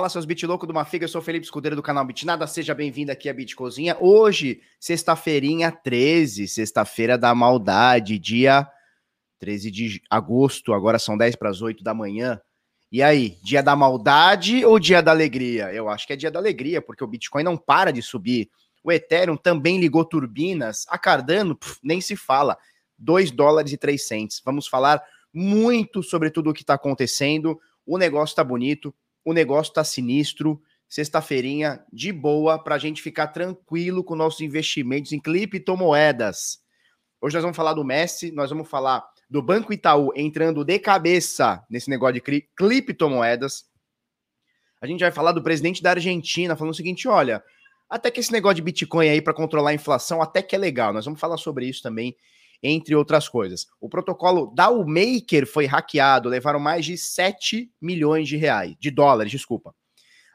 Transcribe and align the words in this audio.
Fala 0.00 0.08
seus 0.08 0.24
bit 0.24 0.46
louco 0.46 0.66
do 0.66 0.72
Mafiga, 0.72 1.04
eu 1.04 1.08
sou 1.10 1.20
o 1.20 1.22
Felipe 1.22 1.44
Escudeiro 1.44 1.76
do 1.76 1.82
canal 1.82 2.02
Bitnada, 2.06 2.46
seja 2.46 2.74
bem-vindo 2.74 3.12
aqui 3.12 3.28
a 3.28 3.34
Bitcozinha. 3.34 3.98
Hoje, 4.00 4.62
sexta-feirinha 4.80 5.70
13, 5.70 6.48
sexta-feira 6.48 7.18
da 7.18 7.34
maldade, 7.34 8.18
dia 8.18 8.66
13 9.40 9.70
de 9.70 10.02
agosto, 10.08 10.72
agora 10.72 10.98
são 10.98 11.18
10 11.18 11.36
para 11.36 11.50
as 11.50 11.60
8 11.60 11.84
da 11.84 11.92
manhã. 11.92 12.40
E 12.90 13.02
aí, 13.02 13.36
dia 13.42 13.62
da 13.62 13.76
maldade 13.76 14.64
ou 14.64 14.78
dia 14.78 15.02
da 15.02 15.10
alegria? 15.10 15.70
Eu 15.70 15.86
acho 15.90 16.06
que 16.06 16.14
é 16.14 16.16
dia 16.16 16.30
da 16.30 16.38
alegria, 16.38 16.80
porque 16.80 17.04
o 17.04 17.06
Bitcoin 17.06 17.42
não 17.42 17.58
para 17.58 17.90
de 17.90 18.00
subir. 18.00 18.48
O 18.82 18.90
Ethereum 18.90 19.36
também 19.36 19.78
ligou 19.78 20.02
turbinas. 20.02 20.86
A 20.88 20.96
Cardano, 20.96 21.54
pff, 21.54 21.78
nem 21.82 22.00
se 22.00 22.16
fala. 22.16 22.56
2 22.98 23.32
dólares 23.32 23.70
e 23.70 23.76
3 23.76 24.02
cents. 24.02 24.40
Vamos 24.42 24.66
falar 24.66 25.02
muito 25.30 26.02
sobre 26.02 26.30
tudo 26.30 26.48
o 26.48 26.54
que 26.54 26.62
está 26.62 26.72
acontecendo. 26.72 27.60
O 27.84 27.98
negócio 27.98 28.32
está 28.32 28.42
bonito 28.42 28.94
o 29.24 29.32
negócio 29.32 29.72
tá 29.72 29.84
sinistro. 29.84 30.60
Sexta-feirinha 30.88 31.84
de 31.92 32.12
boa 32.12 32.58
para 32.58 32.74
a 32.74 32.78
gente 32.78 33.00
ficar 33.00 33.28
tranquilo 33.28 34.02
com 34.02 34.16
nossos 34.16 34.40
investimentos 34.40 35.12
em 35.12 35.20
criptomoedas. 35.20 36.58
Hoje 37.20 37.34
nós 37.34 37.42
vamos 37.42 37.56
falar 37.56 37.74
do 37.74 37.84
Messi, 37.84 38.32
nós 38.32 38.50
vamos 38.50 38.68
falar 38.68 39.04
do 39.28 39.40
Banco 39.40 39.72
Itaú 39.72 40.10
entrando 40.16 40.64
de 40.64 40.78
cabeça 40.80 41.64
nesse 41.70 41.88
negócio 41.88 42.14
de 42.14 42.20
cri 42.20 42.48
criptomoedas. 42.56 43.66
A 44.80 44.86
gente 44.86 45.00
vai 45.00 45.12
falar 45.12 45.30
do 45.30 45.42
presidente 45.42 45.80
da 45.80 45.90
Argentina 45.90 46.56
falando 46.56 46.72
o 46.72 46.76
seguinte: 46.76 47.06
olha, 47.06 47.40
até 47.88 48.10
que 48.10 48.18
esse 48.18 48.32
negócio 48.32 48.56
de 48.56 48.62
Bitcoin 48.62 49.08
aí 49.08 49.22
para 49.22 49.34
controlar 49.34 49.70
a 49.70 49.74
inflação 49.74 50.20
até 50.20 50.42
que 50.42 50.56
é 50.56 50.58
legal. 50.58 50.92
Nós 50.92 51.04
vamos 51.04 51.20
falar 51.20 51.36
sobre 51.36 51.66
isso 51.66 51.82
também 51.82 52.16
entre 52.62 52.94
outras 52.94 53.28
coisas. 53.28 53.66
O 53.80 53.88
protocolo 53.88 54.52
da 54.54 54.70
Maker 54.70 55.46
foi 55.46 55.66
hackeado, 55.66 56.28
levaram 56.28 56.60
mais 56.60 56.84
de 56.84 56.96
7 56.96 57.70
milhões 57.80 58.28
de 58.28 58.36
reais, 58.36 58.74
de 58.78 58.90
dólares, 58.90 59.30
desculpa. 59.32 59.74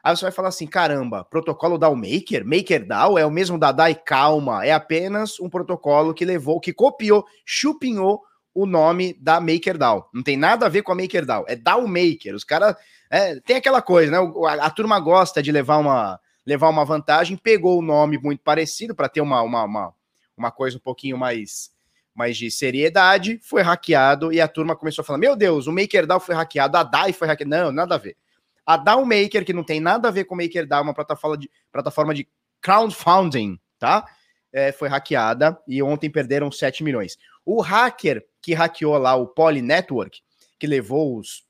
Aí 0.06 0.16
você 0.16 0.22
vai 0.22 0.30
falar 0.30 0.48
assim: 0.48 0.68
caramba, 0.68 1.24
protocolo 1.24 1.76
da 1.76 1.90
Maker? 1.90 2.44
MakerDAO 2.46 3.18
é 3.18 3.26
o 3.26 3.30
mesmo 3.30 3.58
da 3.58 3.72
DAI? 3.72 3.96
Calma, 3.96 4.64
é 4.64 4.72
apenas 4.72 5.40
um 5.40 5.50
protocolo 5.50 6.14
que 6.14 6.24
levou, 6.24 6.60
que 6.60 6.72
copiou, 6.72 7.24
chupinhou 7.44 8.22
o 8.54 8.66
nome 8.66 9.14
da 9.20 9.40
MakerDAO. 9.40 10.08
Não 10.14 10.22
tem 10.22 10.36
nada 10.36 10.66
a 10.66 10.68
ver 10.68 10.82
com 10.82 10.92
a 10.92 10.94
MakerDAO, 10.94 11.44
é 11.48 11.56
DAO 11.56 11.88
Maker. 11.88 12.36
Os 12.36 12.44
caras. 12.44 12.76
É, 13.10 13.38
tem 13.40 13.56
aquela 13.56 13.82
coisa, 13.82 14.10
né? 14.10 14.18
A, 14.48 14.66
a, 14.66 14.70
turma 14.70 14.98
gosta 14.98 15.40
de 15.42 15.52
levar 15.52 15.78
uma, 15.78 16.20
levar 16.46 16.68
uma 16.68 16.84
vantagem, 16.84 17.36
pegou 17.36 17.78
o 17.78 17.82
nome 17.82 18.18
muito 18.18 18.42
parecido 18.44 18.94
para 18.94 19.08
ter 19.08 19.20
uma, 19.20 19.42
uma, 19.42 19.64
uma, 19.64 19.94
uma 20.36 20.50
coisa 20.52 20.76
um 20.76 20.80
pouquinho 20.80 21.18
mais 21.18 21.70
mas 22.16 22.38
de 22.38 22.50
seriedade, 22.50 23.38
foi 23.42 23.60
hackeado 23.60 24.32
e 24.32 24.40
a 24.40 24.48
turma 24.48 24.74
começou 24.74 25.02
a 25.02 25.04
falar: 25.04 25.18
Meu 25.18 25.36
Deus, 25.36 25.66
o 25.66 25.72
MakerDAO 25.72 26.18
foi 26.18 26.34
hackeado, 26.34 26.78
a 26.78 26.82
DAI 26.82 27.12
foi 27.12 27.28
hackeada. 27.28 27.64
Não, 27.64 27.70
nada 27.70 27.94
a 27.94 27.98
ver. 27.98 28.16
A 28.64 28.78
DAO 28.78 29.04
Maker, 29.04 29.44
que 29.44 29.52
não 29.52 29.62
tem 29.62 29.78
nada 29.78 30.08
a 30.08 30.10
ver 30.10 30.24
com 30.24 30.34
o 30.34 30.38
MakerDAO, 30.38 30.82
uma 30.82 30.94
plataforma 30.94 31.36
de, 31.36 31.50
plataforma 31.70 32.14
de 32.14 32.26
crowdfunding, 32.62 33.60
tá? 33.78 34.06
É, 34.50 34.72
foi 34.72 34.88
hackeada 34.88 35.56
e 35.68 35.82
ontem 35.82 36.10
perderam 36.10 36.50
7 36.50 36.82
milhões. 36.82 37.18
O 37.44 37.60
hacker 37.60 38.24
que 38.40 38.54
hackeou 38.54 38.96
lá 38.96 39.14
o 39.14 39.26
Poly 39.26 39.60
Network, 39.60 40.20
que 40.58 40.66
levou 40.66 41.18
os 41.18 41.44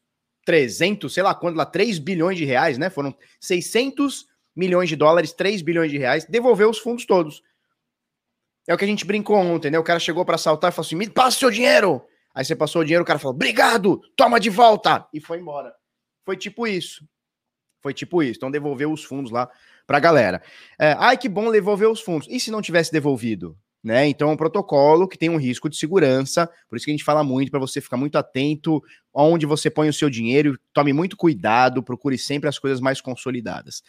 300, 0.44 1.14
sei 1.14 1.22
lá 1.22 1.32
quanto 1.32 1.56
lá, 1.56 1.64
3 1.64 2.00
bilhões 2.00 2.36
de 2.36 2.44
reais, 2.44 2.76
né? 2.76 2.90
Foram 2.90 3.16
600 3.40 4.26
milhões 4.54 4.88
de 4.88 4.96
dólares, 4.96 5.32
3 5.32 5.62
bilhões 5.62 5.92
de 5.92 5.98
reais, 5.98 6.24
devolveu 6.24 6.68
os 6.68 6.78
fundos 6.78 7.06
todos. 7.06 7.42
É 8.66 8.74
o 8.74 8.78
que 8.78 8.84
a 8.84 8.88
gente 8.88 9.04
brincou 9.04 9.36
ontem, 9.36 9.70
né? 9.70 9.78
O 9.78 9.84
cara 9.84 10.00
chegou 10.00 10.24
para 10.24 10.34
assaltar 10.34 10.70
e 10.70 10.74
falou 10.74 10.86
assim: 10.86 10.96
me 10.96 11.08
passa 11.08 11.38
seu 11.38 11.50
dinheiro. 11.50 12.02
Aí 12.34 12.44
você 12.44 12.54
passou 12.54 12.82
o 12.82 12.84
dinheiro, 12.84 13.02
o 13.02 13.06
cara 13.06 13.18
falou: 13.18 13.34
obrigado, 13.34 14.00
toma 14.16 14.40
de 14.40 14.50
volta. 14.50 15.06
E 15.12 15.20
foi 15.20 15.38
embora. 15.38 15.72
Foi 16.24 16.36
tipo 16.36 16.66
isso. 16.66 17.06
Foi 17.80 17.94
tipo 17.94 18.22
isso. 18.22 18.38
Então 18.38 18.50
devolveu 18.50 18.92
os 18.92 19.04
fundos 19.04 19.30
lá 19.30 19.48
pra 19.86 20.00
galera. 20.00 20.42
É, 20.78 20.96
ai, 20.98 21.16
que 21.16 21.28
bom 21.28 21.52
devolver 21.52 21.88
os 21.88 22.00
fundos. 22.00 22.26
E 22.28 22.40
se 22.40 22.50
não 22.50 22.60
tivesse 22.60 22.90
devolvido? 22.90 23.56
Né? 23.82 24.08
Então 24.08 24.28
é 24.28 24.32
um 24.32 24.36
protocolo 24.36 25.06
que 25.06 25.16
tem 25.16 25.30
um 25.30 25.36
risco 25.36 25.70
de 25.70 25.76
segurança, 25.76 26.50
por 26.68 26.74
isso 26.74 26.84
que 26.84 26.90
a 26.90 26.94
gente 26.94 27.04
fala 27.04 27.22
muito 27.22 27.52
para 27.52 27.60
você 27.60 27.80
ficar 27.80 27.96
muito 27.96 28.18
atento 28.18 28.82
onde 29.14 29.46
você 29.46 29.70
põe 29.70 29.88
o 29.88 29.92
seu 29.92 30.10
dinheiro, 30.10 30.58
tome 30.72 30.92
muito 30.92 31.16
cuidado, 31.16 31.84
procure 31.84 32.18
sempre 32.18 32.48
as 32.48 32.58
coisas 32.58 32.80
mais 32.80 33.00
consolidadas. 33.00 33.84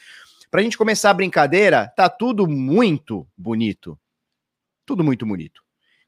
Para 0.51 0.61
a 0.61 0.63
gente 0.63 0.77
começar 0.77 1.09
a 1.09 1.15
brincadeira, 1.15 1.91
tá 1.95 2.07
tudo 2.07 2.47
muito 2.47 3.27
bonito. 3.35 3.97
Tudo 4.87 5.03
muito 5.03 5.25
bonito. 5.25 5.61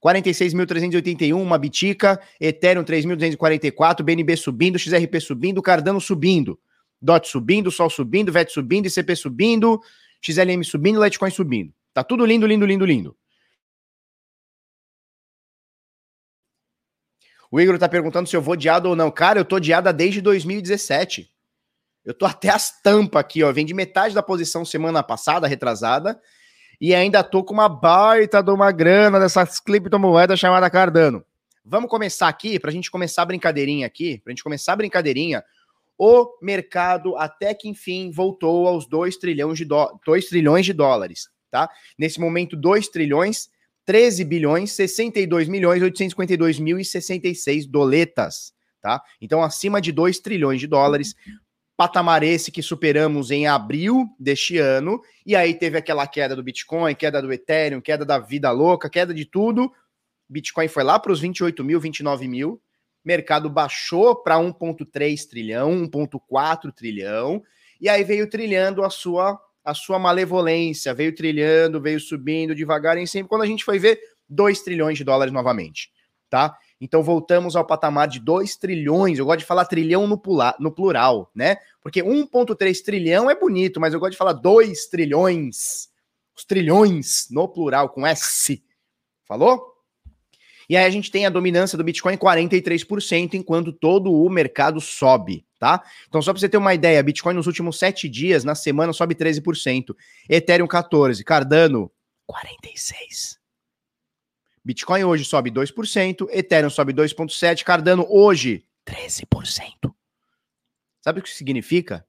46.381, 0.04 1.36
uma 1.36 1.58
bitica, 1.58 2.18
Ethereum 2.40 2.86
3.244, 2.86 4.02
BNB 4.02 4.38
subindo, 4.38 4.80
XRP 4.80 5.20
subindo, 5.20 5.62
Cardano 5.62 6.00
subindo, 6.00 6.58
DOT 7.02 7.28
subindo, 7.28 7.70
Sol 7.70 7.90
subindo, 7.90 8.32
VET 8.32 8.50
subindo, 8.50 8.88
ICP 8.88 9.16
subindo, 9.18 9.82
XLM 10.22 10.64
subindo, 10.64 11.04
Litecoin 11.04 11.30
subindo. 11.30 11.74
Tá 11.94 12.06
tudo 12.06 12.26
lindo, 12.26 12.48
lindo, 12.48 12.66
lindo, 12.66 12.86
lindo. 12.86 13.18
O 17.52 17.60
Igor 17.60 17.78
tá 17.78 17.90
perguntando 17.90 18.30
se 18.30 18.36
eu 18.36 18.42
vou 18.42 18.56
diado 18.56 18.86
ou 18.86 18.96
não. 18.96 19.12
Cara, 19.12 19.40
eu 19.40 19.46
tô 19.46 19.60
diada 19.60 19.92
desde 19.92 20.22
2017. 20.22 21.30
Eu 22.06 22.14
tô 22.14 22.26
até 22.26 22.50
as 22.50 22.82
tampas 22.82 23.20
aqui, 23.20 23.44
ó. 23.44 23.52
Vem 23.52 23.66
de 23.66 23.74
metade 23.74 24.16
da 24.16 24.24
posição 24.24 24.64
semana 24.64 25.04
passada, 25.04 25.48
retrasada, 25.48 26.22
e 26.80 26.96
ainda 26.96 27.24
tô 27.24 27.44
com 27.44 27.54
uma 27.54 27.68
baita 27.68 28.42
de 28.42 28.52
uma 28.52 28.72
grana 28.72 29.20
dessas 29.20 29.60
criptomoedas 29.60 30.40
chamada 30.40 30.70
Cardano. 30.70 31.26
Vamos 31.66 31.90
começar 31.90 32.28
aqui, 32.28 32.58
para 32.58 32.70
a 32.70 32.74
gente 32.74 32.90
começar 32.90 33.24
a 33.24 33.26
brincadeirinha 33.26 33.86
aqui, 33.86 34.20
para 34.20 34.32
a 34.32 34.34
gente 34.34 34.44
começar 34.44 34.74
a 34.74 34.78
brincadeirinha. 34.78 35.44
O 35.98 36.38
mercado, 36.42 37.18
até 37.18 37.54
que 37.54 37.68
enfim, 37.68 38.10
voltou 38.12 38.68
aos 38.68 38.88
2 38.88 39.18
trilhões 39.18 39.58
de, 39.58 39.66
2 39.66 40.26
trilhões 40.30 40.66
de 40.66 40.72
dólares, 40.72 41.30
tá? 41.52 41.70
Nesse 41.98 42.20
momento, 42.20 42.56
2 42.56 42.88
trilhões, 42.88 43.50
13 43.86 44.24
bilhões, 44.24 44.72
62 44.72 45.50
milhões, 45.50 45.84
852 45.84 46.60
mil 46.60 46.80
e 46.80 46.86
66 46.86 47.66
doletas, 47.66 48.54
tá? 48.82 49.04
Então, 49.20 49.44
acima 49.44 49.82
de 49.82 49.92
2 49.92 50.20
trilhões 50.20 50.62
de 50.62 50.68
dólares 50.68 51.14
patamar 51.80 52.24
esse 52.24 52.52
que 52.52 52.62
superamos 52.62 53.32
em 53.32 53.48
abril 53.48 54.06
deste 54.20 54.58
ano, 54.58 55.02
e 55.26 55.34
aí 55.34 55.54
teve 55.54 55.78
aquela 55.78 56.06
queda 56.06 56.36
do 56.36 56.44
Bitcoin, 56.44 56.94
queda 56.94 57.22
do 57.22 57.32
Ethereum, 57.32 57.80
queda 57.80 58.04
da 58.04 58.20
vida 58.20 58.52
louca, 58.52 58.90
queda 58.90 59.14
de 59.14 59.24
tudo. 59.24 59.72
Bitcoin 60.28 60.68
foi 60.68 60.84
lá 60.84 61.00
para 61.00 61.14
os 61.14 61.22
28 61.22 61.64
mil, 61.64 61.80
29 61.80 62.28
mil, 62.28 62.62
mercado 63.02 63.50
baixou 63.50 64.14
para 64.14 64.36
1,3 64.36 65.26
trilhão, 65.30 65.88
1,4 65.88 66.70
trilhão, 66.74 67.42
e 67.80 67.88
aí 67.88 68.04
veio 68.04 68.30
trilhando 68.30 68.84
a 68.84 68.90
sua 68.90 69.40
a 69.64 69.74
sua 69.74 69.98
malevolência, 69.98 70.94
veio 70.94 71.16
trilhando, 71.16 71.80
veio 71.80 72.00
subindo 72.00 72.54
devagar 72.54 72.98
em 72.98 73.06
sempre, 73.06 73.30
quando 73.30 73.44
a 73.44 73.48
gente 73.48 73.64
foi 73.64 73.80
ver 73.80 74.02
2 74.28 74.64
trilhões 74.64 74.98
de 74.98 75.06
dólares 75.06 75.32
novamente, 75.32 75.94
tá? 76.30 76.58
Então 76.82 77.04
voltamos 77.04 77.56
ao 77.56 77.66
patamar 77.66 78.08
de 78.08 78.20
2 78.20 78.56
trilhões. 78.56 79.20
Eu 79.20 79.26
gosto 79.26 79.40
de 79.40 79.46
falar 79.46 79.66
trilhão 79.66 80.08
no, 80.08 80.18
pula, 80.18 80.56
no 80.60 80.72
plural, 80.72 81.30
né? 81.36 81.58
Porque 81.82 82.02
1,3 82.02 82.82
trilhão 82.84 83.30
é 83.30 83.36
bonito, 83.36 83.80
mas 83.80 83.94
eu 83.94 84.00
gosto 84.00 84.14
de 84.14 84.18
falar 84.18 84.34
2 84.34 84.86
trilhões. 84.88 85.90
Os 86.36 86.46
trilhões 86.46 87.28
no 87.30 87.48
plural, 87.48 87.90
com 87.90 88.08
S. 88.08 88.64
Falou? 89.26 89.80
E 90.70 90.78
aí 90.78 90.86
a 90.86 90.90
gente 90.90 91.10
tem 91.10 91.26
a 91.26 91.30
dominância 91.30 91.78
do 91.78 91.84
Bitcoin 91.84 92.16
43%, 92.16 93.34
enquanto 93.34 93.74
todo 93.74 94.14
o 94.14 94.30
mercado 94.30 94.80
sobe, 94.80 95.44
tá? 95.58 95.84
Então, 96.08 96.22
só 96.22 96.32
para 96.32 96.40
você 96.40 96.48
ter 96.48 96.58
uma 96.58 96.76
ideia, 96.76 97.02
Bitcoin 97.02 97.34
nos 97.34 97.48
últimos 97.48 97.80
7 97.80 98.08
dias, 98.08 98.44
na 98.44 98.54
semana, 98.54 98.94
sobe 98.94 99.16
13%. 99.16 99.96
Ethereum 100.30 100.68
14%. 100.68 101.24
Cardano, 101.24 101.92
46%. 102.30 103.39
Bitcoin 104.64 105.04
hoje 105.04 105.26
sobe 105.26 105.52
2%, 105.52 106.28
Ethereum 106.32 106.70
sobe 106.70 106.94
2,7%, 106.94 107.64
Cardano 107.64 108.06
hoje 108.10 108.66
13%. 108.86 109.94
Sabe 111.02 111.20
o 111.20 111.24
que 111.24 111.30
significa? 111.30 112.06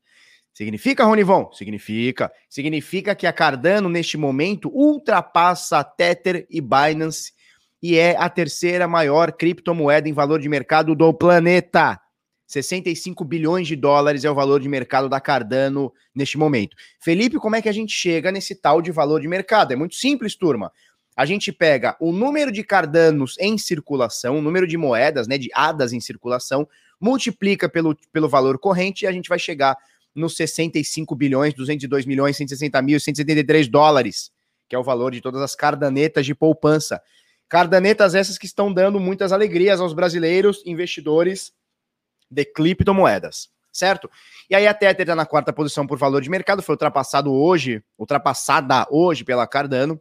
Significa, 0.52 1.04
Ronivon? 1.04 1.50
Significa. 1.52 2.30
Significa 2.48 3.14
que 3.14 3.26
a 3.26 3.32
Cardano, 3.32 3.88
neste 3.88 4.16
momento, 4.16 4.68
ultrapassa 4.68 5.82
Tether 5.84 6.46
e 6.50 6.60
Binance 6.60 7.32
e 7.82 7.96
é 7.96 8.16
a 8.18 8.28
terceira 8.28 8.86
maior 8.86 9.32
criptomoeda 9.32 10.08
em 10.08 10.12
valor 10.12 10.40
de 10.40 10.48
mercado 10.48 10.94
do 10.94 11.14
planeta. 11.14 11.98
65 12.46 13.24
bilhões 13.24 13.68
de 13.68 13.76
dólares 13.76 14.24
é 14.24 14.30
o 14.30 14.34
valor 14.34 14.60
de 14.60 14.68
mercado 14.68 15.08
da 15.08 15.20
Cardano 15.20 15.92
neste 16.12 16.36
momento. 16.36 16.76
Felipe, 16.98 17.38
como 17.38 17.54
é 17.54 17.62
que 17.62 17.68
a 17.68 17.72
gente 17.72 17.92
chega 17.92 18.32
nesse 18.32 18.56
tal 18.56 18.82
de 18.82 18.90
valor 18.90 19.20
de 19.20 19.28
mercado? 19.28 19.72
É 19.72 19.76
muito 19.76 19.94
simples, 19.94 20.34
turma 20.34 20.72
a 21.20 21.26
gente 21.26 21.52
pega 21.52 21.94
o 22.00 22.12
número 22.12 22.50
de 22.50 22.64
cardanos 22.64 23.36
em 23.38 23.58
circulação, 23.58 24.38
o 24.38 24.40
número 24.40 24.66
de 24.66 24.78
moedas, 24.78 25.28
né, 25.28 25.36
de 25.36 25.50
hadas 25.52 25.92
em 25.92 26.00
circulação, 26.00 26.66
multiplica 26.98 27.68
pelo, 27.68 27.94
pelo 28.10 28.26
valor 28.26 28.58
corrente 28.58 29.04
e 29.04 29.06
a 29.06 29.12
gente 29.12 29.28
vai 29.28 29.38
chegar 29.38 29.76
nos 30.14 30.34
65 30.34 31.14
bilhões, 31.14 31.52
202 31.52 32.06
milhões, 32.06 32.38
160 32.38 32.80
mil, 32.80 32.98
173 32.98 33.68
dólares, 33.68 34.32
que 34.66 34.74
é 34.74 34.78
o 34.78 34.82
valor 34.82 35.12
de 35.12 35.20
todas 35.20 35.42
as 35.42 35.54
cardanetas 35.54 36.24
de 36.24 36.34
poupança. 36.34 37.02
Cardanetas 37.50 38.14
essas 38.14 38.38
que 38.38 38.46
estão 38.46 38.72
dando 38.72 38.98
muitas 38.98 39.30
alegrias 39.30 39.78
aos 39.78 39.92
brasileiros 39.92 40.62
investidores 40.64 41.52
de 42.30 42.46
criptomoedas. 42.46 43.50
certo? 43.70 44.10
E 44.48 44.54
aí 44.54 44.66
a 44.66 44.72
Tether 44.72 45.02
está 45.02 45.14
na 45.14 45.26
quarta 45.26 45.52
posição 45.52 45.86
por 45.86 45.98
valor 45.98 46.22
de 46.22 46.30
mercado, 46.30 46.62
foi 46.62 46.72
ultrapassado 46.72 47.30
hoje, 47.30 47.84
ultrapassada 47.98 48.86
hoje 48.90 49.22
pela 49.22 49.46
Cardano, 49.46 50.00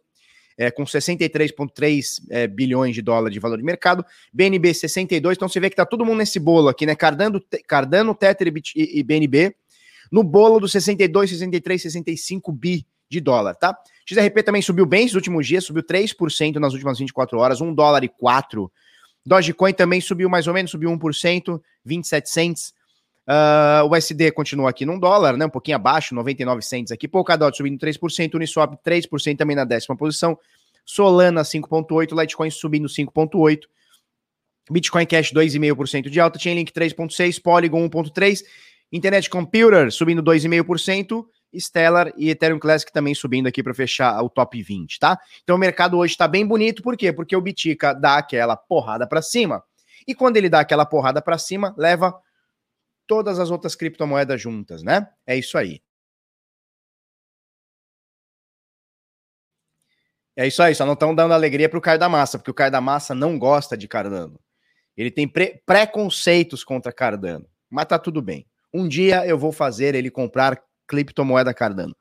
é, 0.59 0.69
com 0.69 0.83
63,3 0.83 2.21
é, 2.29 2.45
bilhões 2.45 2.93
de 2.93 3.01
dólares 3.01 3.33
de 3.33 3.39
valor 3.39 3.57
de 3.57 3.63
mercado, 3.63 4.05
BNB 4.33 4.73
62, 4.73 5.37
então 5.37 5.47
você 5.47 5.57
vê 5.57 5.69
que 5.69 5.75
tá 5.75 5.85
todo 5.85 6.05
mundo 6.05 6.17
nesse 6.17 6.37
bolo 6.37 6.67
aqui, 6.67 6.85
né? 6.85 6.95
Cardano, 6.95 7.41
Cardano 7.65 8.13
Tether 8.13 8.51
e, 8.75 8.99
e 8.99 9.01
BNB, 9.01 9.55
no 10.11 10.21
bolo 10.21 10.59
dos 10.59 10.73
62, 10.73 11.29
63, 11.29 11.81
65 11.81 12.51
bi 12.51 12.85
de 13.09 13.21
dólar, 13.21 13.55
tá? 13.55 13.73
XRP 14.05 14.43
também 14.43 14.61
subiu 14.61 14.85
bem 14.85 15.05
nos 15.05 15.15
últimos 15.15 15.47
dias, 15.47 15.63
subiu 15.63 15.81
3% 15.81 16.55
nas 16.55 16.73
últimas 16.73 16.99
24 16.99 17.39
horas, 17.39 17.61
1 17.61 17.73
dólar 17.73 18.03
e 18.03 18.09
4. 18.09 18.69
Dogecoin 19.25 19.73
também 19.73 20.01
subiu 20.01 20.27
mais 20.27 20.45
ou 20.45 20.53
menos, 20.53 20.71
subiu 20.71 20.89
1%, 20.91 21.61
27 21.85 22.29
cents. 22.29 22.73
Uh, 23.27 23.85
o 23.85 23.95
USD 23.95 24.31
continua 24.31 24.69
aqui 24.69 24.85
num 24.85 24.97
dólar, 24.97 25.37
né? 25.37 25.45
Um 25.45 25.49
pouquinho 25.49 25.77
abaixo, 25.77 26.15
99 26.15 26.61
cents 26.61 26.91
aqui. 26.91 27.07
Polkadot 27.07 27.55
subindo 27.55 27.79
3%, 27.79 28.33
Uniswap 28.35 28.75
3% 28.83 29.37
também 29.37 29.55
na 29.55 29.65
décima 29.65 29.95
posição. 29.95 30.37
Solana 30.85 31.43
5.8, 31.43 32.19
Litecoin 32.19 32.49
subindo 32.49 32.87
5.8. 32.87 33.59
Bitcoin 34.71 35.05
Cash 35.05 35.33
2,5% 35.33 36.09
de 36.09 36.19
alta, 36.19 36.39
Chainlink 36.39 36.71
3.6, 36.71 37.41
Polygon 37.41 37.89
1.3, 37.89 38.43
Internet 38.91 39.29
Computer 39.29 39.91
subindo 39.91 40.21
2,5%, 40.23 41.25
Stellar 41.57 42.13
e 42.15 42.29
Ethereum 42.29 42.59
Classic 42.59 42.91
também 42.91 43.15
subindo 43.15 43.47
aqui 43.47 43.63
para 43.63 43.73
fechar 43.73 44.21
o 44.21 44.29
top 44.29 44.61
20, 44.61 44.99
tá? 44.99 45.19
Então 45.43 45.55
o 45.55 45.59
mercado 45.59 45.97
hoje 45.97 46.13
está 46.13 46.27
bem 46.27 46.45
bonito, 46.45 46.83
por 46.83 46.95
quê? 46.95 47.11
Porque 47.11 47.35
o 47.35 47.41
Bitica 47.41 47.93
dá 47.93 48.17
aquela 48.17 48.55
porrada 48.55 49.07
para 49.07 49.21
cima. 49.21 49.63
E 50.07 50.13
quando 50.13 50.37
ele 50.37 50.49
dá 50.49 50.59
aquela 50.59 50.85
porrada 50.85 51.21
para 51.21 51.37
cima, 51.37 51.73
leva 51.77 52.15
todas 53.09 53.39
as 53.39 53.49
outras 53.49 53.75
criptomoedas 53.75 54.39
juntas, 54.39 54.83
né? 54.83 55.09
É 55.25 55.35
isso 55.35 55.57
aí. 55.57 55.81
É 60.37 60.45
isso 60.45 60.61
aí, 60.61 60.75
só 60.75 60.85
não 60.85 60.93
estão 60.93 61.13
dando 61.13 61.33
alegria 61.33 61.67
pro 61.67 61.81
Caio 61.81 61.97
da 61.97 62.07
Massa, 62.07 62.37
porque 62.37 62.51
o 62.51 62.53
Caio 62.53 62.71
da 62.71 62.79
Massa 62.79 63.15
não 63.15 63.37
gosta 63.37 63.75
de 63.75 63.87
Cardano. 63.87 64.39
Ele 64.95 65.09
tem 65.09 65.27
pre 65.27 65.59
preconceitos 65.65 66.63
contra 66.63 66.93
Cardano, 66.93 67.49
mas 67.67 67.87
tá 67.87 67.97
tudo 67.97 68.21
bem. 68.21 68.45
Um 68.71 68.87
dia 68.87 69.25
eu 69.25 69.39
vou 69.39 69.51
fazer 69.51 69.95
ele 69.95 70.11
comprar 70.11 70.61
criptomoeda 70.87 71.51
Cardano. 71.51 71.97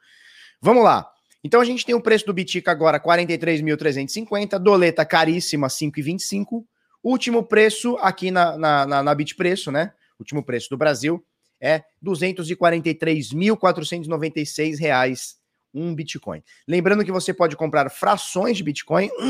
Vamos 0.61 0.85
lá. 0.85 1.11
Então 1.43 1.61
a 1.61 1.65
gente 1.65 1.87
tem 1.87 1.95
o 1.95 2.03
preço 2.03 2.27
do 2.27 2.35
Bitica 2.35 2.71
agora 2.71 3.01
43.350, 3.01 4.59
doleta 4.59 5.07
caríssima 5.07 5.69
5,25. 5.69 6.65
Último 7.03 7.43
preço 7.45 7.97
aqui 8.01 8.31
na, 8.31 8.59
na, 8.59 8.87
na, 8.87 9.03
na 9.03 9.15
Bitpreço, 9.15 9.73
né? 9.73 9.95
Último 10.19 10.43
preço 10.43 10.69
do 10.71 10.77
Brasil 10.77 11.25
é 11.61 11.85
243.496 12.05 14.79
reais 14.79 15.39
um 15.75 15.95
Bitcoin. 15.95 16.43
Lembrando 16.67 17.05
que 17.05 17.13
você 17.13 17.35
pode 17.35 17.55
comprar 17.57 17.91
frações 17.91 18.57
de 18.57 18.65
Bitcoin. 18.65 19.11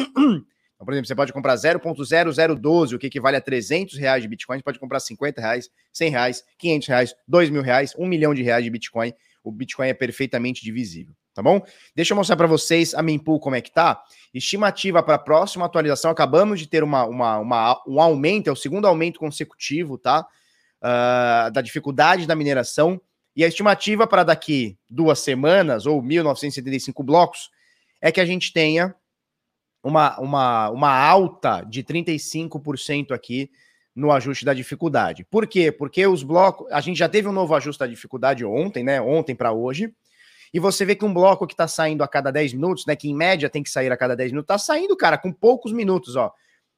Então, 0.78 0.86
por 0.86 0.92
exemplo, 0.92 1.08
você 1.08 1.14
pode 1.16 1.32
comprar 1.32 1.56
0.0012, 1.56 2.94
o 2.94 2.98
que 3.00 3.08
equivale 3.08 3.36
a 3.36 3.40
300 3.40 3.98
reais 3.98 4.22
de 4.22 4.28
Bitcoin. 4.28 4.58
Você 4.58 4.62
pode 4.62 4.78
comprar 4.78 5.00
50 5.00 5.40
reais, 5.40 5.68
100 5.92 6.10
reais, 6.10 6.44
500 6.56 6.88
reais, 6.88 7.14
2 7.26 7.50
mil 7.50 7.62
reais, 7.62 7.96
1 7.98 8.06
milhão 8.06 8.32
de 8.32 8.44
reais 8.44 8.62
de 8.62 8.70
Bitcoin. 8.70 9.12
O 9.42 9.50
Bitcoin 9.50 9.88
é 9.88 9.94
perfeitamente 9.94 10.62
divisível, 10.62 11.16
tá 11.34 11.42
bom? 11.42 11.60
Deixa 11.96 12.12
eu 12.12 12.16
mostrar 12.16 12.36
para 12.36 12.46
vocês 12.46 12.94
a 12.94 13.02
Mempool 13.02 13.40
como 13.40 13.56
é 13.56 13.60
que 13.60 13.72
tá. 13.72 14.00
Estimativa 14.32 15.02
para 15.02 15.16
a 15.16 15.18
próxima 15.18 15.66
atualização. 15.66 16.12
Acabamos 16.12 16.60
de 16.60 16.68
ter 16.68 16.84
uma, 16.84 17.04
uma, 17.06 17.38
uma, 17.38 17.82
um 17.84 18.00
aumento, 18.00 18.48
é 18.48 18.52
o 18.52 18.56
segundo 18.56 18.86
aumento 18.86 19.18
consecutivo, 19.18 19.98
tá? 19.98 20.24
Uh, 20.82 21.50
da 21.50 21.60
dificuldade 21.60 22.26
da 22.26 22.36
mineração. 22.36 23.00
E 23.34 23.44
a 23.44 23.48
estimativa 23.48 24.06
para 24.06 24.24
daqui 24.24 24.76
duas 24.88 25.18
semanas, 25.20 25.86
ou 25.86 26.02
1975 26.02 27.02
blocos, 27.02 27.50
é 28.00 28.12
que 28.12 28.20
a 28.20 28.24
gente 28.24 28.52
tenha 28.52 28.94
uma, 29.82 30.18
uma, 30.18 30.70
uma 30.70 30.90
alta 30.90 31.62
de 31.62 31.82
35% 31.82 33.12
aqui 33.12 33.50
no 33.94 34.12
ajuste 34.12 34.44
da 34.44 34.54
dificuldade. 34.54 35.24
Por 35.24 35.46
quê? 35.46 35.72
Porque 35.72 36.06
os 36.06 36.22
blocos. 36.22 36.70
A 36.70 36.80
gente 36.80 36.98
já 36.98 37.08
teve 37.08 37.26
um 37.26 37.32
novo 37.32 37.54
ajuste 37.54 37.80
da 37.80 37.86
dificuldade 37.86 38.44
ontem, 38.44 38.84
né? 38.84 39.00
Ontem 39.00 39.34
para 39.34 39.52
hoje. 39.52 39.92
E 40.54 40.60
você 40.60 40.84
vê 40.84 40.94
que 40.94 41.04
um 41.04 41.12
bloco 41.12 41.46
que 41.46 41.52
está 41.54 41.66
saindo 41.66 42.02
a 42.02 42.08
cada 42.08 42.30
10 42.30 42.54
minutos, 42.54 42.86
né? 42.86 42.94
Que 42.94 43.08
em 43.08 43.14
média 43.14 43.50
tem 43.50 43.62
que 43.62 43.70
sair 43.70 43.90
a 43.90 43.96
cada 43.96 44.14
10 44.14 44.32
minutos, 44.32 44.54
está 44.54 44.58
saindo, 44.58 44.96
cara, 44.96 45.18
com 45.18 45.32
poucos 45.32 45.72
minutos, 45.72 46.16
ó. 46.16 46.32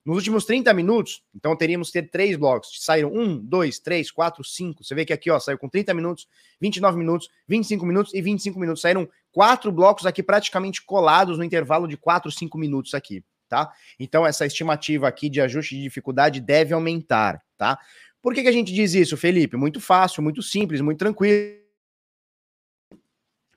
Nos 0.04 0.16
últimos 0.16 0.46
30 0.46 0.72
minutos, 0.72 1.22
então 1.34 1.54
teríamos 1.54 1.88
que 1.88 2.00
ter 2.00 2.08
três 2.08 2.34
blocos. 2.36 2.82
Saíram 2.82 3.12
um, 3.12 3.36
dois, 3.38 3.78
três, 3.78 4.10
quatro, 4.10 4.42
cinco. 4.42 4.82
Você 4.82 4.94
vê 4.94 5.04
que 5.04 5.12
aqui, 5.12 5.30
ó, 5.30 5.38
saiu 5.38 5.58
com 5.58 5.68
30 5.68 5.92
minutos, 5.92 6.26
29 6.58 6.96
minutos, 6.96 7.28
25 7.46 7.84
minutos 7.84 8.14
e 8.14 8.22
25 8.22 8.58
minutos. 8.58 8.80
Saíram 8.80 9.06
quatro 9.30 9.70
blocos 9.70 10.06
aqui 10.06 10.22
praticamente 10.22 10.82
colados 10.82 11.36
no 11.36 11.44
intervalo 11.44 11.86
de 11.86 11.98
4, 11.98 12.30
5 12.30 12.56
minutos 12.56 12.94
aqui, 12.94 13.22
tá? 13.46 13.70
Então 13.98 14.26
essa 14.26 14.46
estimativa 14.46 15.06
aqui 15.06 15.28
de 15.28 15.40
ajuste 15.40 15.76
de 15.76 15.82
dificuldade 15.82 16.40
deve 16.40 16.72
aumentar, 16.72 17.42
tá? 17.58 17.78
Por 18.22 18.34
que, 18.34 18.42
que 18.42 18.48
a 18.48 18.52
gente 18.52 18.72
diz 18.72 18.94
isso, 18.94 19.18
Felipe? 19.18 19.56
Muito 19.56 19.80
fácil, 19.80 20.22
muito 20.22 20.42
simples, 20.42 20.80
muito 20.80 20.98
tranquilo. 20.98 21.60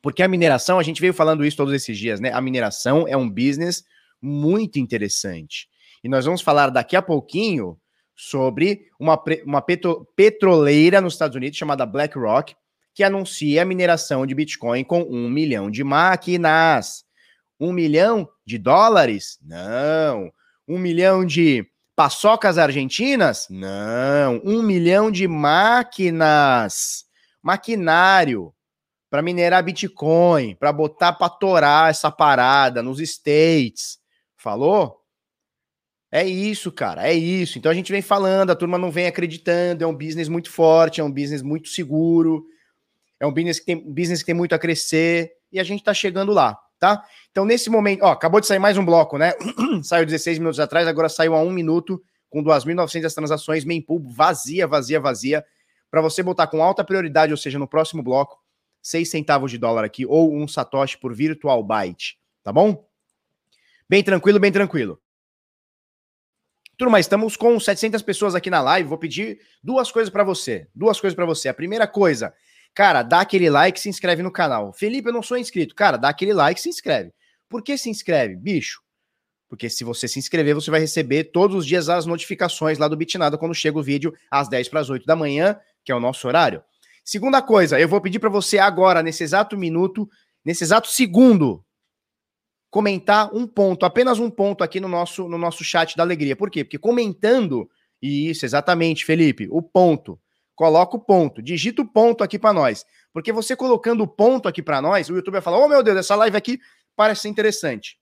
Porque 0.02 0.22
a 0.22 0.28
mineração, 0.28 0.78
a 0.78 0.84
gente 0.84 1.00
veio 1.00 1.14
falando 1.14 1.46
isso 1.46 1.56
todos 1.56 1.74
esses 1.74 1.98
dias, 1.98 2.20
né? 2.20 2.34
A 2.34 2.42
mineração 2.42 3.08
é 3.08 3.16
um 3.16 3.30
business 3.30 3.86
muito 4.22 4.78
interessante. 4.78 5.70
E 6.04 6.10
nós 6.10 6.26
vamos 6.26 6.42
falar 6.42 6.70
daqui 6.70 6.96
a 6.96 7.02
pouquinho 7.02 7.80
sobre 8.16 8.88
uma, 9.00 9.22
uma 9.46 9.62
petro, 9.62 10.06
petroleira 10.16 11.00
nos 11.00 11.14
Estados 11.14 11.36
Unidos 11.36 11.58
chamada 11.58 11.86
BlackRock, 11.86 12.56
que 12.94 13.04
anuncia 13.04 13.62
a 13.62 13.66
mineração 13.66 14.26
de 14.26 14.36
Bitcoin 14.36 14.84
com 14.84 15.02
um 15.02 15.30
milhão 15.30 15.72
de 15.72 15.84
máquinas. 15.84 17.04
Um 17.60 17.72
milhão 17.72 18.28
de 18.46 18.58
dólares? 18.58 19.40
Não. 19.42 20.32
Um 20.68 20.78
milhão 20.78 21.26
de 21.26 21.66
paçocas 21.96 22.58
argentinas? 22.58 23.48
Não. 23.50 24.42
Um 24.44 24.62
milhão 24.62 25.10
de 25.10 25.28
máquinas. 25.28 27.06
Maquinário 27.42 28.54
para 29.10 29.22
minerar 29.22 29.64
Bitcoin, 29.64 30.56
para 30.56 30.74
botar 30.74 31.14
para 31.14 31.30
torar 31.30 31.92
essa 31.92 32.10
parada 32.10 32.82
nos 32.82 33.00
States. 33.00 34.00
Falou? 34.36 35.03
É 36.16 36.24
isso, 36.24 36.72
cara, 36.72 37.08
é 37.10 37.12
isso. 37.12 37.58
Então 37.58 37.72
a 37.72 37.74
gente 37.74 37.92
vem 37.92 38.04
falando, 38.04 38.52
a 38.52 38.56
turma 38.56 38.78
não 38.78 38.92
vem 38.92 39.08
acreditando, 39.08 39.84
é 39.84 39.88
um 39.88 39.96
business 39.96 40.30
muito 40.30 40.52
forte, 40.52 41.02
é 41.02 41.04
um 41.04 41.12
business 41.12 41.42
muito 41.42 41.70
seguro, 41.70 42.46
é 43.20 43.26
um 43.26 43.34
business 43.34 43.60
que 43.60 43.66
tem, 43.66 43.92
business 43.92 44.20
que 44.20 44.28
tem 44.28 44.36
muito 44.36 44.54
a 44.54 44.60
crescer 44.60 45.32
e 45.52 45.60
a 45.60 45.64
gente 45.64 45.84
tá 45.84 45.92
chegando 45.92 46.32
lá, 46.32 46.56
tá? 46.78 47.04
Então 47.32 47.46
nesse 47.46 47.68
momento, 47.68 48.04
ó, 48.04 48.12
acabou 48.12 48.40
de 48.40 48.46
sair 48.46 48.60
mais 48.60 48.78
um 48.78 48.86
bloco, 48.86 49.18
né? 49.18 49.34
saiu 49.82 50.06
16 50.06 50.38
minutos 50.38 50.60
atrás, 50.60 50.88
agora 50.88 51.10
saiu 51.10 51.34
a 51.34 51.42
um 51.42 51.50
minuto 51.50 52.00
com 52.30 52.44
2.900 52.44 53.12
transações, 53.12 53.66
mempool 53.66 54.00
vazia, 54.08 54.68
vazia, 54.68 55.00
vazia, 55.00 55.44
para 55.90 56.00
você 56.00 56.22
botar 56.22 56.46
com 56.46 56.62
alta 56.62 56.84
prioridade, 56.84 57.34
ou 57.34 57.38
seja, 57.38 57.58
no 57.58 57.68
próximo 57.68 58.04
bloco, 58.04 58.38
6 58.84 59.10
centavos 59.10 59.50
de 59.50 59.58
dólar 59.58 59.84
aqui 59.84 60.06
ou 60.06 60.32
um 60.32 60.48
satoshi 60.48 60.96
por 60.96 61.12
virtual 61.12 61.64
byte, 61.64 62.20
tá 62.44 62.54
bom? 62.54 62.86
Bem 63.90 64.04
tranquilo, 64.04 64.40
bem 64.40 64.52
tranquilo. 64.52 65.03
Turma, 66.76 67.00
estamos 67.00 67.38
com 67.38 67.60
700 67.60 68.02
pessoas 68.02 68.34
aqui 68.34 68.50
na 68.50 68.62
live. 68.62 68.90
Vou 68.90 68.98
pedir 68.98 69.40
duas 69.64 69.92
coisas 69.92 70.12
para 70.12 70.24
você. 70.24 70.68
Duas 70.74 71.00
coisas 71.00 71.16
para 71.16 71.26
você. 71.26 71.48
A 71.48 71.54
primeira 71.54 71.88
coisa, 71.88 72.34
cara, 72.74 73.04
dá 73.04 73.22
aquele 73.22 73.50
like, 73.50 73.80
se 73.80 73.90
inscreve 73.90 74.24
no 74.24 74.32
canal. 74.32 74.74
Felipe, 74.74 75.10
eu 75.10 75.14
não 75.14 75.22
sou 75.22 75.38
inscrito. 75.38 75.76
Cara, 75.76 75.98
dá 75.98 76.10
aquele 76.10 76.34
like, 76.34 76.60
se 76.60 76.70
inscreve. 76.70 77.14
Por 77.48 77.62
que 77.62 77.78
se 77.78 77.90
inscreve, 77.90 78.36
bicho? 78.36 78.82
Porque 79.48 79.70
se 79.70 79.84
você 79.84 80.08
se 80.08 80.18
inscrever, 80.18 80.56
você 80.56 80.72
vai 80.72 80.80
receber 80.80 81.26
todos 81.26 81.56
os 81.56 81.66
dias 81.66 81.88
as 81.88 82.08
notificações 82.08 82.80
lá 82.80 82.88
do 82.88 82.98
Bitnada 82.98 83.38
quando 83.38 83.54
chega 83.54 83.78
o 83.78 83.84
vídeo 83.84 84.12
às 84.32 84.50
10 84.50 84.68
para 84.70 84.80
as 84.80 84.90
8 84.90 85.06
da 85.06 85.16
manhã, 85.16 85.56
que 85.86 85.92
é 85.92 85.96
o 85.96 86.00
nosso 86.00 86.28
horário. 86.28 86.64
Segunda 87.06 87.40
coisa, 87.40 87.80
eu 87.80 87.88
vou 87.88 88.02
pedir 88.02 88.18
para 88.18 88.30
você 88.30 88.58
agora, 88.58 89.04
nesse 89.04 89.24
exato 89.24 89.56
minuto, 89.56 90.10
nesse 90.44 90.64
exato 90.64 90.88
segundo, 90.88 91.64
comentar 92.74 93.30
um 93.32 93.46
ponto, 93.46 93.86
apenas 93.86 94.18
um 94.18 94.32
ponto 94.32 94.64
aqui 94.64 94.80
no 94.80 94.88
nosso, 94.88 95.30
no 95.30 95.38
nosso 95.38 95.64
chat 95.64 95.96
da 95.96 96.02
alegria. 96.02 96.36
Por 96.36 96.50
quê? 96.50 96.64
Porque 96.64 96.80
comentando, 96.80 97.70
isso, 98.02 98.48
exatamente, 98.48 99.06
Felipe, 99.06 99.48
o 99.52 99.62
ponto. 99.62 100.20
Coloca 100.56 100.98
o 100.98 101.00
ponto, 101.00 101.40
digita 101.40 101.84
o 101.84 101.88
ponto 101.88 102.24
aqui 102.24 102.40
para 102.40 102.52
nós. 102.52 102.84
Porque 103.14 103.32
você 103.32 103.56
colocando 103.56 104.02
o 104.02 104.08
ponto 104.08 104.48
aqui 104.48 104.64
para 104.64 104.82
nós, 104.82 105.08
o 105.08 105.14
YouTube 105.14 105.34
vai 105.34 105.42
falar: 105.42 105.60
"Oh, 105.60 105.68
meu 105.68 105.84
Deus, 105.84 105.98
essa 105.98 106.16
live 106.16 106.36
aqui 106.36 106.60
parece 106.96 107.30
interessante". 107.30 108.00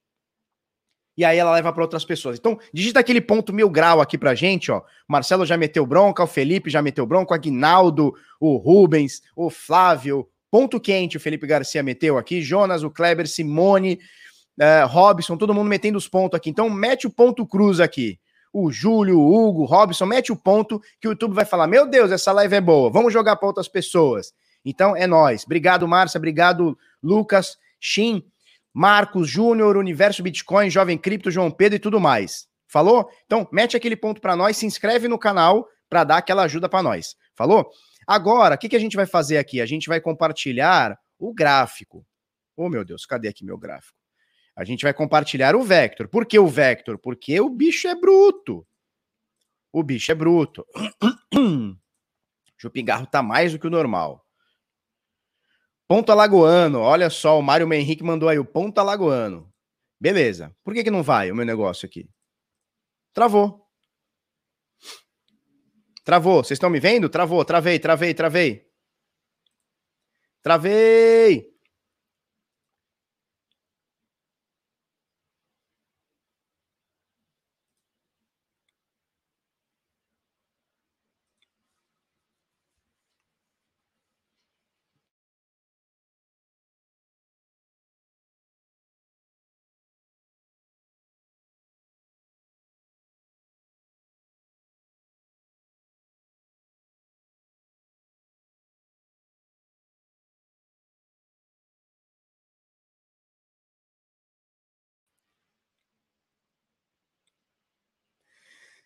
E 1.17 1.25
aí 1.25 1.37
ela 1.37 1.51
leva 1.51 1.73
para 1.73 1.83
outras 1.83 2.05
pessoas. 2.05 2.39
Então, 2.39 2.57
digita 2.73 3.01
aquele 3.01 3.19
ponto 3.19 3.51
mil 3.51 3.69
grau 3.69 3.99
aqui 3.99 4.17
pra 4.17 4.33
gente, 4.33 4.71
ó. 4.71 4.81
Marcelo 5.05 5.45
já 5.45 5.57
meteu 5.57 5.85
bronca, 5.85 6.23
o 6.23 6.27
Felipe 6.27 6.69
já 6.69 6.81
meteu 6.81 7.05
bronca, 7.05 7.33
o 7.33 7.35
Aguinaldo, 7.35 8.13
o 8.39 8.55
Rubens, 8.55 9.21
o 9.35 9.49
Flávio, 9.49 10.29
ponto 10.49 10.79
quente, 10.79 11.17
o 11.17 11.19
Felipe 11.19 11.45
Garcia 11.45 11.83
meteu 11.83 12.17
aqui, 12.17 12.41
Jonas, 12.41 12.83
o 12.83 12.89
Kleber, 12.89 13.27
Simone, 13.27 13.99
uh, 14.59 14.87
Robson, 14.87 15.37
todo 15.37 15.53
mundo 15.53 15.67
metendo 15.67 15.97
os 15.97 16.07
pontos 16.07 16.37
aqui. 16.37 16.49
Então, 16.49 16.69
mete 16.69 17.07
o 17.07 17.09
ponto 17.09 17.45
cruz 17.45 17.79
aqui. 17.79 18.19
o 18.53 18.71
Júlio, 18.71 19.19
o 19.19 19.33
Hugo, 19.33 19.61
o 19.61 19.65
Robson, 19.65 20.05
mete 20.05 20.31
o 20.31 20.35
ponto 20.35 20.81
que 20.99 21.07
o 21.07 21.11
YouTube 21.11 21.33
vai 21.33 21.45
falar: 21.45 21.67
Meu 21.67 21.87
Deus, 21.87 22.11
essa 22.11 22.31
live 22.31 22.55
é 22.55 22.61
boa, 22.61 22.89
vamos 22.89 23.13
jogar 23.13 23.35
para 23.35 23.47
outras 23.47 23.67
pessoas. 23.67 24.33
Então 24.63 24.95
é 24.95 25.07
nós. 25.07 25.43
Obrigado, 25.45 25.87
Márcia, 25.87 26.17
obrigado, 26.17 26.77
Lucas, 27.01 27.57
Shin, 27.79 28.23
Marcos, 28.73 29.29
Júnior, 29.29 29.77
Universo 29.77 30.23
Bitcoin, 30.23 30.69
Jovem 30.69 30.97
Cripto, 30.97 31.31
João 31.31 31.51
Pedro 31.51 31.77
e 31.77 31.79
tudo 31.79 31.99
mais. 31.99 32.47
Falou? 32.67 33.09
Então, 33.25 33.47
mete 33.51 33.75
aquele 33.75 33.97
ponto 33.97 34.21
para 34.21 34.35
nós, 34.35 34.55
se 34.55 34.65
inscreve 34.65 35.07
no 35.07 35.19
canal 35.19 35.67
para 35.89 36.05
dar 36.05 36.17
aquela 36.17 36.43
ajuda 36.43 36.69
para 36.69 36.81
nós. 36.81 37.15
Falou? 37.35 37.69
Agora, 38.07 38.55
o 38.55 38.57
que, 38.57 38.69
que 38.69 38.75
a 38.75 38.79
gente 38.79 38.95
vai 38.95 39.05
fazer 39.05 39.37
aqui? 39.37 39.59
A 39.59 39.65
gente 39.65 39.89
vai 39.89 39.99
compartilhar 39.99 40.97
o 41.19 41.33
gráfico. 41.33 42.05
Oh, 42.55 42.69
meu 42.69 42.85
Deus, 42.85 43.05
cadê 43.05 43.27
aqui 43.27 43.43
meu 43.43 43.57
gráfico? 43.57 44.00
A 44.61 44.63
gente 44.63 44.83
vai 44.83 44.93
compartilhar 44.93 45.55
o 45.55 45.63
Vector. 45.63 46.07
Por 46.07 46.23
que 46.23 46.37
o 46.37 46.45
Vector? 46.47 46.99
Porque 46.99 47.41
o 47.41 47.49
bicho 47.49 47.87
é 47.87 47.95
bruto. 47.95 48.63
O 49.73 49.81
bicho 49.81 50.11
é 50.11 50.13
bruto. 50.13 50.63
o 52.63 52.69
pigarro 52.69 53.07
tá 53.07 53.23
mais 53.23 53.51
do 53.51 53.57
que 53.57 53.65
o 53.65 53.71
normal. 53.71 54.23
Ponto 55.87 56.11
Alagoano. 56.11 56.79
Olha 56.79 57.09
só, 57.09 57.39
o 57.39 57.41
Mário 57.41 57.73
Henrique 57.73 58.03
mandou 58.03 58.29
aí 58.29 58.37
o 58.37 58.45
ponto 58.45 58.77
Alagoano. 58.77 59.51
Beleza. 59.99 60.55
Por 60.63 60.75
que, 60.75 60.83
que 60.83 60.91
não 60.91 61.01
vai 61.01 61.31
o 61.31 61.35
meu 61.35 61.43
negócio 61.43 61.87
aqui? 61.87 62.07
Travou. 63.13 63.67
Travou. 66.03 66.43
Vocês 66.43 66.57
estão 66.57 66.69
me 66.69 66.79
vendo? 66.79 67.09
Travou. 67.09 67.43
Travei, 67.43 67.79
travei, 67.79 68.13
travei. 68.13 68.69
Travei. 70.43 71.50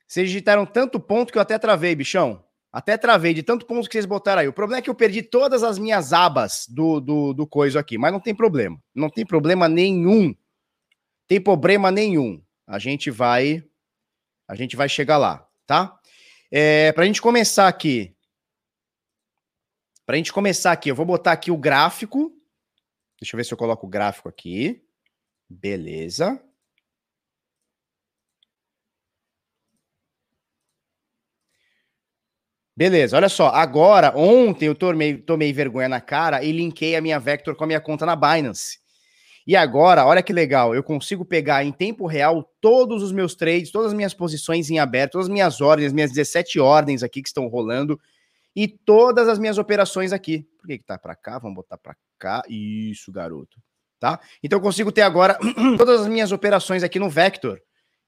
Vocês 0.07 0.29
digitaram 0.29 0.65
tanto 0.65 0.99
ponto 0.99 1.31
que 1.31 1.37
eu 1.37 1.41
até 1.41 1.57
travei, 1.57 1.95
bichão. 1.95 2.43
Até 2.71 2.97
travei 2.97 3.33
de 3.33 3.41
tanto 3.41 3.65
ponto 3.65 3.87
que 3.87 3.93
vocês 3.93 4.05
botaram 4.05 4.41
aí. 4.41 4.47
O 4.47 4.53
problema 4.53 4.79
é 4.79 4.81
que 4.81 4.89
eu 4.89 4.95
perdi 4.95 5.23
todas 5.23 5.63
as 5.63 5.79
minhas 5.79 6.11
abas 6.11 6.67
do, 6.67 6.99
do, 6.99 7.33
do 7.33 7.47
coisa 7.47 7.79
aqui, 7.79 7.97
mas 7.97 8.11
não 8.11 8.19
tem 8.19 8.35
problema. 8.35 8.77
Não 8.93 9.09
tem 9.09 9.25
problema 9.25 9.69
nenhum. 9.69 10.35
Tem 11.25 11.39
problema 11.39 11.89
nenhum. 11.89 12.43
A 12.67 12.77
gente 12.77 13.09
vai. 13.09 13.63
A 14.47 14.55
gente 14.55 14.75
vai 14.75 14.89
chegar 14.89 15.17
lá, 15.17 15.47
tá? 15.65 15.97
É, 16.51 16.91
pra 16.91 17.05
gente 17.05 17.21
começar 17.21 17.67
aqui. 17.67 18.15
Pra 20.05 20.17
gente 20.17 20.31
começar 20.31 20.71
aqui, 20.71 20.89
eu 20.89 20.95
vou 20.95 21.05
botar 21.05 21.31
aqui 21.31 21.49
o 21.49 21.57
gráfico. 21.57 22.31
Deixa 23.19 23.35
eu 23.35 23.37
ver 23.37 23.45
se 23.45 23.53
eu 23.53 23.57
coloco 23.57 23.87
o 23.87 23.89
gráfico 23.89 24.29
aqui. 24.29 24.85
Beleza. 25.49 26.44
Beleza, 32.77 33.15
olha 33.15 33.29
só. 33.29 33.47
Agora, 33.47 34.11
ontem 34.17 34.65
eu 34.65 34.75
tomei, 34.75 35.17
tomei 35.17 35.53
vergonha 35.53 35.87
na 35.87 36.01
cara 36.01 36.43
e 36.43 36.51
linkei 36.51 36.95
a 36.95 37.01
minha 37.01 37.19
Vector 37.19 37.55
com 37.55 37.63
a 37.63 37.67
minha 37.67 37.79
conta 37.79 38.05
na 38.05 38.15
Binance. 38.15 38.79
E 39.47 39.55
agora, 39.55 40.05
olha 40.05 40.23
que 40.23 40.33
legal, 40.33 40.73
eu 40.75 40.83
consigo 40.83 41.23
pegar 41.23 41.63
em 41.63 41.71
tempo 41.71 42.07
real 42.07 42.43
todos 42.59 43.03
os 43.03 43.11
meus 43.11 43.35
trades, 43.35 43.71
todas 43.71 43.89
as 43.89 43.93
minhas 43.93 44.13
posições 44.13 44.69
em 44.71 44.79
aberto, 44.79 45.13
todas 45.13 45.27
as 45.27 45.31
minhas 45.31 45.61
ordens, 45.61 45.93
minhas 45.93 46.11
17 46.11 46.59
ordens 46.59 47.03
aqui 47.03 47.21
que 47.21 47.29
estão 47.29 47.47
rolando 47.47 47.99
e 48.55 48.67
todas 48.67 49.27
as 49.27 49.37
minhas 49.37 49.57
operações 49.57 50.11
aqui. 50.11 50.47
Por 50.57 50.67
que 50.67 50.79
que 50.79 50.83
tá 50.83 50.97
para 50.97 51.15
cá? 51.15 51.37
Vamos 51.37 51.55
botar 51.55 51.77
para 51.77 51.95
cá. 52.17 52.41
Isso, 52.49 53.11
garoto. 53.11 53.61
Tá? 53.99 54.19
Então 54.43 54.57
eu 54.57 54.61
consigo 54.61 54.91
ter 54.91 55.03
agora 55.03 55.37
todas 55.77 56.01
as 56.01 56.07
minhas 56.07 56.31
operações 56.31 56.83
aqui 56.83 56.99
no 56.99 57.09
Vector. 57.09 57.61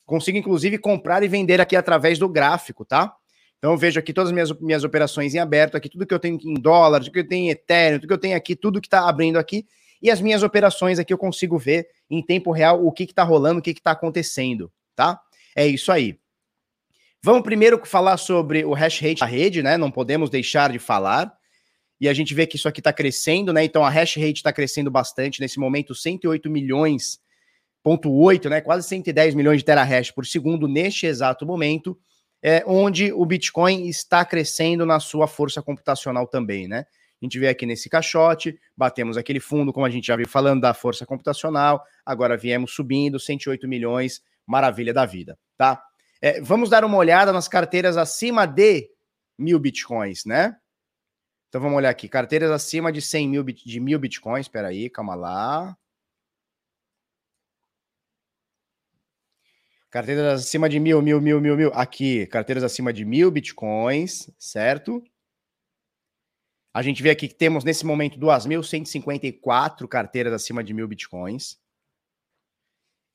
Consigo 0.05 0.37
inclusive 0.37 0.77
comprar 0.77 1.21
e 1.21 1.27
vender 1.27 1.61
aqui 1.61 1.75
através 1.75 2.17
do 2.17 2.27
gráfico, 2.27 2.83
tá? 2.83 3.13
Então 3.57 3.71
eu 3.71 3.77
vejo 3.77 3.99
aqui 3.99 4.13
todas 4.13 4.29
as 4.29 4.33
minhas, 4.33 4.51
minhas 4.59 4.83
operações 4.83 5.33
em 5.33 5.39
aberto, 5.39 5.75
aqui 5.75 5.89
tudo 5.89 6.05
que 6.05 6.13
eu 6.13 6.19
tenho 6.19 6.37
em 6.43 6.53
dólar, 6.53 6.99
tudo 6.99 7.11
que 7.11 7.19
eu 7.19 7.27
tenho 7.27 7.45
em 7.45 7.49
Ethereum, 7.49 7.99
tudo 7.99 8.07
que 8.07 8.13
eu 8.13 8.19
tenho 8.19 8.37
aqui, 8.37 8.55
tudo 8.55 8.79
que 8.79 8.87
está 8.87 9.07
abrindo 9.07 9.37
aqui. 9.37 9.65
E 10.01 10.11
as 10.11 10.21
minhas 10.21 10.43
operações 10.43 10.99
aqui 10.99 11.11
eu 11.11 11.17
consigo 11.17 11.57
ver 11.57 11.87
em 12.09 12.21
tempo 12.21 12.51
real 12.51 12.85
o 12.85 12.91
que 12.91 13.03
está 13.03 13.23
rolando, 13.23 13.59
o 13.59 13.61
que 13.61 13.71
está 13.71 13.91
acontecendo, 13.91 14.71
tá? 14.95 15.19
É 15.55 15.65
isso 15.65 15.91
aí. 15.91 16.19
Vamos 17.23 17.41
primeiro 17.41 17.83
falar 17.83 18.17
sobre 18.17 18.63
o 18.63 18.73
hash 18.73 18.99
rate 19.01 19.21
da 19.21 19.25
rede, 19.25 19.63
né? 19.63 19.75
Não 19.75 19.89
podemos 19.89 20.29
deixar 20.29 20.71
de 20.71 20.77
falar. 20.77 21.35
E 21.99 22.07
a 22.07 22.13
gente 22.13 22.33
vê 22.35 22.45
que 22.45 22.57
isso 22.57 22.67
aqui 22.67 22.79
está 22.79 22.93
crescendo, 22.93 23.51
né? 23.51 23.63
Então 23.63 23.83
a 23.83 23.89
hash 23.89 24.17
rate 24.17 24.35
está 24.35 24.53
crescendo 24.53 24.91
bastante. 24.91 25.41
Nesse 25.41 25.59
momento, 25.59 25.95
108 25.95 26.47
milhões, 26.47 27.19
ponto 27.81 28.11
8, 28.13 28.49
né? 28.49 28.61
Quase 28.61 28.87
110 28.87 29.33
milhões 29.33 29.59
de 29.59 29.65
terahash 29.65 30.11
por 30.11 30.27
segundo 30.27 30.67
neste 30.67 31.07
exato 31.07 31.43
momento 31.43 31.97
é, 32.41 32.63
onde 32.65 33.11
o 33.11 33.25
Bitcoin 33.25 33.87
está 33.87 34.23
crescendo 34.23 34.85
na 34.85 34.99
sua 34.99 35.27
força 35.27 35.61
computacional 35.61 36.27
também, 36.27 36.67
né? 36.67 36.85
A 37.21 37.25
gente 37.25 37.39
vê 37.39 37.47
aqui 37.47 37.65
nesse 37.65 37.89
caixote, 37.89 38.59
batemos 38.75 39.17
aquele 39.17 39.39
fundo, 39.39 39.73
como 39.73 39.85
a 39.85 39.89
gente 39.89 40.05
já 40.05 40.15
viu 40.15 40.27
falando 40.27 40.61
da 40.61 40.73
força 40.73 41.05
computacional, 41.05 41.83
agora 42.05 42.37
viemos 42.37 42.73
subindo, 42.73 43.19
108 43.19 43.67
milhões, 43.67 44.21
maravilha 44.45 44.93
da 44.93 45.05
vida, 45.05 45.37
tá? 45.57 45.81
É, 46.21 46.39
vamos 46.41 46.69
dar 46.69 46.85
uma 46.85 46.97
olhada 46.97 47.33
nas 47.33 47.47
carteiras 47.47 47.97
acima 47.97 48.45
de 48.45 48.89
mil 49.37 49.59
bitcoins, 49.59 50.25
né? 50.25 50.55
Então 51.49 51.61
vamos 51.61 51.77
olhar 51.77 51.89
aqui, 51.89 52.07
carteiras 52.07 52.51
acima 52.51 52.91
de 52.91 53.01
100 53.01 53.29
mil, 53.29 53.43
de 53.43 53.79
mil 53.79 53.97
bitcoins, 53.97 54.45
espera 54.45 54.67
aí, 54.67 54.89
calma 54.89 55.15
lá. 55.15 55.77
Carteiras 59.89 60.41
acima 60.41 60.67
de 60.67 60.79
mil, 60.79 61.01
mil, 61.01 61.21
mil, 61.21 61.39
mil, 61.39 61.55
mil. 61.55 61.71
Aqui, 61.73 62.25
carteiras 62.27 62.63
acima 62.63 62.91
de 62.91 63.05
mil 63.05 63.31
bitcoins, 63.31 64.29
certo? 64.37 65.01
A 66.73 66.81
gente 66.81 67.01
vê 67.01 67.09
aqui 67.09 67.27
que 67.27 67.33
temos 67.33 67.63
nesse 67.63 67.85
momento 67.85 68.19
2.154 68.19 69.87
carteiras 69.87 70.33
acima 70.33 70.63
de 70.63 70.73
mil 70.73 70.87
bitcoins. 70.87 71.57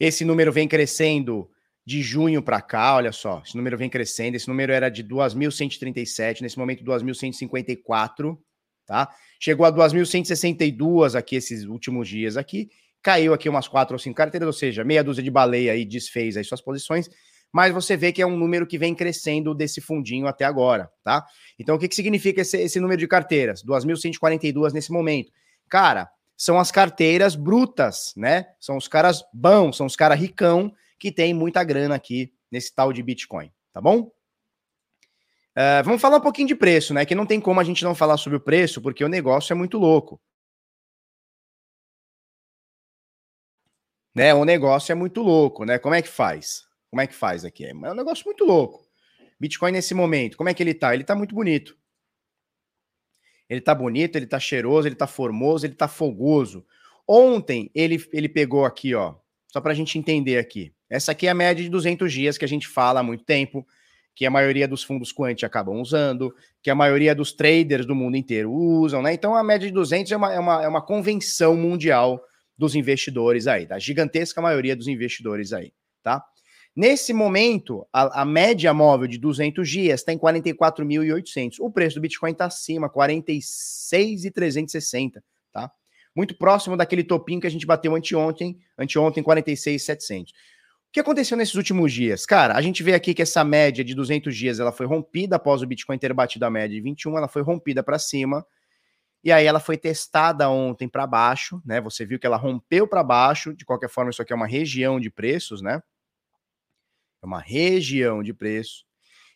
Esse 0.01 0.25
número 0.25 0.51
vem 0.51 0.67
crescendo 0.67 1.51
de 1.85 2.03
junho 2.03 2.43
para 2.43 2.61
cá, 2.63 2.97
olha 2.97 3.13
só. 3.13 3.43
Esse 3.45 3.57
número 3.57 3.77
vem 3.77 3.91
crescendo. 3.91 4.37
Esse 4.37 4.49
número 4.49 4.73
era 4.73 4.89
de 4.89 5.05
2.137, 5.05 6.41
nesse 6.41 6.59
momento 6.59 6.83
2.154, 6.83 8.39
tá? 8.87 9.15
Chegou 9.39 9.67
a 9.67 9.73
2.162 9.73 11.15
aqui 11.17 11.37
esses 11.37 11.65
últimos 11.65 12.09
dias 12.09 12.37
aqui 12.37 12.71
caiu 13.03 13.35
aqui 13.35 13.49
umas 13.49 13.67
quatro 13.67 13.95
ou 13.95 13.99
cinco 13.99 14.17
carteiras, 14.17 14.47
ou 14.47 14.53
seja, 14.53 14.85
meia 14.85 15.03
dúzia 15.03 15.23
de 15.23 15.31
baleia 15.31 15.73
aí 15.73 15.85
desfez 15.85 16.37
aí 16.37 16.45
suas 16.45 16.61
posições, 16.61 17.09
mas 17.53 17.73
você 17.73 17.97
vê 17.97 18.13
que 18.13 18.23
é 18.23 18.27
um 18.27 18.37
número 18.37 18.67
que 18.67 18.79
vem 18.79 18.95
crescendo 18.95 19.55
desse 19.55 19.81
fundinho 19.81 20.27
até 20.27 20.45
agora, 20.45 20.91
tá? 21.05 21.27
Então, 21.59 21.77
o 21.77 21.79
que, 21.79 21.89
que 21.89 21.95
significa 21.95 22.41
esse, 22.41 22.57
esse 22.57 22.81
número 22.81 22.99
de 22.99 23.07
carteiras? 23.07 23.63
2.142 23.63 24.73
nesse 24.73 24.91
momento. 24.91 25.31
Cara, 25.69 26.09
são 26.37 26.59
as 26.59 26.71
carteiras 26.71 27.37
brutas, 27.37 28.15
né? 28.17 28.47
São 28.59 28.77
os 28.77 28.89
caras 28.89 29.23
bons, 29.35 29.77
são 29.77 29.87
os 29.87 29.95
caras 29.95 30.19
ricão 30.19 30.73
que 30.99 31.13
tem 31.13 31.35
muita 31.35 31.63
grana 31.63 31.95
aqui 31.95 32.33
nesse 32.51 32.75
tal 32.75 32.93
de 32.93 33.03
Bitcoin, 33.03 33.51
tá 33.73 33.81
bom? 33.81 34.11
Uh, 35.55 35.85
vamos 35.85 36.01
falar 36.01 36.17
um 36.17 36.23
pouquinho 36.23 36.49
de 36.49 36.55
preço, 36.55 36.95
né? 36.95 37.05
Que 37.05 37.15
não 37.15 37.27
tem 37.27 37.39
como 37.39 37.61
a 37.61 37.65
gente 37.65 37.85
não 37.85 37.95
falar 37.95 38.17
sobre 38.17 38.39
o 38.39 38.41
preço, 38.41 38.81
porque 38.81 39.05
o 39.05 39.09
negócio 39.09 39.53
é 39.53 39.57
muito 39.57 39.77
louco. 39.79 40.19
Né? 44.15 44.35
O 44.35 44.45
negócio 44.45 44.93
é 44.93 44.95
muito 44.95 45.23
louco, 45.23 45.65
né? 45.65 45.79
Como 45.79 45.95
é 45.95 46.03
que 46.03 46.09
faz? 46.09 46.65
Como 46.91 47.01
é 47.01 47.07
que 47.07 47.15
faz 47.15 47.45
aqui? 47.45 47.65
É 47.65 47.75
um 47.75 47.95
negócio 47.95 48.25
muito 48.25 48.45
louco. 48.45 48.87
Bitcoin 49.41 49.73
nesse 49.73 49.95
momento, 49.95 50.37
como 50.37 50.49
é 50.49 50.55
que 50.55 50.63
ele 50.63 50.75
tá? 50.75 50.95
Ele 50.95 51.05
tá 51.05 51.15
muito 51.15 51.35
bonito. 51.35 51.77
Ele 53.49 53.61
tá 53.61 53.75
bonito, 53.75 54.17
ele 54.17 54.27
tá 54.27 54.39
cheiroso, 54.39 54.87
ele 54.87 54.95
tá 54.95 55.07
formoso, 55.07 55.67
ele 55.67 55.75
tá 55.75 55.89
fogoso. 55.89 56.65
Ontem 57.07 57.71
ele, 57.75 58.03
ele 58.13 58.29
pegou 58.29 58.65
aqui, 58.65 58.95
ó, 58.95 59.15
só 59.49 59.61
pra 59.61 59.75
gente 59.75 59.99
entender 59.99 60.39
aqui. 60.39 60.73
Essa 60.89 61.13
aqui 61.13 61.27
é 61.27 61.31
a 61.31 61.35
média 61.35 61.63
de 61.63 61.69
200 61.69 62.13
dias 62.13 62.39
que 62.39 62.45
a 62.45 62.49
gente 62.49 62.69
fala 62.69 63.01
há 63.01 63.03
muito 63.03 63.25
tempo, 63.25 63.67
que 64.15 64.25
a 64.25 64.31
maioria 64.31 64.69
dos 64.69 64.83
fundos 64.83 65.11
quant 65.11 65.43
acabam 65.43 65.81
usando, 65.81 66.35
que 66.63 66.71
a 66.71 66.75
maioria 66.75 67.15
dos 67.15 67.33
traders 67.33 67.85
do 67.85 67.95
mundo 67.95 68.17
inteiro 68.17 68.53
usam, 68.53 69.03
né? 69.03 69.13
Então 69.13 69.35
a 69.35 69.43
média 69.43 69.67
de 69.67 69.75
200 69.75 70.13
é 70.13 70.17
uma, 70.17 70.33
é 70.33 70.39
uma, 70.39 70.65
é 70.65 70.69
uma 70.69 70.83
convenção 70.83 71.57
mundial 71.57 72.23
dos 72.63 72.75
investidores 72.77 73.49
aí, 73.49 73.67
da 73.67 73.77
gigantesca 73.77 74.41
maioria 74.41 74.77
dos 74.77 74.87
investidores 74.87 75.53
aí, 75.53 75.73
tá? 76.01 76.25
Nesse 76.77 77.13
momento, 77.13 77.85
a, 77.93 78.23
a 78.23 78.25
média 78.25 78.73
móvel 78.73 79.09
de 79.09 79.19
200 79.19 79.69
dias 79.69 79.99
está 80.01 80.13
em 80.13 80.19
44.800. 80.19 81.57
O 81.59 81.73
preço 81.73 81.97
do 81.97 82.01
Bitcoin 82.01 82.31
está 82.31 82.45
acima, 82.47 82.89
46.360, 82.89 85.21
tá? 85.53 85.73
Muito 86.15 86.39
próximo 86.39 86.77
daquele 86.77 87.03
topinho 87.03 87.41
que 87.41 87.49
a 87.49 87.51
gente 87.51 87.67
bateu 87.67 87.97
anteontem, 87.97 88.57
anteontem 88.79 89.25
46.700. 89.25 90.31
O 90.31 90.35
que 90.93 91.01
aconteceu 91.01 91.37
nesses 91.37 91.57
últimos 91.57 91.93
dias? 91.93 92.25
Cara, 92.25 92.55
a 92.55 92.63
gente 92.63 92.81
vê 92.83 92.95
aqui 92.95 93.13
que 93.13 93.23
essa 93.23 93.43
média 93.43 93.83
de 93.83 93.93
200 93.93 94.37
dias 94.37 94.61
ela 94.61 94.71
foi 94.71 94.87
rompida 94.87 95.35
após 95.35 95.63
o 95.63 95.67
Bitcoin 95.67 95.99
ter 95.99 96.15
batido 96.15 96.47
a 96.47 96.51
média 96.51 96.77
de 96.77 96.81
21, 96.81 97.19
ela 97.19 97.27
foi 97.27 97.43
rompida 97.43 97.83
para 97.83 97.99
cima. 97.99 98.47
E 99.25 99.31
aí 99.31 99.47
ela 99.47 99.61
foi 99.61 99.77
testada 99.77 100.49
ontem 100.51 100.89
para 100.89 101.07
baixo, 101.07 101.63
né? 101.65 101.81
Você 101.81 102.05
viu 102.05 102.19
que 102.19 102.27
ela 102.27 102.37
rompeu 102.37 102.89
para 102.89 103.05
baixo. 103.05 103.55
De 103.55 103.65
qualquer 103.65 103.89
forma, 103.89 104.11
isso 104.11 104.21
aqui 104.21 104.33
é 104.33 104.37
uma 104.37 104.47
região 104.47 104.99
de 104.99 105.11
preços, 105.11 105.63
né? 105.63 105.81
é 107.23 107.27
uma 107.27 107.41
região 107.41 108.23
de 108.23 108.35
preço. 108.35 108.85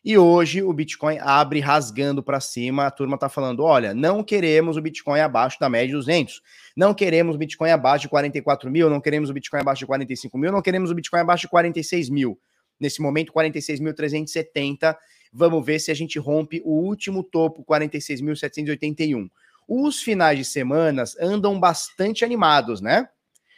E 0.04 0.16
hoje 0.18 0.62
o 0.62 0.72
Bitcoin 0.72 1.18
abre 1.20 1.58
rasgando 1.58 2.22
para 2.22 2.40
cima. 2.40 2.86
A 2.86 2.90
turma 2.90 3.14
está 3.14 3.28
falando: 3.28 3.62
olha, 3.62 3.94
não 3.94 4.22
queremos 4.22 4.76
o 4.76 4.82
Bitcoin 4.82 5.20
abaixo 5.20 5.58
da 5.58 5.68
média 5.68 5.88
de 5.88 5.94
200, 5.94 6.42
não 6.76 6.92
queremos 6.92 7.34
o 7.34 7.38
Bitcoin 7.38 7.70
abaixo 7.70 8.02
de 8.02 8.08
44 8.08 8.70
mil, 8.70 8.90
não 8.90 9.00
queremos 9.00 9.30
o 9.30 9.32
Bitcoin 9.32 9.60
abaixo 9.60 9.80
de 9.80 9.86
45 9.86 10.38
mil, 10.38 10.52
não 10.52 10.62
queremos 10.62 10.90
o 10.90 10.94
Bitcoin 10.94 11.20
abaixo 11.20 11.42
de 11.42 11.48
46 11.48 12.10
mil. 12.10 12.38
Nesse 12.78 13.00
momento, 13.00 13.32
46.370. 13.32 14.96
Vamos 15.32 15.64
ver 15.64 15.78
se 15.78 15.90
a 15.90 15.94
gente 15.94 16.18
rompe 16.18 16.62
o 16.64 16.72
último 16.72 17.22
topo, 17.22 17.64
46.781. 17.64 19.28
Os 19.68 20.00
finais 20.00 20.38
de 20.38 20.44
semanas 20.44 21.16
andam 21.18 21.58
bastante 21.58 22.24
animados, 22.24 22.80
né? 22.80 23.08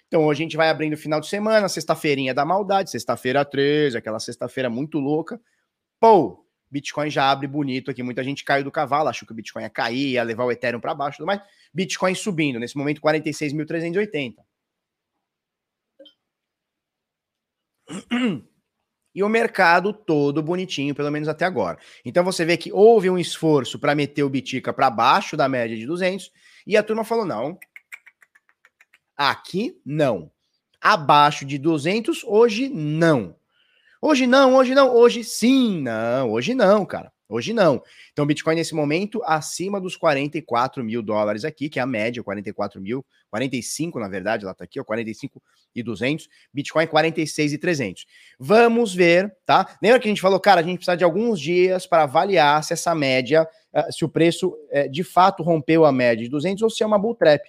Então 0.07 0.31
a 0.31 0.35
gente 0.35 0.57
vai 0.57 0.71
abrindo 0.71 0.97
final 0.97 1.21
de 1.21 1.29
semana, 1.29 1.69
sexta-feirinha 1.69 2.33
da 2.33 2.45
maldade, 2.45 2.91
sexta-feira 2.91 3.45
13, 3.45 3.99
aquela 3.99 4.19
sexta-feira 4.19 4.71
muito 4.71 4.99
louca. 4.99 5.39
Pô, 6.01 6.47
Bitcoin 6.71 7.11
já 7.11 7.31
abre 7.31 7.47
bonito 7.47 7.91
aqui. 7.91 8.03
Muita 8.03 8.25
gente 8.25 8.45
caiu 8.45 8.65
do 8.65 8.71
cavalo, 8.73 9.09
achou 9.09 9.27
que 9.27 9.33
o 9.33 9.37
Bitcoin 9.37 9.63
ia 9.63 9.71
cair, 9.71 10.13
ia 10.13 10.23
levar 10.23 10.45
o 10.45 10.53
Ethereum 10.53 10.81
para 10.81 10.95
baixo, 10.95 11.19
tudo 11.19 11.27
mais. 11.27 11.43
Bitcoin 11.75 12.15
subindo, 12.15 12.59
nesse 12.59 12.77
momento 12.77 13.01
46.380. 13.03 14.37
E 19.15 19.23
o 19.23 19.29
mercado 19.29 19.93
todo 19.93 20.43
bonitinho, 20.43 20.95
pelo 20.95 21.11
menos 21.11 21.29
até 21.29 21.45
agora. 21.45 21.79
Então 22.05 22.25
você 22.25 22.45
vê 22.45 22.57
que 22.57 22.73
houve 22.73 23.11
um 23.11 23.19
esforço 23.19 23.79
para 23.79 23.95
meter 23.95 24.23
o 24.23 24.31
Bitica 24.31 24.73
para 24.73 24.91
baixo 24.91 25.37
da 25.37 25.49
média 25.49 25.77
de 25.77 25.87
200 25.87 26.31
e 26.67 26.77
a 26.77 26.83
turma 26.83 27.05
falou: 27.05 27.25
não, 27.25 27.59
Aqui, 29.19 29.77
não. 29.85 30.31
Abaixo 30.81 31.45
de 31.45 31.59
200, 31.59 32.23
hoje 32.23 32.69
não. 32.69 33.35
Hoje 34.01 34.29
não, 34.29 34.55
hoje 34.55 34.77
não, 34.77 34.95
hoje 34.95 35.25
sim. 35.25 35.83
Não, 35.83 36.31
hoje 36.31 36.55
não, 36.55 36.87
cara. 36.87 37.13
Hoje 37.29 37.53
não. 37.53 37.83
Então, 38.11 38.25
Bitcoin 38.25 38.55
nesse 38.55 38.75
momento 38.75 39.23
acima 39.25 39.79
dos 39.79 39.97
44 39.97 40.83
mil 40.83 41.03
dólares 41.03 41.45
aqui, 41.45 41.69
que 41.69 41.79
é 41.79 41.83
a 41.83 41.87
média, 41.87 42.23
44 42.23 42.81
mil, 42.81 43.05
45 43.31 44.01
na 44.01 44.09
verdade, 44.09 44.45
ela 44.45 44.55
tá 44.55 44.65
aqui, 44.65 44.81
ó, 44.81 44.85
45 44.85 45.43
e 45.75 45.83
200. 45.83 46.27
Bitcoin 46.53 46.87
46 46.87 47.53
e 47.53 47.59
300. 47.59 48.07
Vamos 48.39 48.95
ver, 48.95 49.31
tá? 49.45 49.77
Lembra 49.83 50.01
que 50.01 50.09
a 50.09 50.11
gente 50.11 50.23
falou, 50.23 50.41
cara, 50.41 50.61
a 50.61 50.65
gente 50.65 50.79
precisa 50.79 50.97
de 50.97 51.05
alguns 51.05 51.39
dias 51.39 51.87
para 51.87 52.05
avaliar 52.05 52.65
se 52.65 52.73
essa 52.73 52.95
média, 52.95 53.47
eh, 53.75 53.93
se 53.93 54.07
o 54.07 54.09
preço 54.09 54.57
eh, 54.71 54.89
de 54.89 55.05
fato 55.05 55.43
rompeu 55.43 55.85
a 55.85 55.93
média 55.93 56.25
de 56.25 56.31
200 56.31 56.63
ou 56.63 56.71
se 56.71 56.83
é 56.83 56.87
uma 56.87 56.99
bull 56.99 57.15
trap. 57.15 57.43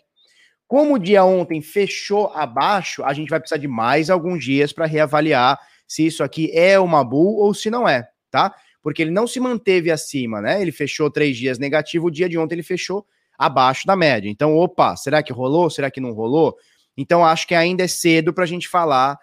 Como 0.68 0.96
o 0.96 1.00
dia 1.00 1.24
ontem 1.24 1.62
fechou 1.62 2.28
abaixo, 2.34 3.04
a 3.04 3.14
gente 3.14 3.30
vai 3.30 3.40
precisar 3.40 3.58
de 3.58 3.68
mais 3.68 4.10
alguns 4.10 4.44
dias 4.44 4.74
para 4.74 4.86
reavaliar 4.86 5.58
se 5.88 6.06
isso 6.06 6.24
aqui 6.24 6.52
é 6.54 6.80
uma 6.80 7.04
bull 7.04 7.38
ou 7.38 7.54
se 7.54 7.72
não 7.72 7.90
é, 7.90 8.08
tá? 8.30 8.54
Porque 8.82 9.02
ele 9.02 9.12
não 9.12 9.28
se 9.28 9.40
manteve 9.40 9.92
acima, 9.92 10.42
né? 10.42 10.62
Ele 10.62 10.72
fechou 10.72 11.12
três 11.12 11.38
dias 11.38 11.60
negativo, 11.60 12.08
o 12.08 12.12
dia 12.12 12.30
de 12.30 12.38
ontem 12.38 12.56
ele 12.56 12.64
fechou 12.64 13.06
abaixo 13.38 13.88
da 13.88 13.96
média. 13.96 14.30
Então, 14.30 14.56
opa, 14.56 14.96
será 14.96 15.24
que 15.24 15.32
rolou? 15.32 15.70
Será 15.70 15.90
que 15.90 16.02
não 16.02 16.12
rolou? 16.12 16.58
Então, 16.98 17.26
acho 17.26 17.48
que 17.48 17.56
ainda 17.56 17.84
é 17.84 17.88
cedo 17.88 18.34
para 18.34 18.44
a 18.44 18.48
gente 18.48 18.68
falar 18.68 19.18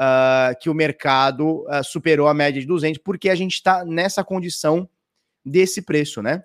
uh, 0.00 0.56
que 0.60 0.70
o 0.70 0.74
mercado 0.74 1.64
uh, 1.64 1.82
superou 1.82 2.28
a 2.28 2.34
média 2.34 2.60
de 2.60 2.66
200, 2.66 3.02
porque 3.02 3.28
a 3.28 3.34
gente 3.34 3.54
está 3.54 3.84
nessa 3.84 4.22
condição 4.22 4.88
desse 5.44 5.82
preço, 5.82 6.22
né? 6.22 6.42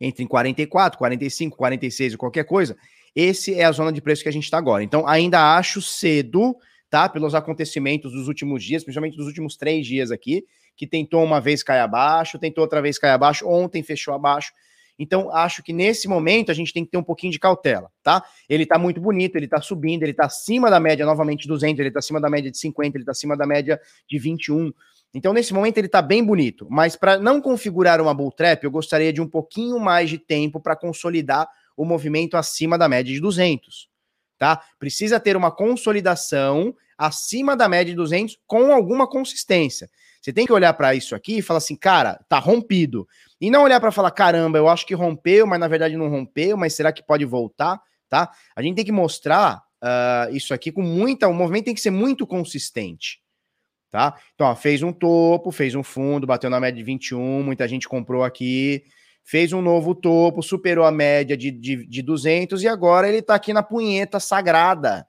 Entre 0.00 0.26
44, 0.26 0.98
45, 0.98 1.56
46 1.56 2.12
ou 2.12 2.18
qualquer 2.18 2.44
coisa, 2.44 2.76
esse 3.14 3.54
é 3.54 3.64
a 3.64 3.72
zona 3.72 3.92
de 3.92 4.02
preço 4.02 4.22
que 4.22 4.28
a 4.28 4.32
gente 4.32 4.44
está 4.44 4.58
agora. 4.58 4.82
Então, 4.82 5.06
ainda 5.06 5.56
acho 5.56 5.80
cedo, 5.80 6.56
tá? 6.90 7.08
Pelos 7.08 7.34
acontecimentos 7.34 8.12
dos 8.12 8.28
últimos 8.28 8.62
dias, 8.62 8.82
principalmente 8.82 9.16
dos 9.16 9.26
últimos 9.26 9.56
três 9.56 9.86
dias 9.86 10.10
aqui, 10.10 10.44
que 10.76 10.86
tentou 10.86 11.22
uma 11.22 11.40
vez 11.40 11.62
cair 11.62 11.80
abaixo, 11.80 12.38
tentou 12.38 12.62
outra 12.62 12.82
vez 12.82 12.98
cair 12.98 13.12
abaixo, 13.12 13.48
ontem 13.48 13.82
fechou 13.82 14.14
abaixo. 14.14 14.52
Então, 14.98 15.34
acho 15.34 15.62
que 15.62 15.72
nesse 15.72 16.06
momento 16.06 16.50
a 16.50 16.54
gente 16.54 16.72
tem 16.72 16.84
que 16.84 16.90
ter 16.90 16.98
um 16.98 17.02
pouquinho 17.02 17.32
de 17.32 17.38
cautela, 17.38 17.90
tá? 18.02 18.24
Ele 18.48 18.64
tá 18.64 18.78
muito 18.78 19.00
bonito, 19.00 19.36
ele 19.36 19.48
tá 19.48 19.60
subindo, 19.60 20.04
ele 20.04 20.14
tá 20.14 20.26
acima 20.26 20.70
da 20.70 20.78
média, 20.78 21.04
novamente 21.04 21.48
200, 21.48 21.80
ele 21.80 21.90
tá 21.90 21.98
acima 21.98 22.20
da 22.20 22.30
média 22.30 22.50
de 22.50 22.58
50, 22.58 22.96
ele 22.96 23.04
tá 23.04 23.10
acima 23.10 23.36
da 23.36 23.46
média 23.46 23.80
de 24.08 24.18
21. 24.18 24.72
Então, 25.12 25.32
nesse 25.32 25.52
momento, 25.52 25.78
ele 25.78 25.88
tá 25.88 26.00
bem 26.00 26.22
bonito. 26.24 26.66
Mas 26.70 26.94
para 26.94 27.18
não 27.18 27.40
configurar 27.40 28.00
uma 28.00 28.14
bull 28.14 28.30
trap, 28.30 28.62
eu 28.62 28.70
gostaria 28.70 29.12
de 29.12 29.20
um 29.20 29.28
pouquinho 29.28 29.80
mais 29.80 30.08
de 30.08 30.18
tempo 30.18 30.60
para 30.60 30.76
consolidar 30.76 31.48
o 31.76 31.84
movimento 31.84 32.36
acima 32.36 32.78
da 32.78 32.88
média 32.88 33.12
de 33.12 33.20
200, 33.20 33.88
tá? 34.38 34.62
Precisa 34.78 35.18
ter 35.18 35.36
uma 35.36 35.50
consolidação 35.50 36.74
acima 36.96 37.56
da 37.56 37.68
média 37.68 37.92
de 37.92 37.96
200 37.96 38.38
com 38.46 38.72
alguma 38.72 39.08
consistência. 39.08 39.90
Você 40.24 40.32
tem 40.32 40.46
que 40.46 40.52
olhar 40.54 40.72
para 40.72 40.94
isso 40.94 41.14
aqui 41.14 41.36
e 41.36 41.42
falar 41.42 41.58
assim, 41.58 41.76
cara, 41.76 42.18
tá 42.30 42.38
rompido. 42.38 43.06
E 43.38 43.50
não 43.50 43.62
olhar 43.62 43.78
para 43.78 43.92
falar, 43.92 44.10
caramba, 44.10 44.56
eu 44.56 44.66
acho 44.70 44.86
que 44.86 44.94
rompeu, 44.94 45.46
mas 45.46 45.60
na 45.60 45.68
verdade 45.68 45.98
não 45.98 46.08
rompeu, 46.08 46.56
mas 46.56 46.72
será 46.72 46.90
que 46.94 47.02
pode 47.02 47.26
voltar, 47.26 47.78
tá? 48.08 48.30
A 48.56 48.62
gente 48.62 48.76
tem 48.76 48.86
que 48.86 48.90
mostrar 48.90 49.62
uh, 49.82 50.34
isso 50.34 50.54
aqui 50.54 50.72
com 50.72 50.80
muita. 50.80 51.28
O 51.28 51.34
movimento 51.34 51.66
tem 51.66 51.74
que 51.74 51.80
ser 51.82 51.90
muito 51.90 52.26
consistente. 52.26 53.20
Tá? 53.90 54.18
Então, 54.34 54.46
ó, 54.46 54.56
fez 54.56 54.82
um 54.82 54.94
topo, 54.94 55.52
fez 55.52 55.74
um 55.74 55.82
fundo, 55.82 56.26
bateu 56.26 56.48
na 56.48 56.58
média 56.58 56.78
de 56.78 56.82
21, 56.82 57.42
muita 57.42 57.68
gente 57.68 57.86
comprou 57.86 58.24
aqui, 58.24 58.82
fez 59.22 59.52
um 59.52 59.60
novo 59.60 59.94
topo, 59.94 60.42
superou 60.42 60.86
a 60.86 60.90
média 60.90 61.36
de, 61.36 61.50
de, 61.50 61.86
de 61.86 62.00
200 62.00 62.62
e 62.62 62.66
agora 62.66 63.06
ele 63.06 63.18
está 63.18 63.34
aqui 63.34 63.52
na 63.52 63.62
punheta 63.62 64.18
sagrada 64.18 65.06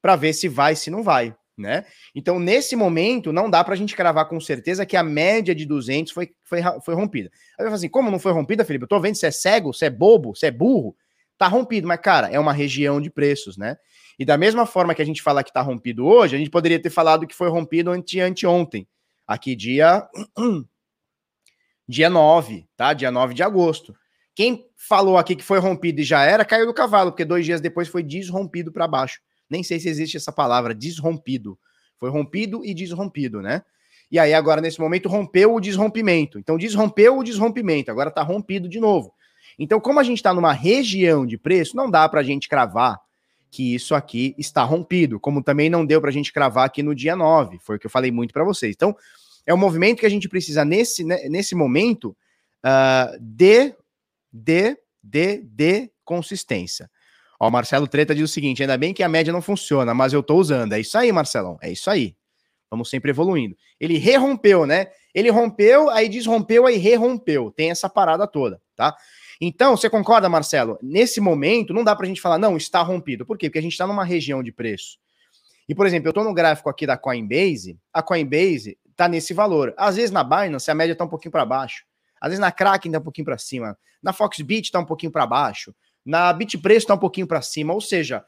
para 0.00 0.14
ver 0.14 0.34
se 0.34 0.46
vai, 0.46 0.76
se 0.76 0.88
não 0.88 1.02
vai, 1.02 1.34
né? 1.60 1.84
Então, 2.14 2.40
nesse 2.40 2.74
momento, 2.74 3.32
não 3.32 3.50
dá 3.50 3.62
para 3.62 3.74
a 3.74 3.76
gente 3.76 3.94
cravar 3.94 4.26
com 4.28 4.40
certeza 4.40 4.86
que 4.86 4.96
a 4.96 5.02
média 5.02 5.54
de 5.54 5.64
200 5.66 6.12
foi, 6.12 6.30
foi, 6.42 6.60
foi 6.84 6.94
rompida. 6.94 7.30
Aí 7.58 7.66
eu 7.66 7.72
assim, 7.72 7.88
como 7.88 8.10
não 8.10 8.18
foi 8.18 8.32
rompida, 8.32 8.64
Felipe? 8.64 8.84
Eu 8.84 8.88
tô 8.88 8.98
vendo 8.98 9.14
se 9.14 9.26
é 9.26 9.30
cego, 9.30 9.72
se 9.72 9.84
é 9.84 9.90
bobo, 9.90 10.34
se 10.34 10.46
é 10.46 10.50
burro. 10.50 10.96
Tá 11.38 11.46
rompido, 11.46 11.86
mas, 11.86 12.00
cara, 12.00 12.28
é 12.28 12.38
uma 12.38 12.52
região 12.52 13.00
de 13.00 13.10
preços, 13.10 13.56
né? 13.56 13.76
E 14.18 14.24
da 14.24 14.36
mesma 14.36 14.66
forma 14.66 14.94
que 14.94 15.00
a 15.00 15.06
gente 15.06 15.22
fala 15.22 15.42
que 15.42 15.52
tá 15.52 15.62
rompido 15.62 16.06
hoje, 16.06 16.36
a 16.36 16.38
gente 16.38 16.50
poderia 16.50 16.80
ter 16.80 16.90
falado 16.90 17.26
que 17.26 17.34
foi 17.34 17.48
rompido 17.48 17.90
ante, 17.90 18.20
anteontem. 18.20 18.86
Aqui, 19.26 19.54
dia 19.54 20.06
dia 21.88 22.10
9, 22.10 22.66
tá? 22.76 22.92
Dia 22.92 23.10
9 23.10 23.34
de 23.34 23.42
agosto. 23.42 23.94
Quem 24.34 24.66
falou 24.76 25.16
aqui 25.16 25.34
que 25.34 25.42
foi 25.42 25.58
rompido 25.58 26.00
e 26.00 26.04
já 26.04 26.22
era, 26.24 26.44
caiu 26.44 26.66
do 26.66 26.74
cavalo, 26.74 27.10
porque 27.10 27.24
dois 27.24 27.44
dias 27.44 27.60
depois 27.60 27.88
foi 27.88 28.02
desrompido 28.02 28.72
para 28.72 28.86
baixo. 28.86 29.20
Nem 29.50 29.62
sei 29.62 29.80
se 29.80 29.88
existe 29.88 30.16
essa 30.16 30.32
palavra, 30.32 30.74
desrompido. 30.74 31.58
Foi 31.98 32.08
rompido 32.08 32.64
e 32.64 32.72
desrompido, 32.72 33.42
né? 33.42 33.62
E 34.10 34.18
aí, 34.18 34.34
agora, 34.34 34.60
nesse 34.60 34.80
momento, 34.80 35.08
rompeu 35.08 35.54
o 35.54 35.60
desrompimento. 35.60 36.38
Então, 36.38 36.56
desrompeu 36.56 37.18
o 37.18 37.22
desrompimento, 37.22 37.90
agora 37.90 38.10
tá 38.10 38.22
rompido 38.22 38.68
de 38.68 38.80
novo. 38.80 39.12
Então, 39.58 39.78
como 39.78 40.00
a 40.00 40.02
gente 40.02 40.18
está 40.18 40.32
numa 40.32 40.52
região 40.52 41.26
de 41.26 41.36
preço, 41.36 41.76
não 41.76 41.90
dá 41.90 42.08
para 42.08 42.20
a 42.20 42.24
gente 42.24 42.48
cravar 42.48 42.98
que 43.50 43.74
isso 43.74 43.94
aqui 43.94 44.34
está 44.38 44.62
rompido, 44.62 45.18
como 45.18 45.42
também 45.42 45.68
não 45.68 45.84
deu 45.84 46.00
para 46.00 46.10
a 46.10 46.12
gente 46.12 46.32
cravar 46.32 46.64
aqui 46.64 46.82
no 46.82 46.94
dia 46.94 47.16
9, 47.16 47.58
foi 47.58 47.76
o 47.76 47.78
que 47.78 47.86
eu 47.86 47.90
falei 47.90 48.10
muito 48.10 48.32
para 48.32 48.44
vocês. 48.44 48.74
Então, 48.74 48.96
é 49.44 49.52
um 49.52 49.58
movimento 49.58 50.00
que 50.00 50.06
a 50.06 50.10
gente 50.10 50.28
precisa, 50.28 50.64
nesse, 50.64 51.04
né, 51.04 51.28
nesse 51.28 51.54
momento, 51.54 52.16
uh, 52.64 53.18
de, 53.20 53.74
de, 54.32 54.78
de, 55.02 55.42
de 55.42 55.90
consistência. 56.04 56.90
Ó, 57.40 57.50
Marcelo 57.50 57.88
Treta 57.88 58.14
diz 58.14 58.30
o 58.30 58.32
seguinte: 58.32 58.62
ainda 58.62 58.76
bem 58.76 58.92
que 58.92 59.02
a 59.02 59.08
média 59.08 59.32
não 59.32 59.40
funciona, 59.40 59.94
mas 59.94 60.12
eu 60.12 60.22
tô 60.22 60.36
usando. 60.36 60.74
É 60.74 60.80
isso 60.80 60.98
aí, 60.98 61.10
Marcelão. 61.10 61.58
É 61.62 61.72
isso 61.72 61.90
aí. 61.90 62.14
Vamos 62.70 62.90
sempre 62.90 63.10
evoluindo. 63.10 63.56
Ele 63.80 63.96
rerompeu, 63.96 64.66
né? 64.66 64.88
Ele 65.14 65.30
rompeu, 65.30 65.90
aí 65.90 66.08
desrompeu, 66.08 66.66
aí 66.66 66.76
rerompeu. 66.76 67.50
Tem 67.50 67.70
essa 67.70 67.88
parada 67.88 68.26
toda, 68.28 68.60
tá? 68.76 68.94
Então, 69.40 69.76
você 69.76 69.88
concorda, 69.88 70.28
Marcelo? 70.28 70.78
Nesse 70.82 71.18
momento, 71.18 71.72
não 71.72 71.82
dá 71.82 71.96
pra 71.96 72.06
gente 72.06 72.20
falar, 72.20 72.38
não, 72.38 72.56
está 72.56 72.82
rompido. 72.82 73.24
Por 73.24 73.38
quê? 73.38 73.48
Porque 73.48 73.58
a 73.58 73.62
gente 73.62 73.72
está 73.72 73.86
numa 73.86 74.04
região 74.04 74.42
de 74.42 74.52
preço. 74.52 74.98
E, 75.66 75.74
por 75.74 75.86
exemplo, 75.86 76.08
eu 76.08 76.10
estou 76.10 76.22
no 76.22 76.34
gráfico 76.34 76.68
aqui 76.68 76.86
da 76.86 76.96
Coinbase, 76.96 77.78
a 77.92 78.02
Coinbase 78.02 78.78
tá 78.94 79.08
nesse 79.08 79.32
valor. 79.32 79.72
Às 79.78 79.96
vezes 79.96 80.10
na 80.10 80.22
Binance 80.22 80.70
a 80.70 80.74
média 80.74 80.94
tá 80.94 81.04
um 81.04 81.08
pouquinho 81.08 81.32
para 81.32 81.44
baixo. 81.46 81.84
Às 82.20 82.28
vezes 82.28 82.40
na 82.40 82.52
Kraken 82.52 82.92
tá 82.92 82.98
um 82.98 83.02
pouquinho 83.02 83.24
para 83.24 83.38
cima. 83.38 83.78
Na 84.02 84.12
Foxbit 84.12 84.70
tá 84.70 84.78
um 84.78 84.84
pouquinho 84.84 85.10
para 85.10 85.26
baixo. 85.26 85.74
Na 86.10 86.32
Bitpreço 86.32 86.88
tá 86.88 86.94
um 86.94 86.98
pouquinho 86.98 87.28
para 87.28 87.40
cima. 87.40 87.72
Ou 87.72 87.80
seja, 87.80 88.24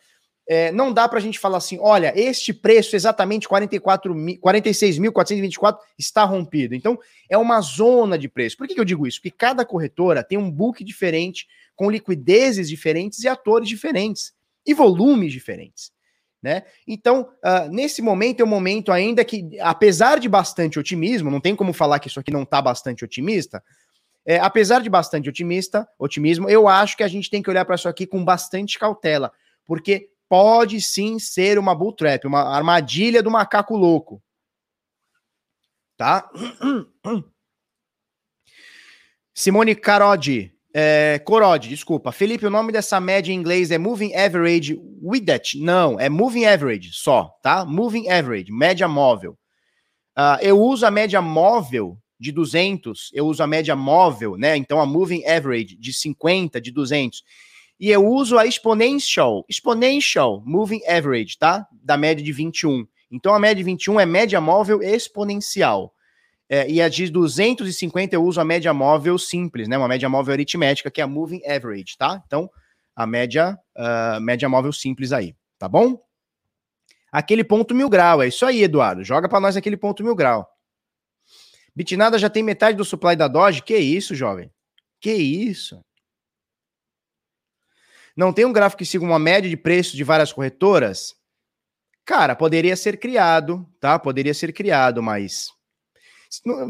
é, 0.48 0.70
não 0.70 0.92
dá 0.92 1.08
para 1.08 1.18
a 1.18 1.20
gente 1.20 1.36
falar 1.36 1.58
assim, 1.58 1.80
olha, 1.80 2.12
este 2.14 2.54
preço 2.54 2.94
exatamente 2.94 3.48
46.424 3.48 5.76
está 5.98 6.22
rompido. 6.22 6.76
Então, 6.76 6.96
é 7.28 7.36
uma 7.36 7.60
zona 7.60 8.16
de 8.16 8.28
preço. 8.28 8.56
Por 8.56 8.68
que, 8.68 8.74
que 8.74 8.80
eu 8.80 8.84
digo 8.84 9.04
isso? 9.04 9.18
Porque 9.18 9.36
cada 9.36 9.64
corretora 9.64 10.22
tem 10.22 10.38
um 10.38 10.48
book 10.48 10.84
diferente, 10.84 11.48
com 11.74 11.90
liquidezes 11.90 12.68
diferentes 12.68 13.24
e 13.24 13.28
atores 13.28 13.68
diferentes, 13.68 14.32
e 14.64 14.72
volumes 14.72 15.32
diferentes. 15.32 15.90
Né? 16.40 16.62
Então, 16.86 17.30
uh, 17.44 17.68
nesse 17.68 18.00
momento 18.00 18.38
é 18.40 18.44
um 18.44 18.48
momento 18.48 18.92
ainda 18.92 19.24
que, 19.24 19.58
apesar 19.60 20.20
de 20.20 20.28
bastante 20.28 20.78
otimismo, 20.78 21.28
não 21.30 21.40
tem 21.40 21.56
como 21.56 21.72
falar 21.72 21.98
que 21.98 22.06
isso 22.08 22.20
aqui 22.20 22.32
não 22.32 22.44
está 22.44 22.62
bastante 22.62 23.04
otimista, 23.04 23.60
é, 24.24 24.38
apesar 24.38 24.80
de 24.80 24.90
bastante 24.90 25.28
otimista, 25.28 25.88
otimismo, 25.98 26.48
eu 26.48 26.68
acho 26.68 26.96
que 26.96 27.02
a 27.02 27.08
gente 27.08 27.28
tem 27.28 27.42
que 27.42 27.50
olhar 27.50 27.64
para 27.64 27.74
isso 27.74 27.88
aqui 27.88 28.06
com 28.06 28.24
bastante 28.24 28.78
cautela, 28.78 29.32
porque 29.64 30.10
pode 30.28 30.80
sim 30.80 31.18
ser 31.18 31.58
uma 31.58 31.74
bull 31.74 31.92
trap, 31.92 32.26
uma 32.26 32.42
armadilha 32.42 33.22
do 33.22 33.30
macaco 33.30 33.76
louco. 33.76 34.22
Tá? 35.96 36.30
Simone 39.34 39.74
Carodi, 39.74 40.52
é, 40.74 41.20
Corodi, 41.24 41.68
desculpa. 41.68 42.12
Felipe, 42.12 42.46
o 42.46 42.50
nome 42.50 42.72
dessa 42.72 42.98
média 43.00 43.32
em 43.32 43.36
inglês 43.36 43.70
é 43.70 43.78
Moving 43.78 44.14
Average 44.14 44.80
that. 45.26 45.58
Não, 45.58 46.00
é 46.00 46.08
Moving 46.08 46.46
Average 46.46 46.92
só, 46.92 47.28
tá? 47.42 47.64
Moving 47.64 48.08
Average, 48.08 48.50
média 48.50 48.88
móvel. 48.88 49.38
Uh, 50.16 50.36
eu 50.40 50.60
uso 50.60 50.86
a 50.86 50.90
média 50.90 51.20
móvel 51.22 51.98
de 52.22 52.32
200, 52.32 53.10
eu 53.12 53.26
uso 53.26 53.42
a 53.42 53.46
média 53.46 53.74
móvel, 53.74 54.36
né? 54.36 54.56
Então 54.56 54.80
a 54.80 54.86
Moving 54.86 55.26
Average 55.26 55.76
de 55.76 55.92
50, 55.92 56.60
de 56.60 56.70
200 56.70 57.22
e 57.82 57.90
eu 57.90 58.06
uso 58.06 58.38
a 58.38 58.46
exponential, 58.46 59.44
exponential 59.48 60.40
moving 60.46 60.80
average, 60.86 61.36
tá? 61.36 61.66
Da 61.72 61.96
média 61.96 62.24
de 62.24 62.30
21. 62.30 62.86
Então 63.10 63.34
a 63.34 63.40
média 63.40 63.56
de 63.56 63.64
21 63.64 63.98
é 63.98 64.06
média 64.06 64.40
móvel 64.40 64.80
exponencial. 64.80 65.92
É, 66.48 66.70
e 66.70 66.80
a 66.80 66.88
de 66.88 67.10
250 67.10 68.14
eu 68.14 68.22
uso 68.22 68.40
a 68.40 68.44
média 68.44 68.72
móvel 68.72 69.18
simples, 69.18 69.66
né? 69.66 69.76
Uma 69.76 69.88
média 69.88 70.08
móvel 70.08 70.32
aritmética, 70.32 70.92
que 70.92 71.00
é 71.00 71.04
a 71.04 71.08
moving 71.08 71.40
average, 71.44 71.98
tá? 71.98 72.22
Então, 72.24 72.48
a 72.94 73.04
média, 73.04 73.58
uh, 73.76 74.20
média 74.20 74.48
móvel 74.48 74.72
simples 74.72 75.12
aí, 75.12 75.34
tá 75.58 75.68
bom? 75.68 75.98
Aquele 77.10 77.42
ponto 77.42 77.74
mil 77.74 77.88
grau, 77.88 78.22
é 78.22 78.28
isso 78.28 78.46
aí, 78.46 78.62
Eduardo. 78.62 79.02
Joga 79.02 79.28
para 79.28 79.40
nós 79.40 79.56
aquele 79.56 79.76
ponto 79.76 80.04
mil 80.04 80.14
grau. 80.14 80.46
Bitnada 81.74 82.18
já 82.18 82.28
tem 82.28 82.42
metade 82.42 82.76
do 82.76 82.84
supply 82.84 83.16
da 83.16 83.28
Doge? 83.28 83.62
Que 83.62 83.76
isso, 83.76 84.14
jovem? 84.14 84.50
Que 85.00 85.12
isso? 85.12 85.80
não 88.16 88.32
tem 88.32 88.44
um 88.44 88.52
gráfico 88.52 88.78
que 88.78 88.86
siga 88.86 89.04
uma 89.04 89.18
média 89.18 89.48
de 89.48 89.56
preços 89.56 89.92
de 89.92 90.04
várias 90.04 90.32
corretoras? 90.32 91.14
Cara, 92.04 92.34
poderia 92.34 92.76
ser 92.76 92.98
criado, 92.98 93.66
tá? 93.80 93.98
Poderia 93.98 94.34
ser 94.34 94.52
criado, 94.52 95.02
mas 95.02 95.48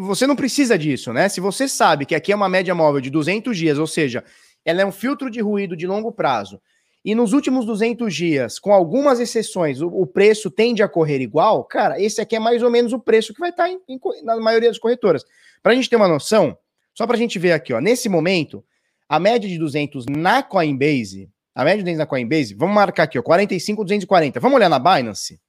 você 0.01 0.27
não 0.27 0.37
precisa 0.37 0.77
disso, 0.77 1.13
né? 1.13 1.29
Se 1.29 1.41
você 1.41 1.69
sabe 1.69 2.05
que 2.05 2.15
aqui 2.15 2.33
é 2.33 2.37
uma 2.37 2.49
média 2.49 2.75
móvel 2.75 3.01
de 3.01 3.11
200 3.11 3.57
dias, 3.57 3.79
ou 3.79 3.87
seja, 3.87 4.25
ela 4.65 4.83
é 4.83 4.87
um 4.87 4.93
filtro 4.93 5.31
de 5.31 5.41
ruído 5.41 5.77
de 5.77 5.87
longo 5.87 6.13
prazo, 6.13 6.61
e 7.05 7.15
nos 7.15 7.33
últimos 7.33 7.67
200 7.67 8.15
dias, 8.15 8.59
com 8.61 8.73
algumas 8.73 9.19
exceções, 9.19 9.81
o, 9.81 9.89
o 9.89 10.07
preço 10.07 10.51
tende 10.51 10.83
a 10.83 10.89
correr 10.89 11.21
igual, 11.21 11.65
cara, 11.65 12.01
esse 12.01 12.21
aqui 12.21 12.37
é 12.37 12.39
mais 12.39 12.63
ou 12.63 12.71
menos 12.71 12.93
o 12.93 12.99
preço 12.99 13.35
que 13.35 13.41
vai 13.41 13.51
estar 13.51 13.69
em, 13.69 13.81
em, 13.89 14.01
na 14.23 14.37
maioria 14.37 14.69
das 14.69 14.79
corretoras. 14.79 15.25
Para 15.63 15.73
a 15.73 15.75
gente 15.75 15.91
ter 15.91 15.97
uma 15.97 16.07
noção, 16.07 16.57
só 16.95 17.07
para 17.07 17.17
a 17.17 17.19
gente 17.19 17.39
ver 17.39 17.53
aqui, 17.53 17.73
ó, 17.73 17.81
nesse 17.81 18.09
momento, 18.09 18.65
a 19.09 19.19
média 19.19 19.49
de 19.49 19.59
200 19.59 20.07
na 20.07 20.43
Coinbase, 20.43 21.29
a 21.55 21.65
média 21.65 21.79
de 21.79 21.85
200 21.85 21.99
na 21.99 22.07
Coinbase, 22.07 22.55
vamos 22.55 22.75
marcar 22.75 23.03
aqui, 23.03 23.19
ó, 23.19 23.23
45,240. 23.23 24.39
Vamos 24.39 24.57
olhar 24.57 24.69
na 24.69 24.79
Binance? 24.79 25.41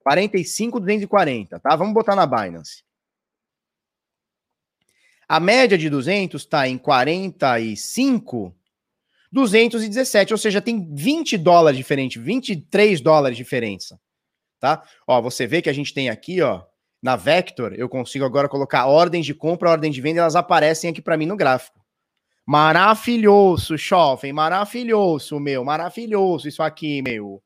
45,240, 0.00 1.58
tá? 1.58 1.74
Vamos 1.74 1.92
botar 1.92 2.14
na 2.14 2.26
Binance. 2.26 2.84
A 5.26 5.40
média 5.40 5.76
de 5.76 5.90
200 5.90 6.42
está 6.42 6.68
em 6.68 6.78
45, 6.78 8.54
217, 9.34 10.32
ou 10.32 10.38
seja, 10.38 10.62
tem 10.62 10.94
20 10.94 11.36
dólares 11.36 11.76
diferente, 11.76 12.20
23 12.20 13.00
dólares 13.00 13.36
diferença, 13.36 14.00
tá? 14.60 14.80
Ó, 15.08 15.20
você 15.20 15.44
vê 15.44 15.60
que 15.60 15.68
a 15.68 15.72
gente 15.72 15.92
tem 15.92 16.08
aqui, 16.08 16.40
ó, 16.40 16.62
na 17.02 17.16
Vector, 17.16 17.74
eu 17.74 17.88
consigo 17.88 18.24
agora 18.24 18.48
colocar 18.48 18.86
ordens 18.86 19.26
de 19.26 19.34
compra, 19.34 19.70
ordens 19.70 19.92
de 19.92 20.00
venda, 20.00 20.20
elas 20.20 20.36
aparecem 20.36 20.88
aqui 20.88 21.02
para 21.02 21.16
mim 21.16 21.26
no 21.26 21.36
gráfico. 21.36 21.84
Maravilhoso, 22.46 23.76
jovem, 23.76 24.32
maravilhoso, 24.32 25.40
meu, 25.40 25.64
maravilhoso 25.64 26.46
isso 26.46 26.62
aqui, 26.62 27.02
meu. 27.02 27.42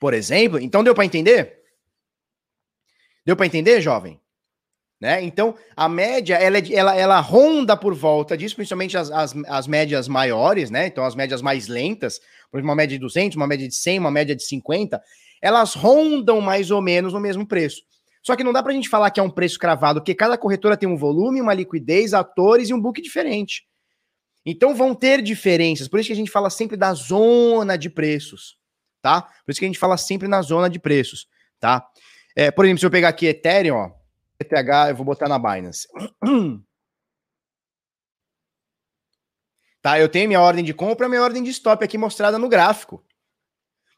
Por 0.00 0.12
exemplo, 0.12 0.58
então 0.58 0.82
deu 0.82 0.94
para 0.94 1.04
entender? 1.04 1.62
Deu 3.24 3.36
para 3.36 3.46
entender, 3.46 3.80
jovem? 3.80 4.20
Né? 5.00 5.22
Então, 5.22 5.54
a 5.76 5.88
média, 5.88 6.36
ela, 6.36 6.56
é 6.56 6.72
ela, 6.72 6.96
ela 6.96 7.20
ronda 7.20 7.76
por 7.76 7.94
volta 7.94 8.36
disso, 8.36 8.56
principalmente 8.56 8.96
as, 8.96 9.10
as, 9.10 9.34
as 9.46 9.66
médias 9.66 10.08
maiores, 10.08 10.70
né? 10.70 10.86
Então, 10.86 11.04
as 11.04 11.14
médias 11.14 11.42
mais 11.42 11.68
lentas, 11.68 12.18
por 12.50 12.56
exemplo, 12.56 12.70
uma 12.70 12.74
média 12.74 12.96
de 12.96 13.00
200, 13.00 13.36
uma 13.36 13.46
média 13.46 13.68
de 13.68 13.74
100, 13.74 13.98
uma 13.98 14.10
média 14.10 14.34
de 14.34 14.42
50, 14.42 15.00
elas 15.42 15.74
rondam 15.74 16.40
mais 16.40 16.70
ou 16.70 16.80
menos 16.80 17.12
no 17.12 17.20
mesmo 17.20 17.46
preço. 17.46 17.82
Só 18.22 18.34
que 18.34 18.42
não 18.42 18.52
dá 18.52 18.62
para 18.62 18.72
a 18.72 18.74
gente 18.74 18.88
falar 18.88 19.10
que 19.10 19.20
é 19.20 19.22
um 19.22 19.30
preço 19.30 19.58
cravado, 19.58 20.00
porque 20.00 20.14
cada 20.14 20.36
corretora 20.38 20.76
tem 20.76 20.88
um 20.88 20.96
volume, 20.96 21.40
uma 21.40 21.54
liquidez, 21.54 22.14
atores 22.14 22.70
e 22.70 22.74
um 22.74 22.80
book 22.80 23.00
diferente. 23.00 23.64
Então 24.44 24.74
vão 24.74 24.94
ter 24.94 25.22
diferenças. 25.22 25.88
Por 25.88 26.00
isso 26.00 26.08
que 26.08 26.12
a 26.12 26.16
gente 26.16 26.30
fala 26.30 26.50
sempre 26.50 26.76
da 26.76 26.94
zona 26.94 27.76
de 27.76 27.90
preços, 27.90 28.56
tá? 29.02 29.22
Por 29.22 29.50
isso 29.50 29.60
que 29.60 29.66
a 29.66 29.68
gente 29.68 29.78
fala 29.78 29.96
sempre 29.96 30.26
na 30.26 30.40
zona 30.42 30.68
de 30.70 30.78
preços, 30.78 31.28
tá? 31.60 31.86
É, 32.34 32.50
por 32.50 32.64
exemplo, 32.64 32.80
se 32.80 32.86
eu 32.86 32.90
pegar 32.90 33.08
aqui 33.10 33.26
Ethereum, 33.26 33.76
ó, 33.76 33.90
ETH, 34.40 34.88
eu 34.90 34.96
vou 34.96 35.04
botar 35.04 35.28
na 35.28 35.38
Binance. 35.38 35.88
Tá, 39.82 40.00
eu 40.00 40.08
tenho 40.08 40.26
minha 40.26 40.40
ordem 40.40 40.64
de 40.64 40.74
compra, 40.74 41.08
minha 41.08 41.22
ordem 41.22 41.44
de 41.44 41.50
stop 41.50 41.84
aqui 41.84 41.96
mostrada 41.96 42.40
no 42.40 42.48
gráfico. 42.48 43.04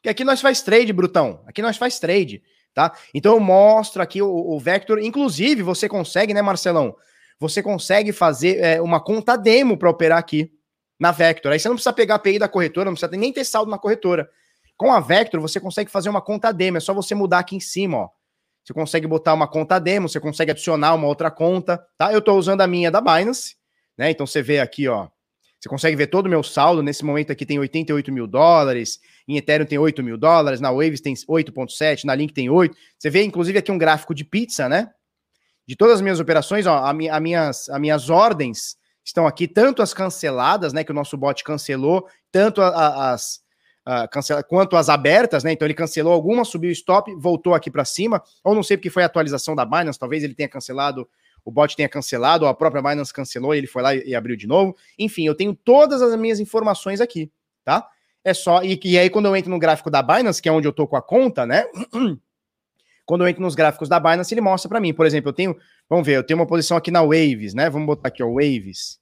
Que 0.03 0.09
aqui 0.09 0.23
nós 0.23 0.39
faz 0.39 0.61
trade, 0.61 0.93
Brutão. 0.93 1.43
Aqui 1.47 1.63
nós 1.63 1.77
faz 1.77 1.97
trade 1.97 2.43
tá? 2.73 2.93
Então 3.13 3.33
eu 3.33 3.39
mostro 3.39 4.01
aqui 4.01 4.21
o, 4.21 4.29
o 4.29 4.59
Vector, 4.59 4.99
inclusive 4.99 5.61
você 5.61 5.89
consegue, 5.89 6.33
né, 6.33 6.41
Marcelão? 6.41 6.95
Você 7.39 7.63
consegue 7.63 8.11
fazer 8.11 8.57
é, 8.59 8.81
uma 8.81 8.99
conta 8.99 9.35
demo 9.35 9.77
para 9.77 9.89
operar 9.89 10.17
aqui 10.17 10.51
na 10.99 11.11
Vector. 11.11 11.51
Aí 11.51 11.59
você 11.59 11.67
não 11.67 11.75
precisa 11.75 11.93
pegar 11.93 12.15
a 12.15 12.17
API 12.17 12.39
da 12.39 12.47
corretora, 12.47 12.85
não 12.85 12.93
precisa 12.93 13.11
nem 13.17 13.31
ter 13.31 13.43
saldo 13.43 13.71
na 13.71 13.77
corretora. 13.77 14.29
Com 14.77 14.91
a 14.91 14.99
Vector, 14.99 15.39
você 15.39 15.59
consegue 15.59 15.91
fazer 15.91 16.09
uma 16.09 16.21
conta 16.21 16.51
demo, 16.51 16.77
é 16.77 16.79
só 16.79 16.93
você 16.93 17.13
mudar 17.13 17.39
aqui 17.39 17.55
em 17.55 17.59
cima, 17.59 17.97
ó. 17.97 18.09
Você 18.63 18.73
consegue 18.73 19.07
botar 19.07 19.33
uma 19.33 19.47
conta 19.47 19.79
demo, 19.79 20.07
você 20.07 20.19
consegue 20.19 20.51
adicionar 20.51 20.93
uma 20.93 21.07
outra 21.07 21.31
conta, 21.31 21.83
tá? 21.97 22.13
Eu 22.13 22.19
estou 22.19 22.37
usando 22.37 22.61
a 22.61 22.67
minha 22.67 22.91
da 22.91 23.01
Binance, 23.01 23.55
né? 23.97 24.11
Então 24.11 24.27
você 24.27 24.41
vê 24.41 24.59
aqui, 24.59 24.87
ó. 24.87 25.07
Você 25.59 25.67
consegue 25.67 25.95
ver 25.95 26.07
todo 26.07 26.27
o 26.27 26.29
meu 26.29 26.41
saldo. 26.41 26.81
Nesse 26.81 27.03
momento 27.03 27.31
aqui 27.31 27.45
tem 27.45 27.59
88 27.59 28.11
mil 28.11 28.25
dólares. 28.25 28.99
Em 29.27 29.35
Ethereum 29.35 29.65
tem 29.65 29.77
8 29.77 30.01
mil 30.01 30.17
dólares. 30.17 30.61
Na 30.61 30.71
Waves 30.71 31.01
tem 31.01 31.13
8,7. 31.13 32.05
Na 32.05 32.15
Link 32.15 32.33
tem 32.33 32.49
8. 32.49 32.75
Você 32.97 33.09
vê, 33.09 33.23
inclusive, 33.23 33.59
aqui 33.59 33.71
um 33.71 33.77
gráfico 33.77 34.15
de 34.15 34.23
pizza, 34.23 34.69
né? 34.69 34.89
De 35.67 35.75
todas 35.75 35.95
as 35.95 36.01
minhas 36.01 36.19
operações, 36.19 36.65
ó, 36.65 36.77
a, 36.77 36.89
a 36.89 37.19
minhas, 37.19 37.69
as 37.69 37.79
minhas 37.79 38.09
ordens 38.09 38.77
estão 39.03 39.27
aqui, 39.27 39.47
tanto 39.47 39.81
as 39.81 39.93
canceladas, 39.93 40.71
né? 40.71 40.83
Que 40.83 40.91
o 40.91 40.95
nosso 40.95 41.17
bot 41.17 41.43
cancelou, 41.43 42.07
tanto 42.31 42.61
a, 42.61 42.69
a, 42.69 43.11
as. 43.11 43.41
Cancela, 44.11 44.43
quanto 44.43 44.75
as 44.75 44.89
abertas, 44.89 45.43
né? 45.43 45.51
Então 45.51 45.65
ele 45.65 45.73
cancelou 45.73 46.13
algumas, 46.13 46.47
subiu 46.47 46.69
o 46.69 46.73
stop, 46.73 47.13
voltou 47.15 47.53
aqui 47.53 47.71
para 47.71 47.85
cima. 47.85 48.21
Ou 48.43 48.53
não 48.53 48.63
sei 48.63 48.77
porque 48.77 48.89
foi 48.89 49.03
a 49.03 49.05
atualização 49.05 49.55
da 49.55 49.65
Binance, 49.65 49.97
talvez 49.97 50.23
ele 50.23 50.33
tenha 50.33 50.49
cancelado 50.49 51.07
o 51.43 51.51
bot 51.51 51.75
tenha 51.75 51.89
cancelado, 51.89 52.45
ou 52.45 52.49
a 52.49 52.53
própria 52.53 52.81
Binance 52.81 53.13
cancelou 53.13 53.55
e 53.55 53.57
ele 53.57 53.67
foi 53.67 53.81
lá 53.81 53.95
e, 53.95 54.09
e 54.09 54.15
abriu 54.15 54.35
de 54.35 54.47
novo. 54.47 54.75
Enfim, 54.97 55.25
eu 55.25 55.35
tenho 55.35 55.55
todas 55.55 56.01
as 56.01 56.15
minhas 56.19 56.39
informações 56.39 57.01
aqui, 57.01 57.31
tá? 57.63 57.87
É 58.23 58.33
só. 58.33 58.61
E, 58.63 58.79
e 58.83 58.99
aí, 58.99 59.09
quando 59.09 59.25
eu 59.25 59.35
entro 59.35 59.49
no 59.49 59.59
gráfico 59.59 59.89
da 59.89 60.01
Binance, 60.01 60.41
que 60.41 60.49
é 60.49 60.51
onde 60.51 60.67
eu 60.67 60.73
tô 60.73 60.87
com 60.87 60.95
a 60.95 61.01
conta, 61.01 61.45
né? 61.45 61.65
quando 63.05 63.23
eu 63.23 63.27
entro 63.27 63.41
nos 63.41 63.55
gráficos 63.55 63.89
da 63.89 63.99
Binance, 63.99 64.33
ele 64.33 64.41
mostra 64.41 64.69
para 64.69 64.79
mim. 64.79 64.93
Por 64.93 65.05
exemplo, 65.05 65.29
eu 65.29 65.33
tenho. 65.33 65.57
Vamos 65.89 66.05
ver, 66.05 66.17
eu 66.17 66.23
tenho 66.23 66.39
uma 66.39 66.45
posição 66.45 66.77
aqui 66.77 66.91
na 66.91 67.01
Waves, 67.01 67.53
né? 67.53 67.69
Vamos 67.69 67.87
botar 67.87 68.09
aqui, 68.09 68.21
ó, 68.21 68.27
Waves. 68.27 68.99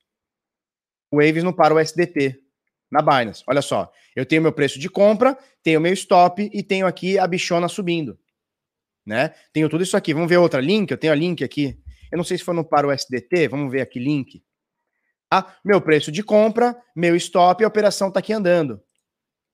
Waves 1.11 1.43
não 1.43 1.53
para 1.53 1.73
o 1.73 1.79
SDT 1.79 2.39
na 2.91 3.01
Binance. 3.01 3.43
Olha 3.47 3.61
só, 3.61 3.91
eu 4.15 4.25
tenho 4.25 4.41
meu 4.41 4.51
preço 4.51 4.79
de 4.79 4.89
compra, 4.89 5.37
tenho 5.61 5.81
meu 5.81 5.93
stop 5.93 6.49
e 6.53 6.63
tenho 6.63 6.87
aqui 6.87 7.19
a 7.19 7.27
bichona 7.27 7.67
subindo, 7.67 8.17
né? 9.05 9.33
Tenho 9.53 9.69
tudo 9.69 9.83
isso 9.83 9.97
aqui. 9.97 10.13
Vamos 10.13 10.29
ver 10.29 10.37
outra 10.37 10.61
link, 10.61 10.91
eu 10.91 10.97
tenho 10.97 11.13
a 11.13 11.15
link 11.15 11.43
aqui. 11.43 11.77
Eu 12.11 12.17
não 12.17 12.23
sei 12.23 12.37
se 12.37 12.43
foi 12.43 12.53
no 12.53 12.63
para 12.63 12.87
o 12.87 12.91
SDT, 12.91 13.47
vamos 13.49 13.71
ver 13.71 13.81
aqui, 13.81 13.99
link. 13.99 14.41
Tá? 15.29 15.57
Meu 15.63 15.81
preço 15.81 16.11
de 16.11 16.23
compra, 16.23 16.75
meu 16.95 17.15
stop, 17.15 17.63
a 17.63 17.67
operação 17.67 18.07
está 18.07 18.19
aqui 18.19 18.31
andando. 18.31 18.81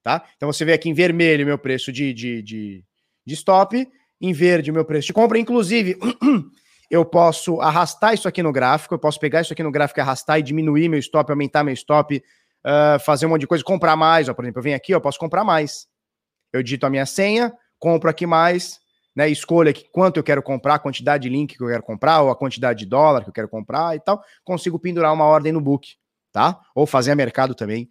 Tá? 0.03 0.23
Então 0.35 0.51
você 0.51 0.63
vê 0.63 0.73
aqui 0.73 0.89
em 0.89 0.93
vermelho 0.93 1.45
meu 1.45 1.57
preço 1.57 1.91
de, 1.91 2.13
de, 2.13 2.41
de, 2.41 2.85
de 3.25 3.33
stop, 3.33 3.87
em 4.21 4.33
verde 4.33 4.71
meu 4.71 4.85
preço 4.85 5.07
de 5.07 5.13
compra. 5.13 5.39
Inclusive, 5.39 5.97
eu 6.91 7.03
posso 7.03 7.59
arrastar 7.59 8.13
isso 8.13 8.27
aqui 8.27 8.43
no 8.43 8.51
gráfico, 8.51 8.93
eu 8.93 8.99
posso 8.99 9.19
pegar 9.19 9.41
isso 9.41 9.53
aqui 9.53 9.63
no 9.63 9.71
gráfico 9.71 9.99
e 9.99 10.01
arrastar 10.01 10.39
e 10.39 10.43
diminuir 10.43 10.89
meu 10.89 10.99
stop, 10.99 11.31
aumentar 11.31 11.63
meu 11.63 11.73
stop, 11.73 12.21
uh, 12.65 12.99
fazer 12.99 13.25
um 13.25 13.29
monte 13.29 13.41
de 13.41 13.47
coisa, 13.47 13.63
comprar 13.63 13.95
mais. 13.95 14.29
Ó, 14.29 14.33
por 14.33 14.43
exemplo, 14.43 14.59
eu 14.59 14.63
venho 14.63 14.75
aqui, 14.75 14.93
eu 14.93 15.01
posso 15.01 15.19
comprar 15.19 15.43
mais. 15.43 15.87
Eu 16.51 16.61
digito 16.63 16.85
a 16.85 16.89
minha 16.89 17.05
senha, 17.05 17.53
compro 17.79 18.09
aqui 18.09 18.25
mais, 18.25 18.79
né? 19.15 19.29
Escolho 19.29 19.69
aqui 19.69 19.87
quanto 19.91 20.17
eu 20.17 20.23
quero 20.23 20.41
comprar, 20.41 20.75
a 20.75 20.79
quantidade 20.79 21.23
de 21.23 21.29
link 21.29 21.55
que 21.55 21.63
eu 21.63 21.67
quero 21.67 21.83
comprar, 21.83 22.21
ou 22.21 22.29
a 22.29 22.35
quantidade 22.35 22.79
de 22.79 22.85
dólar 22.85 23.23
que 23.23 23.29
eu 23.29 23.33
quero 23.33 23.49
comprar 23.49 23.95
e 23.95 23.99
tal. 23.99 24.23
Consigo 24.43 24.79
pendurar 24.79 25.13
uma 25.13 25.25
ordem 25.25 25.51
no 25.51 25.61
book, 25.61 25.95
tá? 26.31 26.59
Ou 26.75 26.85
fazer 26.85 27.11
a 27.11 27.15
mercado 27.15 27.55
também. 27.55 27.89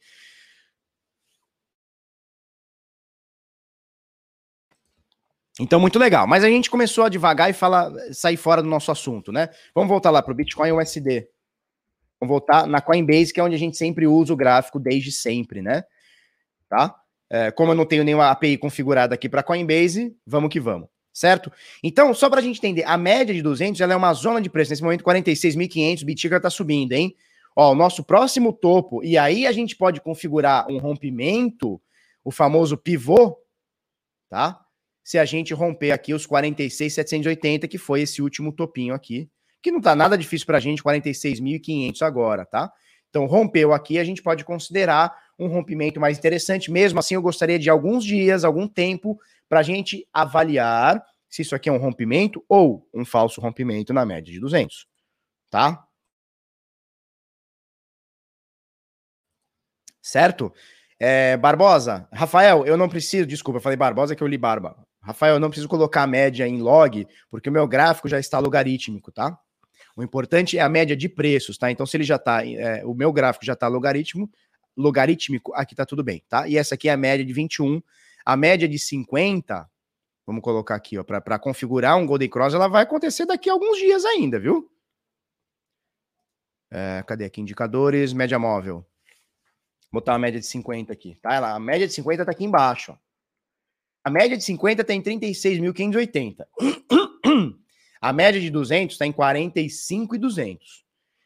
Então, 5.61 5.79
muito 5.79 5.99
legal. 5.99 6.27
Mas 6.27 6.45
a 6.45 6.49
gente 6.49 6.71
começou 6.71 7.05
a 7.05 7.09
devagar 7.09 7.51
e 7.51 7.53
falar, 7.53 7.91
sair 8.13 8.37
fora 8.37 8.63
do 8.63 8.69
nosso 8.69 8.91
assunto, 8.91 9.31
né? 9.31 9.49
Vamos 9.75 9.89
voltar 9.89 10.11
lá 10.11 10.23
para 10.23 10.33
o 10.33 10.35
Bitcoin 10.35 10.73
USD. 10.73 11.29
Vamos 12.23 12.31
voltar 12.31 12.69
na 12.69 12.81
Coinbase, 12.81 13.33
que 13.33 13.41
é 13.41 13.43
onde 13.43 13.57
a 13.57 13.59
gente 13.59 13.77
sempre 13.77 14.07
usa 14.07 14.33
o 14.33 14.37
gráfico 14.37 14.79
desde 14.79 15.11
sempre, 15.11 15.61
né? 15.61 15.83
Tá? 16.69 16.95
É, 17.29 17.51
como 17.51 17.73
eu 17.73 17.75
não 17.75 17.85
tenho 17.85 18.05
nenhuma 18.05 18.31
API 18.31 18.57
configurada 18.57 19.13
aqui 19.13 19.29
para 19.29 19.43
Coinbase, 19.43 20.17
vamos 20.25 20.49
que 20.49 20.61
vamos, 20.61 20.89
certo? 21.13 21.51
Então, 21.83 22.15
só 22.15 22.31
para 22.31 22.39
a 22.39 22.43
gente 22.43 22.59
entender, 22.59 22.85
a 22.85 22.97
média 22.97 23.35
de 23.35 23.43
200 23.43 23.81
ela 23.81 23.95
é 23.95 23.97
uma 23.97 24.15
zona 24.15 24.41
de 24.41 24.49
preço. 24.49 24.71
Nesse 24.71 24.85
momento, 24.85 25.03
46.500, 25.03 26.03
o 26.03 26.07
Bitcoin 26.07 26.37
está 26.37 26.49
subindo, 26.49 26.93
hein? 26.93 27.13
Ó, 27.57 27.73
o 27.73 27.75
nosso 27.75 28.05
próximo 28.05 28.53
topo, 28.53 29.03
e 29.03 29.19
aí 29.19 29.45
a 29.45 29.51
gente 29.51 29.75
pode 29.75 30.01
configurar 30.01 30.71
um 30.71 30.79
rompimento, 30.79 31.83
o 32.23 32.31
famoso 32.31 32.77
pivô, 32.77 33.37
tá? 34.31 34.63
se 35.03 35.19
a 35.19 35.25
gente 35.25 35.53
romper 35.53 35.91
aqui 35.91 36.15
os 36.15 36.25
46,780, 36.25 37.67
que 37.67 37.79
foi 37.79 38.03
esse 38.03 38.23
último 38.23 38.53
topinho 38.53 38.95
aqui, 38.95 39.29
que 39.63 39.71
não 39.71 39.81
tá 39.81 39.95
nada 39.95 40.19
difícil 40.19 40.47
para 40.47 40.59
a 40.59 40.61
gente, 40.61 40.83
46.500 40.83 42.03
agora, 42.03 42.45
tá? 42.45 42.73
Então, 43.09 43.27
rompeu 43.27 43.73
aqui, 43.73 43.99
a 43.99 44.05
gente 44.05 44.23
pode 44.23 44.45
considerar 44.45 45.15
um 45.39 45.47
rompimento 45.47 46.01
mais 46.01 46.19
interessante. 46.19 46.71
Mesmo 46.71 46.99
assim, 46.99 47.15
eu 47.15 47.23
gostaria 47.23 47.59
de 47.59 47.69
alguns 47.71 48.05
dias, 48.05 48.45
algum 48.45 48.67
tempo, 48.67 49.19
para 49.49 49.61
a 49.61 49.63
gente 49.63 50.09
avaliar 50.13 51.03
se 51.29 51.43
isso 51.43 51.55
aqui 51.55 51.69
é 51.69 51.73
um 51.73 51.79
rompimento 51.79 52.45
ou 52.49 52.87
um 52.93 53.05
falso 53.05 53.41
rompimento 53.41 53.93
na 53.93 54.05
média 54.05 54.33
de 54.33 54.39
200, 54.39 54.87
tá? 55.51 55.83
Certo? 60.03 60.53
É, 60.99 61.37
Barbosa, 61.37 62.07
Rafael, 62.13 62.67
eu 62.67 62.77
não 62.77 62.89
preciso, 62.89 63.27
desculpa, 63.27 63.59
eu 63.59 63.63
falei 63.63 63.77
Barbosa 63.77 64.15
que 64.15 64.23
eu 64.23 64.27
li 64.27 64.37
Barba. 64.37 64.77
Rafael, 65.03 65.35
eu 65.35 65.41
não 65.41 65.49
preciso 65.49 65.69
colocar 65.69 66.03
a 66.03 66.07
média 66.07 66.47
em 66.47 66.61
log, 66.61 67.07
porque 67.31 67.49
o 67.49 67.53
meu 67.53 67.67
gráfico 67.67 68.09
já 68.09 68.19
está 68.21 68.39
logarítmico, 68.39 69.11
tá? 69.11 69.37
O 69.97 70.03
importante 70.03 70.59
é 70.59 70.61
a 70.61 70.69
média 70.69 70.97
de 70.97 71.09
preços, 71.09 71.59
tá? 71.59 71.71
Então, 71.71 71.85
se 71.85 71.97
ele 71.97 72.05
já 72.05 72.17
está, 72.17 72.47
é, 72.47 72.85
o 72.85 72.95
meu 72.95 73.13
gráfico 73.13 73.45
já 73.45 73.53
está 73.53 73.69
logaritmo, 73.69 74.31
logarítmico, 74.77 75.53
aqui 75.55 75.75
tá 75.75 75.85
tudo 75.85 76.03
bem, 76.03 76.23
tá? 76.29 76.49
E 76.49 76.57
essa 76.57 76.75
aqui 76.75 76.89
é 76.89 76.93
a 76.93 76.97
média 76.97 77.25
de 77.25 77.33
21. 77.33 77.83
A 78.25 78.37
média 78.37 78.69
de 78.69 78.79
50, 78.79 79.69
vamos 80.27 80.43
colocar 80.43 80.75
aqui, 80.75 80.99
ó, 80.99 81.05
para 81.05 81.39
configurar 81.39 81.97
um 81.97 82.07
Golden 82.07 82.29
Cross, 82.29 82.55
ela 82.55 82.69
vai 82.69 82.83
acontecer 82.85 83.27
daqui 83.27 83.51
a 83.51 83.53
alguns 83.53 83.79
dias 83.79 84.05
ainda, 84.05 84.39
viu? 84.39 84.71
É, 86.71 87.05
cadê 87.07 87.25
aqui? 87.27 87.41
Indicadores, 87.41 88.13
média 88.13 88.39
móvel. 88.39 88.87
Vou 89.91 90.01
botar 90.01 90.13
uma 90.13 90.21
média 90.21 90.41
de 90.41 90.47
50 90.47 90.91
aqui, 90.91 91.17
tá? 91.21 91.35
Ela, 91.35 91.55
a 91.55 91.61
média 91.61 91.87
de 91.87 91.93
50 91.93 92.25
tá 92.25 92.31
aqui 92.31 92.45
embaixo, 92.45 92.93
ó. 92.93 92.97
A 94.05 94.11
média 94.11 94.37
de 94.37 94.43
50 94.43 94.83
está 94.83 94.95
em 94.95 95.03
36.580. 95.03 96.45
A 98.03 98.13
média 98.13 98.41
de 98.41 98.51
200 98.51 98.97
está 98.97 99.07
em 99.07 99.13
45.200. 99.13 100.59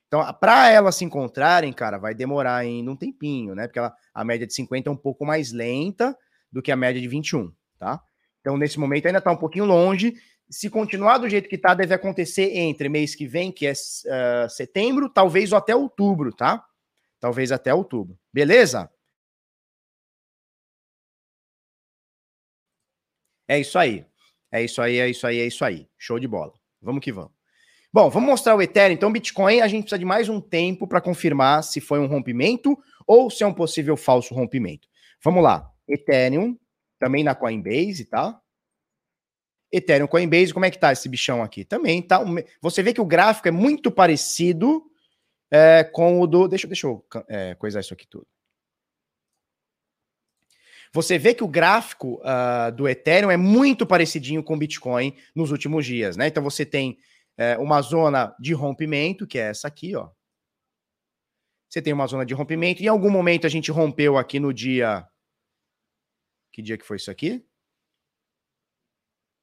Então, 0.07 0.23
para 0.35 0.71
elas 0.71 0.95
se 0.95 1.07
encontrarem, 1.07 1.73
cara, 1.73 1.97
vai 1.97 2.15
demorar 2.15 2.57
ainda 2.57 2.91
um 2.91 2.97
tempinho, 2.97 3.55
né? 3.55 3.67
Porque 3.67 3.79
ela, 3.79 3.95
a 4.12 4.23
média 4.23 4.47
de 4.47 4.53
50 4.53 4.91
é 4.91 4.93
um 4.93 4.97
pouco 4.97 5.25
mais 5.25 5.53
lenta 5.53 6.15
do 6.53 6.61
que 6.61 6.71
a 6.71 6.77
média 6.77 7.01
de 7.01 7.09
21, 7.09 7.51
tá? 7.79 8.03
Então, 8.43 8.59
nesse 8.59 8.79
momento 8.79 9.07
ainda 9.07 9.19
está 9.19 9.33
um 9.33 9.39
pouquinho 9.39 9.65
longe. 9.65 10.15
Se 10.51 10.69
continuar 10.69 11.17
do 11.17 11.31
jeito 11.31 11.49
que 11.49 11.57
está, 11.57 11.73
deve 11.73 11.95
acontecer 11.95 12.55
entre 12.57 12.91
mês 12.91 13.15
que 13.15 13.27
vem, 13.27 13.51
que 13.51 13.67
é 13.67 13.73
uh, 13.73 14.51
setembro, 14.51 15.09
talvez 15.09 15.55
até 15.55 15.75
outubro, 15.75 16.31
tá? 16.31 16.62
Talvez 17.19 17.51
até 17.51 17.73
outubro. 17.73 18.19
Beleza? 18.31 18.91
É 23.49 23.59
isso 23.59 23.79
aí. 23.79 24.05
É 24.53 24.62
isso 24.62 24.81
aí, 24.83 24.99
é 24.99 25.09
isso 25.09 25.27
aí, 25.27 25.39
é 25.41 25.47
isso 25.47 25.65
aí. 25.65 25.89
Show 25.99 26.19
de 26.21 26.29
bola. 26.29 26.66
Vamos 26.87 27.03
que 27.03 27.11
vamos. 27.11 27.33
Bom, 27.92 28.09
vamos 28.09 28.29
mostrar 28.29 28.55
o 28.55 28.62
Ethereum. 28.62 28.94
Então, 28.94 29.12
Bitcoin, 29.12 29.61
a 29.61 29.66
gente 29.66 29.83
precisa 29.83 29.99
de 29.99 30.05
mais 30.05 30.29
um 30.29 30.40
tempo 30.40 30.87
para 30.87 31.01
confirmar 31.01 31.64
se 31.64 31.81
foi 31.81 31.99
um 31.99 32.07
rompimento 32.07 32.79
ou 33.05 33.29
se 33.29 33.42
é 33.42 33.46
um 33.46 33.53
possível 33.53 33.96
falso 33.96 34.33
rompimento. 34.33 34.88
Vamos 35.22 35.42
lá. 35.42 35.68
Ethereum, 35.88 36.57
também 36.99 37.25
na 37.25 37.35
Coinbase, 37.35 38.05
tá? 38.05 38.40
Ethereum 39.72 40.07
Coinbase, 40.07 40.55
como 40.55 40.64
é 40.64 40.70
que 40.70 40.79
tá 40.79 40.92
esse 40.92 41.09
bichão 41.09 41.42
aqui? 41.42 41.64
Também 41.64 42.01
tá. 42.01 42.20
Você 42.62 42.85
vê 42.85 42.92
que 42.92 43.01
o 43.01 43.05
gráfico 43.05 43.49
é 43.49 43.51
muito 43.51 43.90
parecido 43.90 44.85
é, 45.51 45.83
com 45.83 46.20
o 46.20 46.27
do. 46.27 46.46
Deixa, 46.46 46.68
deixa 46.68 46.87
eu 46.87 47.05
é, 47.29 47.55
coisar 47.57 47.81
isso 47.81 47.92
aqui 47.92 48.07
tudo. 48.07 48.27
Você 50.97 51.19
vê 51.19 51.35
que 51.35 51.45
o 51.45 51.49
gráfico 51.49 52.23
uh, 52.23 52.73
do 52.75 52.89
Ethereum 52.89 53.31
é 53.31 53.37
muito 53.37 53.87
parecidinho 53.87 54.43
com 54.43 54.55
o 54.55 54.59
Bitcoin 54.59 55.15
nos 55.35 55.51
últimos 55.51 55.85
dias, 55.85 56.17
né? 56.17 56.27
Então 56.27 56.43
você 56.43 56.65
tem 56.65 56.99
uh, 57.39 57.63
uma 57.63 57.83
zona 57.83 58.35
de 58.41 58.55
rompimento, 58.55 59.27
que 59.27 59.39
é 59.39 59.43
essa 59.43 59.69
aqui, 59.69 59.95
ó. 59.95 60.09
Você 61.69 61.83
tem 61.83 61.93
uma 61.93 62.07
zona 62.07 62.25
de 62.25 62.33
rompimento. 62.33 62.83
Em 62.83 62.87
algum 62.87 63.11
momento 63.11 63.47
a 63.47 63.51
gente 63.51 63.71
rompeu 63.71 64.17
aqui 64.17 64.41
no 64.41 64.55
dia. 64.55 65.07
Que 66.51 66.63
dia 66.63 66.79
que 66.79 66.87
foi 66.87 66.97
isso 66.97 67.11
aqui? 67.11 67.45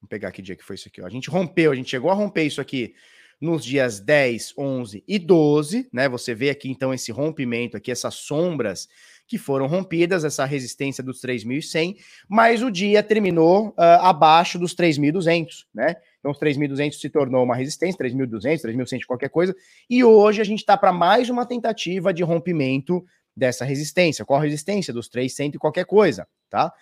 Vamos 0.00 0.10
pegar 0.10 0.32
que 0.32 0.42
dia 0.42 0.56
que 0.56 0.64
foi 0.64 0.74
isso 0.74 0.88
aqui. 0.88 1.00
Ó. 1.02 1.06
A 1.06 1.10
gente 1.10 1.30
rompeu, 1.30 1.70
a 1.70 1.76
gente 1.76 1.88
chegou 1.88 2.10
a 2.10 2.14
romper 2.14 2.42
isso 2.42 2.60
aqui 2.60 2.96
nos 3.40 3.64
dias 3.64 4.00
10, 4.00 4.54
11 4.58 5.04
e 5.06 5.20
12, 5.20 5.88
né? 5.92 6.08
Você 6.08 6.34
vê 6.34 6.50
aqui 6.50 6.68
então 6.68 6.92
esse 6.92 7.12
rompimento 7.12 7.76
aqui, 7.76 7.92
essas 7.92 8.14
sombras 8.16 8.88
que 9.26 9.38
foram 9.38 9.66
rompidas, 9.66 10.24
essa 10.24 10.44
resistência 10.44 11.02
dos 11.02 11.20
3.100, 11.20 11.96
mas 12.28 12.62
o 12.62 12.70
dia 12.70 13.02
terminou 13.02 13.68
uh, 13.68 13.74
abaixo 14.00 14.58
dos 14.58 14.74
3.200, 14.74 15.64
né? 15.74 15.96
Então, 16.18 16.30
os 16.30 16.38
3.200 16.38 16.92
se 16.92 17.08
tornou 17.08 17.42
uma 17.42 17.56
resistência, 17.56 17.98
3.200, 17.98 18.62
3.100, 18.62 19.00
qualquer 19.06 19.30
coisa, 19.30 19.54
e 19.88 20.04
hoje 20.04 20.40
a 20.40 20.44
gente 20.44 20.60
está 20.60 20.76
para 20.76 20.92
mais 20.92 21.30
uma 21.30 21.46
tentativa 21.46 22.12
de 22.12 22.22
rompimento 22.22 23.04
dessa 23.36 23.64
resistência. 23.64 24.24
Qual 24.24 24.38
a 24.38 24.42
resistência? 24.42 24.92
Dos 24.92 25.08
300 25.08 25.56
e 25.56 25.58
qualquer 25.58 25.86
coisa, 25.86 26.26
tá? 26.50 26.72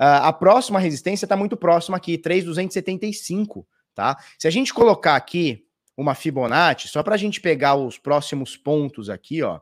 Uh, 0.00 0.24
a 0.24 0.32
próxima 0.32 0.78
resistência 0.78 1.26
está 1.26 1.36
muito 1.36 1.56
próxima 1.56 1.96
aqui, 1.96 2.16
3.275, 2.16 3.64
tá? 3.94 4.16
Se 4.38 4.48
a 4.48 4.50
gente 4.50 4.72
colocar 4.72 5.16
aqui 5.16 5.64
uma 5.96 6.14
Fibonacci, 6.14 6.88
só 6.88 7.02
para 7.02 7.14
a 7.14 7.18
gente 7.18 7.40
pegar 7.40 7.74
os 7.74 7.98
próximos 7.98 8.56
pontos 8.56 9.10
aqui, 9.10 9.42
ó, 9.42 9.60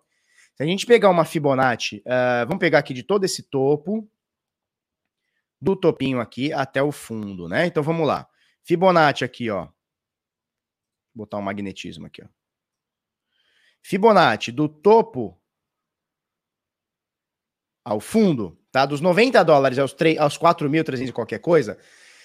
se 0.59 0.65
a 0.65 0.67
gente 0.67 0.87
pegar 0.87 1.09
uma 1.09 1.25
Fibonacci, 1.25 1.99
uh, 1.99 2.45
vamos 2.45 2.59
pegar 2.59 2.81
aqui 2.81 2.93
de 2.93 3.05
todo 3.05 3.23
esse 3.23 3.45
topo, 3.45 4.11
do 5.61 5.77
topinho 5.77 6.21
aqui 6.21 6.53
até 6.53 6.83
o 6.83 6.91
fundo, 6.91 7.49
né? 7.49 7.67
Então 7.67 7.81
vamos 7.81 8.05
lá. 8.05 8.29
Fibonacci 8.65 9.25
aqui, 9.25 9.49
ó. 9.51 9.67
Vou 11.15 11.25
botar 11.25 11.37
um 11.37 11.43
magnetismo 11.43 12.07
aqui, 12.07 12.25
ó. 12.25 12.27
Fibonacci 13.81 14.51
do 14.51 14.69
topo 14.69 15.41
ao 17.85 18.01
fundo, 18.01 18.61
tá? 18.73 18.85
Dos 18.85 19.01
90 19.01 19.41
dólares 19.45 19.79
aos, 19.79 19.93
3, 19.93 20.19
aos 20.19 20.37
4.300 20.37 21.09
e 21.09 21.13
qualquer 21.13 21.39
coisa, 21.39 21.79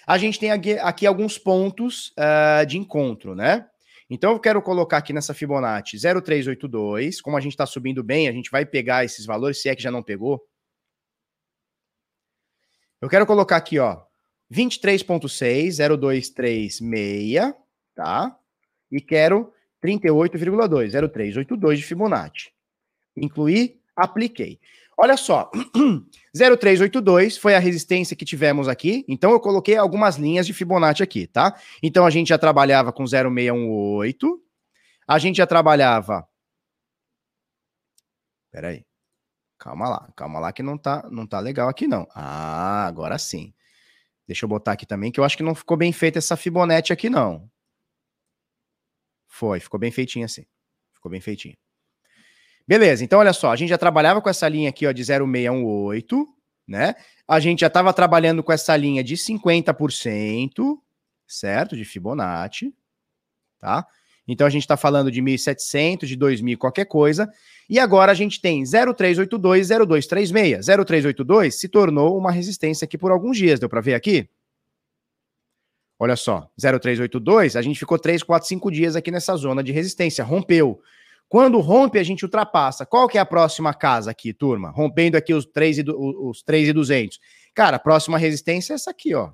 a 0.07 0.17
gente 0.17 0.39
tem 0.39 0.51
aqui, 0.51 0.73
aqui 0.79 1.05
alguns 1.05 1.37
pontos 1.37 2.11
uh, 2.17 2.65
de 2.65 2.79
encontro, 2.79 3.35
né? 3.35 3.69
Então 4.13 4.31
eu 4.31 4.39
quero 4.39 4.61
colocar 4.61 4.97
aqui 4.97 5.11
nessa 5.11 5.33
Fibonacci 5.33 5.97
0382, 5.97 7.19
como 7.19 7.35
a 7.35 7.39
gente 7.39 7.53
está 7.53 7.65
subindo 7.65 8.03
bem, 8.03 8.27
a 8.27 8.31
gente 8.31 8.51
vai 8.51 8.63
pegar 8.63 9.03
esses 9.03 9.25
valores, 9.25 9.59
se 9.59 9.69
é 9.69 9.75
que 9.75 9.81
já 9.81 9.89
não 9.89 10.03
pegou. 10.03 10.39
Eu 13.01 13.09
quero 13.09 13.25
colocar 13.25 13.57
aqui, 13.57 13.79
ó, 13.79 14.03
23.6, 14.51 15.79
0236, 15.97 17.55
tá? 17.95 18.37
E 18.91 19.01
quero 19.01 19.51
38,2, 19.83 20.91
0382 20.91 21.79
de 21.79 21.83
Fibonacci. 21.83 22.51
Incluir, 23.17 23.81
apliquei. 23.95 24.59
Olha 24.97 25.17
só, 25.17 25.49
0382 26.35 27.37
foi 27.37 27.55
a 27.55 27.59
resistência 27.59 28.15
que 28.15 28.25
tivemos 28.25 28.67
aqui, 28.67 29.03
então 29.07 29.31
eu 29.31 29.39
coloquei 29.39 29.75
algumas 29.75 30.17
linhas 30.17 30.45
de 30.45 30.53
Fibonacci 30.53 31.01
aqui, 31.01 31.25
tá? 31.25 31.59
Então 31.81 32.05
a 32.05 32.09
gente 32.09 32.29
já 32.29 32.37
trabalhava 32.37 32.93
com 32.93 33.03
0618, 33.05 34.41
a 35.07 35.19
gente 35.19 35.37
já 35.37 35.47
trabalhava... 35.47 36.27
Peraí, 38.51 38.85
calma 39.57 39.89
lá, 39.89 40.13
calma 40.15 40.39
lá 40.39 40.53
que 40.53 40.61
não 40.61 40.77
tá, 40.77 41.09
não 41.11 41.25
tá 41.25 41.39
legal 41.39 41.67
aqui 41.69 41.87
não. 41.87 42.07
Ah, 42.13 42.85
agora 42.85 43.17
sim. 43.17 43.51
Deixa 44.27 44.45
eu 44.45 44.49
botar 44.49 44.73
aqui 44.73 44.85
também, 44.85 45.11
que 45.11 45.19
eu 45.19 45.23
acho 45.23 45.35
que 45.35 45.43
não 45.43 45.55
ficou 45.55 45.75
bem 45.75 45.91
feita 45.91 46.19
essa 46.19 46.37
Fibonacci 46.37 46.93
aqui 46.93 47.09
não. 47.09 47.49
Foi, 49.27 49.59
ficou 49.59 49.79
bem 49.79 49.91
feitinho 49.91 50.25
assim. 50.25 50.45
Ficou 50.93 51.11
bem 51.11 51.19
feitinho. 51.19 51.57
Beleza, 52.67 53.03
então 53.03 53.19
olha 53.19 53.33
só, 53.33 53.51
a 53.51 53.55
gente 53.55 53.69
já 53.69 53.77
trabalhava 53.77 54.21
com 54.21 54.29
essa 54.29 54.47
linha 54.47 54.69
aqui 54.69 54.87
ó, 54.87 54.91
de 54.91 55.03
0,618, 55.03 56.27
né? 56.67 56.95
A 57.27 57.39
gente 57.39 57.59
já 57.59 57.67
estava 57.67 57.93
trabalhando 57.93 58.41
com 58.41 58.53
essa 58.53 58.75
linha 58.77 59.03
de 59.03 59.15
50%, 59.15 60.77
certo? 61.27 61.75
De 61.75 61.83
Fibonacci, 61.83 62.73
tá? 63.59 63.85
Então 64.25 64.47
a 64.47 64.49
gente 64.49 64.63
está 64.63 64.77
falando 64.77 65.11
de 65.11 65.21
1.700, 65.21 66.05
de 66.05 66.17
2.000, 66.17 66.57
qualquer 66.57 66.85
coisa. 66.85 67.29
E 67.69 67.79
agora 67.79 68.11
a 68.11 68.15
gente 68.15 68.39
tem 68.39 68.63
0382, 68.63 69.67
0236. 69.67 70.65
0382 70.65 71.59
se 71.59 71.67
tornou 71.67 72.17
uma 72.17 72.31
resistência 72.31 72.85
aqui 72.85 72.97
por 72.97 73.11
alguns 73.11 73.37
dias, 73.37 73.59
deu 73.59 73.67
para 73.67 73.81
ver 73.81 73.93
aqui? 73.93 74.29
Olha 75.99 76.15
só, 76.15 76.49
0382, 76.57 77.55
a 77.55 77.61
gente 77.61 77.79
ficou 77.79 77.99
3, 77.99 78.23
4, 78.23 78.47
5 78.47 78.71
dias 78.71 78.95
aqui 78.95 79.11
nessa 79.11 79.35
zona 79.35 79.63
de 79.63 79.71
resistência, 79.71 80.23
rompeu. 80.23 80.81
Quando 81.33 81.59
rompe, 81.59 81.97
a 81.97 82.03
gente 82.03 82.23
ultrapassa. 82.23 82.85
Qual 82.85 83.07
que 83.09 83.17
é 83.17 83.21
a 83.21 83.25
próxima 83.25 83.73
casa 83.73 84.11
aqui, 84.11 84.31
turma? 84.31 84.69
Rompendo 84.69 85.17
aqui 85.17 85.33
os 85.33 85.47
3 85.47 85.79
e, 85.79 85.83
os 85.89 86.43
3 86.43 86.67
e 86.67 86.73
200. 86.73 87.19
Cara, 87.55 87.77
a 87.77 87.79
próxima 87.79 88.19
resistência 88.19 88.73
é 88.73 88.75
essa 88.75 88.91
aqui, 88.91 89.15
ó. 89.15 89.31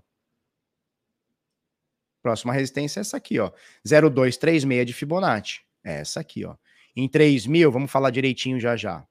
Próxima 2.23 2.53
resistência 2.53 3.01
é 3.01 3.01
essa 3.01 3.17
aqui, 3.17 3.37
ó. 3.37 3.51
0236 3.83 4.85
de 4.85 4.93
Fibonacci. 4.93 5.59
É 5.83 5.99
essa 5.99 6.21
aqui, 6.21 6.45
ó. 6.45 6.55
Em 6.95 7.09
3.000, 7.09 7.69
vamos 7.69 7.91
falar 7.91 8.11
direitinho 8.11 8.61
já 8.61 8.77
já. 8.77 9.05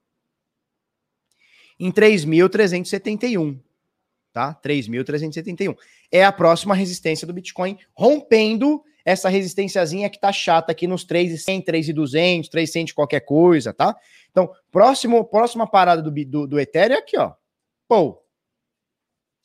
Em 1.79 1.93
3.371, 1.93 3.61
tá? 4.33 4.55
3.371. 4.65 5.77
É 6.11 6.25
a 6.25 6.33
próxima 6.33 6.75
resistência 6.75 7.27
do 7.27 7.35
Bitcoin, 7.35 7.79
rompendo 7.93 8.83
essa 9.09 9.31
resistênciazinha 9.31 10.11
que 10.11 10.21
tá 10.21 10.31
chata 10.31 10.71
aqui 10.71 10.87
nos 10.87 11.07
3.100, 11.07 11.65
3.200, 11.65 12.49
300 12.51 12.93
qualquer 12.93 13.21
coisa, 13.21 13.73
tá? 13.73 13.97
Então, 14.31 14.51
próximo, 14.71 15.25
próxima 15.25 15.67
parada 15.67 16.03
do, 16.03 16.11
do, 16.11 16.47
do 16.47 16.61
Ethereum 16.61 16.97
é 16.97 16.99
aqui, 16.99 17.19
ó. 17.19 17.33
Pô. 17.89 18.23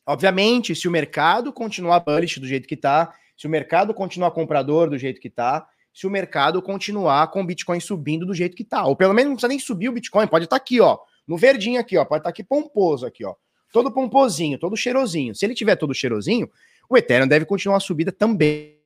Obviamente, 0.06 0.76
se 0.76 0.86
o 0.86 0.91
mercado 0.91 1.54
continuar 1.54 2.02
bullish 2.02 2.41
do 2.41 2.45
jeito 2.45 2.67
que 2.67 2.76
tá, 2.76 3.13
se 3.38 3.47
o 3.47 3.49
mercado 3.49 3.93
continuar 3.93 4.32
comprador 4.32 4.89
do 4.89 4.97
jeito 4.97 5.21
que 5.21 5.30
tá, 5.30 5.65
se 5.93 6.06
o 6.06 6.10
mercado 6.10 6.62
continuar 6.62 7.28
com 7.28 7.39
o 7.39 7.45
Bitcoin 7.45 7.80
subindo 7.80 8.26
do 8.26 8.34
jeito 8.34 8.58
que 8.58 8.65
tá. 8.65 8.86
Ou 8.86 8.97
pelo 8.97 9.13
menos 9.13 9.30
não 9.30 9.36
precisa 9.38 9.47
nem 9.47 9.60
subir 9.60 9.88
o 9.88 9.93
Bitcoin, 9.93 10.28
pode 10.28 10.43
estar 10.43 10.58
tá 10.58 10.62
aqui, 10.62 10.82
ó, 10.82 10.97
no 11.26 11.38
verdinho 11.38 11.80
aqui, 11.80 11.97
ó, 11.97 12.04
pode 12.04 12.19
estar 12.19 12.23
tá 12.23 12.30
aqui 12.32 12.43
pomposo 12.43 13.06
aqui, 13.06 13.23
ó. 13.23 13.34
Todo 13.71 13.93
pomposinho, 13.93 14.60
todo 14.60 14.76
cheirosinho. 14.76 15.34
Se 15.34 15.45
ele 15.45 15.56
tiver 15.56 15.78
todo 15.78 15.93
cheirosinho, 15.93 16.49
o 16.89 16.97
Ethereum 16.97 17.30
deve 17.30 17.45
continuar 17.45 17.78
a 17.78 17.80
subida 17.80 18.12
também. 18.12 18.83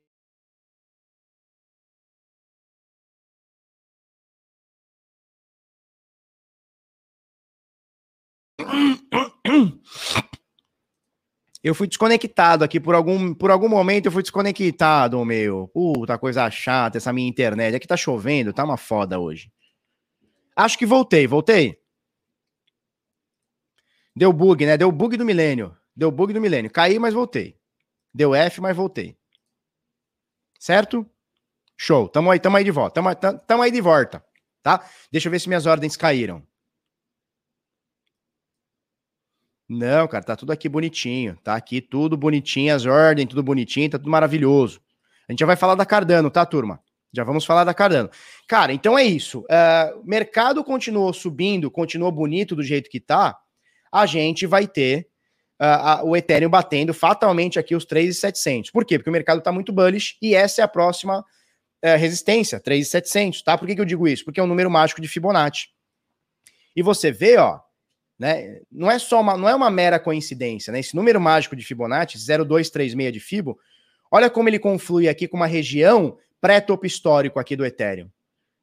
Eu 11.67 11.75
fui 11.75 11.85
desconectado 11.85 12.63
aqui 12.63 12.79
por 12.79 12.95
algum, 12.95 13.33
por 13.33 13.51
algum 13.51 13.67
momento, 13.67 14.05
eu 14.05 14.11
fui 14.11 14.21
desconectado, 14.21 15.23
meu. 15.25 15.67
Puta 15.73 16.17
coisa 16.17 16.49
chata 16.49 16.97
essa 16.97 17.11
minha 17.11 17.27
internet. 17.27 17.75
Aqui 17.75 17.85
tá 17.85 17.97
chovendo, 17.97 18.53
tá 18.53 18.63
uma 18.63 18.77
foda 18.77 19.19
hoje. 19.19 19.51
Acho 20.55 20.77
que 20.77 20.85
voltei, 20.85 21.27
voltei. 21.27 21.77
Deu 24.15 24.31
bug, 24.31 24.65
né? 24.65 24.77
Deu 24.77 24.89
bug 24.93 25.17
do 25.17 25.25
milênio. 25.25 25.75
Deu 25.93 26.09
bug 26.09 26.31
do 26.31 26.39
milênio. 26.39 26.71
Caí, 26.71 26.97
mas 26.97 27.13
voltei. 27.13 27.59
Deu 28.13 28.33
F, 28.33 28.61
mas 28.61 28.73
voltei. 28.73 29.17
Certo? 30.57 31.05
Show. 31.75 32.07
Tamo 32.07 32.31
aí, 32.31 32.39
tamo 32.39 32.55
aí 32.55 32.63
de 32.63 32.71
volta. 32.71 33.01
Tamo, 33.01 33.13
tamo 33.45 33.61
aí 33.61 33.71
de 33.71 33.81
volta, 33.81 34.25
tá? 34.63 34.89
Deixa 35.11 35.27
eu 35.27 35.31
ver 35.31 35.39
se 35.39 35.49
minhas 35.49 35.65
ordens 35.65 35.97
caíram. 35.97 36.47
Não, 39.69 40.07
cara, 40.07 40.23
tá 40.23 40.35
tudo 40.35 40.51
aqui 40.51 40.69
bonitinho. 40.69 41.37
Tá 41.43 41.55
aqui 41.55 41.81
tudo 41.81 42.15
bonitinho, 42.15 42.73
as 42.73 42.85
ordens, 42.85 43.27
tudo 43.27 43.43
bonitinho, 43.43 43.89
tá 43.89 43.97
tudo 43.97 44.09
maravilhoso. 44.09 44.81
A 45.27 45.31
gente 45.31 45.39
já 45.39 45.45
vai 45.45 45.57
falar 45.57 45.75
da 45.75 45.85
Cardano, 45.85 46.29
tá, 46.29 46.45
turma? 46.45 46.81
Já 47.11 47.23
vamos 47.23 47.45
falar 47.45 47.63
da 47.63 47.73
Cardano. 47.73 48.09
Cara, 48.47 48.71
então 48.71 48.97
é 48.97 49.03
isso. 49.03 49.41
Uh, 49.41 50.03
mercado 50.05 50.63
continuou 50.63 51.11
subindo, 51.11 51.69
continuou 51.69 52.11
bonito 52.11 52.55
do 52.55 52.63
jeito 52.63 52.89
que 52.89 52.99
tá. 52.99 53.37
A 53.91 54.05
gente 54.05 54.45
vai 54.45 54.67
ter 54.67 55.07
uh, 55.61 56.05
o 56.05 56.15
Ethereum 56.15 56.49
batendo 56.49 56.93
fatalmente 56.93 57.59
aqui 57.59 57.75
os 57.75 57.85
3,700. 57.85 58.71
Por 58.71 58.85
quê? 58.85 58.97
Porque 58.97 59.09
o 59.09 59.13
mercado 59.13 59.41
tá 59.41 59.51
muito 59.51 59.73
bullish 59.73 60.17
e 60.21 60.33
essa 60.33 60.61
é 60.61 60.63
a 60.63 60.67
próxima 60.67 61.19
uh, 61.19 61.97
resistência, 61.97 62.59
3,700, 62.59 63.41
tá? 63.41 63.57
Por 63.57 63.67
que, 63.67 63.75
que 63.75 63.81
eu 63.81 63.85
digo 63.85 64.07
isso? 64.07 64.23
Porque 64.23 64.39
é 64.39 64.43
um 64.43 64.47
número 64.47 64.69
mágico 64.69 65.01
de 65.01 65.07
Fibonacci. 65.07 65.69
E 66.75 66.81
você 66.81 67.11
vê, 67.11 67.37
ó, 67.37 67.59
né? 68.19 68.59
Não 68.71 68.89
é 68.89 68.97
só 68.97 69.21
uma, 69.21 69.37
não 69.37 69.47
é 69.47 69.55
uma 69.55 69.69
mera 69.69 69.99
coincidência, 69.99 70.71
né? 70.71 70.79
Esse 70.79 70.95
número 70.95 71.19
mágico 71.21 71.55
de 71.55 71.63
Fibonacci, 71.63 72.17
0236 72.17 73.13
de 73.13 73.19
Fibo, 73.19 73.59
olha 74.11 74.29
como 74.29 74.49
ele 74.49 74.59
conflui 74.59 75.07
aqui 75.07 75.27
com 75.27 75.37
uma 75.37 75.47
região 75.47 76.17
pré-topo 76.41 76.85
histórico 76.85 77.39
aqui 77.39 77.55
do 77.55 77.65
Ethereum. 77.65 78.09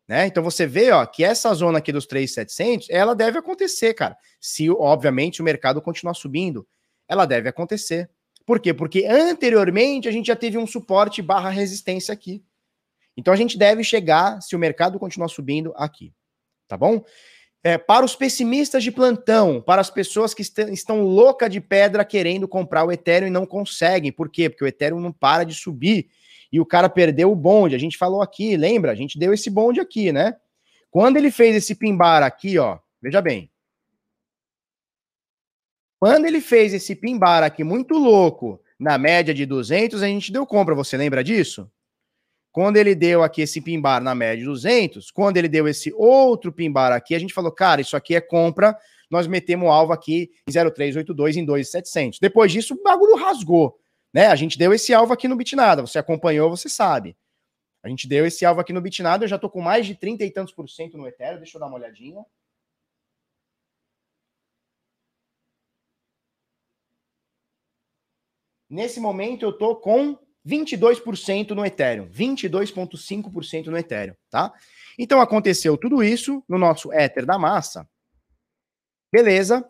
Né? 0.06 0.26
Então 0.26 0.42
você 0.42 0.66
vê 0.66 0.90
ó, 0.90 1.04
que 1.06 1.24
essa 1.24 1.52
zona 1.54 1.78
aqui 1.78 1.90
dos 1.90 2.06
3,700, 2.06 2.88
ela 2.90 3.14
deve 3.14 3.38
acontecer, 3.38 3.94
cara. 3.94 4.16
Se, 4.40 4.68
obviamente, 4.70 5.40
o 5.40 5.44
mercado 5.44 5.80
continuar 5.80 6.14
subindo, 6.14 6.66
ela 7.08 7.24
deve 7.24 7.48
acontecer. 7.48 8.10
Por 8.44 8.60
quê? 8.60 8.74
Porque 8.74 9.06
anteriormente 9.06 10.06
a 10.06 10.12
gente 10.12 10.26
já 10.26 10.36
teve 10.36 10.58
um 10.58 10.66
suporte 10.66 11.22
barra 11.22 11.48
resistência 11.48 12.12
aqui. 12.12 12.44
Então 13.16 13.32
a 13.32 13.36
gente 13.36 13.56
deve 13.56 13.82
chegar, 13.82 14.42
se 14.42 14.54
o 14.54 14.58
mercado 14.58 14.98
continuar 14.98 15.28
subindo, 15.28 15.72
aqui. 15.76 16.12
Tá 16.68 16.76
bom? 16.76 17.02
É, 17.66 17.78
para 17.78 18.04
os 18.04 18.14
pessimistas 18.14 18.84
de 18.84 18.92
plantão, 18.92 19.58
para 19.58 19.80
as 19.80 19.88
pessoas 19.88 20.34
que 20.34 20.42
est 20.42 20.58
estão 20.70 21.02
louca 21.02 21.48
de 21.48 21.62
pedra 21.62 22.04
querendo 22.04 22.46
comprar 22.46 22.84
o 22.84 22.92
Ethereum 22.92 23.28
e 23.28 23.30
não 23.30 23.46
conseguem. 23.46 24.12
Por 24.12 24.28
quê? 24.28 24.50
Porque 24.50 24.62
o 24.62 24.66
Ethereum 24.66 25.00
não 25.00 25.10
para 25.10 25.44
de 25.44 25.54
subir 25.54 26.10
e 26.52 26.60
o 26.60 26.66
cara 26.66 26.90
perdeu 26.90 27.32
o 27.32 27.34
bonde. 27.34 27.74
A 27.74 27.78
gente 27.78 27.96
falou 27.96 28.20
aqui, 28.20 28.54
lembra? 28.54 28.92
A 28.92 28.94
gente 28.94 29.18
deu 29.18 29.32
esse 29.32 29.48
bonde 29.48 29.80
aqui, 29.80 30.12
né? 30.12 30.36
Quando 30.90 31.16
ele 31.16 31.30
fez 31.30 31.56
esse 31.56 31.74
pimbar 31.74 32.22
aqui, 32.22 32.58
ó, 32.58 32.78
veja 33.02 33.22
bem. 33.22 33.50
Quando 35.98 36.26
ele 36.26 36.42
fez 36.42 36.74
esse 36.74 36.94
pimbar 36.94 37.42
aqui 37.42 37.64
muito 37.64 37.94
louco, 37.94 38.60
na 38.78 38.98
média 38.98 39.32
de 39.32 39.46
200, 39.46 40.02
a 40.02 40.06
gente 40.06 40.30
deu 40.30 40.46
compra. 40.46 40.74
Você 40.74 40.98
lembra 40.98 41.24
disso? 41.24 41.70
Quando 42.54 42.76
ele 42.76 42.94
deu 42.94 43.24
aqui 43.24 43.42
esse 43.42 43.60
pimbar 43.60 44.00
na 44.00 44.14
média 44.14 44.36
de 44.36 44.44
200, 44.44 45.10
quando 45.10 45.38
ele 45.38 45.48
deu 45.48 45.66
esse 45.66 45.92
outro 45.92 46.52
pimbar 46.52 46.92
aqui, 46.92 47.12
a 47.12 47.18
gente 47.18 47.34
falou, 47.34 47.50
cara, 47.50 47.80
isso 47.80 47.96
aqui 47.96 48.14
é 48.14 48.20
compra, 48.20 48.78
nós 49.10 49.26
metemos 49.26 49.66
o 49.66 49.72
alvo 49.72 49.92
aqui 49.92 50.30
em 50.48 50.52
0382 50.52 51.36
em 51.36 51.44
2700. 51.44 52.20
Depois 52.20 52.52
disso, 52.52 52.74
o 52.74 52.80
bagulho 52.80 53.16
rasgou, 53.16 53.76
né? 54.12 54.28
A 54.28 54.36
gente 54.36 54.56
deu 54.56 54.72
esse 54.72 54.94
alvo 54.94 55.12
aqui 55.12 55.26
no 55.26 55.34
Bitnada, 55.34 55.82
você 55.82 55.98
acompanhou, 55.98 56.48
você 56.48 56.68
sabe. 56.68 57.16
A 57.82 57.88
gente 57.88 58.06
deu 58.06 58.24
esse 58.24 58.44
alvo 58.44 58.60
aqui 58.60 58.72
no 58.72 58.80
Bitnada, 58.80 59.24
eu 59.24 59.28
já 59.28 59.36
tô 59.36 59.50
com 59.50 59.60
mais 59.60 59.84
de 59.84 59.96
30 59.96 60.24
e 60.24 60.30
tantos 60.30 60.54
por 60.54 60.68
cento 60.68 60.96
no 60.96 61.08
Ethereum, 61.08 61.38
deixa 61.38 61.56
eu 61.56 61.60
dar 61.60 61.66
uma 61.66 61.76
olhadinha. 61.76 62.24
Nesse 68.70 69.00
momento 69.00 69.44
eu 69.44 69.52
tô 69.52 69.74
com 69.74 70.16
22% 70.46 71.50
no 71.50 71.64
Ethereum, 71.64 72.08
22,5% 72.10 73.66
no 73.66 73.78
Ethereum, 73.78 74.14
tá? 74.28 74.52
Então 74.98 75.20
aconteceu 75.20 75.76
tudo 75.76 76.02
isso 76.02 76.44
no 76.48 76.58
nosso 76.58 76.92
Ether 76.92 77.24
da 77.24 77.38
massa. 77.38 77.88
Beleza. 79.12 79.68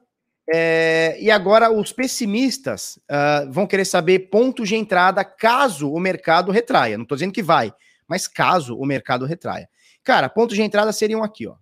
É, 0.53 1.17
e 1.21 1.31
agora 1.31 1.71
os 1.71 1.91
pessimistas 1.91 2.99
uh, 3.11 3.51
vão 3.51 3.67
querer 3.67 3.87
saber 3.87 4.29
pontos 4.29 4.69
de 4.69 4.77
entrada 4.77 5.25
caso 5.25 5.91
o 5.91 5.99
mercado 5.99 6.53
retraia. 6.53 6.99
Não 6.99 7.05
estou 7.05 7.17
dizendo 7.17 7.33
que 7.33 7.43
vai, 7.43 7.73
mas 8.07 8.29
caso 8.29 8.77
o 8.77 8.85
mercado 8.85 9.25
retraia. 9.25 9.69
Cara, 10.03 10.29
pontos 10.29 10.57
de 10.57 10.63
entrada 10.63 10.93
seriam 10.93 11.23
aqui, 11.23 11.47
ó. 11.47 11.57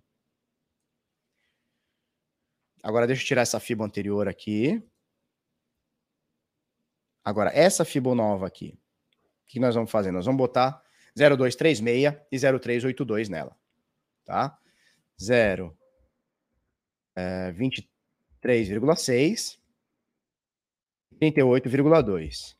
Agora 2.81 3.07
deixa 3.07 3.21
eu 3.21 3.27
tirar 3.27 3.43
essa 3.43 3.59
fibra 3.61 3.85
anterior 3.85 4.27
aqui. 4.27 4.83
Agora, 7.23 7.49
essa 7.53 7.85
fibra 7.85 8.13
nova 8.13 8.45
aqui 8.45 8.77
que 9.47 9.59
nós 9.59 9.75
vamos 9.75 9.91
fazer? 9.91 10.11
Nós 10.11 10.25
vamos 10.25 10.37
botar 10.37 10.81
0236 11.15 12.13
e 12.31 12.39
0382 12.39 13.29
nela, 13.29 13.55
tá? 14.25 14.57
0, 15.21 15.77
é, 17.15 17.53
23,6 17.53 19.57
38,2. 21.19 22.55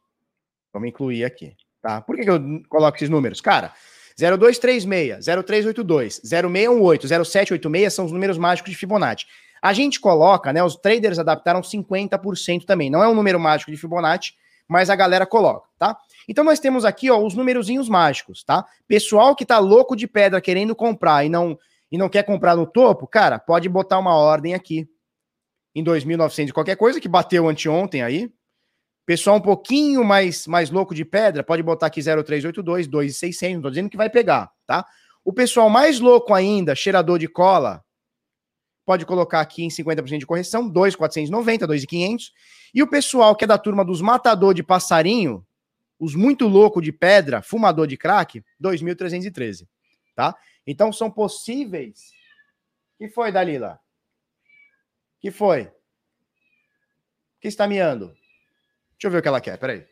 Vamos 0.72 0.90
incluir 0.90 1.26
aqui, 1.26 1.56
tá? 1.82 2.02
Por 2.02 2.16
que, 2.16 2.24
que 2.24 2.30
eu 2.30 2.40
coloco 2.70 2.98
esses 2.98 3.10
números? 3.10 3.42
Cara, 3.42 3.74
0236, 4.18 5.26
0382, 5.26 6.22
0618, 6.24 7.08
0786 7.08 7.94
são 7.94 8.06
os 8.06 8.12
números 8.12 8.38
mágicos 8.38 8.72
de 8.72 8.78
Fibonacci. 8.78 9.26
A 9.62 9.74
gente 9.74 10.00
coloca, 10.00 10.52
né? 10.52 10.64
Os 10.64 10.76
traders 10.76 11.20
adaptaram 11.20 11.62
50% 11.62 12.66
também. 12.66 12.90
Não 12.90 13.04
é 13.04 13.08
um 13.08 13.16
número 13.16 13.40
mágico 13.40 13.72
de 13.72 13.78
Fibonacci, 13.78 14.34
mas 14.68 14.90
a 14.90 14.96
galera 14.96 15.26
coloca, 15.26 15.68
tá? 15.78 15.98
Então 16.28 16.44
nós 16.44 16.60
temos 16.60 16.86
aqui, 16.86 17.10
ó, 17.10 17.18
os 17.18 17.34
numerozinhos 17.36 17.90
mágicos, 17.90 18.44
tá? 18.44 18.66
Pessoal 18.88 19.36
que 19.36 19.46
tá 19.46 19.60
louco 19.60 19.96
de 19.96 20.08
pedra 20.08 20.42
querendo 20.42 20.76
comprar 20.76 21.26
e 21.26 21.30
não 21.30 21.58
e 21.92 21.98
não 21.98 22.10
quer 22.10 22.24
comprar 22.24 22.56
no 22.56 22.66
topo, 22.66 23.06
cara, 23.06 23.38
pode 23.38 23.70
botar 23.70 24.00
uma 24.00 24.16
ordem 24.16 24.56
aqui. 24.56 24.90
Em 25.76 25.84
2.900 25.84 26.52
qualquer 26.52 26.76
coisa, 26.76 27.00
que 27.00 27.08
bateu 27.08 27.48
anteontem 27.48 28.02
aí. 28.02 28.32
Pessoal 29.06 29.38
um 29.38 29.42
pouquinho 29.42 30.04
mais, 30.04 30.48
mais 30.48 30.72
louco 30.72 30.96
de 30.96 31.06
pedra, 31.06 31.44
pode 31.44 31.62
botar 31.62 31.88
aqui 31.88 32.02
0382, 32.02 32.88
2.600, 32.88 33.54
não 33.56 33.62
tô 33.62 33.70
dizendo 33.70 33.90
que 33.90 33.98
vai 33.98 34.10
pegar, 34.10 34.50
tá? 34.66 34.84
O 35.24 35.32
pessoal 35.32 35.70
mais 35.70 36.00
louco 36.00 36.34
ainda, 36.34 36.74
cheirador 36.74 37.20
de 37.20 37.28
cola, 37.28 37.84
pode 38.86 39.06
colocar 39.06 39.42
aqui 39.42 39.64
em 39.64 39.70
50% 39.70 40.18
de 40.18 40.26
correção, 40.26 40.68
2,490, 40.68 41.68
2,500. 41.68 42.32
E 42.74 42.82
o 42.82 42.90
pessoal 42.90 43.36
que 43.36 43.44
é 43.44 43.48
da 43.48 43.58
turma 43.58 43.86
dos 43.86 44.02
matador 44.02 44.54
de 44.54 44.64
passarinho, 44.64 45.46
os 46.04 46.16
muito 46.16 46.47
louco 46.49 46.82
de 46.82 46.91
pedra, 46.91 47.41
fumador 47.41 47.88
de 47.88 47.95
crack, 47.95 48.43
2.313, 48.62 49.66
tá? 50.14 50.36
Então 50.68 50.91
são 50.91 51.10
possíveis. 51.10 52.12
que 52.97 53.08
foi, 53.08 53.32
Dalila? 53.32 53.80
que 55.22 55.32
foi? 55.32 55.72
que 57.39 57.47
está 57.47 57.66
miando? 57.66 58.08
Deixa 58.91 59.06
eu 59.08 59.12
ver 59.12 59.20
o 59.20 59.22
que 59.22 59.28
ela 59.30 59.39
quer, 59.39 59.58
peraí. 59.58 59.88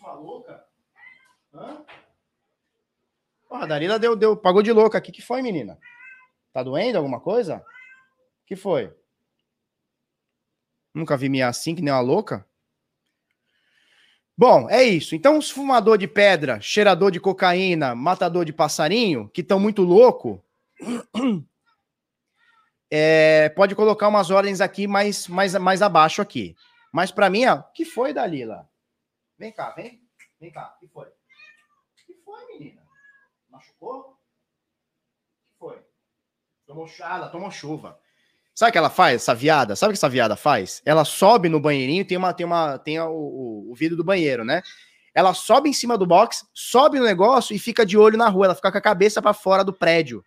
uma 0.00 0.14
louca? 0.14 0.64
Hã? 1.54 1.84
Porra, 3.48 3.62
a 3.62 3.66
Darila 3.66 3.98
deu, 4.00 4.16
deu, 4.16 4.36
pagou 4.36 4.62
de 4.62 4.72
louca 4.72 4.98
aqui. 4.98 5.12
que 5.12 5.22
foi, 5.22 5.42
menina? 5.42 5.78
Tá 6.52 6.62
doendo 6.62 6.98
alguma 6.98 7.20
coisa? 7.20 7.64
que 8.46 8.56
foi? 8.56 8.92
Nunca 10.94 11.16
vi 11.16 11.28
minha 11.28 11.48
assim, 11.48 11.74
que 11.74 11.82
nem 11.82 11.92
uma 11.92 12.00
louca. 12.00 12.46
Bom, 14.36 14.68
é 14.68 14.82
isso. 14.82 15.14
Então, 15.14 15.38
os 15.38 15.50
fumador 15.50 15.98
de 15.98 16.08
pedra, 16.08 16.60
cheirador 16.60 17.10
de 17.10 17.20
cocaína, 17.20 17.94
matador 17.94 18.44
de 18.44 18.52
passarinho, 18.52 19.28
que 19.28 19.40
estão 19.40 19.60
muito 19.60 19.82
louco, 19.82 20.44
é, 22.90 23.48
pode 23.50 23.74
colocar 23.74 24.08
umas 24.08 24.30
ordens 24.30 24.60
aqui 24.60 24.86
mais, 24.86 25.28
mais, 25.28 25.54
mais 25.54 25.82
abaixo 25.82 26.20
aqui. 26.20 26.56
Mas 26.90 27.10
para 27.10 27.30
mim, 27.30 27.46
ó, 27.46 27.62
que 27.62 27.84
foi, 27.84 28.12
Dalila? 28.12 28.68
Vem 29.38 29.52
cá, 29.52 29.70
vem. 29.70 30.02
Vem 30.40 30.50
cá. 30.50 30.76
que 30.80 30.88
foi? 30.88 31.08
que 32.06 32.14
foi, 32.24 32.46
menina? 32.46 32.82
Machucou? 33.48 34.18
que 35.46 35.58
foi? 35.58 35.82
Tomou 36.66 36.86
chuva, 36.86 37.28
tomou 37.28 37.50
chuva. 37.50 38.00
Sabe 38.54 38.68
o 38.68 38.72
que 38.72 38.78
ela 38.78 38.90
faz, 38.90 39.22
essa 39.22 39.34
viada? 39.34 39.74
Sabe 39.74 39.90
o 39.90 39.92
que 39.92 39.98
essa 39.98 40.08
viada 40.08 40.36
faz? 40.36 40.82
Ela 40.84 41.04
sobe 41.04 41.48
no 41.48 41.58
banheirinho, 41.58 42.04
tem 42.04 42.18
uma 42.18 42.34
tem 42.34 42.44
uma 42.44 42.78
tem 42.78 43.00
o, 43.00 43.70
o, 43.70 43.74
vidro 43.74 43.96
do 43.96 44.04
banheiro, 44.04 44.44
né? 44.44 44.62
Ela 45.14 45.32
sobe 45.32 45.70
em 45.70 45.72
cima 45.72 45.96
do 45.96 46.06
box, 46.06 46.46
sobe 46.52 46.98
no 46.98 47.04
negócio 47.04 47.54
e 47.54 47.58
fica 47.58 47.84
de 47.84 47.96
olho 47.96 48.18
na 48.18 48.28
rua, 48.28 48.46
ela 48.46 48.54
fica 48.54 48.70
com 48.70 48.78
a 48.78 48.82
cabeça 48.82 49.22
para 49.22 49.32
fora 49.32 49.64
do 49.64 49.72
prédio. 49.72 50.24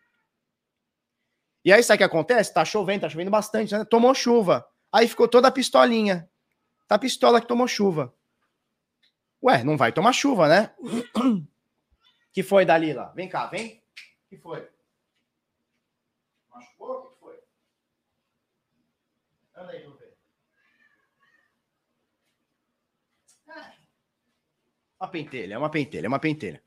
E 1.64 1.74
aí 1.74 1.82
sabe 1.84 1.96
o 1.96 1.98
que 2.00 2.04
acontece? 2.04 2.54
Tá 2.54 2.64
chovendo, 2.64 3.02
tá 3.02 3.10
chovendo 3.10 3.32
bastante, 3.32 3.74
né? 3.74 3.86
Tomou 3.86 4.14
chuva. 4.14 4.68
Aí 4.92 5.08
ficou 5.08 5.28
toda 5.28 5.48
a 5.48 5.52
pistolinha. 5.52 6.30
Tá 6.88 6.96
a 6.96 7.00
pistola 7.00 7.42
que 7.42 7.48
tomou 7.48 7.68
chuva. 7.68 8.14
Ué, 9.44 9.64
não 9.64 9.76
vai 9.76 9.92
tomar 9.92 10.14
chuva, 10.14 10.48
né? 10.48 10.72
que 12.32 12.44
foi, 12.44 12.66
Dalila? 12.66 13.12
Vem 13.16 13.28
cá, 13.28 13.48
vem. 13.48 13.82
que 14.30 14.38
foi? 14.38 14.68
Machucou? 16.50 17.05
O 19.66 19.70
que 19.70 19.74
foi? 19.74 19.74
Anda 19.74 19.74
aí, 19.74 19.84
vamos 19.84 20.00
ver. 20.00 20.14
Ah. 23.50 23.74
Uma 25.00 25.10
pentelha, 25.10 25.54
é 25.56 25.58
uma 25.58 25.70
pentelha, 25.70 26.06
é 26.06 26.10
uma 26.10 26.20
pentelha. 26.20 26.62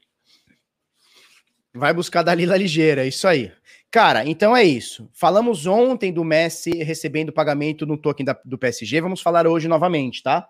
Vai 1.75 1.95
buscar 1.95 2.23
Dalila 2.23 2.57
ligeira, 2.57 3.05
é 3.05 3.09
isso 3.09 3.29
aí. 3.29 3.53
Cara, 3.91 4.27
então 4.27 4.57
é 4.57 4.65
isso. 4.65 5.09
Falamos 5.13 5.67
ontem 5.67 6.13
do 6.13 6.25
Messi 6.25 6.71
recebendo 6.83 7.33
pagamento 7.33 7.87
no 7.87 7.97
token 7.97 8.25
da, 8.27 8.39
do 8.45 8.59
PSG. 8.59 9.01
Vamos 9.01 9.21
falar 9.21 9.47
hoje 9.47 9.69
novamente, 9.69 10.23
tá? 10.23 10.49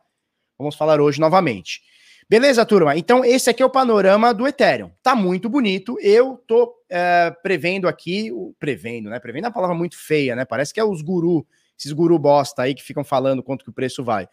Vamos 0.57 0.75
falar 0.75 1.01
hoje 1.01 1.21
novamente. 1.21 1.83
Beleza, 2.29 2.67
turma? 2.67 2.97
Então, 2.97 3.25
esse 3.25 3.49
aqui 3.49 3.63
é 3.63 3.67
o 3.67 3.71
panorama 3.71 4.35
do 4.35 4.47
Ethereum. 4.47 4.91
Tá 5.03 5.15
muito 5.15 5.49
bonito. 5.49 5.99
Eu 6.01 6.37
tô 6.47 6.75
é, 6.91 7.35
prevendo 7.43 7.89
aqui, 7.89 8.31
prevendo, 8.59 9.09
né? 9.09 9.19
Prevendo 9.19 9.45
é 9.45 9.49
uma 9.49 9.55
palavra 9.55 9.75
muito 9.75 9.97
feia, 9.97 10.37
né? 10.37 10.45
Parece 10.45 10.75
que 10.75 10.81
é 10.81 10.85
os 10.85 11.01
guru, 11.01 11.47
esses 11.79 11.93
guru 11.93 12.19
bosta 12.19 12.63
aí 12.63 12.75
que 12.75 12.83
ficam 12.83 13.05
falando 13.05 13.43
quanto 13.43 13.65
que 13.65 13.71
o 13.71 13.73
preço 13.73 14.03
vai. 14.03 14.29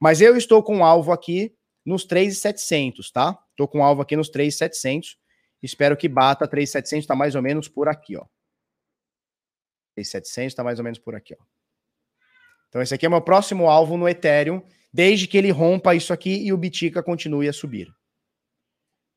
Mas 0.00 0.20
eu 0.20 0.36
estou 0.36 0.62
com 0.62 0.78
um 0.78 0.84
alvo 0.84 1.12
aqui 1.12 1.54
nos 1.84 2.04
3,700, 2.04 3.10
tá? 3.10 3.38
Tô 3.56 3.66
com 3.66 3.78
um 3.78 3.84
alvo 3.84 4.02
aqui 4.02 4.16
nos 4.16 4.28
3,700. 4.28 5.16
Espero 5.62 5.96
que 5.96 6.08
bata 6.08 6.46
3,700, 6.46 7.06
tá 7.06 7.14
mais 7.14 7.34
ou 7.34 7.42
menos 7.42 7.68
por 7.68 7.88
aqui, 7.88 8.16
ó. 8.16 8.24
3,700 9.94 10.54
tá 10.54 10.62
mais 10.62 10.78
ou 10.78 10.84
menos 10.84 10.98
por 10.98 11.14
aqui, 11.14 11.34
ó. 11.38 11.42
Então 12.68 12.82
esse 12.82 12.94
aqui 12.94 13.06
é 13.06 13.08
meu 13.08 13.22
próximo 13.22 13.68
alvo 13.68 13.96
no 13.96 14.08
Ethereum 14.08 14.62
desde 14.92 15.26
que 15.26 15.36
ele 15.36 15.50
rompa 15.50 15.94
isso 15.94 16.12
aqui 16.12 16.44
e 16.44 16.52
o 16.52 16.56
Bitica 16.56 17.02
continue 17.02 17.48
a 17.48 17.52
subir. 17.52 17.88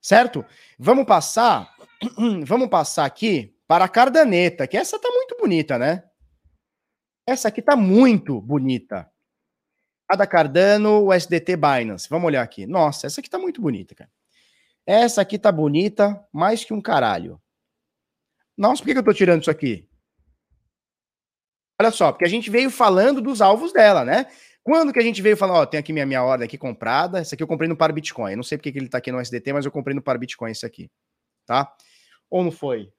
Certo? 0.01 0.45
Vamos 0.77 1.05
passar, 1.05 1.75
vamos 2.45 2.69
passar 2.69 3.05
aqui 3.05 3.55
para 3.67 3.85
a 3.85 3.89
Cardaneta, 3.89 4.67
que 4.67 4.77
essa 4.77 4.99
tá 4.99 5.09
muito 5.09 5.37
bonita, 5.37 5.77
né? 5.77 6.03
Essa 7.25 7.47
aqui 7.47 7.61
tá 7.61 7.75
muito 7.75 8.41
bonita. 8.41 9.09
A 10.07 10.15
da 10.15 10.27
Cardano, 10.27 11.07
o 11.07 11.09
Binance. 11.09 12.09
Vamos 12.09 12.27
olhar 12.27 12.41
aqui. 12.41 12.65
Nossa, 12.65 13.07
essa 13.07 13.21
aqui 13.21 13.29
tá 13.29 13.39
muito 13.39 13.61
bonita, 13.61 13.95
cara. 13.95 14.09
Essa 14.85 15.21
aqui 15.21 15.37
tá 15.37 15.51
bonita, 15.51 16.21
mais 16.33 16.65
que 16.65 16.73
um 16.73 16.81
caralho. 16.81 17.41
Nossa, 18.57 18.83
por 18.83 18.91
que 18.91 18.97
eu 18.97 19.03
tô 19.03 19.13
tirando 19.13 19.41
isso 19.41 19.51
aqui? 19.51 19.87
Olha 21.79 21.91
só, 21.91 22.11
porque 22.11 22.25
a 22.25 22.29
gente 22.29 22.49
veio 22.49 22.69
falando 22.69 23.21
dos 23.21 23.41
alvos 23.41 23.71
dela, 23.71 24.03
né? 24.03 24.27
Quando 24.63 24.93
que 24.93 24.99
a 24.99 25.03
gente 25.03 25.21
veio 25.21 25.35
falar, 25.35 25.53
ó, 25.53 25.65
tem 25.65 25.79
aqui 25.79 25.91
minha, 25.91 26.05
minha 26.05 26.23
ordem 26.23 26.45
aqui 26.45 26.57
comprada, 26.57 27.19
essa 27.19 27.33
aqui 27.33 27.41
eu 27.41 27.47
comprei 27.47 27.67
no 27.67 27.75
Par 27.75 27.91
Bitcoin. 27.91 28.31
Eu 28.31 28.37
não 28.37 28.43
sei 28.43 28.57
porque 28.57 28.71
que 28.71 28.77
ele 28.77 28.89
tá 28.89 28.99
aqui 28.99 29.11
no 29.11 29.19
SDT, 29.19 29.53
mas 29.53 29.65
eu 29.65 29.71
comprei 29.71 29.95
no 29.95 30.01
Par 30.01 30.17
Bitcoin 30.17 30.51
esse 30.51 30.65
aqui, 30.65 30.91
tá? 31.45 31.73
Ou 32.29 32.43
não 32.43 32.51
foi? 32.51 32.91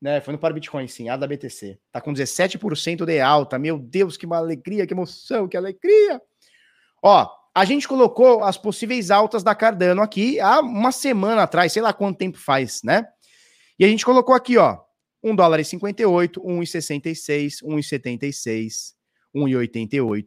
Né, 0.00 0.20
foi 0.20 0.32
no 0.32 0.38
Par 0.38 0.52
Bitcoin 0.52 0.86
sim, 0.86 1.08
a 1.08 1.16
da 1.16 1.26
BTC. 1.26 1.78
Tá 1.90 2.00
com 2.00 2.12
17% 2.12 3.04
de 3.04 3.20
alta. 3.20 3.58
Meu 3.58 3.78
Deus, 3.78 4.16
que 4.16 4.26
alegria, 4.30 4.86
que 4.86 4.92
emoção, 4.92 5.48
que 5.48 5.56
alegria. 5.56 6.20
Ó, 7.02 7.26
a 7.54 7.64
gente 7.64 7.88
colocou 7.88 8.44
as 8.44 8.58
possíveis 8.58 9.10
altas 9.10 9.42
da 9.42 9.54
Cardano 9.54 10.02
aqui 10.02 10.38
há 10.38 10.60
uma 10.60 10.92
semana 10.92 11.44
atrás, 11.44 11.72
sei 11.72 11.80
lá 11.80 11.92
quanto 11.92 12.18
tempo 12.18 12.36
faz, 12.36 12.82
né? 12.84 13.06
E 13.78 13.84
a 13.84 13.88
gente 13.88 14.04
colocou 14.04 14.34
aqui, 14.34 14.58
ó, 14.58 14.78
1 15.22 15.34
dólar 15.34 15.60
e 15.60 15.64
58, 15.64 16.42
1,66, 16.42 17.62
1,76, 17.64 18.94
1,88 19.34 20.26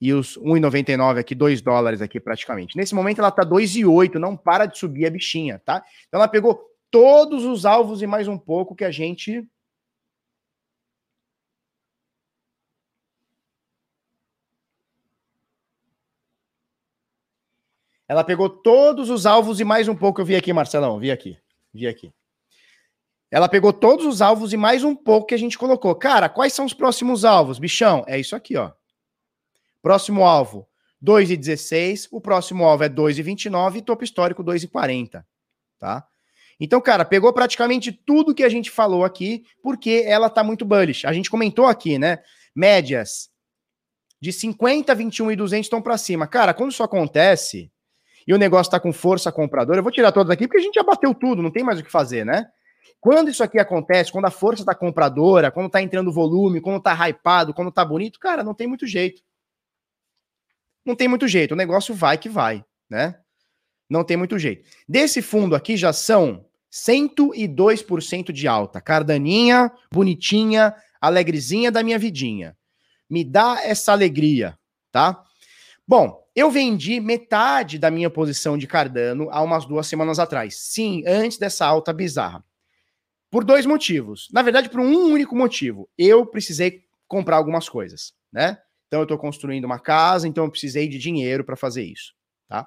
e 0.00 0.12
os 0.12 0.36
1,99 0.36 1.20
aqui, 1.20 1.32
2 1.32 1.62
dólares 1.62 2.02
aqui 2.02 2.18
praticamente. 2.18 2.76
Nesse 2.76 2.92
momento 2.92 3.20
ela 3.20 3.30
tá 3.30 3.44
2,8, 3.44 4.14
não 4.14 4.36
para 4.36 4.66
de 4.66 4.76
subir 4.76 5.06
a 5.06 5.10
bichinha, 5.10 5.62
tá? 5.64 5.80
Então 6.08 6.18
ela 6.20 6.26
pegou 6.26 6.60
todos 6.92 7.44
os 7.44 7.66
alvos 7.66 8.02
e 8.02 8.06
mais 8.06 8.28
um 8.28 8.38
pouco 8.38 8.76
que 8.76 8.84
a 8.84 8.90
gente 8.90 9.44
Ela 18.06 18.22
pegou 18.22 18.50
todos 18.50 19.08
os 19.08 19.24
alvos 19.24 19.58
e 19.58 19.64
mais 19.64 19.88
um 19.88 19.96
pouco. 19.96 20.20
Eu 20.20 20.26
vi 20.26 20.36
aqui, 20.36 20.52
Marcelão, 20.52 20.98
vi 20.98 21.10
aqui, 21.10 21.38
vi 21.72 21.86
aqui. 21.88 22.12
Ela 23.30 23.48
pegou 23.48 23.72
todos 23.72 24.04
os 24.04 24.20
alvos 24.20 24.52
e 24.52 24.56
mais 24.58 24.84
um 24.84 24.94
pouco 24.94 25.28
que 25.28 25.34
a 25.34 25.38
gente 25.38 25.56
colocou. 25.56 25.94
Cara, 25.94 26.28
quais 26.28 26.52
são 26.52 26.66
os 26.66 26.74
próximos 26.74 27.24
alvos, 27.24 27.58
bichão? 27.58 28.04
É 28.06 28.20
isso 28.20 28.36
aqui, 28.36 28.54
ó. 28.54 28.70
Próximo 29.80 30.26
alvo, 30.26 30.68
2,16. 31.02 32.08
O 32.10 32.20
próximo 32.20 32.66
alvo 32.66 32.84
é 32.84 32.88
2,29 32.90 33.76
e 33.76 33.82
topo 33.82 34.04
histórico 34.04 34.44
2,40. 34.44 35.24
Tá? 35.78 36.06
Então, 36.60 36.80
cara, 36.80 37.04
pegou 37.04 37.32
praticamente 37.32 37.92
tudo 37.92 38.34
que 38.34 38.44
a 38.44 38.48
gente 38.48 38.70
falou 38.70 39.04
aqui, 39.04 39.44
porque 39.62 40.04
ela 40.06 40.30
tá 40.30 40.44
muito 40.44 40.64
bullish. 40.64 41.06
A 41.06 41.12
gente 41.12 41.30
comentou 41.30 41.66
aqui, 41.66 41.98
né? 41.98 42.18
Médias 42.54 43.30
de 44.20 44.32
50, 44.32 44.94
21 44.94 45.32
e 45.32 45.36
200 45.36 45.66
estão 45.66 45.82
para 45.82 45.98
cima. 45.98 46.26
Cara, 46.26 46.54
quando 46.54 46.70
isso 46.70 46.82
acontece 46.82 47.70
e 48.26 48.32
o 48.32 48.38
negócio 48.38 48.70
tá 48.70 48.78
com 48.78 48.92
força 48.92 49.32
compradora, 49.32 49.80
eu 49.80 49.82
vou 49.82 49.90
tirar 49.90 50.12
todas 50.12 50.30
aqui 50.30 50.46
porque 50.46 50.60
a 50.60 50.62
gente 50.62 50.74
já 50.74 50.82
bateu 50.84 51.12
tudo, 51.12 51.42
não 51.42 51.50
tem 51.50 51.64
mais 51.64 51.80
o 51.80 51.82
que 51.82 51.90
fazer, 51.90 52.24
né? 52.24 52.46
Quando 53.00 53.30
isso 53.30 53.42
aqui 53.42 53.58
acontece, 53.58 54.12
quando 54.12 54.26
a 54.26 54.30
força 54.30 54.64
tá 54.64 54.74
compradora, 54.74 55.50
quando 55.50 55.68
tá 55.68 55.82
entrando 55.82 56.12
volume, 56.12 56.60
quando 56.60 56.80
tá 56.80 56.94
hypado, 57.08 57.52
quando 57.52 57.72
tá 57.72 57.84
bonito, 57.84 58.20
cara, 58.20 58.44
não 58.44 58.54
tem 58.54 58.68
muito 58.68 58.86
jeito 58.86 59.22
não 60.84 60.94
tem 60.94 61.08
muito 61.08 61.28
jeito. 61.28 61.52
O 61.52 61.56
negócio 61.56 61.94
vai 61.94 62.18
que 62.18 62.28
vai, 62.28 62.64
né? 62.88 63.18
Não 63.92 64.02
tem 64.02 64.16
muito 64.16 64.38
jeito. 64.38 64.66
Desse 64.88 65.20
fundo 65.20 65.54
aqui 65.54 65.76
já 65.76 65.92
são 65.92 66.46
102% 66.72 68.32
de 68.32 68.48
alta. 68.48 68.80
Cardaninha, 68.80 69.70
bonitinha, 69.92 70.74
alegrezinha 70.98 71.70
da 71.70 71.82
minha 71.82 71.98
vidinha. 71.98 72.56
Me 73.10 73.22
dá 73.22 73.60
essa 73.62 73.92
alegria, 73.92 74.58
tá? 74.90 75.22
Bom, 75.86 76.26
eu 76.34 76.50
vendi 76.50 77.00
metade 77.00 77.78
da 77.78 77.90
minha 77.90 78.08
posição 78.08 78.56
de 78.56 78.66
Cardano 78.66 79.28
há 79.30 79.42
umas 79.42 79.66
duas 79.66 79.86
semanas 79.86 80.18
atrás. 80.18 80.56
Sim, 80.56 81.04
antes 81.06 81.36
dessa 81.36 81.66
alta 81.66 81.92
bizarra. 81.92 82.42
Por 83.30 83.44
dois 83.44 83.66
motivos. 83.66 84.28
Na 84.32 84.40
verdade, 84.40 84.70
por 84.70 84.80
um 84.80 85.12
único 85.12 85.36
motivo. 85.36 85.86
Eu 85.98 86.24
precisei 86.24 86.82
comprar 87.06 87.36
algumas 87.36 87.68
coisas, 87.68 88.14
né? 88.32 88.56
Então 88.86 89.00
eu 89.00 89.04
estou 89.04 89.18
construindo 89.18 89.66
uma 89.66 89.78
casa, 89.78 90.26
então 90.26 90.44
eu 90.44 90.50
precisei 90.50 90.88
de 90.88 90.96
dinheiro 90.96 91.44
para 91.44 91.56
fazer 91.56 91.84
isso, 91.84 92.14
tá? 92.48 92.66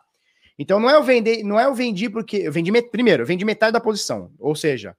Então 0.58 0.80
não 0.80 0.90
é 0.90 0.96
eu 0.96 1.04
vender, 1.04 1.44
não 1.44 1.60
é 1.60 1.66
eu 1.66 1.76
vendi 1.76 2.10
porque 2.10 2.38
eu 2.38 2.52
vendi 2.52 2.72
primeiro, 2.84 3.24
eu 3.24 3.28
vendi 3.28 3.44
metade 3.44 3.74
da 3.74 3.82
posição, 3.82 4.32
ou 4.40 4.56
seja, 4.56 4.96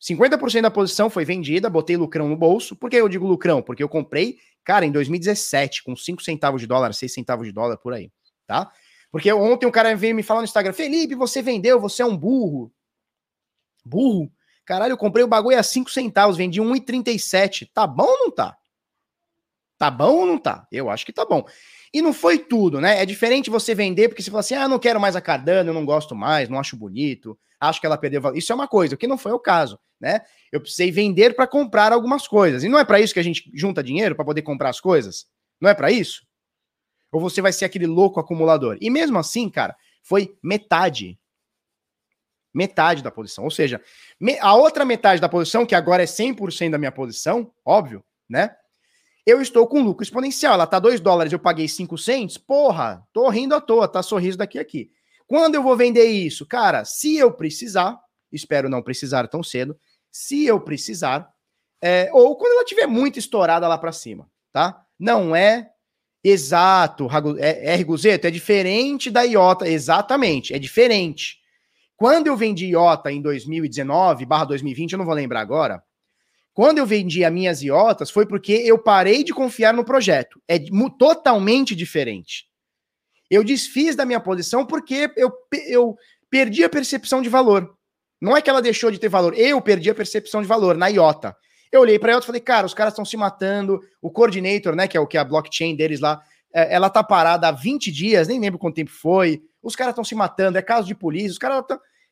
50% 0.00 0.62
da 0.62 0.70
posição 0.70 1.10
foi 1.10 1.24
vendida, 1.24 1.68
botei 1.68 1.96
lucrão 1.96 2.28
no 2.28 2.36
bolso. 2.36 2.74
Por 2.74 2.88
que 2.88 2.96
eu 2.96 3.08
digo 3.08 3.26
lucrão? 3.26 3.60
Porque 3.60 3.82
eu 3.82 3.88
comprei, 3.88 4.38
cara, 4.64 4.86
em 4.86 4.90
2017, 4.90 5.84
com 5.84 5.94
5 5.94 6.22
centavos 6.22 6.60
de 6.60 6.66
dólar, 6.66 6.94
6 6.94 7.12
centavos 7.12 7.46
de 7.46 7.52
dólar 7.52 7.76
por 7.76 7.92
aí, 7.92 8.10
tá? 8.46 8.70
Porque 9.12 9.30
ontem 9.32 9.66
um 9.66 9.70
cara 9.70 9.94
veio 9.94 10.14
me 10.14 10.22
falar 10.22 10.40
no 10.40 10.46
Instagram: 10.46 10.72
Felipe, 10.72 11.14
você 11.14 11.42
vendeu, 11.42 11.78
você 11.78 12.02
é 12.02 12.06
um 12.06 12.16
burro. 12.16 12.72
Burro? 13.84 14.32
Caralho, 14.64 14.92
eu 14.92 14.98
comprei 14.98 15.24
o 15.24 15.28
bagulho 15.28 15.58
a 15.58 15.62
5 15.62 15.90
centavos, 15.90 16.36
vendi 16.36 16.60
1,37. 16.60 17.68
Tá 17.74 17.86
bom 17.86 18.06
ou 18.06 18.18
não 18.18 18.30
tá? 18.30 18.56
Tá 19.76 19.90
bom 19.90 20.14
ou 20.14 20.26
não 20.26 20.38
tá? 20.38 20.66
Eu 20.70 20.88
acho 20.88 21.04
que 21.04 21.12
tá 21.12 21.24
bom. 21.24 21.44
E 21.92 22.00
não 22.00 22.12
foi 22.12 22.38
tudo, 22.38 22.80
né? 22.80 23.02
É 23.02 23.06
diferente 23.06 23.50
você 23.50 23.74
vender 23.74 24.08
porque 24.08 24.22
você 24.22 24.30
fala 24.30 24.40
assim: 24.40 24.54
ah, 24.54 24.68
não 24.68 24.78
quero 24.78 25.00
mais 25.00 25.16
a 25.16 25.20
Cardano, 25.20 25.70
eu 25.70 25.74
não 25.74 25.84
gosto 25.84 26.14
mais, 26.14 26.48
não 26.48 26.58
acho 26.58 26.76
bonito, 26.76 27.38
acho 27.60 27.80
que 27.80 27.86
ela 27.86 27.98
perdeu 27.98 28.20
valor. 28.20 28.36
Isso 28.36 28.52
é 28.52 28.54
uma 28.54 28.68
coisa, 28.68 28.94
o 28.94 28.98
que 28.98 29.06
não 29.06 29.18
foi 29.18 29.32
o 29.32 29.38
caso, 29.38 29.78
né? 30.00 30.20
Eu 30.52 30.60
precisei 30.60 30.90
vender 30.90 31.34
para 31.34 31.46
comprar 31.46 31.92
algumas 31.92 32.28
coisas. 32.28 32.62
E 32.62 32.68
não 32.68 32.78
é 32.78 32.84
para 32.84 33.00
isso 33.00 33.12
que 33.12 33.20
a 33.20 33.24
gente 33.24 33.50
junta 33.54 33.82
dinheiro 33.82 34.14
para 34.14 34.24
poder 34.24 34.42
comprar 34.42 34.70
as 34.70 34.80
coisas? 34.80 35.26
Não 35.60 35.68
é 35.68 35.74
para 35.74 35.90
isso? 35.90 36.24
Ou 37.12 37.20
você 37.20 37.42
vai 37.42 37.52
ser 37.52 37.64
aquele 37.64 37.86
louco 37.86 38.20
acumulador? 38.20 38.78
E 38.80 38.88
mesmo 38.88 39.18
assim, 39.18 39.50
cara, 39.50 39.76
foi 40.02 40.36
metade 40.42 41.18
metade 42.52 43.02
da 43.02 43.10
posição. 43.10 43.44
Ou 43.44 43.50
seja, 43.50 43.80
a 44.40 44.54
outra 44.54 44.84
metade 44.84 45.20
da 45.20 45.28
posição, 45.28 45.64
que 45.64 45.74
agora 45.74 46.02
é 46.02 46.06
100% 46.06 46.70
da 46.70 46.78
minha 46.78 46.92
posição, 46.92 47.52
óbvio, 47.64 48.04
né? 48.28 48.54
Eu 49.30 49.40
estou 49.40 49.64
com 49.66 49.80
lucro 49.80 50.02
exponencial. 50.02 50.54
Ela 50.54 50.66
tá 50.66 50.80
2 50.80 51.00
dólares, 51.00 51.32
eu 51.32 51.38
paguei 51.38 51.68
5 51.68 51.96
cents. 51.96 52.36
Porra, 52.36 53.06
tô 53.12 53.28
rindo 53.28 53.54
à 53.54 53.60
toa, 53.60 53.86
tá 53.86 54.02
sorriso 54.02 54.36
daqui 54.36 54.58
a 54.58 54.62
aqui. 54.62 54.90
Quando 55.24 55.54
eu 55.54 55.62
vou 55.62 55.76
vender 55.76 56.06
isso? 56.06 56.44
Cara, 56.44 56.84
se 56.84 57.16
eu 57.16 57.32
precisar, 57.32 57.96
espero 58.32 58.68
não 58.68 58.82
precisar 58.82 59.28
tão 59.28 59.44
cedo, 59.44 59.78
se 60.10 60.44
eu 60.44 60.60
precisar, 60.60 61.30
é, 61.80 62.10
ou 62.12 62.36
quando 62.36 62.54
ela 62.54 62.64
tiver 62.64 62.88
muito 62.88 63.20
estourada 63.20 63.68
lá 63.68 63.78
para 63.78 63.92
cima, 63.92 64.28
tá? 64.52 64.84
Não 64.98 65.36
é 65.36 65.70
exato, 66.24 67.08
é, 67.38 67.74
R. 67.74 67.84
Guzeto, 67.84 68.26
é 68.26 68.30
diferente 68.30 69.08
da 69.08 69.22
IOTA, 69.22 69.68
exatamente, 69.68 70.52
é 70.52 70.58
diferente. 70.58 71.38
Quando 71.96 72.26
eu 72.26 72.36
vendi 72.36 72.66
IOTA 72.66 73.12
em 73.12 73.22
2019, 73.22 74.26
barra 74.26 74.46
2020, 74.46 74.92
eu 74.92 74.98
não 74.98 75.06
vou 75.06 75.14
lembrar 75.14 75.40
agora, 75.40 75.80
quando 76.60 76.76
eu 76.76 76.84
vendi 76.84 77.24
as 77.24 77.32
minhas 77.32 77.62
IOTAs 77.62 78.10
foi 78.10 78.26
porque 78.26 78.52
eu 78.52 78.76
parei 78.76 79.24
de 79.24 79.32
confiar 79.32 79.72
no 79.72 79.82
projeto. 79.82 80.42
É 80.46 80.58
totalmente 80.98 81.74
diferente. 81.74 82.44
Eu 83.30 83.42
desfiz 83.42 83.96
da 83.96 84.04
minha 84.04 84.20
posição 84.20 84.66
porque 84.66 85.10
eu, 85.16 85.32
eu 85.68 85.96
perdi 86.28 86.62
a 86.62 86.68
percepção 86.68 87.22
de 87.22 87.30
valor. 87.30 87.74
Não 88.20 88.36
é 88.36 88.42
que 88.42 88.50
ela 88.50 88.60
deixou 88.60 88.90
de 88.90 88.98
ter 88.98 89.08
valor, 89.08 89.32
eu 89.38 89.58
perdi 89.62 89.88
a 89.88 89.94
percepção 89.94 90.42
de 90.42 90.46
valor 90.46 90.76
na 90.76 90.88
IOTA. 90.88 91.34
Eu 91.72 91.80
olhei 91.80 91.98
para 91.98 92.12
ela 92.12 92.20
e 92.20 92.26
falei, 92.26 92.42
cara, 92.42 92.66
os 92.66 92.74
caras 92.74 92.92
estão 92.92 93.06
se 93.06 93.16
matando. 93.16 93.80
O 94.02 94.10
coordinator, 94.10 94.76
né, 94.76 94.86
que 94.86 94.98
é 94.98 95.00
o 95.00 95.06
que 95.06 95.16
é 95.16 95.20
a 95.20 95.24
blockchain 95.24 95.74
deles 95.74 95.98
lá, 96.00 96.20
é, 96.52 96.74
ela 96.74 96.90
tá 96.90 97.02
parada 97.02 97.48
há 97.48 97.52
20 97.52 97.90
dias, 97.90 98.28
nem 98.28 98.38
lembro 98.38 98.58
quanto 98.58 98.74
tempo 98.74 98.90
foi. 98.90 99.40
Os 99.62 99.74
caras 99.74 99.92
estão 99.92 100.04
se 100.04 100.14
matando, 100.14 100.58
é 100.58 100.62
caso 100.62 100.86
de 100.86 100.94
polícia, 100.94 101.30
os 101.30 101.38
caras 101.38 101.64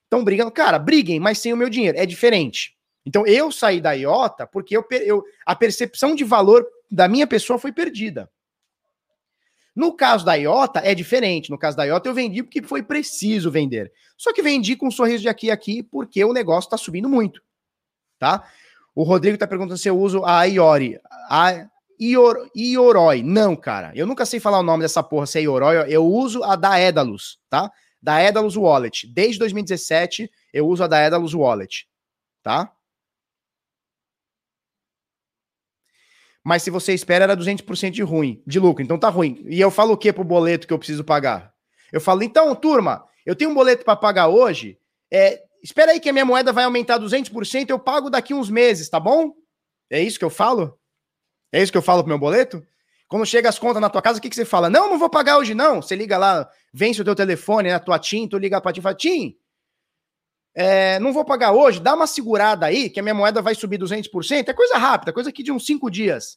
estão 0.04 0.24
brigando. 0.24 0.50
Cara, 0.50 0.78
briguem, 0.78 1.20
mas 1.20 1.38
sem 1.38 1.52
o 1.52 1.56
meu 1.56 1.68
dinheiro. 1.68 1.98
É 1.98 2.06
diferente. 2.06 2.77
Então 3.08 3.26
eu 3.26 3.50
saí 3.50 3.80
da 3.80 3.92
IOTA 3.92 4.46
porque 4.46 4.76
eu, 4.76 4.84
eu, 4.90 5.24
a 5.46 5.56
percepção 5.56 6.14
de 6.14 6.24
valor 6.24 6.66
da 6.90 7.08
minha 7.08 7.26
pessoa 7.26 7.58
foi 7.58 7.72
perdida. 7.72 8.30
No 9.74 9.96
caso 9.96 10.26
da 10.26 10.34
IOTA 10.34 10.80
é 10.84 10.94
diferente. 10.94 11.50
No 11.50 11.58
caso 11.58 11.74
da 11.74 11.84
IOTA 11.84 12.10
eu 12.10 12.14
vendi 12.14 12.42
porque 12.42 12.60
foi 12.60 12.82
preciso 12.82 13.50
vender. 13.50 13.90
Só 14.14 14.30
que 14.30 14.42
vendi 14.42 14.76
com 14.76 14.88
um 14.88 14.90
sorriso 14.90 15.22
de 15.22 15.28
aqui 15.28 15.46
e 15.46 15.50
aqui 15.50 15.82
porque 15.82 16.22
o 16.22 16.34
negócio 16.34 16.66
está 16.66 16.76
subindo 16.76 17.08
muito. 17.08 17.42
Tá? 18.18 18.46
O 18.94 19.04
Rodrigo 19.04 19.34
está 19.34 19.46
perguntando 19.46 19.78
se 19.78 19.88
eu 19.88 19.98
uso 19.98 20.22
a 20.26 20.44
Iori. 20.44 21.00
A 21.30 21.66
Ior, 21.98 22.50
Ioroi. 22.54 23.22
Não, 23.22 23.56
cara. 23.56 23.90
Eu 23.94 24.06
nunca 24.06 24.26
sei 24.26 24.38
falar 24.38 24.58
o 24.58 24.62
nome 24.62 24.82
dessa 24.82 25.02
porra, 25.02 25.24
se 25.24 25.38
é 25.38 25.42
Ioroi. 25.42 25.86
Eu 25.88 26.04
uso 26.04 26.44
a 26.44 26.56
da 26.56 26.78
Edalus, 26.78 27.38
tá? 27.48 27.72
da 28.02 28.22
Edalus 28.22 28.56
Wallet. 28.56 29.06
Desde 29.06 29.38
2017 29.38 30.30
eu 30.52 30.66
uso 30.66 30.84
a 30.84 30.86
da 30.86 31.04
Edalus 31.04 31.34
Wallet, 31.34 31.88
tá? 32.42 32.72
Mas 36.48 36.62
se 36.62 36.70
você 36.70 36.94
espera 36.94 37.24
era 37.24 37.36
200% 37.36 37.90
de 37.90 38.00
ruim, 38.00 38.42
de 38.46 38.58
lucro, 38.58 38.82
então 38.82 38.98
tá 38.98 39.10
ruim. 39.10 39.44
E 39.50 39.60
eu 39.60 39.70
falo 39.70 39.92
o 39.92 39.96
que 39.98 40.10
pro 40.10 40.24
boleto 40.24 40.66
que 40.66 40.72
eu 40.72 40.78
preciso 40.78 41.04
pagar? 41.04 41.52
Eu 41.92 42.00
falo, 42.00 42.22
então, 42.22 42.54
turma, 42.54 43.04
eu 43.26 43.36
tenho 43.36 43.50
um 43.50 43.54
boleto 43.54 43.84
para 43.84 43.94
pagar 43.94 44.28
hoje, 44.28 44.78
é, 45.12 45.42
espera 45.62 45.92
aí 45.92 46.00
que 46.00 46.08
a 46.08 46.12
minha 46.14 46.24
moeda 46.24 46.50
vai 46.50 46.64
aumentar 46.64 46.98
200%, 46.98 47.68
eu 47.68 47.78
pago 47.78 48.08
daqui 48.08 48.32
uns 48.32 48.48
meses, 48.48 48.88
tá 48.88 48.98
bom? 48.98 49.34
É 49.90 50.00
isso 50.00 50.18
que 50.18 50.24
eu 50.24 50.30
falo? 50.30 50.74
É 51.52 51.62
isso 51.62 51.70
que 51.70 51.76
eu 51.76 51.82
falo 51.82 52.02
pro 52.02 52.08
meu 52.08 52.18
boleto? 52.18 52.66
Quando 53.08 53.26
chega 53.26 53.50
as 53.50 53.58
contas 53.58 53.82
na 53.82 53.90
tua 53.90 54.00
casa, 54.00 54.18
o 54.18 54.22
que, 54.22 54.30
que 54.30 54.34
você 54.34 54.46
fala? 54.46 54.70
Não, 54.70 54.88
não 54.88 54.98
vou 54.98 55.10
pagar 55.10 55.36
hoje, 55.36 55.52
não. 55.54 55.82
Você 55.82 55.94
liga 55.94 56.16
lá, 56.16 56.48
vence 56.72 57.02
o 57.02 57.04
teu 57.04 57.14
telefone, 57.14 57.70
a 57.70 57.78
tua 57.78 57.98
TIM, 57.98 58.26
tu 58.26 58.38
liga 58.38 58.58
pra 58.58 58.72
TIM 58.72 58.80
e 58.80 58.82
fala, 58.82 58.94
TIM, 58.94 59.36
é, 60.60 60.98
não 60.98 61.12
vou 61.12 61.24
pagar 61.24 61.52
hoje, 61.52 61.78
dá 61.78 61.94
uma 61.94 62.08
segurada 62.08 62.66
aí, 62.66 62.90
que 62.90 62.98
a 62.98 63.02
minha 63.02 63.14
moeda 63.14 63.40
vai 63.40 63.54
subir 63.54 63.78
200%. 63.78 64.48
É 64.48 64.52
coisa 64.52 64.76
rápida, 64.76 65.12
coisa 65.12 65.30
aqui 65.30 65.44
de 65.44 65.52
uns 65.52 65.64
cinco 65.64 65.88
dias. 65.88 66.36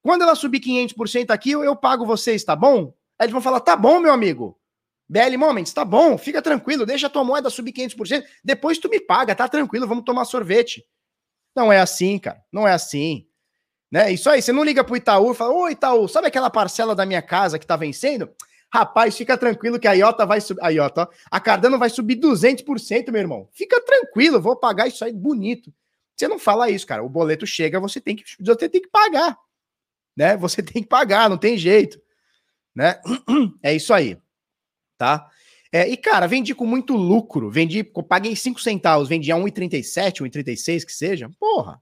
Quando 0.00 0.22
ela 0.22 0.36
subir 0.36 0.60
500% 0.60 1.30
aqui, 1.30 1.50
eu, 1.50 1.64
eu 1.64 1.74
pago 1.74 2.06
vocês, 2.06 2.44
tá 2.44 2.54
bom? 2.54 2.94
Aí 3.18 3.24
eles 3.24 3.32
vão 3.32 3.42
falar, 3.42 3.58
tá 3.58 3.74
bom, 3.74 3.98
meu 3.98 4.12
amigo. 4.12 4.56
BL 5.08 5.36
Moments, 5.36 5.72
tá 5.72 5.84
bom, 5.84 6.16
fica 6.16 6.40
tranquilo, 6.40 6.86
deixa 6.86 7.08
a 7.08 7.10
tua 7.10 7.24
moeda 7.24 7.50
subir 7.50 7.72
500%, 7.72 8.22
depois 8.44 8.78
tu 8.78 8.88
me 8.88 9.00
paga, 9.00 9.34
tá 9.34 9.48
tranquilo, 9.48 9.88
vamos 9.88 10.04
tomar 10.04 10.24
sorvete. 10.24 10.84
Não 11.54 11.72
é 11.72 11.80
assim, 11.80 12.20
cara, 12.20 12.40
não 12.52 12.66
é 12.66 12.72
assim. 12.72 13.26
Né? 13.90 14.12
Isso 14.12 14.30
aí, 14.30 14.40
você 14.40 14.52
não 14.52 14.62
liga 14.62 14.84
pro 14.84 14.96
Itaú 14.96 15.32
e 15.32 15.34
fala: 15.34 15.52
Ô 15.52 15.68
Itaú, 15.68 16.08
sabe 16.08 16.28
aquela 16.28 16.48
parcela 16.48 16.94
da 16.94 17.04
minha 17.04 17.20
casa 17.20 17.58
que 17.58 17.66
tá 17.66 17.76
vencendo? 17.76 18.30
Rapaz, 18.72 19.14
fica 19.14 19.36
tranquilo 19.36 19.78
que 19.78 19.86
a 19.86 19.92
Iota 19.92 20.24
vai 20.24 20.40
subir. 20.40 20.64
A 20.64 20.70
Iota, 20.70 21.06
a 21.30 21.38
Cardano 21.38 21.78
vai 21.78 21.90
subir 21.90 22.16
200%, 22.16 23.10
meu 23.10 23.20
irmão. 23.20 23.46
Fica 23.52 23.78
tranquilo, 23.82 24.40
vou 24.40 24.56
pagar 24.56 24.88
isso 24.88 25.04
aí 25.04 25.12
bonito. 25.12 25.70
Você 26.16 26.26
não 26.26 26.38
fala 26.38 26.70
isso, 26.70 26.86
cara. 26.86 27.04
O 27.04 27.08
boleto 27.08 27.46
chega, 27.46 27.78
você 27.78 28.00
tem 28.00 28.16
que, 28.16 28.24
você 28.40 28.68
tem 28.70 28.80
que 28.80 28.88
pagar. 28.88 29.36
Né? 30.16 30.38
Você 30.38 30.62
tem 30.64 30.82
que 30.82 30.88
pagar, 30.88 31.28
não 31.28 31.36
tem 31.36 31.58
jeito. 31.58 32.00
Né? 32.74 32.98
É 33.62 33.74
isso 33.74 33.92
aí. 33.92 34.16
Tá? 34.96 35.28
É, 35.70 35.86
e, 35.86 35.96
cara, 35.96 36.26
vendi 36.26 36.54
com 36.54 36.64
muito 36.64 36.96
lucro. 36.96 37.50
Vendi, 37.50 37.84
paguei 37.84 38.34
5 38.34 38.58
centavos, 38.58 39.06
vendi 39.06 39.30
a 39.30 39.36
1,37, 39.36 40.22
1,36 40.22 40.86
que 40.86 40.92
seja. 40.92 41.30
Porra, 41.38 41.81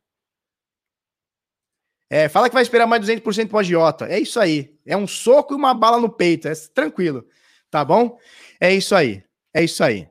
é, 2.11 2.29
fala 2.29 2.49
que 2.49 2.55
vai 2.55 2.63
esperar 2.65 2.89
mais 2.89 3.07
200% 3.07 3.49
pro 3.49 3.59
agiota. 3.59 4.07
É 4.07 4.19
isso 4.19 4.41
aí. 4.41 4.75
É 4.85 4.97
um 4.97 5.07
soco 5.07 5.55
e 5.55 5.57
uma 5.57 5.73
bala 5.73 6.01
no 6.01 6.11
peito. 6.11 6.49
É 6.49 6.53
tranquilo. 6.75 7.25
Tá 7.71 7.85
bom? 7.85 8.19
É 8.61 8.75
isso 8.75 8.97
aí. 8.97 9.23
É 9.55 9.63
isso 9.63 9.85
aí. 9.85 10.09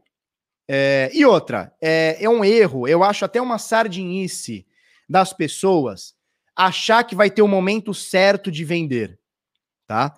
É, 0.71 1.09
e 1.13 1.25
outra, 1.25 1.73
é, 1.81 2.17
é 2.21 2.29
um 2.29 2.45
erro, 2.45 2.87
eu 2.87 3.03
acho 3.03 3.25
até 3.25 3.41
uma 3.41 3.57
sardinice 3.57 4.67
das 5.09 5.33
pessoas 5.33 6.13
achar 6.55 7.03
que 7.03 7.15
vai 7.15 7.29
ter 7.31 7.41
o 7.41 7.47
momento 7.47 7.91
certo 7.91 8.51
de 8.51 8.63
vender, 8.63 9.17
tá? 9.87 10.13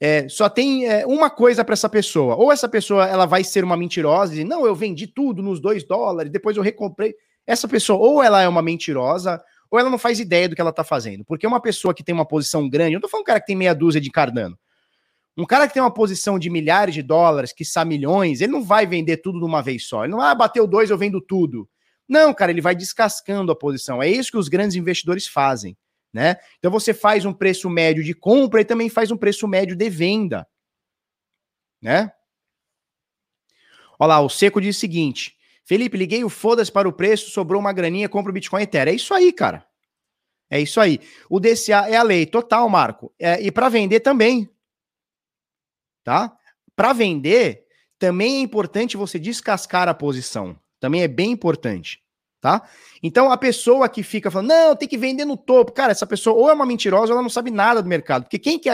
É, 0.00 0.28
só 0.28 0.48
tem 0.48 0.86
é, 0.88 1.06
uma 1.06 1.30
coisa 1.30 1.64
para 1.64 1.74
essa 1.74 1.88
pessoa. 1.88 2.34
Ou 2.34 2.50
essa 2.50 2.68
pessoa 2.68 3.06
ela 3.06 3.26
vai 3.26 3.44
ser 3.44 3.62
uma 3.62 3.76
mentirosa 3.76 4.34
e 4.34 4.42
não, 4.42 4.66
eu 4.66 4.74
vendi 4.74 5.06
tudo 5.06 5.40
nos 5.40 5.60
dois 5.60 5.84
dólares, 5.84 6.32
depois 6.32 6.56
eu 6.56 6.62
recomprei. 6.64 7.14
Essa 7.46 7.68
pessoa, 7.68 8.00
ou 8.00 8.20
ela 8.20 8.42
é 8.42 8.48
uma 8.48 8.62
mentirosa, 8.62 9.40
ou 9.72 9.78
ela 9.78 9.88
não 9.88 9.96
faz 9.96 10.20
ideia 10.20 10.50
do 10.50 10.54
que 10.54 10.60
ela 10.60 10.70
tá 10.70 10.84
fazendo. 10.84 11.24
Porque 11.24 11.46
uma 11.46 11.58
pessoa 11.60 11.94
que 11.94 12.04
tem 12.04 12.14
uma 12.14 12.26
posição 12.26 12.68
grande, 12.68 12.92
eu 12.92 12.96
não 12.96 13.00
tô 13.00 13.08
falando 13.08 13.22
um 13.22 13.26
cara 13.26 13.40
que 13.40 13.46
tem 13.46 13.56
meia 13.56 13.74
dúzia 13.74 14.02
de 14.02 14.10
Cardano. 14.10 14.58
Um 15.34 15.46
cara 15.46 15.66
que 15.66 15.72
tem 15.72 15.82
uma 15.82 15.92
posição 15.92 16.38
de 16.38 16.50
milhares 16.50 16.94
de 16.94 17.00
dólares, 17.00 17.54
que 17.54 17.62
está 17.62 17.82
milhões, 17.82 18.42
ele 18.42 18.52
não 18.52 18.62
vai 18.62 18.86
vender 18.86 19.16
tudo 19.16 19.38
de 19.38 19.46
uma 19.46 19.62
vez 19.62 19.88
só. 19.88 20.04
Ele 20.04 20.10
não 20.10 20.18
vai 20.18 20.30
ah, 20.30 20.34
bater 20.34 20.66
dois, 20.66 20.90
eu 20.90 20.98
vendo 20.98 21.22
tudo. 21.22 21.66
Não, 22.06 22.34
cara, 22.34 22.50
ele 22.50 22.60
vai 22.60 22.76
descascando 22.76 23.50
a 23.50 23.56
posição. 23.56 24.02
É 24.02 24.10
isso 24.10 24.30
que 24.30 24.36
os 24.36 24.46
grandes 24.46 24.76
investidores 24.76 25.26
fazem, 25.26 25.74
né? 26.12 26.36
Então 26.58 26.70
você 26.70 26.92
faz 26.92 27.24
um 27.24 27.32
preço 27.32 27.70
médio 27.70 28.04
de 28.04 28.12
compra 28.12 28.60
e 28.60 28.66
também 28.66 28.90
faz 28.90 29.10
um 29.10 29.16
preço 29.16 29.48
médio 29.48 29.74
de 29.74 29.88
venda, 29.88 30.46
né? 31.80 32.12
Olha 33.98 34.08
lá, 34.08 34.20
o 34.20 34.28
Seco 34.28 34.60
diz 34.60 34.76
o 34.76 34.80
seguinte: 34.80 35.34
Felipe, 35.64 35.96
liguei 35.96 36.24
o 36.24 36.28
foda-se 36.28 36.70
para 36.70 36.88
o 36.88 36.92
preço, 36.92 37.30
sobrou 37.30 37.60
uma 37.60 37.72
graninha, 37.72 38.08
compra 38.08 38.30
o 38.30 38.34
Bitcoin 38.34 38.62
Ethereum. 38.62 38.92
É 38.92 38.96
isso 38.96 39.14
aí, 39.14 39.32
cara. 39.32 39.64
É 40.50 40.60
isso 40.60 40.80
aí. 40.80 41.00
O 41.30 41.40
DCA 41.40 41.88
é 41.88 41.96
a 41.96 42.02
lei, 42.02 42.26
total, 42.26 42.68
Marco. 42.68 43.12
É, 43.18 43.40
e 43.40 43.50
para 43.50 43.68
vender 43.68 44.00
também. 44.00 44.48
tá? 46.04 46.36
Para 46.76 46.92
vender, 46.92 47.64
também 47.98 48.36
é 48.36 48.40
importante 48.40 48.96
você 48.96 49.18
descascar 49.18 49.88
a 49.88 49.94
posição. 49.94 50.58
Também 50.80 51.02
é 51.02 51.08
bem 51.08 51.30
importante, 51.30 52.02
tá? 52.40 52.68
Então 53.02 53.30
a 53.30 53.36
pessoa 53.36 53.88
que 53.88 54.02
fica 54.02 54.30
falando, 54.30 54.48
não, 54.48 54.76
tem 54.76 54.88
que 54.88 54.98
vender 54.98 55.24
no 55.24 55.36
topo, 55.36 55.70
cara, 55.72 55.92
essa 55.92 56.06
pessoa 56.06 56.36
ou 56.36 56.50
é 56.50 56.52
uma 56.52 56.66
mentirosa 56.66 57.12
ou 57.12 57.12
ela 57.12 57.22
não 57.22 57.30
sabe 57.30 57.50
nada 57.50 57.80
do 57.80 57.88
mercado, 57.88 58.24
porque 58.24 58.38
quem 58.38 58.58
que, 58.58 58.68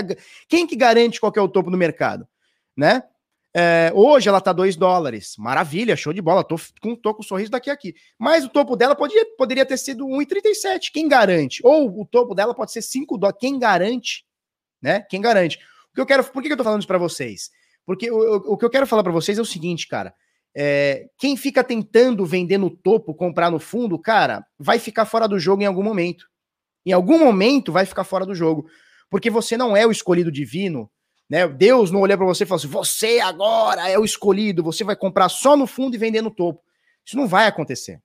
quem 0.49 0.67
que 0.67 0.75
garante 0.75 1.21
qual 1.21 1.31
que 1.31 1.39
é 1.39 1.43
o 1.43 1.49
topo 1.49 1.71
do 1.71 1.77
mercado, 1.77 2.27
né? 2.75 3.03
É, 3.61 3.91
hoje 3.93 4.29
ela 4.29 4.41
tá 4.41 4.53
2 4.53 4.77
dólares. 4.77 5.35
Maravilha, 5.37 5.97
show 5.97 6.13
de 6.13 6.23
bola. 6.23 6.45
Tô 6.45 6.55
com, 6.81 6.95
tô 6.95 7.13
com 7.13 7.23
um 7.23 7.27
sorriso 7.27 7.51
daqui 7.51 7.69
a 7.69 7.73
aqui. 7.73 7.93
Mas 8.17 8.45
o 8.45 8.49
topo 8.49 8.77
dela 8.77 8.95
podia, 8.95 9.27
poderia 9.37 9.67
ter 9.67 9.77
sido 9.77 10.07
1,37. 10.07 10.93
Quem 10.93 11.09
garante? 11.09 11.61
Ou 11.65 12.03
o 12.03 12.07
topo 12.07 12.37
dela 12.37 12.55
pode 12.55 12.71
ser 12.71 12.83
5 12.83 13.19
dólares. 13.19 13.41
Quem 13.41 13.59
garante? 13.59 14.25
Né? 14.81 15.01
Quem 15.11 15.21
garante? 15.21 15.59
O 15.91 15.95
que 15.97 16.01
eu 16.01 16.07
quero. 16.07 16.23
Por 16.23 16.41
que 16.41 16.53
eu 16.53 16.57
tô 16.57 16.63
falando 16.63 16.83
isso 16.83 16.87
para 16.87 16.99
vocês? 16.99 17.51
Porque 17.85 18.09
o, 18.09 18.17
o, 18.17 18.53
o, 18.53 18.57
que 18.57 18.65
eu 18.65 18.71
quero 18.71 18.87
falar 18.87 19.03
para 19.03 19.11
vocês 19.11 19.39
é 19.39 19.43
o 19.43 19.45
seguinte, 19.45 19.89
cara. 19.89 20.15
É, 20.55 21.09
quem 21.19 21.37
fica 21.37 21.65
tentando 21.65 22.25
vender 22.25 22.59
no 22.59 22.71
topo, 22.71 23.13
comprar 23.13 23.51
no 23.51 23.59
fundo, 23.59 23.99
cara, 23.99 24.47
vai 24.57 24.79
ficar 24.79 25.05
fora 25.05 25.27
do 25.27 25.37
jogo 25.37 25.65
em 25.65 25.67
algum 25.67 25.83
momento. 25.83 26.27
Em 26.87 26.93
algum 26.93 27.19
momento 27.19 27.73
vai 27.73 27.85
ficar 27.85 28.05
fora 28.05 28.25
do 28.25 28.37
jogo. 28.37 28.69
Porque 29.11 29.31
você 29.31 29.57
não 29.57 29.77
é 29.77 29.85
o 29.85 29.91
escolhido 29.91 30.31
divino 30.31 30.89
né? 31.29 31.47
Deus 31.47 31.91
não 31.91 32.01
olhou 32.01 32.17
para 32.17 32.27
você 32.27 32.45
e 32.45 32.47
falou 32.47 32.59
assim: 32.59 32.69
você 32.69 33.21
agora 33.21 33.89
é 33.89 33.99
o 33.99 34.05
escolhido, 34.05 34.63
você 34.63 34.83
vai 34.83 34.97
comprar 34.97 35.29
só 35.29 35.57
no 35.57 35.67
fundo 35.67 35.95
e 35.95 35.99
vender 35.99 36.23
no 36.23 36.31
topo. 36.31 36.63
Isso 37.05 37.17
não 37.17 37.27
vai 37.27 37.47
acontecer. 37.47 38.01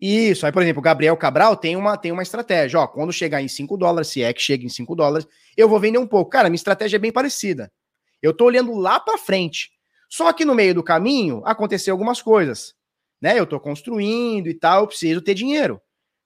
Isso, 0.00 0.46
aí, 0.46 0.52
por 0.52 0.62
exemplo, 0.62 0.78
o 0.78 0.82
Gabriel 0.82 1.16
Cabral 1.16 1.56
tem 1.56 1.74
uma, 1.74 1.96
tem 1.96 2.12
uma 2.12 2.22
estratégia. 2.22 2.78
Ó, 2.78 2.86
quando 2.86 3.12
chegar 3.12 3.42
em 3.42 3.48
5 3.48 3.76
dólares, 3.76 4.08
se 4.08 4.22
é 4.22 4.32
que 4.32 4.40
chega 4.40 4.64
em 4.64 4.68
5 4.68 4.94
dólares, 4.94 5.26
eu 5.56 5.68
vou 5.68 5.80
vender 5.80 5.98
um 5.98 6.06
pouco. 6.06 6.30
Cara, 6.30 6.48
minha 6.48 6.56
estratégia 6.56 6.96
é 6.96 7.00
bem 7.00 7.10
parecida. 7.10 7.72
Eu 8.22 8.32
tô 8.32 8.44
olhando 8.44 8.74
lá 8.74 9.00
para 9.00 9.18
frente. 9.18 9.70
Só 10.08 10.32
que 10.32 10.44
no 10.44 10.54
meio 10.54 10.74
do 10.74 10.84
caminho 10.84 11.42
aconteceu 11.44 11.92
algumas 11.92 12.22
coisas. 12.22 12.74
Né? 13.20 13.38
Eu 13.38 13.46
tô 13.46 13.58
construindo 13.58 14.46
e 14.46 14.54
tal, 14.54 14.82
eu 14.82 14.86
preciso 14.86 15.20
ter 15.20 15.34
dinheiro. 15.34 15.80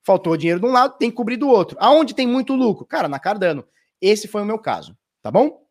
Faltou 0.05 0.37
dinheiro 0.37 0.61
de 0.61 0.66
um 0.66 0.72
lado, 0.72 0.99
tem 0.99 1.11
que 1.11 1.16
cobrir 1.16 1.39
do 1.39 1.49
outro. 1.49 1.76
Aonde 1.80 2.14
tem 2.14 2.26
muito 2.26 2.55
lucro? 2.55 2.85
Cara, 2.85 3.09
na 3.09 3.18
Cardano. 3.18 3.64
Esse 4.01 4.28
foi 4.28 4.43
o 4.43 4.45
meu 4.47 4.59
caso, 4.59 4.97
tá 5.22 5.30
bom? 5.30 5.62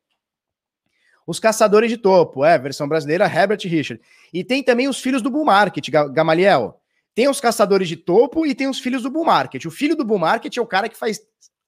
Os 1.25 1.39
Caçadores 1.39 1.89
de 1.89 1.97
Topo, 1.97 2.43
é, 2.43 2.57
versão 2.57 2.87
brasileira, 2.87 3.25
Herbert 3.25 3.59
Richard. 3.63 4.01
E 4.33 4.43
tem 4.43 4.63
também 4.63 4.87
os 4.87 4.99
filhos 4.99 5.21
do 5.21 5.29
Bull 5.29 5.45
Market, 5.45 5.89
Gamaliel. 5.89 6.79
Tem 7.13 7.27
os 7.27 7.39
Caçadores 7.39 7.87
de 7.87 7.97
Topo 7.97 8.45
e 8.45 8.55
tem 8.55 8.67
os 8.67 8.79
filhos 8.79 9.03
do 9.03 9.09
Bull 9.09 9.25
Market. 9.25 9.65
O 9.65 9.71
filho 9.71 9.95
do 9.95 10.05
Bull 10.05 10.19
Market 10.19 10.55
é 10.57 10.61
o 10.61 10.65
cara 10.65 10.87
que 10.89 10.97
faz 10.97 11.19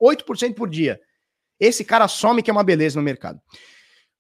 8% 0.02 0.56
por 0.56 0.70
dia. 0.70 1.00
Esse 1.60 1.84
cara 1.84 2.08
some 2.08 2.42
que 2.42 2.50
é 2.50 2.54
uma 2.54 2.64
beleza 2.64 3.00
no 3.00 3.04
mercado. 3.04 3.40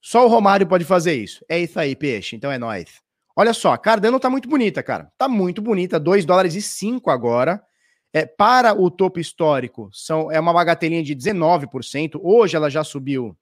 Só 0.02 0.26
o 0.26 0.30
Romário 0.30 0.68
pode 0.68 0.84
fazer 0.84 1.14
isso. 1.14 1.44
É 1.48 1.60
isso 1.60 1.80
aí, 1.80 1.96
peixe. 1.96 2.36
Então 2.36 2.52
é 2.52 2.58
nóis. 2.58 3.02
Olha 3.36 3.54
só, 3.54 3.74
a 3.74 3.78
Cardano 3.78 4.20
tá 4.20 4.30
muito 4.30 4.48
bonita, 4.48 4.84
cara. 4.84 5.12
Tá 5.18 5.28
muito 5.28 5.62
bonita. 5.62 6.00
2 6.00 6.26
dólares 6.26 6.56
e 6.56 6.62
5 6.62 7.10
agora. 7.10 7.64
É, 8.12 8.26
para 8.26 8.80
o 8.80 8.92
topo 8.92 9.20
histórico, 9.20 9.90
são, 9.92 10.32
é 10.32 10.40
uma 10.40 10.54
bagatelinha 10.54 11.02
de 11.02 11.16
19%. 11.16 12.20
Hoje 12.22 12.56
ela 12.56 12.70
já 12.70 12.84
subiu 12.84 13.36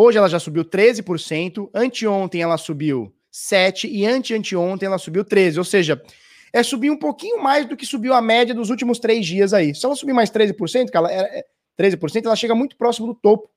Hoje 0.00 0.16
ela 0.16 0.28
já 0.28 0.38
subiu 0.38 0.64
13%, 0.64 1.70
anteontem 1.74 2.40
ela 2.40 2.56
subiu 2.56 3.12
7% 3.32 3.90
e 3.90 4.06
ante-anteontem 4.06 4.86
ela 4.86 4.96
subiu 4.96 5.24
13%. 5.24 5.58
Ou 5.58 5.64
seja, 5.64 6.00
é 6.52 6.62
subir 6.62 6.88
um 6.88 6.96
pouquinho 6.96 7.42
mais 7.42 7.66
do 7.66 7.76
que 7.76 7.84
subiu 7.84 8.14
a 8.14 8.22
média 8.22 8.54
dos 8.54 8.70
últimos 8.70 9.00
três 9.00 9.26
dias 9.26 9.52
aí. 9.52 9.74
Se 9.74 9.84
ela 9.84 9.96
subir 9.96 10.12
mais 10.12 10.30
13%, 10.30 10.88
que 10.88 10.96
ela 10.96 11.10
é 11.10 11.44
13%, 11.76 12.26
ela 12.26 12.36
chega 12.36 12.54
muito 12.54 12.76
próximo 12.76 13.08
do 13.08 13.14
topo. 13.16 13.50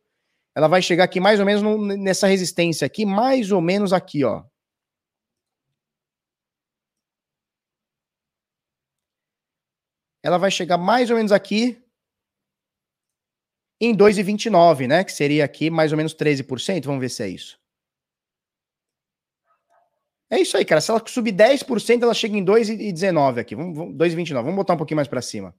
Ela 0.55 0.67
vai 0.67 0.81
chegar 0.81 1.03
aqui 1.03 1.19
mais 1.19 1.39
ou 1.39 1.45
menos 1.45 1.61
no, 1.61 1.77
nessa 1.77 2.25
resistência 2.25 2.87
aqui, 2.87 3.05
mais 3.05 3.51
ou 3.51 3.61
menos 3.61 3.93
aqui, 3.93 4.23
ó. 4.23 4.41
Ela 10.23 10.39
vai 10.39 10.49
chegar 10.49 10.79
mais 10.79 11.11
ou 11.11 11.17
menos 11.17 11.31
aqui, 11.31 11.79
em 13.81 13.97
2,29, 13.97 14.87
né? 14.87 15.03
Que 15.03 15.11
seria 15.11 15.43
aqui 15.43 15.71
mais 15.71 15.91
ou 15.91 15.97
menos 15.97 16.13
13%. 16.13 16.85
Vamos 16.85 17.01
ver 17.01 17.09
se 17.09 17.23
é 17.23 17.27
isso. 17.27 17.59
É 20.29 20.39
isso 20.39 20.55
aí, 20.55 20.63
cara. 20.63 20.79
Se 20.79 20.91
ela 20.91 21.01
subir 21.07 21.33
10%, 21.33 22.03
ela 22.03 22.13
chega 22.13 22.37
em 22.37 22.45
2,19 22.45 23.39
aqui. 23.39 23.55
Vamos, 23.55 23.75
vamos 23.75 23.95
2,29. 23.95 24.33
Vamos 24.35 24.55
botar 24.55 24.75
um 24.75 24.77
pouquinho 24.77 24.97
mais 24.97 25.07
para 25.07 25.21
cima. 25.21 25.49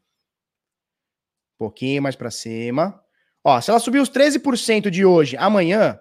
Um 1.57 1.59
pouquinho 1.59 2.01
mais 2.01 2.15
para 2.15 2.31
cima. 2.31 3.03
Ó, 3.45 3.61
se 3.61 3.71
ela 3.71 3.81
subir 3.81 3.99
os 3.99 4.09
13% 4.09 4.89
de 4.89 5.05
hoje, 5.05 5.37
amanhã, 5.37 5.99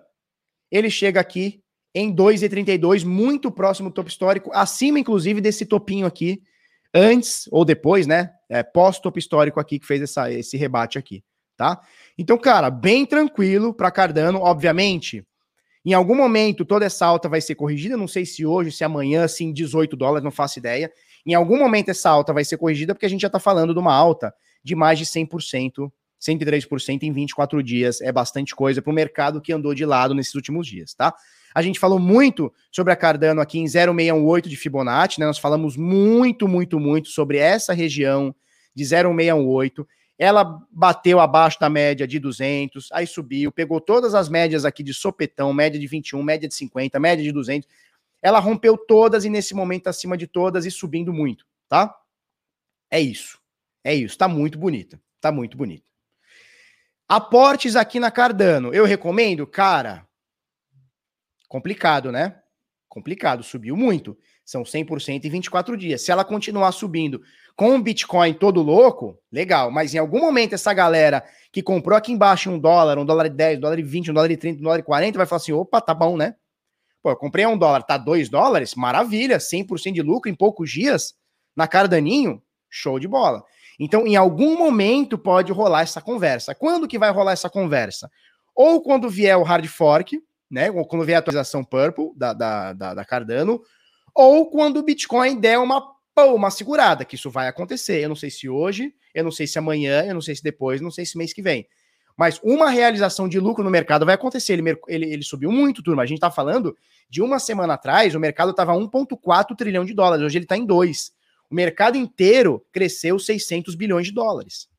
ele 0.70 0.92
chega 0.92 1.20
aqui 1.20 1.64
em 1.94 2.16
2,32, 2.16 3.04
muito 3.04 3.52
próximo 3.52 3.90
do 3.90 3.94
topo 3.94 4.10
histórico, 4.10 4.52
acima, 4.54 5.00
inclusive, 5.00 5.42
desse 5.42 5.66
topinho 5.66 6.06
aqui, 6.06 6.42
antes 6.94 7.50
ou 7.52 7.66
depois, 7.66 8.06
né? 8.06 8.32
É, 8.48 8.62
Pós-topo 8.62 9.18
histórico 9.18 9.60
aqui, 9.60 9.80
que 9.80 9.88
fez 9.88 10.04
essa, 10.04 10.32
esse 10.32 10.56
rebate 10.56 11.00
aqui 11.00 11.24
tá? 11.62 11.80
Então, 12.18 12.40
cara, 12.40 12.72
bem 12.72 13.06
tranquilo 13.06 13.72
para 13.72 13.92
Cardano, 13.92 14.40
obviamente. 14.40 15.24
Em 15.86 15.94
algum 15.94 16.16
momento 16.16 16.66
toda 16.66 16.86
essa 16.86 17.06
alta 17.06 17.30
vai 17.30 17.40
ser 17.40 17.54
corrigida, 17.54 17.96
não 17.96 18.08
sei 18.08 18.26
se 18.26 18.44
hoje, 18.44 18.72
se 18.72 18.84
amanhã, 18.84 19.28
se 19.28 19.44
em 19.44 19.54
18 19.54 19.96
dólares, 19.96 20.24
não 20.24 20.32
faço 20.32 20.58
ideia. 20.58 20.92
Em 21.24 21.36
algum 21.36 21.60
momento 21.60 21.90
essa 21.90 22.10
alta 22.10 22.34
vai 22.34 22.44
ser 22.44 22.58
corrigida 22.58 22.96
porque 22.96 23.06
a 23.06 23.10
gente 23.10 23.22
já 23.22 23.28
está 23.28 23.40
falando 23.40 23.74
de 23.74 23.80
uma 23.80 23.94
alta 23.94 24.34
de 24.64 24.76
mais 24.76 24.98
de 24.98 25.06
100%, 25.06 25.92
103% 26.20 27.04
em 27.04 27.12
24 27.12 27.62
dias. 27.62 28.02
É 28.02 28.12
bastante 28.12 28.56
coisa 28.56 28.82
para 28.82 28.92
o 28.92 28.96
mercado 28.96 29.40
que 29.40 29.54
andou 29.54 29.76
de 29.76 29.86
lado 29.86 30.16
nesses 30.16 30.34
últimos 30.34 30.66
dias, 30.66 30.96
tá? 30.96 31.14
A 31.54 31.62
gente 31.62 31.80
falou 31.80 32.00
muito 32.00 32.52
sobre 32.72 32.92
a 32.92 32.96
Cardano 32.96 33.40
aqui 33.40 33.60
em 33.60 33.68
0618 33.68 34.50
de 34.50 34.56
Fibonacci, 34.56 35.20
né? 35.20 35.28
Nós 35.28 35.38
falamos 35.38 35.78
muito, 35.78 36.48
muito, 36.48 36.80
muito 36.80 37.10
sobre 37.10 37.38
essa 37.38 37.72
região 37.72 38.34
de 38.74 38.84
0618 38.84 39.86
ela 40.22 40.64
bateu 40.72 41.20
abaixo 41.20 41.60
da 41.60 41.68
média 41.68 42.08
de 42.08 42.20
200, 42.20 42.92
aí 42.92 43.08
subiu, 43.08 43.52
pegou 43.52 43.82
todas 43.82 44.14
as 44.14 44.30
médias 44.30 44.66
aqui 44.66 44.84
de 44.84 44.94
sopetão, 44.94 45.52
média 45.52 45.80
de 45.80 45.88
21, 45.88 46.22
média 46.22 46.48
de 46.48 46.54
50, 46.54 47.00
média 47.00 47.24
de 47.24 47.32
200. 47.32 47.68
Ela 48.22 48.38
rompeu 48.38 48.78
todas 48.78 49.26
e 49.26 49.32
nesse 49.32 49.56
momento 49.56 49.88
acima 49.88 50.16
de 50.16 50.28
todas 50.28 50.64
e 50.68 50.70
subindo 50.70 51.12
muito, 51.12 51.44
tá? 51.68 51.98
É 52.92 53.00
isso. 53.00 53.40
É 53.84 53.96
isso, 53.96 54.16
tá 54.16 54.28
muito 54.28 54.60
bonita. 54.60 55.02
Tá 55.20 55.32
muito 55.32 55.58
bonita. 55.58 55.90
Aportes 57.10 57.76
aqui 57.76 58.00
na 58.00 58.12
Cardano, 58.12 58.72
eu 58.72 58.86
recomendo, 58.86 59.48
cara. 59.48 60.08
Complicado, 61.48 62.12
né? 62.12 62.40
Complicado, 62.88 63.42
subiu 63.42 63.76
muito. 63.76 64.16
São 64.52 64.64
100% 64.64 65.24
em 65.24 65.30
24 65.30 65.78
dias. 65.78 66.02
Se 66.02 66.12
ela 66.12 66.26
continuar 66.26 66.74
subindo 66.74 67.22
com 67.56 67.74
o 67.74 67.82
Bitcoin 67.82 68.34
todo 68.34 68.62
louco, 68.62 69.18
legal. 69.32 69.72
Mas 69.72 69.96
em 69.96 69.98
algum 69.98 70.20
momento 70.20 70.52
essa 70.52 70.74
galera 70.74 71.24
que 71.54 71.64
comprou 71.64 71.98
aqui 71.98 72.12
embaixo 72.12 72.52
um 72.52 72.60
dólar, 72.60 72.98
um 72.98 73.06
dólar 73.06 73.28
e 73.28 73.30
10, 73.30 73.60
um 73.60 73.62
dólar 73.62 73.80
e 73.80 73.82
20, 73.82 74.12
um 74.12 74.14
dólar 74.14 74.30
e 74.30 74.36
30, 74.36 74.60
um 74.60 74.64
dólar 74.64 74.80
e 74.80 74.84
40, 74.84 75.18
vai 75.18 75.26
falar 75.26 75.38
assim, 75.38 75.54
opa, 75.54 75.80
tá 75.80 75.94
bom, 75.94 76.18
né? 76.18 76.36
Pô, 77.02 77.12
eu 77.12 77.16
comprei 77.16 77.46
um 77.46 77.58
dólar, 77.58 77.82
tá 77.84 77.98
dois 77.98 78.28
dólares, 78.28 78.76
maravilha, 78.76 79.38
100% 79.38 79.94
de 79.94 80.02
lucro 80.02 80.30
em 80.30 80.36
poucos 80.36 80.70
dias, 80.70 81.14
na 81.56 81.66
cara 81.66 81.88
daninho, 81.88 82.42
show 82.70 83.00
de 83.00 83.08
bola. 83.08 83.42
Então, 83.80 84.06
em 84.06 84.18
algum 84.18 84.58
momento 84.58 85.18
pode 85.18 85.54
rolar 85.54 85.84
essa 85.84 86.02
conversa. 86.02 86.54
Quando 86.54 86.90
que 86.90 87.00
vai 87.00 87.10
rolar 87.10 87.32
essa 87.32 87.50
conversa? 87.50 88.12
Ou 88.54 88.82
quando 88.82 89.10
vier 89.10 89.38
o 89.38 89.44
hard 89.44 89.66
fork, 89.68 90.22
né? 90.50 90.70
Ou 90.70 90.86
quando 90.86 91.06
vier 91.06 91.16
a 91.16 91.20
atualização 91.20 91.64
Purple 91.64 92.12
da, 92.18 92.34
da, 92.34 92.74
da, 92.74 92.94
da 92.96 93.06
Cardano, 93.06 93.62
ou 94.14 94.50
quando 94.50 94.78
o 94.78 94.84
Bitcoin 94.84 95.40
der 95.40 95.58
uma 95.60 95.92
uma 96.18 96.52
segurada, 96.52 97.06
que 97.06 97.16
isso 97.16 97.30
vai 97.30 97.48
acontecer. 97.48 98.04
Eu 98.04 98.10
não 98.10 98.16
sei 98.16 98.30
se 98.30 98.48
hoje, 98.48 98.94
eu 99.14 99.24
não 99.24 99.32
sei 99.32 99.48
se 99.48 99.58
amanhã, 99.58 100.04
eu 100.06 100.14
não 100.14 100.22
sei 100.22 100.36
se 100.36 100.44
depois, 100.44 100.82
não 100.82 100.92
sei 100.92 101.06
se 101.06 101.18
mês 101.18 101.34
que 101.34 101.42
vem. 101.42 101.68
Mas 102.18 102.40
uma 102.44 102.70
realização 102.70 103.28
de 103.28 103.40
lucro 103.40 103.64
no 103.64 103.70
mercado 103.70 104.06
vai 104.06 104.16
acontecer. 104.16 104.54
Ele, 104.54 104.78
ele, 104.88 105.14
ele 105.14 105.24
subiu 105.24 105.52
muito, 105.52 105.82
turma. 105.82 106.04
A 106.04 106.06
gente 106.06 106.18
está 106.18 106.30
falando 106.30 106.78
de 107.10 107.22
uma 107.22 107.40
semana 107.40 107.74
atrás, 107.74 108.14
o 108.14 108.20
mercado 108.20 108.52
estava 108.52 108.74
1,4 108.74 109.56
trilhão 109.56 109.86
de 109.86 109.94
dólares. 109.94 110.26
Hoje 110.26 110.38
ele 110.38 110.46
está 110.46 110.58
em 110.58 110.66
2. 110.66 111.12
O 111.50 111.56
mercado 111.56 111.98
inteiro 111.98 112.66
cresceu 112.72 113.18
600 113.18 113.76
bilhões 113.76 114.08
de 114.08 114.14
dólares. 114.14 114.70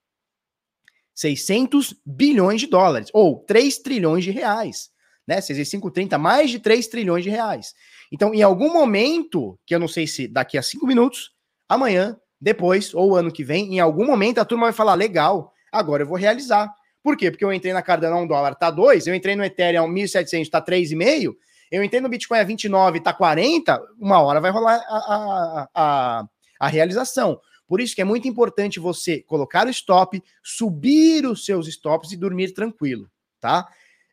600 1.14 1.94
bilhões 2.06 2.60
de 2.60 2.66
dólares, 2.66 3.10
ou 3.12 3.40
3 3.40 3.78
trilhões 3.78 4.24
de 4.24 4.30
reais. 4.30 4.90
Né? 5.26 5.40
6,530, 5.40 6.18
mais 6.18 6.50
de 6.50 6.58
3 6.58 6.86
trilhões 6.88 7.24
de 7.24 7.30
reais. 7.30 7.74
Então, 8.10 8.34
em 8.34 8.42
algum 8.42 8.72
momento, 8.72 9.58
que 9.64 9.74
eu 9.74 9.78
não 9.78 9.88
sei 9.88 10.06
se 10.06 10.28
daqui 10.28 10.58
a 10.58 10.62
cinco 10.62 10.86
minutos, 10.86 11.30
amanhã, 11.68 12.18
depois, 12.40 12.92
ou 12.92 13.14
ano 13.14 13.32
que 13.32 13.44
vem, 13.44 13.76
em 13.76 13.80
algum 13.80 14.04
momento 14.04 14.38
a 14.38 14.44
turma 14.44 14.66
vai 14.66 14.72
falar: 14.72 14.94
legal, 14.94 15.52
agora 15.70 16.02
eu 16.02 16.06
vou 16.06 16.16
realizar. 16.16 16.68
Por 17.02 17.16
quê? 17.16 17.30
Porque 17.30 17.44
eu 17.44 17.52
entrei 17.52 17.72
na 17.72 17.82
Cardano 17.82 18.16
a 18.16 18.20
1 18.20 18.26
dólar, 18.26 18.54
tá 18.54 18.70
2, 18.70 19.06
eu 19.06 19.14
entrei 19.14 19.34
no 19.34 19.44
Ethereum 19.44 19.84
a 19.84 19.88
1.700, 19.88 20.48
tá 20.48 20.60
3,5, 20.60 21.34
eu 21.70 21.82
entrei 21.82 22.00
no 22.00 22.08
Bitcoin 22.08 22.38
a 22.38 22.44
29, 22.44 23.00
tá 23.00 23.12
40, 23.12 23.80
uma 23.98 24.20
hora 24.20 24.40
vai 24.40 24.50
rolar 24.50 24.76
a, 24.88 24.96
a, 24.96 25.68
a, 25.74 26.24
a 26.60 26.68
realização. 26.68 27.40
Por 27.66 27.80
isso 27.80 27.94
que 27.94 28.02
é 28.02 28.04
muito 28.04 28.28
importante 28.28 28.78
você 28.78 29.20
colocar 29.22 29.66
o 29.66 29.70
stop, 29.70 30.22
subir 30.42 31.26
os 31.26 31.44
seus 31.44 31.66
stops 31.66 32.12
e 32.12 32.16
dormir 32.16 32.52
tranquilo, 32.52 33.10
tá? 33.40 33.66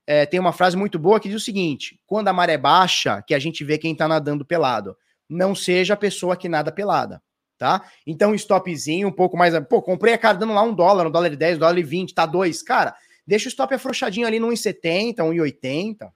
É, 0.09 0.25
tem 0.25 0.39
uma 0.39 0.51
frase 0.51 0.75
muito 0.75 0.97
boa 0.97 1.19
que 1.19 1.29
diz 1.29 1.39
o 1.39 1.45
seguinte: 1.45 2.01
quando 2.07 2.29
a 2.29 2.33
maré 2.33 2.57
baixa, 2.57 3.21
que 3.27 3.35
a 3.35 3.37
gente 3.37 3.63
vê 3.63 3.77
quem 3.77 3.93
tá 3.93 4.07
nadando 4.07 4.43
pelado, 4.43 4.97
não 5.29 5.53
seja 5.53 5.93
a 5.93 5.97
pessoa 5.97 6.35
que 6.35 6.49
nada 6.49 6.71
pelada, 6.71 7.21
tá? 7.59 7.87
Então, 8.07 8.33
stopzinho 8.33 9.07
um 9.07 9.11
pouco 9.11 9.37
mais. 9.37 9.53
Pô, 9.67 9.83
comprei 9.83 10.15
a 10.15 10.17
Cardano 10.17 10.51
lá 10.51 10.63
um 10.63 10.73
dólar, 10.73 11.05
um 11.05 11.11
dólar 11.11 11.31
e 11.31 11.35
10, 11.35 11.57
um 11.57 11.59
dólar 11.59 11.77
e 11.77 11.83
20, 11.83 12.15
tá 12.15 12.25
dois. 12.25 12.63
Cara, 12.63 12.95
deixa 13.23 13.45
o 13.45 13.49
stop 13.49 13.71
afrouxadinho 13.71 14.25
ali 14.25 14.39
no 14.39 14.47
1,70, 14.47 15.17
1,80. 15.17 16.09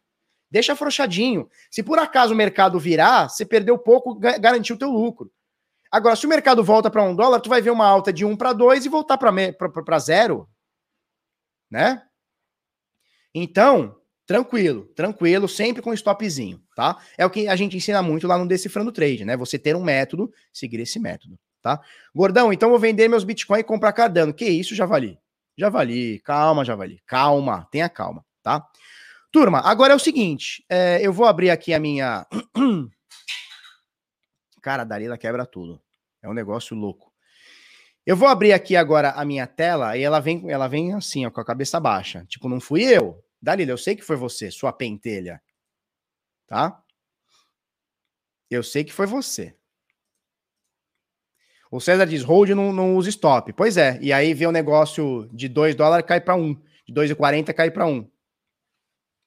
Deixa 0.50 0.74
afrouxadinho. 0.74 1.48
Se 1.70 1.84
por 1.84 2.00
acaso 2.00 2.34
o 2.34 2.38
mercado 2.38 2.80
virar, 2.80 3.30
você 3.30 3.46
perdeu 3.46 3.78
pouco, 3.78 4.16
garantiu 4.16 4.76
o 4.76 4.80
teu 4.80 4.90
lucro. 4.90 5.32
Agora, 5.92 6.16
se 6.16 6.26
o 6.26 6.30
mercado 6.30 6.64
volta 6.64 6.90
para 6.90 7.04
um 7.04 7.16
dólar, 7.16 7.40
tu 7.40 7.50
vai 7.50 7.62
ver 7.62 7.70
uma 7.70 7.86
alta 7.86 8.12
de 8.12 8.26
1 8.26 8.36
para 8.38 8.54
2 8.54 8.88
e 8.88 8.90
voltar 8.90 9.20
para 9.20 10.00
zero, 10.00 10.50
né? 11.70 12.02
Então, 13.34 13.96
tranquilo, 14.26 14.86
tranquilo, 14.96 15.48
sempre 15.48 15.82
com 15.82 15.94
stopzinho, 15.94 16.62
tá? 16.76 16.98
É 17.18 17.26
o 17.26 17.30
que 17.30 17.48
a 17.48 17.56
gente 17.56 17.76
ensina 17.76 18.02
muito 18.02 18.28
lá 18.28 18.38
no 18.38 18.48
Decifrando 18.48 18.92
Trade, 18.92 19.26
né? 19.26 19.36
Você 19.38 19.58
ter 19.58 19.76
um 19.76 19.84
método, 19.84 20.32
seguir 20.52 20.80
esse 20.80 21.00
método, 21.00 21.38
tá? 21.62 21.80
Gordão, 22.14 22.54
então 22.54 22.70
vou 22.70 22.80
vender 22.80 23.08
meus 23.08 23.24
Bitcoin 23.24 23.60
e 23.60 23.64
comprar 23.64 23.94
Cardano. 23.94 24.34
Que 24.34 24.46
isso, 24.46 24.76
Javali? 24.76 25.18
Javali, 25.58 26.20
calma, 26.20 26.64
Javali, 26.66 27.02
calma, 27.06 27.68
tenha 27.72 27.90
calma, 27.90 28.26
tá? 28.42 28.66
Turma, 29.32 29.60
agora 29.62 29.94
é 29.94 29.96
o 29.96 30.00
seguinte, 30.00 30.64
é, 30.70 31.00
eu 31.02 31.12
vou 31.12 31.26
abrir 31.26 31.50
aqui 31.50 31.74
a 31.74 31.80
minha... 31.80 32.28
Cara, 34.62 34.84
a 34.84 34.86
Dalila 34.86 35.18
quebra 35.18 35.46
tudo. 35.46 35.82
É 36.22 36.30
um 36.30 36.34
negócio 36.34 36.76
louco. 36.76 37.12
Eu 38.06 38.18
vou 38.18 38.28
abrir 38.28 38.52
aqui 38.52 38.76
agora 38.76 39.12
a 39.12 39.24
minha 39.24 39.48
tela 39.48 39.98
e 39.98 40.04
ela 40.04 40.20
vem, 40.20 40.50
ela 40.50 40.68
vem 40.68 40.94
assim, 40.94 41.26
ó, 41.26 41.32
com 41.32 41.40
a 41.40 41.46
cabeça 41.46 41.80
baixa. 41.80 42.26
Tipo, 42.28 42.50
não 42.50 42.60
fui 42.60 42.84
eu. 42.84 43.23
Dalila, 43.44 43.72
eu 43.72 43.78
sei 43.78 43.94
que 43.94 44.02
foi 44.02 44.16
você, 44.16 44.50
sua 44.50 44.72
pentelha. 44.72 45.44
Tá? 46.48 46.82
Eu 48.50 48.64
sei 48.64 48.86
que 48.86 48.94
foi 48.94 49.06
você. 49.06 49.54
O 51.70 51.82
César 51.82 52.06
diz, 52.06 52.24
hold 52.24 52.52
não, 52.52 52.72
não 52.72 52.96
usa 52.96 53.10
stop. 53.10 53.52
Pois 53.52 53.76
é, 53.76 54.00
e 54.02 54.14
aí 54.14 54.34
vê 54.34 54.48
o 54.48 54.52
negócio 54.52 55.30
de 55.34 55.50
2 55.50 55.76
dólares 55.76 56.06
cai 56.06 56.22
para 56.22 56.36
1, 56.36 56.42
um, 56.42 56.54
de 56.88 56.94
2,40 56.94 57.54
cai 57.54 57.70
para 57.70 57.86
1. 57.86 57.90
Um. 57.90 58.12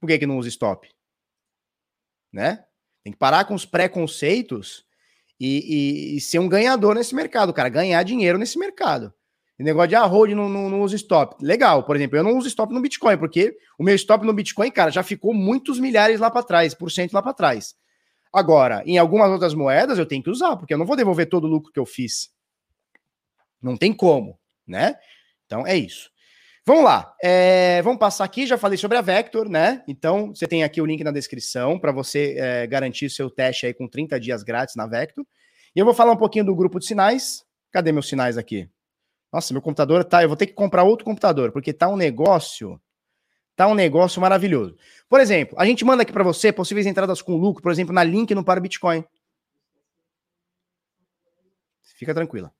Por 0.01 0.07
que 0.07 0.19
que 0.19 0.27
não 0.27 0.39
usa 0.39 0.49
stop? 0.49 0.89
Né? 2.33 2.65
Tem 3.05 3.13
que 3.13 3.19
parar 3.19 3.45
com 3.45 3.55
os 3.55 3.67
preconceitos 3.67 4.87
e, 5.39 6.15
e, 6.15 6.17
e, 6.17 6.21
ser 6.23 6.39
um 6.39 6.49
ganhador 6.49 6.95
nesse 6.95 7.15
mercado, 7.15 7.53
cara, 7.53 7.69
ganhar 7.69 8.03
dinheiro 8.03 8.39
nesse 8.39 8.59
mercado. 8.59 9.13
Negócio 9.59 9.89
de 9.89 9.95
ah, 9.95 10.05
hold 10.05 10.33
não, 10.33 10.49
não, 10.49 10.69
não 10.69 10.83
usa 10.83 10.97
stop. 10.97 11.43
Legal, 11.43 11.83
por 11.85 11.97
exemplo, 11.97 12.19
eu 12.19 12.23
não 12.23 12.37
uso 12.37 12.47
stop 12.49 12.75
no 12.75 12.81
Bitcoin, 12.81 13.17
porque 13.17 13.57
o 13.79 13.83
meu 13.83 13.95
stop 13.95 14.25
no 14.27 14.33
Bitcoin, 14.33 14.71
cara, 14.71 14.91
já 14.91 15.03
ficou 15.03 15.33
muitos 15.33 15.81
milhares 15.81 16.21
lá 16.21 16.31
para 16.31 16.43
trás, 16.43 16.75
por 16.75 16.91
cento 16.91 17.15
lá 17.15 17.23
para 17.23 17.33
trás. 17.33 17.75
Agora, 18.33 18.83
em 18.85 18.99
algumas 18.99 19.31
outras 19.31 19.55
moedas 19.55 19.99
eu 19.99 20.05
tenho 20.05 20.23
que 20.23 20.29
usar, 20.29 20.57
porque 20.57 20.75
eu 20.75 20.79
não 20.79 20.85
vou 20.85 20.95
devolver 20.95 21.27
todo 21.27 21.45
o 21.45 21.49
lucro 21.49 21.73
que 21.73 21.81
eu 21.81 21.87
fiz. 21.87 22.31
Não 23.63 23.79
tem 23.79 23.95
como, 23.95 24.39
né? 24.67 24.95
Então 25.47 25.67
é 25.67 25.75
isso. 25.75 26.11
Vamos 26.67 26.85
lá, 26.85 27.15
é, 27.23 27.81
vamos 27.81 27.99
passar 27.99 28.25
aqui. 28.25 28.47
Já 28.47 28.59
falei 28.59 28.77
sobre 28.77 28.99
a 28.99 29.01
Vector, 29.01 29.49
né? 29.49 29.83
Então 29.89 30.35
você 30.35 30.47
tem 30.47 30.65
aqui 30.65 30.83
o 30.83 30.87
link 30.87 31.03
na 31.03 31.13
descrição 31.13 31.79
para 31.79 31.93
você 31.93 32.35
é, 32.37 32.67
garantir 32.67 33.09
seu 33.09 33.31
teste 33.31 33.65
aí 33.67 33.73
com 33.73 33.89
30 33.89 34.21
dias 34.21 34.43
grátis 34.43 34.75
na 34.75 34.87
Vector. 34.87 35.25
E 35.75 35.79
eu 35.79 35.85
vou 35.85 35.95
falar 35.95 36.13
um 36.13 36.17
pouquinho 36.17 36.45
do 36.45 36.55
grupo 36.55 36.79
de 36.79 36.85
sinais. 36.85 37.45
Cadê 37.71 37.91
meus 37.93 38.09
sinais 38.09 38.37
aqui? 38.37 38.69
Nossa, 39.37 39.53
meu 39.53 39.61
computador 39.61 40.03
tá. 40.03 40.23
Eu 40.23 40.29
vou 40.29 40.37
ter 40.37 40.47
que 40.47 40.55
comprar 40.55 40.83
outro 40.83 41.05
computador, 41.05 41.53
porque 41.53 41.71
tá 41.71 41.87
um 41.89 41.97
negócio. 41.97 42.81
Tá 43.55 43.67
um 43.67 43.75
negócio 43.75 44.19
maravilhoso. 44.19 44.75
Por 45.11 45.21
exemplo, 45.21 45.55
a 45.59 45.67
gente 45.67 45.85
manda 45.85 46.03
aqui 46.03 46.13
para 46.13 46.25
você 46.25 46.51
possíveis 46.51 46.87
entradas 46.87 47.21
com 47.21 47.37
lucro, 47.37 47.63
por 47.63 47.71
exemplo, 47.71 47.93
na 47.93 48.03
link 48.03 48.35
no 48.35 48.43
Para 48.43 48.61
Bitcoin. 48.61 49.05
Fica 51.99 52.15
tranquila. 52.15 52.51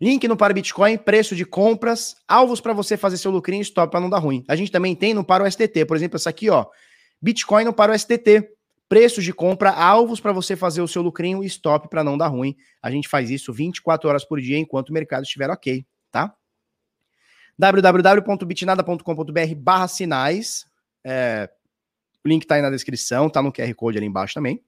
Link 0.00 0.26
no 0.26 0.36
Para 0.36 0.52
Bitcoin, 0.52 0.98
preço 0.98 1.36
de 1.36 1.44
compras, 1.44 2.16
alvos 2.26 2.60
para 2.60 2.72
você 2.72 2.96
fazer 2.96 3.16
seu 3.16 3.30
lucrinho 3.30 3.60
e 3.60 3.62
stop 3.62 3.92
para 3.92 4.00
não 4.00 4.10
dar 4.10 4.18
ruim. 4.18 4.44
A 4.48 4.56
gente 4.56 4.72
também 4.72 4.96
tem 4.96 5.14
no 5.14 5.24
Para 5.24 5.44
o 5.44 5.50
STT, 5.50 5.84
por 5.86 5.96
exemplo, 5.96 6.16
essa 6.16 6.30
aqui, 6.30 6.50
ó. 6.50 6.66
Bitcoin 7.22 7.62
no 7.62 7.72
Para 7.72 7.92
o 7.92 7.96
STT. 7.96 8.48
Preços 8.88 9.24
de 9.24 9.32
compra, 9.32 9.70
alvos 9.70 10.20
para 10.20 10.32
você 10.32 10.54
fazer 10.56 10.82
o 10.82 10.88
seu 10.88 11.02
lucrinho 11.02 11.42
e 11.42 11.46
stop 11.46 11.88
para 11.88 12.04
não 12.04 12.18
dar 12.18 12.28
ruim. 12.28 12.54
A 12.82 12.90
gente 12.90 13.08
faz 13.08 13.30
isso 13.30 13.52
24 13.52 14.08
horas 14.08 14.24
por 14.24 14.40
dia 14.40 14.58
enquanto 14.58 14.90
o 14.90 14.92
mercado 14.92 15.24
estiver 15.24 15.50
ok, 15.50 15.84
tá? 16.10 16.34
www.bitnada.com.br 17.58 19.54
barra 19.56 19.88
sinais. 19.88 20.66
É, 21.02 21.48
o 22.24 22.28
link 22.28 22.46
tá 22.46 22.56
aí 22.56 22.62
na 22.62 22.70
descrição, 22.70 23.30
tá 23.30 23.42
no 23.42 23.52
QR 23.52 23.72
Code 23.74 23.98
ali 23.98 24.06
embaixo 24.06 24.34
também. 24.34 24.62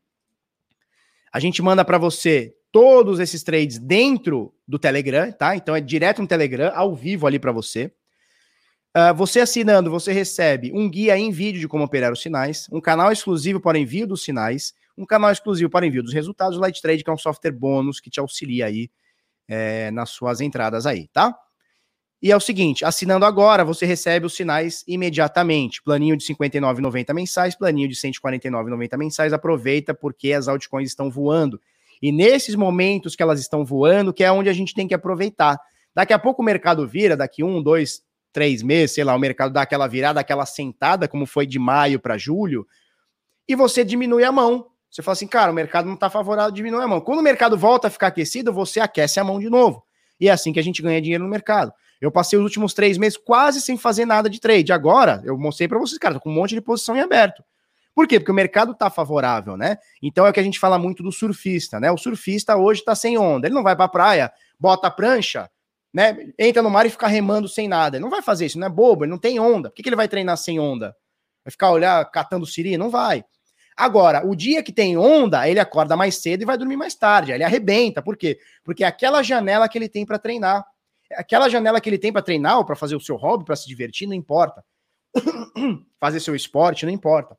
A 1.32 1.40
gente 1.40 1.60
manda 1.62 1.84
para 1.84 1.98
você 1.98 2.54
todos 2.72 3.20
esses 3.20 3.42
trades 3.42 3.78
dentro 3.78 4.54
do 4.66 4.78
Telegram, 4.78 5.32
tá? 5.32 5.56
Então 5.56 5.74
é 5.74 5.80
direto 5.80 6.22
no 6.22 6.28
Telegram, 6.28 6.72
ao 6.74 6.94
vivo 6.94 7.26
ali 7.26 7.38
para 7.38 7.52
você. 7.52 7.92
Uh, 8.96 9.14
você 9.14 9.40
assinando, 9.40 9.90
você 9.90 10.10
recebe 10.10 10.72
um 10.72 10.88
guia 10.88 11.18
em 11.18 11.30
vídeo 11.30 11.60
de 11.60 11.68
como 11.68 11.84
operar 11.84 12.10
os 12.10 12.22
sinais, 12.22 12.66
um 12.72 12.80
canal 12.80 13.12
exclusivo 13.12 13.60
para 13.60 13.78
envio 13.78 14.06
dos 14.06 14.24
sinais, 14.24 14.72
um 14.96 15.04
canal 15.04 15.30
exclusivo 15.30 15.68
para 15.68 15.86
envio 15.86 16.02
dos 16.02 16.14
resultados, 16.14 16.56
o 16.56 16.60
Light 16.62 16.80
Trade, 16.80 17.04
que 17.04 17.10
é 17.10 17.12
um 17.12 17.18
software 17.18 17.52
bônus 17.52 18.00
que 18.00 18.08
te 18.08 18.18
auxilia 18.18 18.64
aí 18.64 18.90
é, 19.46 19.90
nas 19.90 20.08
suas 20.08 20.40
entradas 20.40 20.86
aí, 20.86 21.08
tá? 21.08 21.36
E 22.22 22.32
é 22.32 22.36
o 22.36 22.40
seguinte, 22.40 22.86
assinando 22.86 23.26
agora, 23.26 23.66
você 23.66 23.84
recebe 23.84 24.24
os 24.24 24.34
sinais 24.34 24.82
imediatamente. 24.88 25.82
Planinho 25.82 26.16
de 26.16 26.26
R$ 26.26 26.34
59,90 26.34 27.12
mensais, 27.12 27.54
planinho 27.54 27.88
de 27.88 27.94
R$ 27.94 28.10
149,90 28.10 28.96
mensais. 28.96 29.32
Aproveita 29.34 29.92
porque 29.92 30.32
as 30.32 30.48
altcoins 30.48 30.88
estão 30.88 31.10
voando. 31.10 31.60
E 32.00 32.10
nesses 32.10 32.54
momentos 32.54 33.14
que 33.14 33.22
elas 33.22 33.38
estão 33.38 33.62
voando, 33.62 34.14
que 34.14 34.24
é 34.24 34.32
onde 34.32 34.48
a 34.48 34.54
gente 34.54 34.74
tem 34.74 34.88
que 34.88 34.94
aproveitar. 34.94 35.60
Daqui 35.94 36.14
a 36.14 36.18
pouco 36.18 36.40
o 36.40 36.44
mercado 36.44 36.88
vira, 36.88 37.14
daqui 37.16 37.44
um, 37.44 37.62
dois, 37.62 38.02
três 38.36 38.62
meses, 38.62 38.94
sei 38.94 39.02
lá, 39.02 39.16
o 39.16 39.18
mercado 39.18 39.50
dá 39.50 39.62
aquela 39.62 39.86
virada, 39.86 40.20
aquela 40.20 40.44
sentada, 40.44 41.08
como 41.08 41.24
foi 41.24 41.46
de 41.46 41.58
maio 41.58 41.98
para 41.98 42.18
julho, 42.18 42.66
e 43.48 43.54
você 43.54 43.82
diminui 43.82 44.24
a 44.24 44.30
mão. 44.30 44.66
Você 44.90 45.00
fala 45.00 45.14
assim, 45.14 45.26
cara, 45.26 45.50
o 45.50 45.54
mercado 45.54 45.86
não 45.86 45.94
está 45.94 46.10
favorável, 46.10 46.50
diminui 46.50 46.82
a 46.82 46.86
mão. 46.86 47.00
Quando 47.00 47.20
o 47.20 47.22
mercado 47.22 47.56
volta 47.56 47.88
a 47.88 47.90
ficar 47.90 48.08
aquecido, 48.08 48.52
você 48.52 48.78
aquece 48.78 49.18
a 49.18 49.24
mão 49.24 49.40
de 49.40 49.48
novo. 49.48 49.82
E 50.20 50.28
é 50.28 50.32
assim 50.32 50.52
que 50.52 50.60
a 50.60 50.62
gente 50.62 50.82
ganha 50.82 51.00
dinheiro 51.00 51.24
no 51.24 51.30
mercado. 51.30 51.72
Eu 51.98 52.12
passei 52.12 52.38
os 52.38 52.44
últimos 52.44 52.74
três 52.74 52.98
meses 52.98 53.16
quase 53.16 53.58
sem 53.62 53.78
fazer 53.78 54.04
nada 54.04 54.28
de 54.28 54.38
trade. 54.38 54.70
Agora, 54.70 55.22
eu 55.24 55.38
mostrei 55.38 55.66
para 55.66 55.78
vocês, 55.78 55.96
cara, 55.98 56.16
tô 56.16 56.20
com 56.20 56.28
um 56.28 56.34
monte 56.34 56.54
de 56.54 56.60
posição 56.60 56.94
em 56.94 57.00
aberto. 57.00 57.42
Por 57.94 58.06
quê? 58.06 58.20
Porque 58.20 58.32
o 58.32 58.34
mercado 58.34 58.72
está 58.72 58.90
favorável, 58.90 59.56
né? 59.56 59.78
Então 60.02 60.26
é 60.26 60.30
o 60.30 60.32
que 60.34 60.40
a 60.40 60.42
gente 60.42 60.58
fala 60.58 60.78
muito 60.78 61.02
do 61.02 61.10
surfista, 61.10 61.80
né? 61.80 61.90
O 61.90 61.96
surfista 61.96 62.54
hoje 62.54 62.80
está 62.80 62.94
sem 62.94 63.16
onda. 63.16 63.46
Ele 63.46 63.54
não 63.54 63.62
vai 63.62 63.74
para 63.74 63.86
a 63.86 63.88
praia, 63.88 64.32
bota 64.60 64.88
a 64.88 64.90
prancha, 64.90 65.48
né? 65.96 66.14
Entra 66.38 66.60
no 66.60 66.68
mar 66.68 66.84
e 66.84 66.90
fica 66.90 67.06
remando 67.06 67.48
sem 67.48 67.66
nada. 67.66 67.96
Ele 67.96 68.02
não 68.02 68.10
vai 68.10 68.20
fazer 68.20 68.44
isso, 68.44 68.58
não 68.58 68.66
é 68.66 68.70
bobo, 68.70 69.04
ele 69.04 69.10
não 69.10 69.18
tem 69.18 69.40
onda. 69.40 69.70
Por 69.70 69.76
que, 69.76 69.82
que 69.82 69.88
ele 69.88 69.96
vai 69.96 70.06
treinar 70.06 70.36
sem 70.36 70.60
onda? 70.60 70.94
Vai 71.42 71.50
ficar 71.50 71.70
olhar 71.70 72.04
catando 72.10 72.44
siri? 72.44 72.76
Não 72.76 72.90
vai. 72.90 73.24
Agora, 73.74 74.22
o 74.26 74.36
dia 74.36 74.62
que 74.62 74.74
tem 74.74 74.98
onda, 74.98 75.48
ele 75.48 75.58
acorda 75.58 75.96
mais 75.96 76.16
cedo 76.16 76.42
e 76.42 76.44
vai 76.44 76.58
dormir 76.58 76.76
mais 76.76 76.94
tarde. 76.94 77.32
Ele 77.32 77.42
arrebenta. 77.42 78.02
Por 78.02 78.14
quê? 78.14 78.38
Porque 78.62 78.84
é 78.84 78.86
aquela 78.86 79.22
janela 79.22 79.70
que 79.70 79.78
ele 79.78 79.88
tem 79.88 80.04
para 80.04 80.18
treinar. 80.18 80.66
É 81.10 81.18
aquela 81.18 81.48
janela 81.48 81.80
que 81.80 81.88
ele 81.88 81.98
tem 81.98 82.12
para 82.12 82.20
treinar 82.20 82.58
ou 82.58 82.64
para 82.66 82.76
fazer 82.76 82.94
o 82.94 83.00
seu 83.00 83.16
hobby, 83.16 83.46
para 83.46 83.56
se 83.56 83.66
divertir, 83.66 84.06
não 84.06 84.14
importa. 84.14 84.62
fazer 85.98 86.20
seu 86.20 86.36
esporte, 86.36 86.84
não 86.84 86.92
importa. 86.92 87.38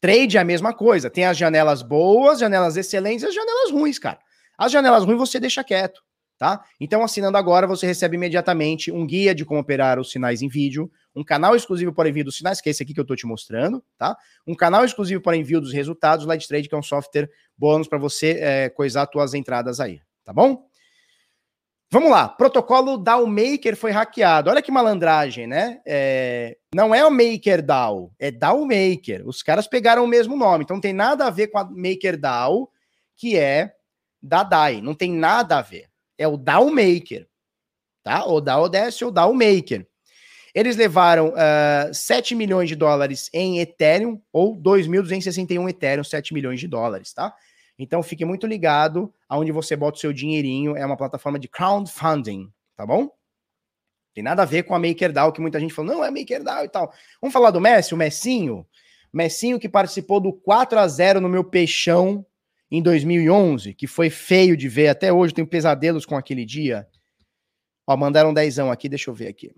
Trade 0.00 0.38
é 0.38 0.40
a 0.40 0.44
mesma 0.44 0.74
coisa. 0.74 1.08
Tem 1.08 1.24
as 1.24 1.38
janelas 1.38 1.82
boas, 1.82 2.40
janelas 2.40 2.76
excelentes 2.76 3.22
e 3.22 3.28
as 3.28 3.34
janelas 3.34 3.70
ruins, 3.70 3.96
cara. 3.96 4.18
As 4.58 4.72
janelas 4.72 5.04
ruins 5.04 5.18
você 5.18 5.38
deixa 5.38 5.62
quieto, 5.62 6.02
tá? 6.38 6.62
Então, 6.80 7.02
assinando 7.02 7.36
agora, 7.36 7.66
você 7.66 7.84
recebe 7.86 8.16
imediatamente 8.16 8.92
um 8.92 9.04
guia 9.04 9.34
de 9.34 9.44
como 9.44 9.60
operar 9.60 9.98
os 9.98 10.10
sinais 10.10 10.40
em 10.40 10.48
vídeo, 10.48 10.90
um 11.14 11.24
canal 11.24 11.56
exclusivo 11.56 11.92
para 11.92 12.08
envio 12.08 12.24
dos 12.24 12.36
sinais, 12.36 12.60
que 12.60 12.68
é 12.68 12.70
esse 12.70 12.82
aqui 12.82 12.94
que 12.94 13.00
eu 13.00 13.04
tô 13.04 13.16
te 13.16 13.26
mostrando, 13.26 13.84
tá? 13.98 14.16
Um 14.46 14.54
canal 14.54 14.84
exclusivo 14.84 15.20
para 15.20 15.36
envio 15.36 15.60
dos 15.60 15.72
resultados, 15.72 16.24
Light 16.24 16.46
Trade, 16.46 16.68
que 16.68 16.74
é 16.74 16.78
um 16.78 16.82
software 16.82 17.28
bônus 17.56 17.88
para 17.88 17.98
você 17.98 18.38
é, 18.40 18.68
coisar 18.68 19.08
suas 19.12 19.34
entradas 19.34 19.80
aí, 19.80 20.00
tá 20.24 20.32
bom? 20.32 20.68
Vamos 21.90 22.10
lá, 22.10 22.28
protocolo 22.28 22.98
DAO 22.98 23.26
Maker 23.26 23.74
foi 23.74 23.90
hackeado. 23.90 24.50
Olha 24.50 24.60
que 24.60 24.70
malandragem, 24.70 25.46
né? 25.46 25.80
É, 25.86 26.58
não 26.74 26.94
é 26.94 27.04
o 27.04 27.10
Maker 27.10 27.64
DAO, 27.64 28.12
é 28.18 28.30
DAO 28.30 28.60
Maker. 28.60 29.26
Os 29.26 29.42
caras 29.42 29.66
pegaram 29.66 30.04
o 30.04 30.08
mesmo 30.08 30.36
nome, 30.36 30.64
então 30.64 30.76
não 30.76 30.82
tem 30.82 30.92
nada 30.92 31.26
a 31.26 31.30
ver 31.30 31.48
com 31.48 31.58
a 31.58 31.64
Maker 31.64 32.20
DAO, 32.20 32.70
que 33.16 33.38
é 33.38 33.72
da 34.22 34.42
DAI. 34.42 34.82
Não 34.82 34.94
tem 34.94 35.10
nada 35.10 35.58
a 35.58 35.62
ver. 35.62 35.88
É 36.18 36.26
o 36.26 36.36
DAO 36.36 36.70
Maker, 36.70 37.26
tá? 38.02 38.26
O 38.26 38.40
DAO 38.40 38.68
DS 38.68 39.00
ou 39.02 39.10
DAO 39.10 39.32
Maker. 39.32 39.86
Eles 40.54 40.76
levaram 40.76 41.28
uh, 41.28 41.94
7 41.94 42.34
milhões 42.34 42.68
de 42.68 42.74
dólares 42.74 43.30
em 43.32 43.60
Ethereum, 43.60 44.20
ou 44.32 44.56
2.261 44.56 45.70
Ethereum, 45.70 46.02
7 46.02 46.34
milhões 46.34 46.58
de 46.58 46.66
dólares, 46.66 47.12
tá? 47.12 47.32
Então 47.78 48.02
fique 48.02 48.24
muito 48.24 48.46
ligado 48.46 49.12
aonde 49.28 49.52
você 49.52 49.76
bota 49.76 49.96
o 49.96 50.00
seu 50.00 50.12
dinheirinho. 50.12 50.76
É 50.76 50.84
uma 50.84 50.96
plataforma 50.96 51.38
de 51.38 51.46
crowdfunding, 51.46 52.52
tá 52.76 52.84
bom? 52.84 53.08
Tem 54.12 54.24
nada 54.24 54.42
a 54.42 54.46
ver 54.46 54.64
com 54.64 54.74
a 54.74 54.80
MakerDAO, 54.80 55.32
que 55.32 55.40
muita 55.40 55.60
gente 55.60 55.72
falou, 55.72 55.94
não, 55.94 56.04
é 56.04 56.10
MakerDAO 56.10 56.64
e 56.64 56.68
tal. 56.68 56.92
Vamos 57.20 57.32
falar 57.32 57.52
do 57.52 57.60
Messi, 57.60 57.94
o 57.94 57.96
Messinho? 57.96 58.66
Messinho 59.12 59.60
que 59.60 59.68
participou 59.68 60.18
do 60.18 60.32
4 60.32 60.78
a 60.78 60.88
0 60.88 61.20
no 61.20 61.28
meu 61.28 61.44
peixão 61.44 62.26
em 62.70 62.82
2011, 62.82 63.74
que 63.74 63.86
foi 63.86 64.10
feio 64.10 64.56
de 64.56 64.68
ver. 64.68 64.88
Até 64.88 65.12
hoje 65.12 65.34
tenho 65.34 65.46
pesadelos 65.46 66.04
com 66.04 66.16
aquele 66.16 66.44
dia. 66.44 66.86
Ó, 67.86 67.96
mandaram 67.96 68.34
dezão 68.34 68.70
aqui, 68.70 68.88
deixa 68.88 69.10
eu 69.10 69.14
ver 69.14 69.28
aqui. 69.28 69.50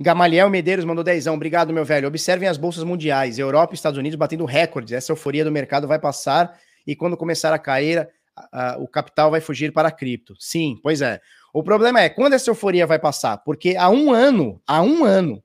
Gamaliel 0.00 0.50
Medeiros 0.50 0.84
mandou 0.84 1.04
dezão. 1.04 1.34
Obrigado, 1.34 1.72
meu 1.72 1.84
velho. 1.84 2.08
Observem 2.08 2.48
as 2.48 2.56
bolsas 2.56 2.82
mundiais. 2.82 3.38
Europa 3.38 3.72
e 3.72 3.76
Estados 3.76 3.98
Unidos 3.98 4.16
batendo 4.16 4.44
recordes. 4.44 4.92
Essa 4.92 5.12
euforia 5.12 5.44
do 5.44 5.52
mercado 5.52 5.86
vai 5.86 5.98
passar 5.98 6.58
e 6.86 6.96
quando 6.96 7.16
começar 7.16 7.52
a 7.52 7.58
cair, 7.58 8.08
a, 8.34 8.72
a, 8.72 8.78
o 8.78 8.88
capital 8.88 9.30
vai 9.30 9.40
fugir 9.40 9.72
para 9.72 9.88
a 9.88 9.92
cripto. 9.92 10.34
Sim, 10.38 10.78
pois 10.82 11.00
é. 11.00 11.20
O 11.52 11.62
problema 11.62 12.00
é 12.00 12.08
quando 12.08 12.32
essa 12.32 12.50
euforia 12.50 12.86
vai 12.86 12.98
passar, 12.98 13.38
porque 13.38 13.76
há 13.76 13.88
um 13.90 14.10
ano, 14.10 14.60
há 14.66 14.82
um 14.82 15.04
ano, 15.04 15.42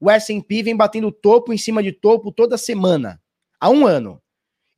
o 0.00 0.10
S&P 0.10 0.62
vem 0.62 0.74
batendo 0.74 1.12
topo 1.12 1.52
em 1.52 1.58
cima 1.58 1.82
de 1.82 1.92
topo 1.92 2.32
toda 2.32 2.56
semana. 2.56 3.20
Há 3.60 3.68
um 3.68 3.86
ano. 3.86 4.20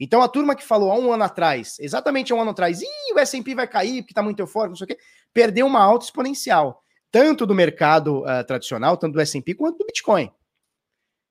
Então 0.01 0.21
a 0.21 0.29
turma 0.29 0.57
que 0.57 0.65
falou 0.65 0.91
há 0.91 0.99
um 0.99 1.13
ano 1.13 1.23
atrás, 1.23 1.77
exatamente 1.79 2.33
há 2.33 2.37
um 2.37 2.41
ano 2.41 2.51
atrás, 2.51 2.83
Ih, 2.83 3.15
o 3.15 3.19
S&P 3.21 3.55
vai 3.55 3.69
cair 3.69 4.03
porque 4.03 4.11
está 4.11 4.23
muito 4.23 4.41
eufórico, 4.41 4.71
não 4.71 4.77
sei 4.77 4.85
o 4.85 4.89
quê, 4.89 4.99
perdeu 5.33 5.65
uma 5.65 5.81
alta 5.81 6.05
exponencial, 6.05 6.83
tanto 7.11 7.47
do 7.47 7.55
mercado 7.55 8.23
uh, 8.23 8.45
tradicional, 8.45 8.97
tanto 8.97 9.15
do 9.15 9.21
S&P 9.21 9.55
quanto 9.55 9.79
do 9.79 9.87
Bitcoin. 9.87 10.29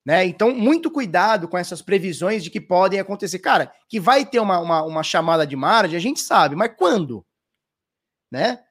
Né? 0.06 0.26
Então, 0.26 0.56
muito 0.56 0.90
cuidado 0.90 1.48
com 1.48 1.58
essas 1.58 1.82
previsões 1.82 2.44
de 2.44 2.50
que 2.50 2.60
podem 2.60 3.00
acontecer. 3.00 3.40
Cara, 3.40 3.72
que 3.88 4.00
vai 4.00 4.26
ter 4.26 4.40
uma, 4.40 4.60
uma, 4.60 4.84
uma 4.84 5.04
chamada 5.04 5.46
de 5.46 5.56
margem, 5.56 5.98
a 5.98 6.02
gente 6.02 6.22
sabe, 6.22 6.56
mas 6.56 6.74
quando? 6.76 7.26
Né? 8.32 8.64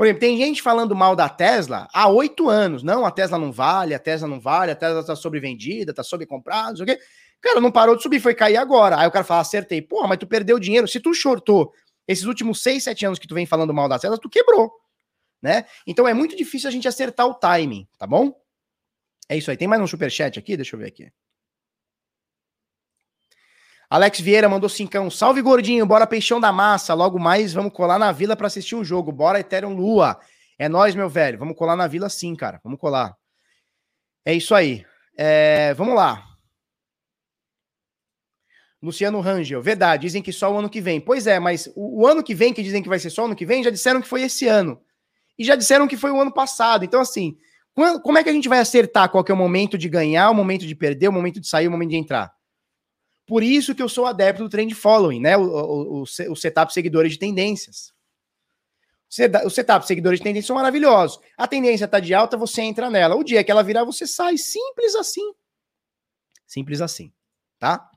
Por 0.00 0.06
exemplo, 0.06 0.20
tem 0.20 0.38
gente 0.38 0.62
falando 0.62 0.96
mal 0.96 1.14
da 1.14 1.28
Tesla 1.28 1.86
há 1.92 2.08
oito 2.08 2.48
anos. 2.48 2.82
Não, 2.82 3.04
a 3.04 3.10
Tesla 3.10 3.36
não 3.36 3.52
vale, 3.52 3.92
a 3.92 3.98
Tesla 3.98 4.26
não 4.26 4.40
vale, 4.40 4.72
a 4.72 4.74
Tesla 4.74 5.04
tá 5.04 5.14
sobrevendida, 5.14 5.92
tá 5.92 6.02
sobrecomprada, 6.02 6.70
não 6.70 6.76
sei 6.78 6.84
o 6.84 6.86
quê. 6.86 6.98
Cara, 7.38 7.60
não 7.60 7.70
parou 7.70 7.94
de 7.94 8.02
subir, 8.02 8.18
foi 8.18 8.34
cair 8.34 8.56
agora. 8.56 8.98
Aí 8.98 9.06
o 9.06 9.10
cara 9.10 9.26
fala, 9.26 9.42
acertei. 9.42 9.82
Porra, 9.82 10.08
mas 10.08 10.16
tu 10.16 10.26
perdeu 10.26 10.58
dinheiro. 10.58 10.88
Se 10.88 11.00
tu 11.00 11.12
shortou 11.12 11.70
esses 12.08 12.24
últimos 12.24 12.62
seis, 12.62 12.84
sete 12.84 13.04
anos 13.04 13.18
que 13.18 13.28
tu 13.28 13.34
vem 13.34 13.44
falando 13.44 13.74
mal 13.74 13.90
da 13.90 13.98
Tesla, 13.98 14.16
tu 14.16 14.30
quebrou. 14.30 14.72
Né? 15.42 15.66
Então 15.86 16.08
é 16.08 16.14
muito 16.14 16.34
difícil 16.34 16.70
a 16.70 16.72
gente 16.72 16.88
acertar 16.88 17.26
o 17.26 17.34
timing, 17.34 17.86
tá 17.98 18.06
bom? 18.06 18.34
É 19.28 19.36
isso 19.36 19.50
aí. 19.50 19.56
Tem 19.58 19.68
mais 19.68 19.82
um 19.82 19.86
superchat 19.86 20.38
aqui? 20.38 20.56
Deixa 20.56 20.76
eu 20.76 20.80
ver 20.80 20.86
aqui. 20.86 21.12
Alex 23.90 24.20
Vieira 24.20 24.48
mandou 24.48 24.68
cincão. 24.68 25.10
Salve, 25.10 25.42
gordinho. 25.42 25.84
Bora 25.84 26.06
peixão 26.06 26.38
da 26.38 26.52
massa. 26.52 26.94
Logo 26.94 27.18
mais, 27.18 27.52
vamos 27.52 27.72
colar 27.72 27.98
na 27.98 28.12
vila 28.12 28.36
para 28.36 28.46
assistir 28.46 28.76
um 28.76 28.84
jogo. 28.84 29.10
Bora, 29.10 29.40
Ethereum 29.40 29.74
Lua. 29.74 30.16
É 30.56 30.68
nós, 30.68 30.94
meu 30.94 31.08
velho. 31.08 31.36
Vamos 31.36 31.56
colar 31.56 31.74
na 31.74 31.88
vila 31.88 32.08
sim, 32.08 32.36
cara. 32.36 32.60
Vamos 32.62 32.78
colar. 32.78 33.16
É 34.24 34.32
isso 34.32 34.54
aí. 34.54 34.86
É, 35.18 35.74
vamos 35.74 35.96
lá. 35.96 36.24
Luciano 38.80 39.20
Rangel. 39.20 39.60
Verdade, 39.60 40.02
dizem 40.02 40.22
que 40.22 40.32
só 40.32 40.52
o 40.54 40.58
ano 40.58 40.70
que 40.70 40.80
vem. 40.80 41.00
Pois 41.00 41.26
é, 41.26 41.40
mas 41.40 41.66
o, 41.74 42.02
o 42.02 42.06
ano 42.06 42.22
que 42.22 42.34
vem, 42.34 42.54
que 42.54 42.62
dizem 42.62 42.84
que 42.84 42.88
vai 42.88 43.00
ser 43.00 43.10
só 43.10 43.22
o 43.22 43.24
ano 43.24 43.34
que 43.34 43.44
vem, 43.44 43.64
já 43.64 43.70
disseram 43.70 44.00
que 44.00 44.08
foi 44.08 44.22
esse 44.22 44.46
ano. 44.46 44.80
E 45.36 45.44
já 45.44 45.56
disseram 45.56 45.88
que 45.88 45.96
foi 45.96 46.12
o 46.12 46.20
ano 46.20 46.32
passado. 46.32 46.84
Então, 46.84 47.00
assim, 47.00 47.36
como 47.74 48.18
é 48.18 48.22
que 48.22 48.30
a 48.30 48.32
gente 48.32 48.48
vai 48.48 48.60
acertar 48.60 49.10
qual 49.10 49.24
é 49.28 49.32
o 49.32 49.36
momento 49.36 49.76
de 49.76 49.88
ganhar, 49.88 50.30
o 50.30 50.34
momento 50.34 50.64
de 50.64 50.76
perder, 50.76 51.08
o 51.08 51.12
momento 51.12 51.40
de 51.40 51.48
sair, 51.48 51.66
o 51.66 51.70
momento 51.72 51.90
de 51.90 51.96
entrar? 51.96 52.32
Por 53.30 53.44
isso 53.44 53.76
que 53.76 53.82
eu 53.82 53.88
sou 53.88 54.06
adepto 54.06 54.42
do 54.42 54.48
trend 54.48 54.74
following, 54.74 55.20
né? 55.20 55.36
O, 55.36 55.42
o, 55.42 56.00
o, 56.00 56.02
o 56.02 56.34
setup 56.34 56.72
seguidores 56.72 57.12
de 57.12 57.18
tendências. 57.20 57.94
O 59.44 59.50
setup 59.50 59.86
seguidores 59.86 60.18
de 60.18 60.24
tendências 60.24 60.48
são 60.48 60.56
maravilhosos. 60.56 61.20
A 61.36 61.46
tendência 61.46 61.84
está 61.84 62.00
de 62.00 62.12
alta, 62.12 62.36
você 62.36 62.60
entra 62.62 62.90
nela. 62.90 63.14
O 63.14 63.22
dia 63.22 63.44
que 63.44 63.50
ela 63.52 63.62
virar, 63.62 63.84
você 63.84 64.04
sai. 64.04 64.36
Simples 64.36 64.96
assim. 64.96 65.32
Simples 66.44 66.80
assim. 66.80 67.12
Tá? 67.56 67.88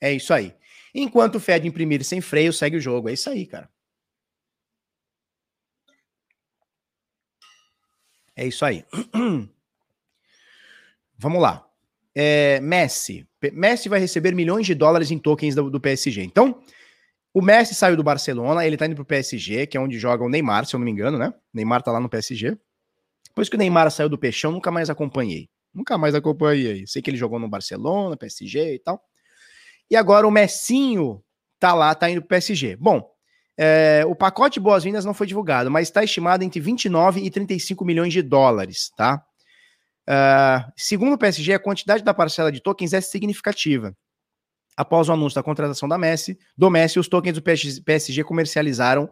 É 0.00 0.12
isso 0.12 0.32
aí. 0.32 0.54
Enquanto 0.94 1.34
o 1.34 1.40
Fed 1.40 1.66
imprimir 1.66 2.04
sem 2.04 2.20
freio, 2.20 2.52
segue 2.52 2.76
o 2.76 2.80
jogo. 2.80 3.08
É 3.08 3.14
isso 3.14 3.28
aí, 3.28 3.48
cara. 3.48 3.68
É 8.36 8.46
isso 8.46 8.64
aí. 8.64 8.86
Vamos 11.18 11.42
lá. 11.42 11.68
É, 12.14 12.60
Messi. 12.60 13.27
Messi 13.52 13.88
vai 13.88 14.00
receber 14.00 14.34
milhões 14.34 14.66
de 14.66 14.74
dólares 14.74 15.10
em 15.10 15.18
tokens 15.18 15.54
do, 15.54 15.70
do, 15.70 15.80
PSG. 15.80 16.22
Então, 16.22 16.60
o 17.32 17.40
Messi 17.40 17.74
saiu 17.74 17.96
do 17.96 18.02
Barcelona, 18.02 18.66
ele 18.66 18.76
tá 18.76 18.86
indo 18.86 18.94
pro 18.94 19.04
PSG, 19.04 19.66
que 19.66 19.76
é 19.76 19.80
onde 19.80 19.98
joga 19.98 20.24
o 20.24 20.28
Neymar, 20.28 20.66
se 20.66 20.74
eu 20.74 20.78
não 20.78 20.84
me 20.84 20.90
engano, 20.90 21.18
né? 21.18 21.28
O 21.28 21.56
Neymar 21.56 21.82
tá 21.82 21.92
lá 21.92 22.00
no 22.00 22.08
PSG. 22.08 22.56
Depois 23.28 23.48
que 23.48 23.56
o 23.56 23.58
Neymar 23.58 23.90
saiu 23.90 24.08
do 24.08 24.18
Peixão, 24.18 24.50
nunca 24.50 24.70
mais 24.70 24.90
acompanhei. 24.90 25.48
Nunca 25.72 25.96
mais 25.96 26.14
acompanhei. 26.14 26.86
Sei 26.86 27.00
que 27.00 27.10
ele 27.10 27.16
jogou 27.16 27.38
no 27.38 27.48
Barcelona, 27.48 28.16
PSG 28.16 28.74
e 28.74 28.78
tal. 28.80 29.00
E 29.90 29.96
agora 29.96 30.26
o 30.26 30.30
Messinho 30.30 31.22
tá 31.58 31.72
lá, 31.74 31.94
tá 31.94 32.10
indo 32.10 32.20
pro 32.20 32.28
PSG. 32.28 32.76
Bom, 32.76 33.08
é, 33.56 34.04
o 34.06 34.14
pacote 34.14 34.60
boas-vindas 34.60 35.04
não 35.04 35.14
foi 35.14 35.26
divulgado, 35.26 35.70
mas 35.70 35.88
está 35.88 36.04
estimado 36.04 36.44
entre 36.44 36.60
29 36.60 37.20
e 37.20 37.30
35 37.30 37.84
milhões 37.84 38.12
de 38.12 38.22
dólares, 38.22 38.90
tá? 38.96 39.24
Uh, 40.08 40.72
segundo 40.74 41.12
o 41.12 41.18
PSG, 41.18 41.52
a 41.52 41.58
quantidade 41.58 42.02
da 42.02 42.14
parcela 42.14 42.50
de 42.50 42.62
tokens 42.62 42.94
é 42.94 43.00
significativa. 43.00 43.94
Após 44.74 45.08
o 45.08 45.12
anúncio 45.12 45.34
da 45.34 45.42
contratação 45.42 45.86
da 45.86 45.98
Messi, 45.98 46.38
do 46.56 46.70
Messi, 46.70 46.98
os 46.98 47.08
tokens 47.08 47.34
do 47.34 47.42
PSG 47.42 48.24
comercializaram 48.24 49.10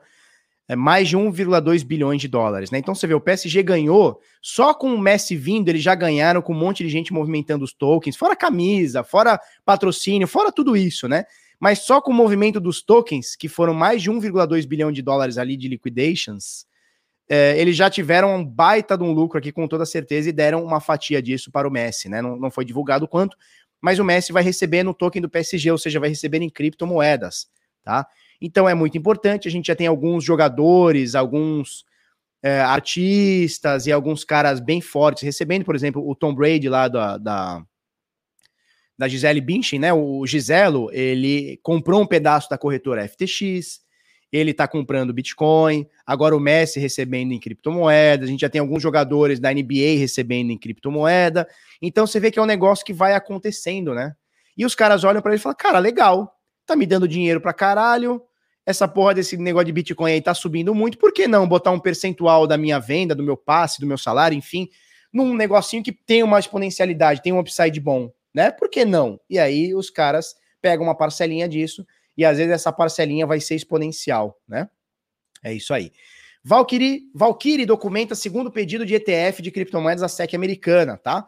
é, 0.66 0.74
mais 0.74 1.08
de 1.08 1.16
1,2 1.16 1.84
bilhões 1.84 2.20
de 2.20 2.28
dólares. 2.28 2.70
Né? 2.70 2.78
Então 2.78 2.94
você 2.94 3.06
vê, 3.06 3.12
o 3.12 3.20
PSG 3.20 3.62
ganhou, 3.62 4.20
só 4.40 4.72
com 4.72 4.94
o 4.94 4.98
Messi 4.98 5.36
vindo, 5.36 5.68
eles 5.68 5.82
já 5.82 5.94
ganharam 5.94 6.40
com 6.40 6.54
um 6.54 6.58
monte 6.58 6.82
de 6.82 6.88
gente 6.88 7.12
movimentando 7.12 7.64
os 7.64 7.74
tokens, 7.74 8.16
fora 8.16 8.34
camisa, 8.34 9.04
fora 9.04 9.38
patrocínio, 9.66 10.26
fora 10.26 10.50
tudo 10.50 10.76
isso, 10.76 11.06
né? 11.08 11.24
Mas 11.60 11.80
só 11.80 12.00
com 12.00 12.10
o 12.10 12.14
movimento 12.14 12.58
dos 12.58 12.82
tokens, 12.82 13.36
que 13.36 13.48
foram 13.48 13.74
mais 13.74 14.02
de 14.02 14.10
1,2 14.10 14.66
bilhão 14.66 14.90
de 14.90 15.02
dólares 15.02 15.36
ali 15.36 15.56
de 15.56 15.68
liquidations, 15.68 16.66
é, 17.28 17.58
eles 17.58 17.76
já 17.76 17.90
tiveram 17.90 18.36
um 18.36 18.44
baita 18.44 18.96
de 18.96 19.02
um 19.02 19.12
lucro 19.12 19.38
aqui 19.38 19.50
com 19.50 19.66
toda 19.66 19.84
certeza 19.84 20.28
e 20.28 20.32
deram 20.32 20.64
uma 20.64 20.80
fatia 20.80 21.20
disso 21.20 21.50
para 21.50 21.66
o 21.66 21.70
Messi, 21.70 22.08
né? 22.08 22.22
Não, 22.22 22.36
não 22.36 22.50
foi 22.50 22.64
divulgado 22.64 23.08
quanto, 23.08 23.36
mas 23.80 23.98
o 23.98 24.04
Messi 24.04 24.32
vai 24.32 24.42
receber 24.42 24.82
no 24.82 24.94
token 24.94 25.22
do 25.22 25.28
PSG, 25.28 25.70
ou 25.70 25.78
seja, 25.78 26.00
vai 26.00 26.08
receber 26.08 26.40
em 26.40 26.50
criptomoedas, 26.50 27.48
tá? 27.82 28.06
Então 28.40 28.68
é 28.68 28.74
muito 28.74 28.96
importante. 28.96 29.48
A 29.48 29.50
gente 29.50 29.66
já 29.66 29.74
tem 29.74 29.86
alguns 29.86 30.22
jogadores, 30.22 31.14
alguns 31.14 31.84
é, 32.42 32.60
artistas 32.60 33.86
e 33.86 33.92
alguns 33.92 34.24
caras 34.24 34.60
bem 34.60 34.80
fortes 34.80 35.22
recebendo, 35.22 35.64
por 35.64 35.74
exemplo, 35.74 36.08
o 36.08 36.14
Tom 36.14 36.34
Brady 36.34 36.68
lá 36.68 36.86
da, 36.88 37.18
da 37.18 37.62
da 38.98 39.08
Gisele 39.08 39.40
Bündchen, 39.40 39.78
né? 39.78 39.92
O 39.92 40.26
Giselo, 40.26 40.90
ele 40.90 41.58
comprou 41.62 42.00
um 42.00 42.06
pedaço 42.06 42.48
da 42.48 42.56
corretora 42.56 43.06
FTX, 43.06 43.80
ele 44.32 44.52
tá 44.52 44.66
comprando 44.66 45.12
Bitcoin, 45.12 45.86
agora 46.04 46.36
o 46.36 46.40
Messi 46.40 46.80
recebendo 46.80 47.32
em 47.32 47.40
criptomoedas, 47.40 48.28
a 48.28 48.30
gente 48.30 48.40
já 48.40 48.48
tem 48.48 48.60
alguns 48.60 48.82
jogadores 48.82 49.38
da 49.38 49.52
NBA 49.52 49.98
recebendo 49.98 50.50
em 50.50 50.58
criptomoeda. 50.58 51.48
Então 51.80 52.06
você 52.06 52.18
vê 52.18 52.30
que 52.30 52.38
é 52.38 52.42
um 52.42 52.46
negócio 52.46 52.84
que 52.84 52.92
vai 52.92 53.14
acontecendo, 53.14 53.94
né? 53.94 54.14
E 54.56 54.64
os 54.64 54.74
caras 54.74 55.04
olham 55.04 55.22
para 55.22 55.32
ele 55.32 55.40
e 55.40 55.42
falam: 55.42 55.56
"Cara, 55.58 55.78
legal. 55.78 56.34
Tá 56.64 56.74
me 56.74 56.86
dando 56.86 57.06
dinheiro 57.06 57.40
pra 57.40 57.52
caralho. 57.52 58.20
Essa 58.64 58.88
porra 58.88 59.14
desse 59.14 59.36
negócio 59.36 59.66
de 59.66 59.72
Bitcoin 59.72 60.12
aí 60.12 60.20
tá 60.20 60.34
subindo 60.34 60.74
muito. 60.74 60.98
Por 60.98 61.12
que 61.12 61.28
não 61.28 61.46
botar 61.46 61.70
um 61.70 61.78
percentual 61.78 62.46
da 62.46 62.56
minha 62.56 62.80
venda, 62.80 63.14
do 63.14 63.22
meu 63.22 63.36
passe, 63.36 63.80
do 63.80 63.86
meu 63.86 63.96
salário, 63.96 64.36
enfim, 64.36 64.68
num 65.12 65.34
negocinho 65.34 65.84
que 65.84 65.92
tem 65.92 66.24
uma 66.24 66.40
exponencialidade, 66.40 67.22
tem 67.22 67.32
um 67.32 67.38
upside 67.38 67.78
bom?" 67.80 68.10
né? 68.36 68.50
Por 68.50 68.68
que 68.68 68.84
não? 68.84 69.18
E 69.30 69.38
aí 69.38 69.74
os 69.74 69.88
caras 69.88 70.34
pegam 70.60 70.84
uma 70.84 70.94
parcelinha 70.94 71.48
disso 71.48 71.86
e 72.16 72.24
às 72.24 72.38
vezes 72.38 72.52
essa 72.52 72.72
parcelinha 72.72 73.26
vai 73.26 73.40
ser 73.40 73.54
exponencial, 73.54 74.40
né? 74.48 74.68
É 75.42 75.52
isso 75.52 75.74
aí. 75.74 75.92
Valkyrie, 76.42 77.10
Valkyrie 77.14 77.66
documenta 77.66 78.14
segundo 78.14 78.50
pedido 78.50 78.86
de 78.86 78.94
ETF 78.94 79.42
de 79.42 79.50
criptomoedas 79.50 80.00
da 80.00 80.08
SEC 80.08 80.34
americana, 80.34 80.96
tá? 80.96 81.26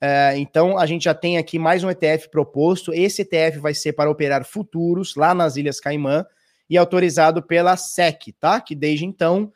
É, 0.00 0.38
então 0.38 0.78
a 0.78 0.86
gente 0.86 1.04
já 1.04 1.14
tem 1.14 1.36
aqui 1.36 1.58
mais 1.58 1.84
um 1.84 1.90
ETF 1.90 2.30
proposto. 2.30 2.92
Esse 2.92 3.22
ETF 3.22 3.58
vai 3.58 3.74
ser 3.74 3.92
para 3.92 4.10
operar 4.10 4.44
futuros 4.44 5.14
lá 5.14 5.34
nas 5.34 5.56
Ilhas 5.56 5.80
Caimã 5.80 6.24
e 6.70 6.78
autorizado 6.78 7.42
pela 7.42 7.76
SEC, 7.76 8.32
tá? 8.38 8.60
Que 8.60 8.74
desde 8.74 9.04
então, 9.04 9.52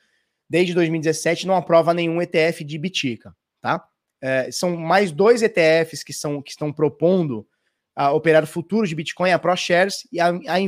desde 0.51 0.74
2017, 0.74 1.47
não 1.47 1.55
aprova 1.55 1.95
nenhum 1.95 2.20
ETF 2.20 2.64
de 2.64 2.76
Bitica, 2.76 3.35
tá? 3.61 3.87
É, 4.20 4.51
são 4.51 4.76
mais 4.76 5.12
dois 5.12 5.43
ETFs 5.43 6.03
que, 6.03 6.12
são, 6.12 6.43
que 6.43 6.51
estão 6.51 6.72
propondo 6.72 7.47
a 7.95 8.12
operar 8.12 8.47
futuros 8.47 8.88
de 8.88 8.95
Bitcoin, 8.95 9.30
a 9.30 9.38
ProShares 9.38 10.07
e 10.12 10.20
a, 10.20 10.32
a 10.49 10.59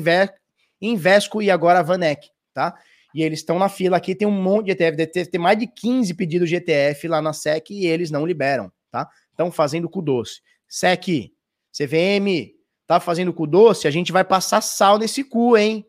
Invesco 0.80 1.42
e 1.42 1.50
agora 1.50 1.80
a 1.80 1.82
Vanek, 1.82 2.28
tá? 2.52 2.76
E 3.14 3.22
eles 3.22 3.40
estão 3.40 3.58
na 3.58 3.68
fila 3.68 3.96
aqui, 3.96 4.14
tem 4.14 4.28
um 4.28 4.42
monte 4.42 4.66
de 4.66 4.72
ETF, 4.72 5.30
ter 5.30 5.38
mais 5.38 5.58
de 5.58 5.66
15 5.66 6.12
pedidos 6.14 6.48
de 6.48 6.56
ETF 6.56 7.08
lá 7.08 7.22
na 7.22 7.32
SEC 7.32 7.70
e 7.70 7.86
eles 7.86 8.10
não 8.10 8.26
liberam, 8.26 8.70
tá? 8.90 9.08
Estão 9.30 9.50
fazendo 9.50 9.88
cu 9.88 10.02
doce. 10.02 10.40
SEC, 10.68 11.32
CVM, 11.72 12.54
tá 12.86 13.00
fazendo 13.00 13.32
cu 13.32 13.46
doce, 13.46 13.88
a 13.88 13.90
gente 13.90 14.12
vai 14.12 14.24
passar 14.24 14.60
sal 14.60 14.98
nesse 14.98 15.24
cu, 15.24 15.56
hein? 15.56 15.86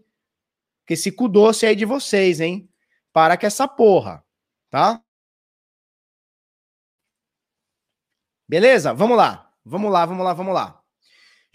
Porque 0.82 0.94
esse 0.94 1.12
cu 1.12 1.28
doce 1.28 1.66
é 1.66 1.76
de 1.76 1.84
vocês, 1.84 2.40
hein? 2.40 2.70
para 3.18 3.36
com 3.36 3.48
essa 3.48 3.68
porra, 3.68 4.24
tá? 4.70 5.04
Beleza? 8.48 8.94
Vamos 8.94 9.18
lá. 9.18 9.52
Vamos 9.66 9.92
lá, 9.92 10.06
vamos 10.06 10.24
lá, 10.24 10.34
vamos 10.34 10.54
lá. 10.54 10.84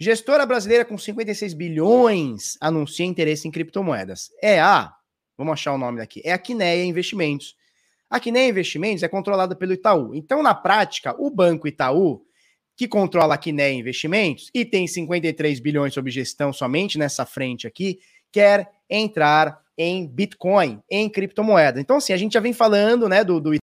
Gestora 0.03 0.45
brasileira 0.45 0.83
com 0.83 0.97
56 0.97 1.53
bilhões 1.53 2.57
anuncia 2.59 3.05
interesse 3.05 3.47
em 3.47 3.51
criptomoedas. 3.51 4.29
É 4.41 4.59
a, 4.59 4.93
vamos 5.37 5.53
achar 5.53 5.71
o 5.73 5.77
nome 5.77 5.99
daqui, 5.99 6.21
é 6.25 6.33
a 6.33 6.37
Quineia 6.37 6.83
Investimentos. 6.83 7.55
A 8.09 8.19
Quineia 8.19 8.49
Investimentos 8.49 9.01
é 9.01 9.07
controlada 9.07 9.55
pelo 9.55 9.71
Itaú. 9.71 10.13
Então, 10.13 10.43
na 10.43 10.53
prática, 10.53 11.15
o 11.17 11.29
Banco 11.29 11.69
Itaú, 11.69 12.21
que 12.75 12.85
controla 12.85 13.35
a 13.35 13.37
Quineia 13.37 13.73
Investimentos 13.73 14.51
e 14.53 14.65
tem 14.65 14.85
53 14.87 15.61
bilhões 15.61 15.93
sob 15.93 16.11
gestão 16.11 16.51
somente 16.51 16.97
nessa 16.97 17.25
frente 17.25 17.65
aqui, 17.65 17.99
quer 18.29 18.69
entrar 18.89 19.63
em 19.77 20.05
Bitcoin, 20.05 20.81
em 20.91 21.09
criptomoeda. 21.09 21.79
Então, 21.79 21.95
assim, 21.95 22.11
a 22.11 22.17
gente 22.17 22.33
já 22.33 22.41
vem 22.41 22.51
falando, 22.51 23.07
né, 23.07 23.23
do, 23.23 23.39
do 23.39 23.55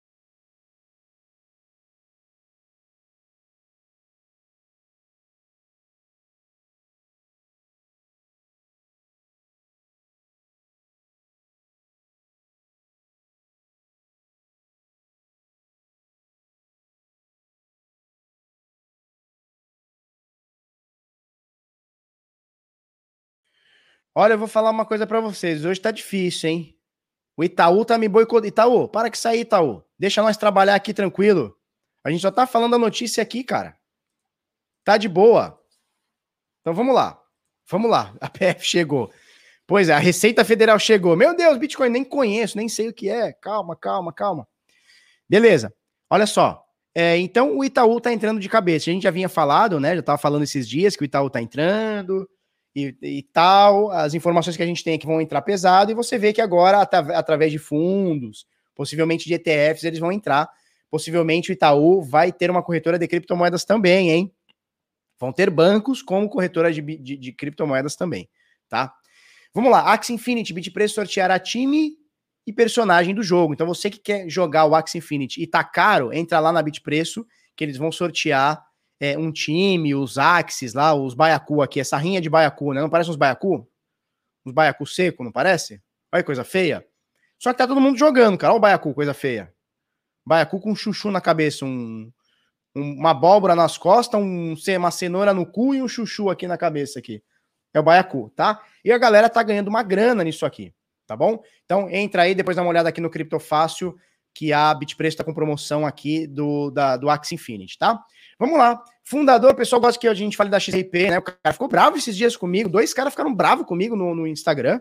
Olha, 24.15 24.33
eu 24.33 24.37
vou 24.37 24.47
falar 24.47 24.71
uma 24.71 24.85
coisa 24.85 25.05
para 25.05 25.19
vocês. 25.19 25.63
Hoje 25.63 25.79
tá 25.79 25.91
difícil, 25.91 26.49
hein? 26.49 26.75
O 27.37 27.43
Itaú 27.43 27.85
tá 27.85 27.97
me 27.97 28.07
boicotando. 28.07 28.47
Itaú, 28.47 28.87
para 28.87 29.09
que 29.09 29.17
sair, 29.17 29.41
Itaú. 29.41 29.83
Deixa 29.97 30.21
nós 30.21 30.37
trabalhar 30.37 30.75
aqui 30.75 30.93
tranquilo. 30.93 31.55
A 32.03 32.09
gente 32.09 32.21
só 32.21 32.31
tá 32.31 32.47
falando 32.47 32.75
a 32.75 32.79
notícia 32.79 33.21
aqui, 33.21 33.43
cara. 33.43 33.77
Tá 34.83 34.97
de 34.97 35.07
boa. 35.07 35.59
Então 36.61 36.73
vamos 36.73 36.93
lá. 36.93 37.21
Vamos 37.69 37.89
lá. 37.89 38.15
A 38.19 38.29
PF 38.29 38.65
chegou. 38.65 39.11
Pois 39.67 39.87
é, 39.87 39.93
a 39.93 39.99
Receita 39.99 40.43
Federal 40.43 40.79
chegou. 40.79 41.15
Meu 41.15 41.35
Deus, 41.35 41.55
Bitcoin 41.59 41.89
nem 41.89 42.03
conheço, 42.03 42.57
nem 42.57 42.67
sei 42.67 42.89
o 42.89 42.93
que 42.93 43.07
é. 43.07 43.31
Calma, 43.33 43.75
calma, 43.75 44.11
calma. 44.11 44.47
Beleza. 45.29 45.71
Olha 46.09 46.25
só. 46.25 46.65
É, 46.95 47.17
então 47.19 47.55
o 47.55 47.63
Itaú 47.63 48.01
tá 48.01 48.11
entrando 48.11 48.39
de 48.39 48.49
cabeça. 48.49 48.89
A 48.89 48.93
gente 48.93 49.03
já 49.03 49.11
vinha 49.11 49.29
falado, 49.29 49.79
né? 49.79 49.95
Já 49.95 50.01
tava 50.01 50.17
falando 50.17 50.41
esses 50.41 50.67
dias 50.67 50.95
que 50.95 51.03
o 51.03 51.05
Itaú 51.05 51.29
tá 51.29 51.39
entrando 51.39 52.27
e, 52.75 52.95
e, 53.01 53.23
tal, 53.23 53.91
as 53.91 54.13
informações 54.13 54.55
que 54.55 54.63
a 54.63 54.65
gente 54.65 54.83
tem 54.83 54.95
aqui 54.95 55.05
vão 55.05 55.19
entrar 55.19 55.41
pesado, 55.41 55.91
e 55.91 55.95
você 55.95 56.17
vê 56.17 56.31
que 56.31 56.41
agora, 56.41 56.81
at 56.81 56.93
através 56.93 57.51
de 57.51 57.57
fundos, 57.57 58.45
possivelmente 58.75 59.25
de 59.25 59.33
ETFs, 59.33 59.83
eles 59.83 59.99
vão 59.99 60.11
entrar. 60.11 60.49
Possivelmente 60.89 61.51
o 61.51 61.53
Itaú 61.53 62.01
vai 62.01 62.31
ter 62.31 62.49
uma 62.49 62.63
corretora 62.63 62.97
de 62.97 63.07
criptomoedas 63.07 63.65
também, 63.65 64.11
hein? 64.11 64.33
Vão 65.19 65.33
ter 65.33 65.49
bancos 65.49 66.01
como 66.01 66.29
corretora 66.29 66.71
de, 66.71 66.81
de, 66.81 67.17
de 67.17 67.31
criptomoedas 67.33 67.95
também, 67.95 68.29
tá? 68.69 68.93
Vamos 69.53 69.71
lá, 69.71 69.91
Axie 69.91 70.13
Infinity, 70.13 70.53
Bitpreço 70.53 70.95
sorteará 70.95 71.37
time 71.39 71.97
e 72.45 72.53
personagem 72.53 73.13
do 73.13 73.23
jogo. 73.23 73.53
Então 73.53 73.67
você 73.67 73.89
que 73.89 73.99
quer 73.99 74.29
jogar 74.29 74.65
o 74.65 74.75
Axie 74.75 74.99
Infinity 74.99 75.41
e 75.41 75.47
tá 75.47 75.63
caro, 75.63 76.13
entra 76.13 76.39
lá 76.39 76.51
na 76.51 76.61
Bitpreço, 76.61 77.25
que 77.55 77.63
eles 77.63 77.77
vão 77.77 77.91
sortear 77.91 78.63
é, 78.99 79.17
um 79.17 79.31
time, 79.31 79.95
os 79.95 80.17
Axis 80.17 80.73
lá, 80.73 80.93
os 80.93 81.13
Baiacu 81.13 81.61
aqui, 81.61 81.79
essa 81.79 81.97
rinha 81.97 82.19
de 82.19 82.29
Baiacu, 82.29 82.73
né? 82.73 82.81
Não 82.81 82.89
parece 82.89 83.09
uns 83.09 83.15
Baiacu? 83.15 83.67
Uns 84.45 84.53
Baiacu 84.53 84.85
seco, 84.85 85.23
não 85.23 85.31
parece? 85.31 85.81
Olha 86.11 86.21
que 86.21 86.25
coisa 86.25 86.43
feia. 86.43 86.85
Só 87.37 87.51
que 87.53 87.57
tá 87.57 87.67
todo 87.67 87.79
mundo 87.79 87.97
jogando, 87.97 88.37
cara. 88.37 88.51
Olha 88.51 88.57
o 88.57 88.61
Baiacu, 88.61 88.93
coisa 88.93 89.13
feia. 89.13 89.53
Baiacu 90.25 90.59
com 90.59 90.71
um 90.71 90.75
chuchu 90.75 91.09
na 91.09 91.21
cabeça, 91.21 91.65
um, 91.65 92.11
um, 92.75 92.93
uma 92.93 93.11
abóbora 93.11 93.55
nas 93.55 93.77
costas, 93.77 94.19
um, 94.19 94.55
uma 94.77 94.91
cenoura 94.91 95.33
no 95.33 95.45
cu 95.45 95.73
e 95.73 95.81
um 95.81 95.87
chuchu 95.87 96.29
aqui 96.29 96.47
na 96.47 96.57
cabeça 96.57 96.99
aqui. 96.99 97.23
É 97.73 97.79
o 97.79 97.83
Baiacu, 97.83 98.31
tá? 98.35 98.61
E 98.83 98.91
a 98.91 98.97
galera 98.97 99.29
tá 99.29 99.41
ganhando 99.41 99.69
uma 99.69 99.83
grana 99.83 100.23
nisso 100.23 100.45
aqui, 100.45 100.73
tá 101.07 101.15
bom? 101.15 101.41
Então 101.63 101.89
entra 101.89 102.23
aí, 102.23 102.35
depois 102.35 102.57
dá 102.57 102.63
uma 102.63 102.69
olhada 102.69 102.89
aqui 102.89 102.99
no 102.99 103.09
Criptofácil, 103.09 103.95
que 104.33 104.51
a 104.51 104.73
Bitpreço 104.73 105.17
tá 105.17 105.23
com 105.23 105.33
promoção 105.33 105.85
aqui 105.85 106.27
do, 106.27 106.71
da, 106.71 106.97
do 106.97 107.09
Axie 107.09 107.35
Infinity, 107.35 107.77
tá? 107.77 108.03
Vamos 108.39 108.57
lá. 108.57 108.81
Fundador, 109.03 109.51
o 109.51 109.55
pessoal 109.55 109.81
gosta 109.81 109.99
que 109.99 110.07
a 110.07 110.13
gente 110.13 110.37
fale 110.37 110.49
da 110.49 110.59
XRP, 110.59 111.09
né? 111.09 111.19
O 111.19 111.21
cara 111.21 111.51
ficou 111.51 111.67
bravo 111.67 111.97
esses 111.97 112.15
dias 112.15 112.37
comigo. 112.37 112.69
Dois 112.69 112.93
caras 112.93 113.11
ficaram 113.11 113.35
bravos 113.35 113.65
comigo 113.65 113.95
no, 113.95 114.15
no 114.15 114.25
Instagram. 114.25 114.79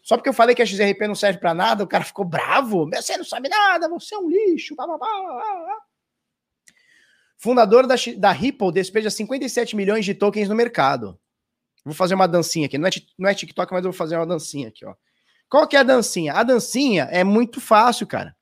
Só 0.00 0.16
porque 0.16 0.28
eu 0.28 0.34
falei 0.34 0.54
que 0.54 0.62
a 0.62 0.66
XRP 0.66 1.06
não 1.06 1.14
serve 1.14 1.38
para 1.38 1.52
nada, 1.52 1.84
o 1.84 1.86
cara 1.86 2.04
ficou 2.04 2.24
bravo. 2.24 2.88
Você 2.94 3.16
não 3.16 3.24
sabe 3.24 3.48
nada, 3.48 3.88
você 3.88 4.14
é 4.14 4.18
um 4.18 4.28
lixo. 4.30 4.76
Blá, 4.76 4.86
blá, 4.86 4.96
blá, 4.96 5.76
Fundador 7.36 7.86
da, 7.86 7.94
da 8.16 8.32
Ripple 8.32 8.72
despeja 8.72 9.10
57 9.10 9.76
milhões 9.76 10.04
de 10.04 10.14
tokens 10.14 10.48
no 10.48 10.54
mercado. 10.54 11.18
Vou 11.84 11.94
fazer 11.94 12.14
uma 12.14 12.26
dancinha 12.26 12.66
aqui. 12.66 12.78
Não 12.78 12.88
é, 12.88 12.90
não 13.18 13.28
é 13.28 13.34
TikTok, 13.34 13.72
mas 13.72 13.84
eu 13.84 13.90
vou 13.90 13.98
fazer 13.98 14.16
uma 14.16 14.26
dancinha 14.26 14.68
aqui, 14.68 14.84
ó. 14.86 14.94
Qual 15.48 15.66
que 15.66 15.76
é 15.76 15.80
a 15.80 15.82
dancinha? 15.82 16.34
A 16.34 16.42
dancinha 16.42 17.04
é 17.10 17.24
muito 17.24 17.60
fácil, 17.60 18.06
cara. 18.06 18.36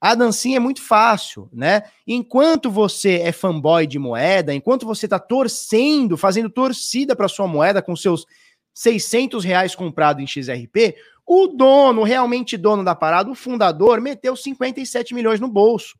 A 0.00 0.14
dancinha 0.14 0.58
é 0.58 0.60
muito 0.60 0.80
fácil, 0.80 1.48
né? 1.52 1.82
Enquanto 2.06 2.70
você 2.70 3.20
é 3.20 3.32
fanboy 3.32 3.86
de 3.86 3.98
moeda, 3.98 4.54
enquanto 4.54 4.86
você 4.86 5.06
está 5.06 5.18
torcendo, 5.18 6.16
fazendo 6.16 6.48
torcida 6.48 7.16
para 7.16 7.26
sua 7.28 7.48
moeda 7.48 7.82
com 7.82 7.96
seus 7.96 8.24
600 8.74 9.44
reais 9.44 9.74
comprado 9.74 10.20
em 10.20 10.26
XRP, 10.26 10.96
o 11.26 11.48
dono, 11.48 12.04
realmente 12.04 12.56
dono 12.56 12.84
da 12.84 12.94
parada, 12.94 13.28
o 13.28 13.34
fundador, 13.34 14.00
meteu 14.00 14.36
57 14.36 15.14
milhões 15.14 15.40
no 15.40 15.48
bolso. 15.48 15.98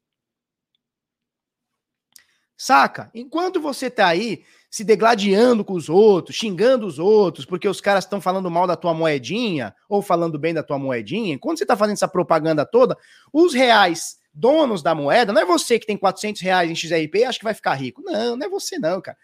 Saca? 2.56 3.10
Enquanto 3.12 3.60
você 3.60 3.90
tá 3.90 4.06
aí 4.06 4.44
se 4.70 4.84
degladiando 4.84 5.64
com 5.64 5.72
os 5.72 5.88
outros, 5.88 6.36
xingando 6.36 6.86
os 6.86 6.98
outros, 6.98 7.46
porque 7.46 7.68
os 7.68 7.80
caras 7.80 8.04
estão 8.04 8.20
falando 8.20 8.50
mal 8.50 8.66
da 8.66 8.76
tua 8.76 8.92
moedinha 8.92 9.74
ou 9.88 10.02
falando 10.02 10.38
bem 10.38 10.52
da 10.52 10.62
tua 10.62 10.78
moedinha, 10.78 11.34
enquanto 11.34 11.58
você 11.58 11.66
tá 11.66 11.76
fazendo 11.76 11.94
essa 11.94 12.08
propaganda 12.08 12.66
toda, 12.66 12.96
os 13.32 13.54
reais 13.54 14.18
donos 14.32 14.82
da 14.82 14.94
moeda, 14.94 15.32
não 15.32 15.42
é 15.42 15.44
você 15.44 15.78
que 15.78 15.86
tem 15.86 15.96
400 15.96 16.40
reais 16.42 16.70
em 16.70 16.74
XRP 16.74 17.18
e 17.18 17.24
acha 17.24 17.38
que 17.38 17.44
vai 17.44 17.54
ficar 17.54 17.74
rico. 17.74 18.02
Não, 18.02 18.36
não 18.36 18.46
é 18.46 18.48
você 18.48 18.78
não, 18.78 19.00
cara. 19.00 19.16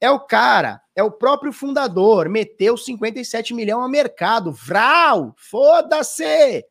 É 0.00 0.10
o 0.10 0.18
cara, 0.18 0.80
é 0.96 1.02
o 1.02 1.12
próprio 1.12 1.52
fundador, 1.52 2.28
meteu 2.28 2.76
57 2.76 3.54
milhões 3.54 3.82
ao 3.82 3.88
mercado. 3.88 4.50
Vral! 4.50 5.34
Foda-se! 5.36 6.64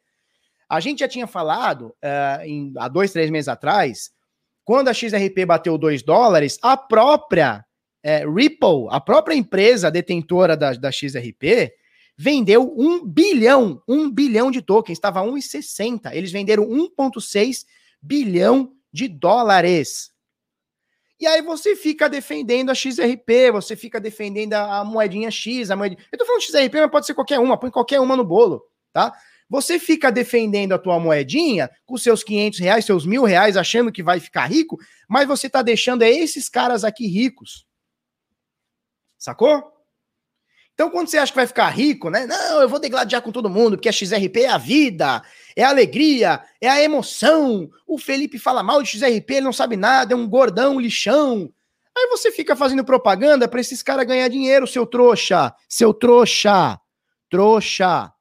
A 0.68 0.80
gente 0.80 1.00
já 1.00 1.08
tinha 1.08 1.28
falado 1.28 1.96
uh, 2.04 2.44
em, 2.44 2.74
há 2.78 2.88
dois, 2.88 3.12
três 3.12 3.30
meses 3.30 3.48
atrás, 3.48 4.12
quando 4.66 4.88
a 4.88 4.94
XRP 4.94 5.46
bateu 5.46 5.78
2 5.78 6.02
dólares, 6.02 6.58
a 6.62 6.76
própria 6.76 7.66
é, 8.04 8.26
Ripple, 8.28 8.88
a 8.90 9.00
própria 9.00 9.36
empresa 9.36 9.92
detentora 9.92 10.58
da, 10.58 10.74
da 10.74 10.92
XRP, 10.92 11.74
vendeu 12.18 12.74
1 12.78 13.06
bilhão, 13.06 13.82
1 13.88 14.12
bilhão 14.12 14.52
de 14.52 14.62
tokens, 14.62 14.98
estava 14.98 15.22
1,60. 15.22 16.14
Eles 16.14 16.32
venderam 16.32 16.68
1,6 16.68 17.66
bilhão 18.02 18.74
de 18.92 19.08
dólares. 19.08 20.12
E 21.20 21.28
aí 21.28 21.42
você 21.42 21.76
fica 21.76 22.10
defendendo 22.10 22.72
a 22.72 22.76
XRP, 22.76 23.52
você 23.52 23.76
fica 23.76 24.00
defendendo 24.00 24.54
a, 24.54 24.84
moedinha 24.84 25.30
X, 25.30 25.70
a 25.70 25.76
moedinha... 25.76 26.04
Eu 26.12 26.18
tô 26.18 26.26
falando 26.26 26.42
XRP, 26.42 26.82
mas 26.82 26.92
pode 26.92 27.06
ser 27.06 27.14
qualquer 27.14 27.40
uma, 27.40 27.60
põe 27.60 27.70
qualquer 27.70 28.00
uma 28.00 28.16
no 28.16 28.26
bolo, 28.26 28.64
tá? 28.92 29.14
Você 29.48 29.78
fica 29.78 30.12
defendendo 30.12 30.74
a 30.74 30.80
tua 30.80 31.00
moedinha 31.00 31.70
com 31.86 31.98
seus 31.98 32.24
500 32.24 32.60
reais, 32.60 32.86
seus 32.86 33.06
mil 33.06 33.24
reais, 33.24 33.56
achando 33.56 33.92
que 33.92 34.02
vai 34.02 34.20
ficar 34.20 34.46
rico, 34.46 34.80
mas 35.08 35.28
você 35.28 35.48
tá 35.50 35.62
deixando 35.62 36.02
esses 36.04 36.50
caras 36.50 36.84
aqui 36.84 37.06
ricos. 37.06 37.68
Sacou? 39.22 39.72
Então, 40.74 40.90
quando 40.90 41.08
você 41.08 41.20
acha 41.20 41.32
que 41.32 41.36
vai 41.36 41.46
ficar 41.46 41.70
rico, 41.70 42.10
né? 42.10 42.26
Não, 42.26 42.60
eu 42.60 42.68
vou 42.68 42.80
degladiar 42.80 43.22
com 43.22 43.32
todo 43.32 43.52
mundo, 43.52 43.78
porque 43.78 43.88
a 43.88 43.92
XRP 43.92 44.42
é 44.42 44.50
a 44.50 44.58
vida, 44.58 45.22
é 45.56 45.64
a 45.64 45.70
alegria, 45.70 46.44
é 46.60 46.68
a 46.68 46.82
emoção. 46.82 47.70
O 47.86 48.00
Felipe 48.00 48.40
fala 48.40 48.64
mal 48.64 48.82
de 48.82 48.90
XRP, 48.90 49.36
ele 49.36 49.42
não 49.42 49.54
sabe 49.54 49.78
nada, 49.78 50.14
é 50.14 50.18
um 50.18 50.28
gordão, 50.28 50.80
lixão. 50.80 51.54
Aí 51.96 52.08
você 52.08 52.32
fica 52.32 52.56
fazendo 52.56 52.84
propaganda 52.84 53.48
para 53.48 53.62
esses 53.62 53.84
caras 53.84 54.08
ganhar 54.08 54.28
dinheiro, 54.28 54.66
seu 54.66 54.88
trouxa, 54.88 55.54
seu 55.70 55.94
trouxa, 55.94 56.80
trouxa. 57.30 58.12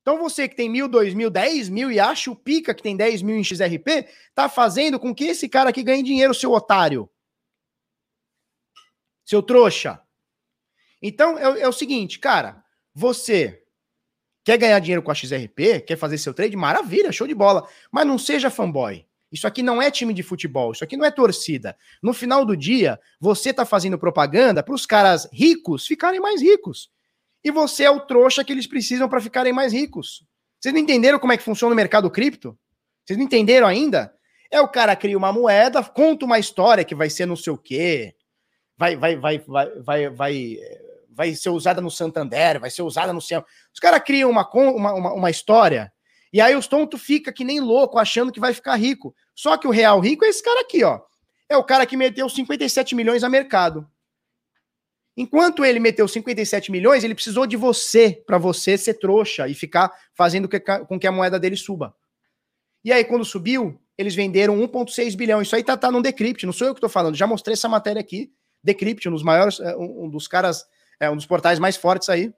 Então 0.00 0.18
você 0.18 0.48
que 0.48 0.56
tem 0.56 0.68
mil, 0.68 0.88
dois 0.88 1.14
mil, 1.14 1.30
dez 1.30 1.68
mil 1.68 1.88
e 1.88 2.00
acha 2.00 2.32
o 2.32 2.34
pica 2.34 2.74
que 2.74 2.82
tem 2.82 2.96
dez 2.96 3.22
mil 3.22 3.36
em 3.36 3.44
XRP, 3.44 4.08
tá 4.34 4.48
fazendo 4.48 4.98
com 4.98 5.14
que 5.14 5.26
esse 5.26 5.48
cara 5.48 5.70
aqui 5.70 5.84
ganhe 5.84 6.02
dinheiro, 6.02 6.34
seu 6.34 6.50
otário. 6.50 7.08
Seu 9.24 9.40
trouxa. 9.40 10.02
Então 11.02 11.36
é, 11.36 11.62
é, 11.62 11.68
o 11.68 11.72
seguinte, 11.72 12.18
cara, 12.20 12.62
você 12.94 13.62
quer 14.44 14.56
ganhar 14.56 14.78
dinheiro 14.78 15.02
com 15.02 15.10
a 15.10 15.14
XRP, 15.14 15.80
quer 15.86 15.96
fazer 15.96 16.16
seu 16.18 16.32
trade, 16.32 16.56
maravilha, 16.56 17.12
show 17.12 17.26
de 17.26 17.34
bola, 17.34 17.66
mas 17.90 18.06
não 18.06 18.16
seja 18.16 18.50
fanboy. 18.50 19.04
Isso 19.30 19.46
aqui 19.46 19.62
não 19.62 19.80
é 19.80 19.90
time 19.90 20.12
de 20.12 20.22
futebol, 20.22 20.72
isso 20.72 20.84
aqui 20.84 20.96
não 20.96 21.06
é 21.06 21.10
torcida. 21.10 21.76
No 22.02 22.12
final 22.12 22.44
do 22.44 22.56
dia, 22.56 23.00
você 23.18 23.52
tá 23.52 23.64
fazendo 23.64 23.98
propaganda 23.98 24.62
para 24.62 24.74
os 24.74 24.84
caras 24.84 25.28
ricos 25.32 25.86
ficarem 25.86 26.20
mais 26.20 26.42
ricos. 26.42 26.90
E 27.42 27.50
você 27.50 27.84
é 27.84 27.90
o 27.90 28.00
trouxa 28.00 28.44
que 28.44 28.52
eles 28.52 28.66
precisam 28.66 29.08
para 29.08 29.20
ficarem 29.20 29.52
mais 29.52 29.72
ricos. 29.72 30.24
Vocês 30.60 30.72
não 30.72 30.80
entenderam 30.80 31.18
como 31.18 31.32
é 31.32 31.36
que 31.36 31.42
funciona 31.42 31.72
o 31.72 31.76
mercado 31.76 32.10
cripto? 32.10 32.56
Vocês 33.04 33.18
não 33.18 33.24
entenderam 33.24 33.66
ainda? 33.66 34.14
É 34.50 34.60
o 34.60 34.68
cara 34.68 34.94
cria 34.94 35.16
uma 35.18 35.32
moeda, 35.32 35.82
conta 35.82 36.26
uma 36.26 36.38
história 36.38 36.84
que 36.84 36.94
vai 36.94 37.08
ser 37.08 37.26
não 37.26 37.34
sei 37.34 37.52
o 37.52 37.58
quê, 37.58 38.14
vai, 38.76 38.96
vai, 38.96 39.16
vai, 39.16 39.38
vai, 39.38 39.80
vai, 39.80 40.10
vai, 40.10 40.58
vai 41.14 41.34
ser 41.34 41.50
usada 41.50 41.80
no 41.80 41.90
Santander, 41.90 42.60
vai 42.60 42.70
ser 42.70 42.82
usada 42.82 43.12
no 43.12 43.20
céu. 43.20 43.44
Os 43.72 43.80
caras 43.80 44.02
criam 44.04 44.30
uma, 44.30 44.48
uma, 44.52 44.94
uma, 44.94 45.12
uma 45.12 45.30
história 45.30 45.92
e 46.32 46.40
aí 46.40 46.56
os 46.56 46.66
tontos 46.66 47.02
fica 47.02 47.30
que 47.32 47.44
nem 47.44 47.60
louco 47.60 47.98
achando 47.98 48.32
que 48.32 48.40
vai 48.40 48.54
ficar 48.54 48.76
rico. 48.76 49.14
Só 49.34 49.56
que 49.58 49.68
o 49.68 49.70
real 49.70 50.00
rico 50.00 50.24
é 50.24 50.28
esse 50.28 50.42
cara 50.42 50.60
aqui, 50.60 50.82
ó. 50.82 51.00
É 51.48 51.56
o 51.56 51.62
cara 51.62 51.84
que 51.84 51.96
meteu 51.96 52.28
57 52.28 52.94
milhões 52.94 53.22
a 53.22 53.28
mercado. 53.28 53.86
Enquanto 55.14 55.62
ele 55.62 55.78
meteu 55.78 56.08
57 56.08 56.72
milhões, 56.72 57.04
ele 57.04 57.14
precisou 57.14 57.46
de 57.46 57.54
você 57.54 58.22
para 58.26 58.38
você 58.38 58.78
ser 58.78 58.94
trouxa 58.94 59.46
e 59.46 59.54
ficar 59.54 59.92
fazendo 60.14 60.48
com 60.88 60.98
que 60.98 61.06
a 61.06 61.12
moeda 61.12 61.38
dele 61.38 61.56
suba. 61.56 61.94
E 62.82 62.90
aí, 62.90 63.04
quando 63.04 63.22
subiu, 63.22 63.78
eles 63.98 64.14
venderam 64.14 64.56
1,6 64.56 65.14
bilhão. 65.14 65.42
Isso 65.42 65.54
aí 65.54 65.62
tá, 65.62 65.76
tá 65.76 65.90
no 65.90 66.00
Decrypt, 66.00 66.46
não 66.46 66.52
sou 66.52 66.66
eu 66.66 66.74
que 66.74 66.80
tô 66.80 66.88
falando. 66.88 67.14
Já 67.14 67.26
mostrei 67.26 67.52
essa 67.52 67.68
matéria 67.68 68.00
aqui. 68.00 68.32
Decrypt, 68.64 69.06
um 69.06 69.12
dos 69.12 69.22
maiores, 69.22 69.60
é, 69.60 69.76
um 69.76 70.08
dos 70.08 70.26
caras, 70.26 70.64
é 71.02 71.10
um 71.10 71.16
dos 71.16 71.26
portais 71.26 71.58
mais 71.58 71.76
fortes 71.76 72.08
aí. 72.08 72.32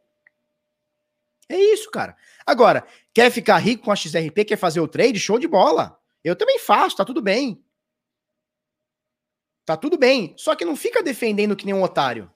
É 1.51 1.55
isso, 1.55 1.91
cara. 1.91 2.17
Agora, 2.47 2.87
quer 3.13 3.31
ficar 3.31 3.59
rico 3.59 3.85
com 3.85 3.93
a 3.93 3.97
XRP, 3.97 4.43
quer 4.47 4.57
fazer 4.57 4.81
o 4.81 4.89
trade? 4.89 5.21
Show 5.21 5.39
de 5.39 5.47
bola. 5.47 6.01
Eu 6.25 6.35
também 6.35 6.59
faço, 6.59 6.97
tá 6.97 7.05
tudo 7.05 7.21
bem. 7.21 7.63
Tá 9.67 9.77
tudo 9.77 9.99
bem. 9.99 10.35
Só 10.39 10.57
que 10.57 10.65
não 10.65 10.77
fica 10.77 11.03
defendendo 11.03 11.55
que 11.55 11.67
nem 11.67 11.75
um 11.75 11.83
otário. 11.83 12.33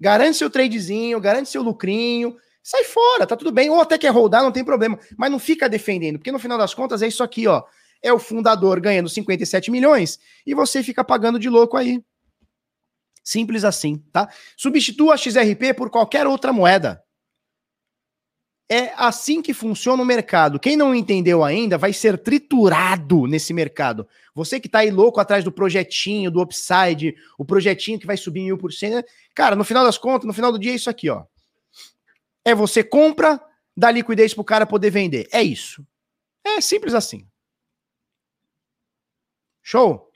Garante 0.00 0.38
seu 0.38 0.48
tradezinho, 0.48 1.20
garante 1.20 1.50
seu 1.50 1.62
lucrinho, 1.62 2.38
sai 2.62 2.84
fora, 2.84 3.26
tá 3.26 3.36
tudo 3.36 3.52
bem. 3.52 3.68
Ou 3.68 3.78
até 3.78 3.98
quer 3.98 4.08
rodar, 4.08 4.42
não 4.42 4.50
tem 4.50 4.64
problema. 4.64 4.98
Mas 5.18 5.30
não 5.30 5.38
fica 5.38 5.68
defendendo, 5.68 6.18
porque 6.18 6.32
no 6.32 6.38
final 6.38 6.56
das 6.56 6.72
contas 6.72 7.02
é 7.02 7.08
isso 7.08 7.22
aqui, 7.22 7.46
ó. 7.46 7.62
É 8.02 8.10
o 8.10 8.18
fundador 8.18 8.80
ganhando 8.80 9.10
57 9.10 9.70
milhões 9.70 10.18
e 10.46 10.54
você 10.54 10.82
fica 10.82 11.04
pagando 11.04 11.38
de 11.38 11.50
louco 11.50 11.76
aí. 11.76 12.02
Simples 13.22 13.64
assim, 13.64 13.98
tá? 14.12 14.28
Substitua 14.56 15.14
a 15.14 15.16
XRP 15.16 15.74
por 15.76 15.90
qualquer 15.90 16.26
outra 16.26 16.52
moeda. 16.52 17.02
É 18.72 18.92
assim 18.96 19.42
que 19.42 19.52
funciona 19.52 20.00
o 20.00 20.06
mercado. 20.06 20.60
Quem 20.60 20.76
não 20.76 20.94
entendeu 20.94 21.42
ainda 21.42 21.76
vai 21.76 21.92
ser 21.92 22.16
triturado 22.16 23.26
nesse 23.26 23.52
mercado. 23.52 24.06
Você 24.32 24.60
que 24.60 24.68
tá 24.68 24.78
aí 24.78 24.92
louco 24.92 25.18
atrás 25.18 25.42
do 25.42 25.50
projetinho, 25.50 26.30
do 26.30 26.40
upside, 26.40 27.16
o 27.36 27.44
projetinho 27.44 27.98
que 27.98 28.06
vai 28.06 28.16
subir 28.16 28.44
mil 28.44 28.56
por 28.56 28.72
cento. 28.72 29.08
Cara, 29.34 29.56
no 29.56 29.64
final 29.64 29.84
das 29.84 29.98
contas, 29.98 30.24
no 30.24 30.32
final 30.32 30.52
do 30.52 30.58
dia 30.58 30.70
é 30.70 30.76
isso 30.76 30.88
aqui, 30.88 31.10
ó. 31.10 31.24
É 32.44 32.54
você 32.54 32.84
compra, 32.84 33.40
dá 33.76 33.90
liquidez 33.90 34.34
pro 34.34 34.44
cara 34.44 34.64
poder 34.64 34.90
vender. 34.90 35.28
É 35.32 35.42
isso. 35.42 35.84
É 36.44 36.60
simples 36.60 36.94
assim. 36.94 37.26
Show? 39.62 40.09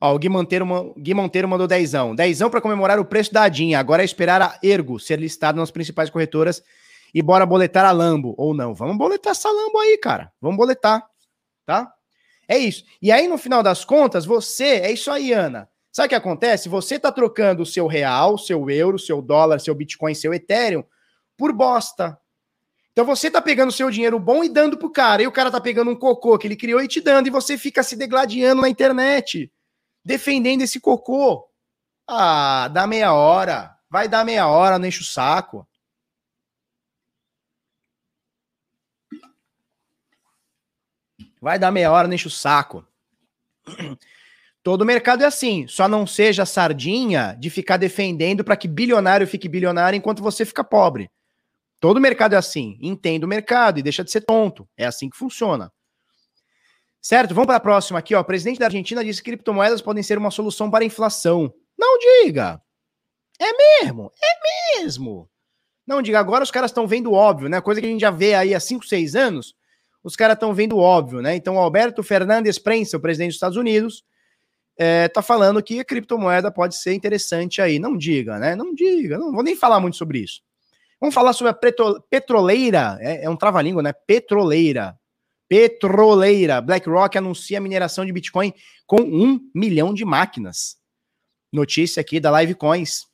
Ó, 0.00 0.14
o 0.14 0.18
Gui 0.18 0.28
Monteiro, 0.28 0.94
Gui 0.98 1.14
Monteiro 1.14 1.48
mandou 1.48 1.66
dezão. 1.66 2.14
Dezão 2.14 2.50
para 2.50 2.60
comemorar 2.60 2.98
o 2.98 3.04
preço 3.04 3.32
da 3.32 3.42
Adinha. 3.42 3.78
Agora 3.78 4.02
é 4.02 4.04
esperar 4.04 4.42
a 4.42 4.58
Ergo 4.62 4.98
ser 4.98 5.18
listada 5.18 5.58
nas 5.58 5.70
principais 5.70 6.10
corretoras 6.10 6.62
e 7.14 7.22
bora 7.22 7.46
boletar 7.46 7.84
a 7.84 7.92
Lambo. 7.92 8.34
Ou 8.36 8.54
não. 8.54 8.74
Vamos 8.74 8.96
boletar 8.98 9.30
essa 9.30 9.50
Lambo 9.50 9.78
aí, 9.78 9.96
cara. 9.98 10.32
Vamos 10.40 10.56
boletar. 10.56 11.02
Tá? 11.64 11.90
É 12.46 12.58
isso. 12.58 12.84
E 13.00 13.10
aí, 13.10 13.26
no 13.26 13.38
final 13.38 13.62
das 13.62 13.84
contas, 13.84 14.24
você... 14.24 14.80
É 14.80 14.92
isso 14.92 15.10
aí, 15.10 15.32
Ana. 15.32 15.68
Sabe 15.90 16.06
o 16.06 16.08
que 16.10 16.14
acontece? 16.14 16.68
Você 16.68 16.98
tá 16.98 17.10
trocando 17.10 17.62
o 17.62 17.66
seu 17.66 17.86
real, 17.86 18.36
seu 18.36 18.68
euro, 18.68 18.98
seu 18.98 19.22
dólar, 19.22 19.60
seu 19.60 19.74
Bitcoin, 19.74 20.14
seu 20.14 20.34
Ethereum 20.34 20.84
por 21.38 21.52
bosta. 21.52 22.18
Então 22.92 23.04
você 23.04 23.30
tá 23.30 23.40
pegando 23.40 23.72
seu 23.72 23.90
dinheiro 23.90 24.18
bom 24.18 24.44
e 24.44 24.48
dando 24.48 24.76
pro 24.76 24.90
cara. 24.90 25.22
E 25.22 25.26
o 25.26 25.32
cara 25.32 25.50
tá 25.50 25.60
pegando 25.60 25.90
um 25.90 25.96
cocô 25.96 26.36
que 26.38 26.46
ele 26.46 26.56
criou 26.56 26.82
e 26.82 26.88
te 26.88 27.00
dando. 27.00 27.26
E 27.28 27.30
você 27.30 27.56
fica 27.56 27.82
se 27.82 27.96
degladiando 27.96 28.60
na 28.60 28.68
internet 28.68 29.50
defendendo 30.06 30.62
esse 30.62 30.78
cocô. 30.78 31.50
Ah, 32.06 32.68
dá 32.68 32.86
meia 32.86 33.12
hora. 33.12 33.76
Vai 33.90 34.08
dar 34.08 34.24
meia 34.24 34.46
hora, 34.46 34.78
não 34.78 34.86
enche 34.86 35.00
o 35.00 35.04
saco. 35.04 35.66
Vai 41.40 41.58
dar 41.58 41.72
meia 41.72 41.90
hora, 41.90 42.06
não 42.06 42.14
enche 42.14 42.28
o 42.28 42.30
saco. 42.30 42.86
Todo 44.62 44.86
mercado 44.86 45.24
é 45.24 45.26
assim. 45.26 45.66
Só 45.66 45.88
não 45.88 46.06
seja 46.06 46.46
sardinha 46.46 47.36
de 47.38 47.50
ficar 47.50 47.76
defendendo 47.76 48.44
para 48.44 48.56
que 48.56 48.68
bilionário 48.68 49.26
fique 49.26 49.48
bilionário 49.48 49.96
enquanto 49.96 50.22
você 50.22 50.44
fica 50.44 50.62
pobre. 50.62 51.10
Todo 51.80 52.00
mercado 52.00 52.34
é 52.34 52.38
assim. 52.38 52.78
Entenda 52.80 53.26
o 53.26 53.28
mercado 53.28 53.80
e 53.80 53.82
deixa 53.82 54.04
de 54.04 54.10
ser 54.12 54.20
tonto. 54.20 54.68
É 54.76 54.86
assim 54.86 55.10
que 55.10 55.16
funciona. 55.16 55.72
Certo? 57.06 57.32
Vamos 57.32 57.46
para 57.46 57.54
a 57.54 57.60
próxima 57.60 58.00
aqui, 58.00 58.16
ó. 58.16 58.20
O 58.20 58.24
presidente 58.24 58.58
da 58.58 58.66
Argentina 58.66 59.04
disse 59.04 59.22
que 59.22 59.30
criptomoedas 59.30 59.80
podem 59.80 60.02
ser 60.02 60.18
uma 60.18 60.32
solução 60.32 60.68
para 60.68 60.82
a 60.82 60.86
inflação. 60.86 61.54
Não 61.78 61.96
diga. 62.00 62.60
É 63.38 63.84
mesmo, 63.84 64.10
é 64.20 64.80
mesmo. 64.80 65.30
Não 65.86 66.02
diga, 66.02 66.18
agora 66.18 66.42
os 66.42 66.50
caras 66.50 66.72
estão 66.72 66.84
vendo 66.84 67.12
óbvio, 67.12 67.48
né? 67.48 67.60
Coisa 67.60 67.80
que 67.80 67.86
a 67.86 67.90
gente 67.90 68.00
já 68.00 68.10
vê 68.10 68.34
aí 68.34 68.52
há 68.52 68.58
5, 68.58 68.84
6 68.84 69.14
anos, 69.14 69.54
os 70.02 70.16
caras 70.16 70.34
estão 70.34 70.52
vendo 70.52 70.78
óbvio, 70.78 71.22
né? 71.22 71.36
Então, 71.36 71.56
Alberto 71.58 72.02
Fernandes 72.02 72.58
Prensa, 72.58 72.96
o 72.96 73.00
presidente 73.00 73.28
dos 73.28 73.36
Estados 73.36 73.56
Unidos, 73.56 74.02
é, 74.76 75.06
tá 75.06 75.22
falando 75.22 75.62
que 75.62 75.78
a 75.78 75.84
criptomoeda 75.84 76.50
pode 76.50 76.74
ser 76.74 76.92
interessante 76.92 77.62
aí. 77.62 77.78
Não 77.78 77.96
diga, 77.96 78.36
né? 78.40 78.56
Não 78.56 78.74
diga, 78.74 79.16
não 79.16 79.30
vou 79.30 79.44
nem 79.44 79.54
falar 79.54 79.78
muito 79.78 79.96
sobre 79.96 80.18
isso. 80.18 80.40
Vamos 81.00 81.14
falar 81.14 81.34
sobre 81.34 81.52
a 81.52 82.00
petroleira, 82.10 82.98
é, 83.00 83.26
é 83.26 83.30
um 83.30 83.36
trava-língua, 83.36 83.80
né? 83.80 83.92
Petroleira. 83.92 84.98
Petroleira. 85.48 86.60
BlackRock 86.60 87.16
anuncia 87.18 87.60
mineração 87.60 88.04
de 88.04 88.12
Bitcoin 88.12 88.52
com 88.86 89.00
um 89.00 89.40
milhão 89.54 89.94
de 89.94 90.04
máquinas. 90.04 90.76
Notícia 91.52 92.00
aqui 92.00 92.18
da 92.18 92.40
Livecoins, 92.40 93.06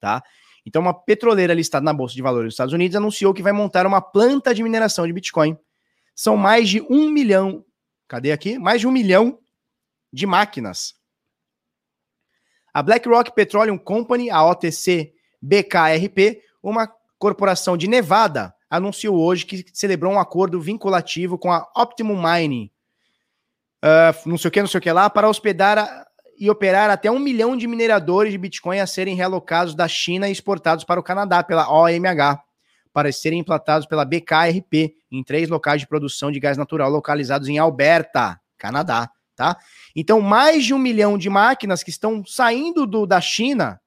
tá? 0.00 0.22
Então, 0.66 0.80
uma 0.80 0.94
petroleira 0.94 1.52
listada 1.52 1.84
na 1.84 1.92
Bolsa 1.92 2.14
de 2.14 2.22
Valores 2.22 2.46
dos 2.46 2.54
Estados 2.54 2.72
Unidos 2.72 2.96
anunciou 2.96 3.34
que 3.34 3.42
vai 3.42 3.52
montar 3.52 3.86
uma 3.86 4.00
planta 4.00 4.54
de 4.54 4.62
mineração 4.62 5.06
de 5.06 5.12
Bitcoin. 5.12 5.56
São 6.14 6.36
mais 6.36 6.68
de 6.68 6.80
um 6.82 7.10
milhão. 7.10 7.64
Cadê 8.08 8.32
aqui? 8.32 8.58
Mais 8.58 8.80
de 8.80 8.86
um 8.86 8.90
milhão 8.90 9.38
de 10.12 10.26
máquinas. 10.26 10.94
A 12.72 12.82
BlackRock 12.82 13.32
Petroleum 13.34 13.78
Company, 13.78 14.30
a 14.30 14.44
OTC 14.44 15.12
BKRP, 15.40 16.42
uma 16.62 16.90
corporação 17.18 17.76
de 17.76 17.86
Nevada, 17.86 18.54
anunciou 18.76 19.16
hoje 19.16 19.46
que 19.46 19.64
celebrou 19.72 20.12
um 20.12 20.18
acordo 20.18 20.60
vinculativo 20.60 21.38
com 21.38 21.52
a 21.52 21.66
Optimum 21.76 22.20
Mining, 22.20 22.70
uh, 23.84 24.28
não 24.28 24.36
sei 24.36 24.48
o 24.48 24.52
que, 24.52 24.60
não 24.60 24.68
sei 24.68 24.78
o 24.78 24.82
que 24.82 24.92
lá, 24.92 25.08
para 25.08 25.28
hospedar 25.28 25.78
a, 25.78 26.06
e 26.38 26.50
operar 26.50 26.90
até 26.90 27.10
um 27.10 27.18
milhão 27.18 27.56
de 27.56 27.66
mineradores 27.66 28.32
de 28.32 28.38
Bitcoin 28.38 28.80
a 28.80 28.86
serem 28.86 29.14
realocados 29.14 29.74
da 29.74 29.86
China 29.86 30.28
e 30.28 30.32
exportados 30.32 30.84
para 30.84 30.98
o 30.98 31.02
Canadá 31.02 31.42
pela 31.42 31.70
OMH, 31.70 32.40
para 32.92 33.10
serem 33.12 33.40
implantados 33.40 33.86
pela 33.86 34.04
BKRP 34.04 34.94
em 35.10 35.22
três 35.22 35.48
locais 35.48 35.80
de 35.80 35.86
produção 35.86 36.32
de 36.32 36.40
gás 36.40 36.56
natural 36.56 36.90
localizados 36.90 37.48
em 37.48 37.58
Alberta, 37.58 38.40
Canadá, 38.58 39.10
tá? 39.36 39.56
Então, 39.94 40.20
mais 40.20 40.64
de 40.64 40.74
um 40.74 40.78
milhão 40.78 41.16
de 41.16 41.30
máquinas 41.30 41.82
que 41.82 41.90
estão 41.90 42.24
saindo 42.26 42.86
do, 42.86 43.06
da 43.06 43.20
China 43.20 43.80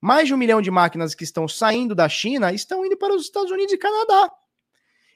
mais 0.00 0.26
de 0.26 0.34
um 0.34 0.36
milhão 0.36 0.62
de 0.62 0.70
máquinas 0.70 1.14
que 1.14 1.24
estão 1.24 1.46
saindo 1.46 1.94
da 1.94 2.08
China 2.08 2.52
estão 2.52 2.84
indo 2.84 2.96
para 2.96 3.14
os 3.14 3.22
Estados 3.22 3.50
Unidos 3.50 3.72
e 3.72 3.78
Canadá. 3.78 4.30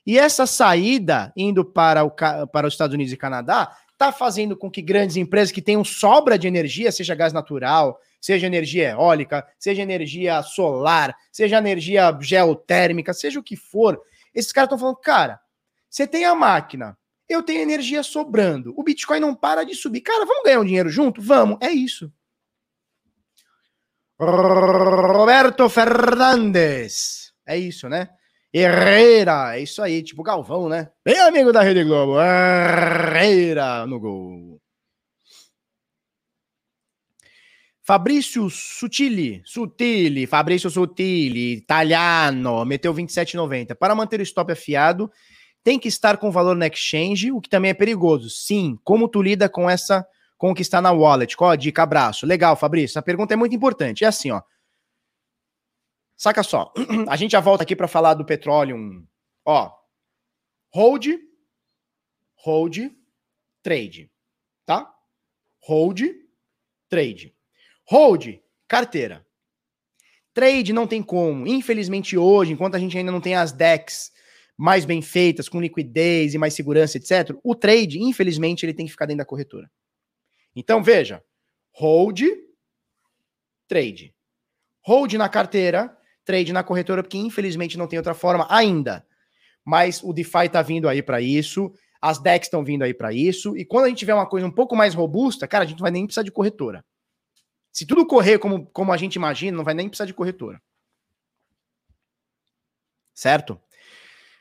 E 0.07 0.19
essa 0.19 0.47
saída 0.47 1.33
indo 1.37 1.65
para, 1.65 2.05
o, 2.05 2.11
para 2.11 2.67
os 2.67 2.75
Estados 2.75 2.95
Unidos 2.95 3.13
e 3.13 3.17
Canadá 3.17 3.75
está 3.93 4.13
fazendo 4.13 4.57
com 4.57 4.71
que 4.71 4.83
grandes 4.83 5.17
empresas 5.17 5.51
que 5.51 5.63
tenham 5.63 5.85
sobra 5.85 6.39
de 6.39 6.47
energia, 6.47 6.93
seja 6.93 7.15
gás 7.15 7.33
natural, 7.33 7.99
seja 8.21 8.47
energia 8.47 8.91
eólica, 8.91 9.47
seja 9.59 9.83
energia 9.83 10.43
solar, 10.43 11.17
seja 11.33 11.59
energia 11.59 12.17
geotérmica, 12.21 13.15
seja 13.15 13.41
o 13.41 13.43
que 13.43 13.57
for, 13.57 14.01
esses 14.35 14.53
caras 14.53 14.67
estão 14.67 14.79
falando, 14.79 14.97
cara, 14.97 15.41
você 15.89 16.07
tem 16.07 16.25
a 16.25 16.35
máquina, 16.35 16.99
eu 17.29 17.43
tenho 17.43 17.63
energia 17.63 18.03
sobrando, 18.03 18.75
o 18.77 18.83
Bitcoin 18.83 19.21
não 19.21 19.35
para 19.35 19.65
de 19.65 19.75
subir. 19.75 20.01
Cara, 20.01 20.27
vamos 20.27 20.43
ganhar 20.43 20.61
um 20.61 20.65
dinheiro 20.65 20.91
junto? 20.91 21.23
Vamos, 21.23 21.57
é 21.61 21.71
isso. 21.71 22.13
Roberto 24.19 25.69
Fernandes. 25.69 27.33
É 27.47 27.57
isso, 27.59 27.89
né? 27.89 28.09
Herrera, 28.53 29.57
é 29.57 29.63
isso 29.63 29.83
aí, 29.83 30.03
tipo 30.03 30.23
Galvão, 30.23 30.69
né? 30.69 30.91
Bem 31.05 31.19
amigo 31.19 31.53
da 31.53 31.63
Rede 31.63 31.83
Globo. 31.83 32.21
Herrera 32.21 33.85
no 33.87 33.99
gol. 33.99 34.61
Fabrício 37.83 38.49
Sutili, 38.49 39.43
Sutili, 39.45 40.27
Fabrício 40.27 40.71
Sutili, 40.71 41.55
italiano, 41.57 42.65
meteu 42.65 42.95
27,90. 42.95 43.75
Para 43.75 43.95
manter 43.95 44.21
o 44.21 44.23
stop 44.23 44.53
afiado, 44.53 45.11
tem 45.63 45.79
que 45.79 45.89
estar 45.89 46.17
com 46.17 46.31
valor 46.31 46.57
no 46.57 46.65
exchange, 46.65 47.31
o 47.33 47.41
que 47.41 47.49
também 47.51 47.73
é 47.73 47.75
perigoso. 47.75 48.31
Sim, 48.31 48.79
como 48.85 49.09
tu 49.09 49.21
lida 49.21 49.49
com 49.51 49.69
essa 49.69 50.07
está 50.63 50.81
na 50.81 50.93
wallet? 50.93 51.37
Qual 51.37 51.51
a 51.51 51.57
dica? 51.57 51.83
Abraço. 51.83 52.27
Legal, 52.27 52.57
Fabrício. 52.57 52.99
A 52.99 53.03
pergunta 53.03 53.35
é 53.35 53.37
muito 53.37 53.55
importante. 53.55 54.05
É 54.05 54.09
assim, 54.09 54.31
ó. 54.31 54.43
Saca 56.17 56.43
só. 56.43 56.73
A 57.09 57.17
gente 57.17 57.33
já 57.33 57.41
volta 57.41 57.63
aqui 57.63 57.75
para 57.75 57.89
falar 57.89 58.15
do 58.15 58.25
petróleo. 58.25 59.07
Ó. 59.45 59.71
Hold, 60.73 61.07
hold, 62.37 62.79
trade. 63.63 64.11
Tá? 64.67 64.93
Hold, 65.63 66.03
trade. 66.89 67.35
Hold, 67.89 68.41
carteira. 68.67 69.27
Trade 70.33 70.73
não 70.73 70.87
tem 70.87 71.03
como. 71.03 71.47
Infelizmente 71.47 72.19
hoje, 72.19 72.53
enquanto 72.53 72.75
a 72.75 72.79
gente 72.79 72.99
ainda 72.99 73.13
não 73.13 73.21
tem 73.21 73.37
as 73.37 73.53
decks 73.53 74.13
mais 74.57 74.85
bem 74.85 75.01
feitas, 75.01 75.49
com 75.49 75.61
liquidez 75.61 76.35
e 76.35 76.39
mais 76.39 76.55
segurança, 76.55 76.97
etc., 76.97 77.37
o 77.43 77.55
trade, 77.55 78.01
infelizmente, 78.01 78.65
ele 78.65 78.75
tem 78.75 78.87
que 78.87 78.93
ficar 78.93 79.07
dentro 79.07 79.19
da 79.19 79.25
corretora. 79.25 79.71
Então, 80.55 80.83
veja, 80.83 81.23
hold, 81.73 82.21
trade. 83.67 84.15
Hold 84.83 85.15
na 85.15 85.29
carteira, 85.29 85.97
trade 86.25 86.53
na 86.53 86.63
corretora, 86.63 87.03
porque 87.03 87.19
infelizmente 87.19 87.79
não 87.79 87.87
tem 87.87 87.99
outra 87.99 88.15
forma 88.15 88.47
ainda. 88.51 89.07
Mas 89.65 90.03
o 90.03 90.13
DeFi 90.13 90.47
está 90.47 90.63
vindo 90.63 90.89
aí 90.89 91.03
para 91.03 91.21
isso, 91.21 91.73
as 92.01 92.19
DEX 92.19 92.47
estão 92.47 92.63
vindo 92.63 92.83
aí 92.83 92.93
para 92.93 93.13
isso, 93.13 93.57
e 93.57 93.65
quando 93.65 93.87
a 93.87 93.89
gente 93.89 93.99
tiver 93.99 94.15
uma 94.15 94.29
coisa 94.29 94.47
um 94.47 94.51
pouco 94.51 94.77
mais 94.77 94.95
robusta, 94.95 95.49
cara, 95.49 95.65
a 95.65 95.67
gente 95.67 95.79
não 95.79 95.85
vai 95.85 95.91
nem 95.91 96.05
precisar 96.05 96.23
de 96.23 96.31
corretora. 96.31 96.85
Se 97.73 97.87
tudo 97.87 98.07
correr 98.07 98.39
como, 98.39 98.67
como 98.67 98.93
a 98.93 98.97
gente 98.97 99.17
imagina, 99.17 99.57
não 99.57 99.65
vai 99.65 99.75
nem 99.75 99.89
precisar 99.89 100.05
de 100.05 100.15
corretora. 100.15 100.63
Certo? 103.15 103.61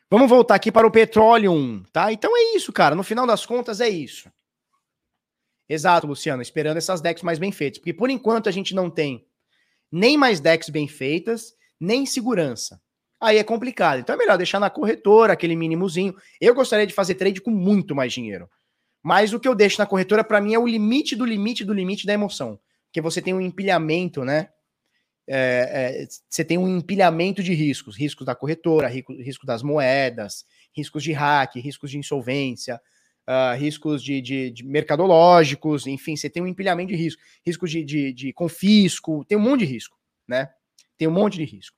Vamos 0.10 0.30
voltar 0.30 0.56
aqui 0.56 0.72
para 0.72 0.85
o 0.85 0.91
petróleo, 0.91 1.84
tá? 1.91 2.11
Então 2.11 2.35
é 2.38 2.56
isso, 2.56 2.72
cara. 2.72 2.94
No 2.94 3.02
final 3.02 3.26
das 3.26 3.45
contas, 3.45 3.81
é 3.81 3.90
isso. 3.90 4.30
Exato, 5.68 6.07
Luciano. 6.07 6.41
Esperando 6.41 6.77
essas 6.77 7.02
decks 7.02 7.23
mais 7.23 7.40
bem 7.40 7.52
feitas. 7.52 7.80
Porque 7.80 7.94
por 7.94 8.10
enquanto 8.10 8.49
a 8.49 8.52
gente 8.52 8.76
não 8.76 8.90
tem 8.90 9.26
nem 9.91 10.18
mais 10.18 10.40
decks 10.40 10.69
bem 10.69 10.88
feitas, 10.88 11.53
nem 11.80 12.06
segurança. 12.06 12.81
Aí 13.22 13.38
é 13.38 13.44
complicado. 13.44 13.99
Então 13.99 14.15
é 14.15 14.18
melhor 14.18 14.38
deixar 14.38 14.60
na 14.60 14.69
corretora 14.69 15.34
aquele 15.34 15.56
mínimozinho. 15.56 16.15
Eu 16.41 16.53
gostaria 16.53 16.88
de 16.88 16.94
fazer 16.94 17.15
trade 17.15 17.40
com 17.40 17.52
muito 17.52 17.95
mais 17.95 18.11
dinheiro. 18.11 18.49
Mas 19.02 19.34
o 19.34 19.40
que 19.40 19.48
eu 19.48 19.56
deixo 19.56 19.80
na 19.80 19.85
corretora, 19.85 20.23
para 20.23 20.41
mim, 20.41 20.53
é 20.53 20.60
o 20.60 20.68
limite 20.68 21.15
do 21.15 21.26
limite 21.26 21.64
do 21.64 21.73
limite 21.73 22.06
da 22.06 22.14
emoção. 22.14 22.60
Porque 22.88 23.02
você 23.02 23.22
tem 23.22 23.34
um 23.34 23.41
empilhamento, 23.41 24.23
né? 24.23 24.49
É, 25.27 26.02
é, 26.02 26.07
você 26.30 26.44
tem 26.44 26.57
um 26.57 26.77
empilhamento 26.77 27.41
de 27.41 27.53
riscos, 27.53 27.98
riscos 27.98 28.26
da 28.26 28.35
corretora, 28.35 28.88
risco, 28.88 29.14
risco 29.14 29.45
das 29.45 29.64
moedas, 29.64 30.45
riscos 30.76 31.03
de 31.03 31.14
hack, 31.14 31.56
riscos 31.56 31.91
de 31.91 31.98
insolvência, 31.98 32.80
uh, 33.27 33.57
riscos 33.57 34.03
de, 34.03 34.21
de, 34.21 34.51
de, 34.51 34.65
mercadológicos, 34.65 35.87
enfim, 35.87 36.15
você 36.15 36.29
tem 36.29 36.41
um 36.41 36.47
empilhamento 36.47 36.89
de 36.89 36.95
risco, 36.95 37.21
risco 37.45 37.67
de, 37.67 37.83
de, 37.83 38.13
de, 38.13 38.33
confisco, 38.33 39.25
tem 39.25 39.37
um 39.37 39.41
monte 39.41 39.59
de 39.61 39.65
risco, 39.65 39.97
né? 40.27 40.49
Tem 40.97 41.07
um 41.07 41.11
monte 41.11 41.37
de 41.37 41.45
risco. 41.45 41.75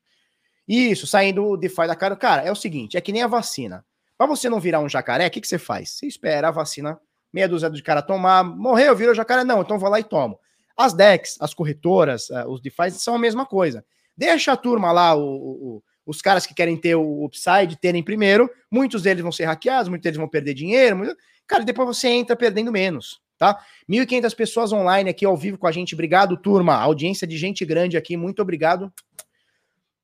Isso, 0.67 1.05
saindo 1.05 1.45
o 1.45 1.57
DeFi 1.57 1.88
da 1.88 1.95
cara, 1.95 2.15
cara, 2.15 2.41
é 2.41 2.51
o 2.51 2.55
seguinte, 2.55 2.97
é 2.97 3.01
que 3.01 3.11
nem 3.11 3.22
a 3.22 3.27
vacina. 3.27 3.85
Para 4.17 4.27
você 4.27 4.49
não 4.49 4.59
virar 4.59 4.80
um 4.80 4.89
jacaré, 4.89 5.27
o 5.27 5.31
que, 5.31 5.41
que 5.41 5.47
você 5.47 5.59
faz? 5.59 5.91
Você 5.91 6.07
espera 6.07 6.47
a 6.47 6.51
vacina, 6.51 6.99
meia 7.31 7.47
dúzia 7.47 7.69
de 7.69 7.84
cara 7.84 8.01
tomar, 8.01 8.43
morreu, 8.43 8.95
virou 8.95 9.13
jacaré, 9.13 9.43
não, 9.43 9.61
então 9.61 9.77
vou 9.77 9.89
lá 9.89 9.99
e 9.99 10.03
tomo. 10.03 10.39
As 10.76 10.93
DEX, 10.93 11.38
as 11.39 11.53
corretoras, 11.53 12.30
uh, 12.30 12.47
os 12.47 12.61
DeFi 12.61 12.91
são 12.91 13.15
a 13.15 13.19
mesma 13.19 13.45
coisa. 13.45 13.85
Deixa 14.17 14.53
a 14.53 14.57
turma 14.57 14.91
lá, 14.91 15.15
o, 15.15 15.22
o, 15.22 15.84
os 16.05 16.22
caras 16.22 16.45
que 16.45 16.53
querem 16.53 16.77
ter 16.77 16.95
o 16.95 17.26
upside, 17.26 17.77
terem 17.80 18.03
primeiro. 18.03 18.49
Muitos 18.72 19.01
deles 19.01 19.23
vão 19.23 19.31
ser 19.31 19.45
hackeados, 19.45 19.89
muitos 19.89 20.03
deles 20.03 20.17
vão 20.17 20.27
perder 20.27 20.53
dinheiro. 20.53 20.97
Muito... 20.97 21.15
Cara, 21.47 21.63
depois 21.63 21.88
você 21.88 22.07
entra 22.09 22.35
perdendo 22.35 22.72
menos, 22.72 23.22
tá? 23.38 23.63
1.500 23.89 24.35
pessoas 24.35 24.73
online 24.73 25.09
aqui 25.09 25.26
ao 25.26 25.38
vivo 25.38 25.57
com 25.57 25.67
a 25.67 25.72
gente. 25.72 25.93
Obrigado, 25.93 26.38
turma. 26.38 26.76
Audiência 26.76 27.27
de 27.27 27.38
gente 27.38 27.63
grande 27.65 27.97
aqui. 27.97 28.17
Muito 28.17 28.41
obrigado. 28.41 28.91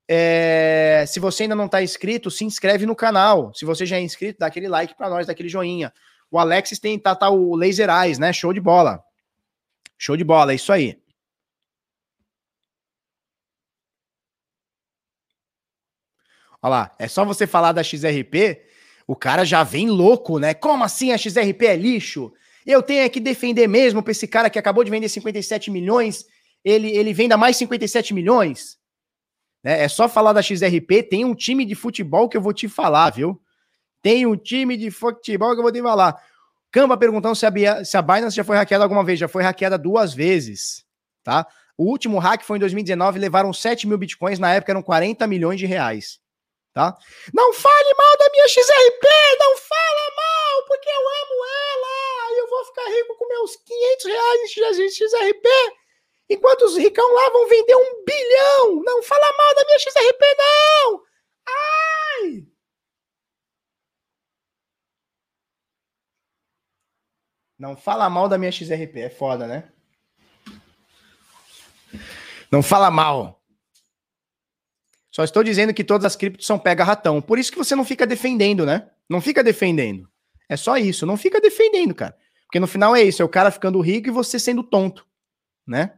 É... 0.07 1.05
Se 1.07 1.19
você 1.19 1.43
ainda 1.43 1.55
não 1.55 1.65
está 1.65 1.81
inscrito, 1.81 2.30
se 2.30 2.45
inscreve 2.45 2.85
no 2.85 2.95
canal. 2.95 3.53
Se 3.53 3.65
você 3.65 3.85
já 3.85 3.97
é 3.97 4.01
inscrito, 4.01 4.39
dá 4.39 4.47
aquele 4.47 4.68
like 4.68 4.95
para 4.95 5.09
nós, 5.09 5.26
dá 5.26 5.34
aquele 5.34 5.49
joinha. 5.49 5.91
O 6.30 6.38
Alexis 6.38 6.80
tem 6.80 6.97
tá, 6.97 7.15
tá 7.15 7.30
o 7.30 7.55
Laser 7.55 7.89
Eyes, 7.89 8.19
né? 8.19 8.31
Show 8.31 8.53
de 8.53 8.61
bola. 8.61 9.03
Show 9.97 10.15
de 10.15 10.23
bola, 10.23 10.51
é 10.51 10.55
isso 10.55 10.72
aí. 10.72 11.01
Olha 16.61 16.69
lá, 16.69 16.95
é 16.99 17.07
só 17.07 17.26
você 17.26 17.47
falar 17.47 17.72
da 17.72 17.84
XRP, 17.84 18.61
o 19.12 19.16
cara 19.16 19.44
já 19.44 19.62
vem 19.62 19.90
louco, 19.90 20.40
né? 20.40 20.54
Como 20.54 20.86
assim 20.86 21.12
a 21.12 21.18
XRP 21.18 21.66
é 21.66 21.76
lixo? 21.76 22.32
Eu 22.66 22.82
tenho 22.82 23.10
que 23.10 23.20
defender 23.20 23.68
mesmo 23.68 24.02
para 24.02 24.14
esse 24.14 24.26
cara 24.26 24.50
que 24.50 24.58
acabou 24.58 24.86
de 24.86 24.90
vender 24.90 25.10
57 25.10 25.70
milhões, 25.70 26.26
ele, 26.64 26.90
ele 26.96 27.12
venda 27.12 27.36
mais 27.36 27.58
57 27.58 28.14
milhões? 28.14 28.78
Né? 29.62 29.84
É 29.84 29.90
só 29.90 30.08
falar 30.08 30.32
da 30.32 30.42
XRP, 30.42 31.04
tem 31.10 31.26
um 31.26 31.36
time 31.36 31.66
de 31.66 31.76
futebol 31.76 32.30
que 32.30 32.38
eu 32.38 32.42
vou 32.42 32.54
te 32.54 32.70
falar, 32.70 33.10
viu? 33.10 33.38
Tem 34.02 34.26
um 34.26 34.38
time 34.38 34.78
de 34.78 34.90
futebol 34.90 35.52
que 35.56 35.60
eu 35.60 35.64
vou 35.64 35.74
te 35.74 35.82
falar. 35.82 36.18
Camba 36.72 36.96
perguntando 36.96 37.36
se 37.36 37.46
a, 37.46 37.84
se 37.84 37.98
a 37.98 38.02
Binance 38.02 38.38
já 38.38 38.46
foi 38.46 38.56
hackeada 38.56 38.86
alguma 38.86 39.04
vez. 39.04 39.20
Já 39.20 39.28
foi 39.28 39.44
hackeada 39.44 39.78
duas 39.78 40.14
vezes, 40.14 40.86
tá? 41.22 41.46
O 41.78 41.84
último 41.84 42.18
hack 42.18 42.44
foi 42.44 42.56
em 42.56 42.62
2019, 42.62 43.20
levaram 43.20 43.52
7 43.52 43.90
mil 43.90 43.98
bitcoins, 43.98 44.40
na 44.40 44.54
época 44.54 44.72
eram 44.72 44.82
40 44.82 45.28
milhões 45.28 45.60
de 45.60 45.66
reais, 45.66 46.18
tá? 46.73 46.98
Não 47.34 47.53
fale 47.53 47.93
mal 47.95 48.18
da 48.18 48.30
minha 48.31 48.48
XRP, 48.48 49.07
não 49.39 49.57
fala 49.57 50.15
mal, 50.15 50.65
porque 50.68 50.89
eu 50.89 50.99
amo 50.99 51.45
ela, 51.73 52.39
eu 52.39 52.49
vou 52.49 52.65
ficar 52.65 52.88
rico 52.88 53.15
com 53.18 53.27
meus 53.27 53.56
500 53.57 54.06
reais 54.06 54.80
em 54.80 54.89
XRP, 54.89 55.49
enquanto 56.30 56.64
os 56.64 56.77
ricão 56.77 57.11
lá 57.14 57.30
vão 57.30 57.48
vender 57.48 57.76
um 57.76 58.03
bilhão. 58.06 58.84
Não 58.84 59.03
fala 59.03 59.38
mal 59.38 59.56
da 59.56 59.65
minha 59.65 59.80
XRP, 59.80 60.26
não! 60.38 61.03
Ai! 61.48 62.48
Não 67.60 67.77
fala 67.77 68.10
mal 68.10 68.27
da 68.27 68.38
minha 68.38 68.52
XRP, 68.52 69.02
é 69.02 69.10
foda, 69.10 69.45
né? 69.45 69.72
Não 72.52 72.64
fala 72.64 72.89
mal. 72.89 73.40
Só 75.12 75.24
estou 75.24 75.44
dizendo 75.44 75.74
que 75.74 75.84
todas 75.84 76.06
as 76.06 76.16
criptos 76.16 76.48
são 76.48 76.58
pega-ratão. 76.58 77.22
Por 77.22 77.38
isso 77.38 77.52
que 77.52 77.58
você 77.58 77.76
não 77.76 77.84
fica 77.84 78.08
defendendo, 78.08 78.66
né? 78.66 78.88
Não 79.10 79.20
fica 79.20 79.44
defendendo. 79.44 80.10
É 80.48 80.56
só 80.56 80.78
isso. 80.78 81.06
Não 81.06 81.18
fica 81.18 81.42
defendendo, 81.42 81.94
cara. 81.94 82.16
Porque 82.46 82.60
no 82.60 82.68
final 82.68 82.96
é 82.96 83.04
isso: 83.04 83.22
é 83.22 83.26
o 83.26 83.30
cara 83.30 83.52
ficando 83.52 83.80
rico 83.82 84.08
e 84.08 84.12
você 84.12 84.40
sendo 84.40 84.64
tonto, 84.64 85.06
né? 85.68 85.94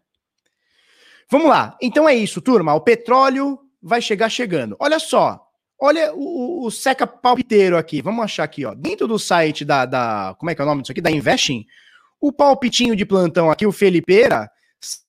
Vamos 1.29 1.47
lá. 1.47 1.77
Então 1.81 2.09
é 2.09 2.15
isso, 2.15 2.41
turma. 2.41 2.73
O 2.73 2.81
petróleo 2.81 3.59
vai 3.81 4.01
chegar 4.01 4.29
chegando. 4.29 4.75
Olha 4.79 4.99
só. 4.99 5.39
Olha 5.79 6.13
o, 6.13 6.65
o, 6.65 6.71
seca 6.71 7.05
palpiteiro 7.05 7.77
aqui. 7.77 8.01
Vamos 8.01 8.23
achar 8.23 8.43
aqui, 8.43 8.65
ó. 8.65 8.73
Dentro 8.73 9.07
do 9.07 9.19
site 9.19 9.65
da, 9.65 9.85
da. 9.85 10.35
Como 10.39 10.49
é 10.49 10.55
que 10.55 10.61
é 10.61 10.63
o 10.63 10.67
nome 10.67 10.81
disso 10.81 10.91
aqui? 10.91 11.01
Da 11.01 11.11
Investing. 11.11 11.65
O 12.21 12.31
palpitinho 12.31 12.95
de 12.95 13.05
plantão 13.05 13.51
aqui, 13.51 13.65
o 13.65 13.71
Felipeira, 13.71 14.49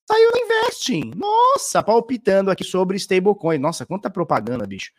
saiu 0.07 0.33
da 0.33 0.39
Investing. 0.39 1.13
Nossa, 1.17 1.83
palpitando 1.83 2.51
aqui 2.51 2.65
sobre 2.65 2.97
stablecoin. 2.97 3.59
Nossa, 3.59 3.87
quanta 3.87 4.11
propaganda, 4.11 4.67
bicho. 4.67 4.93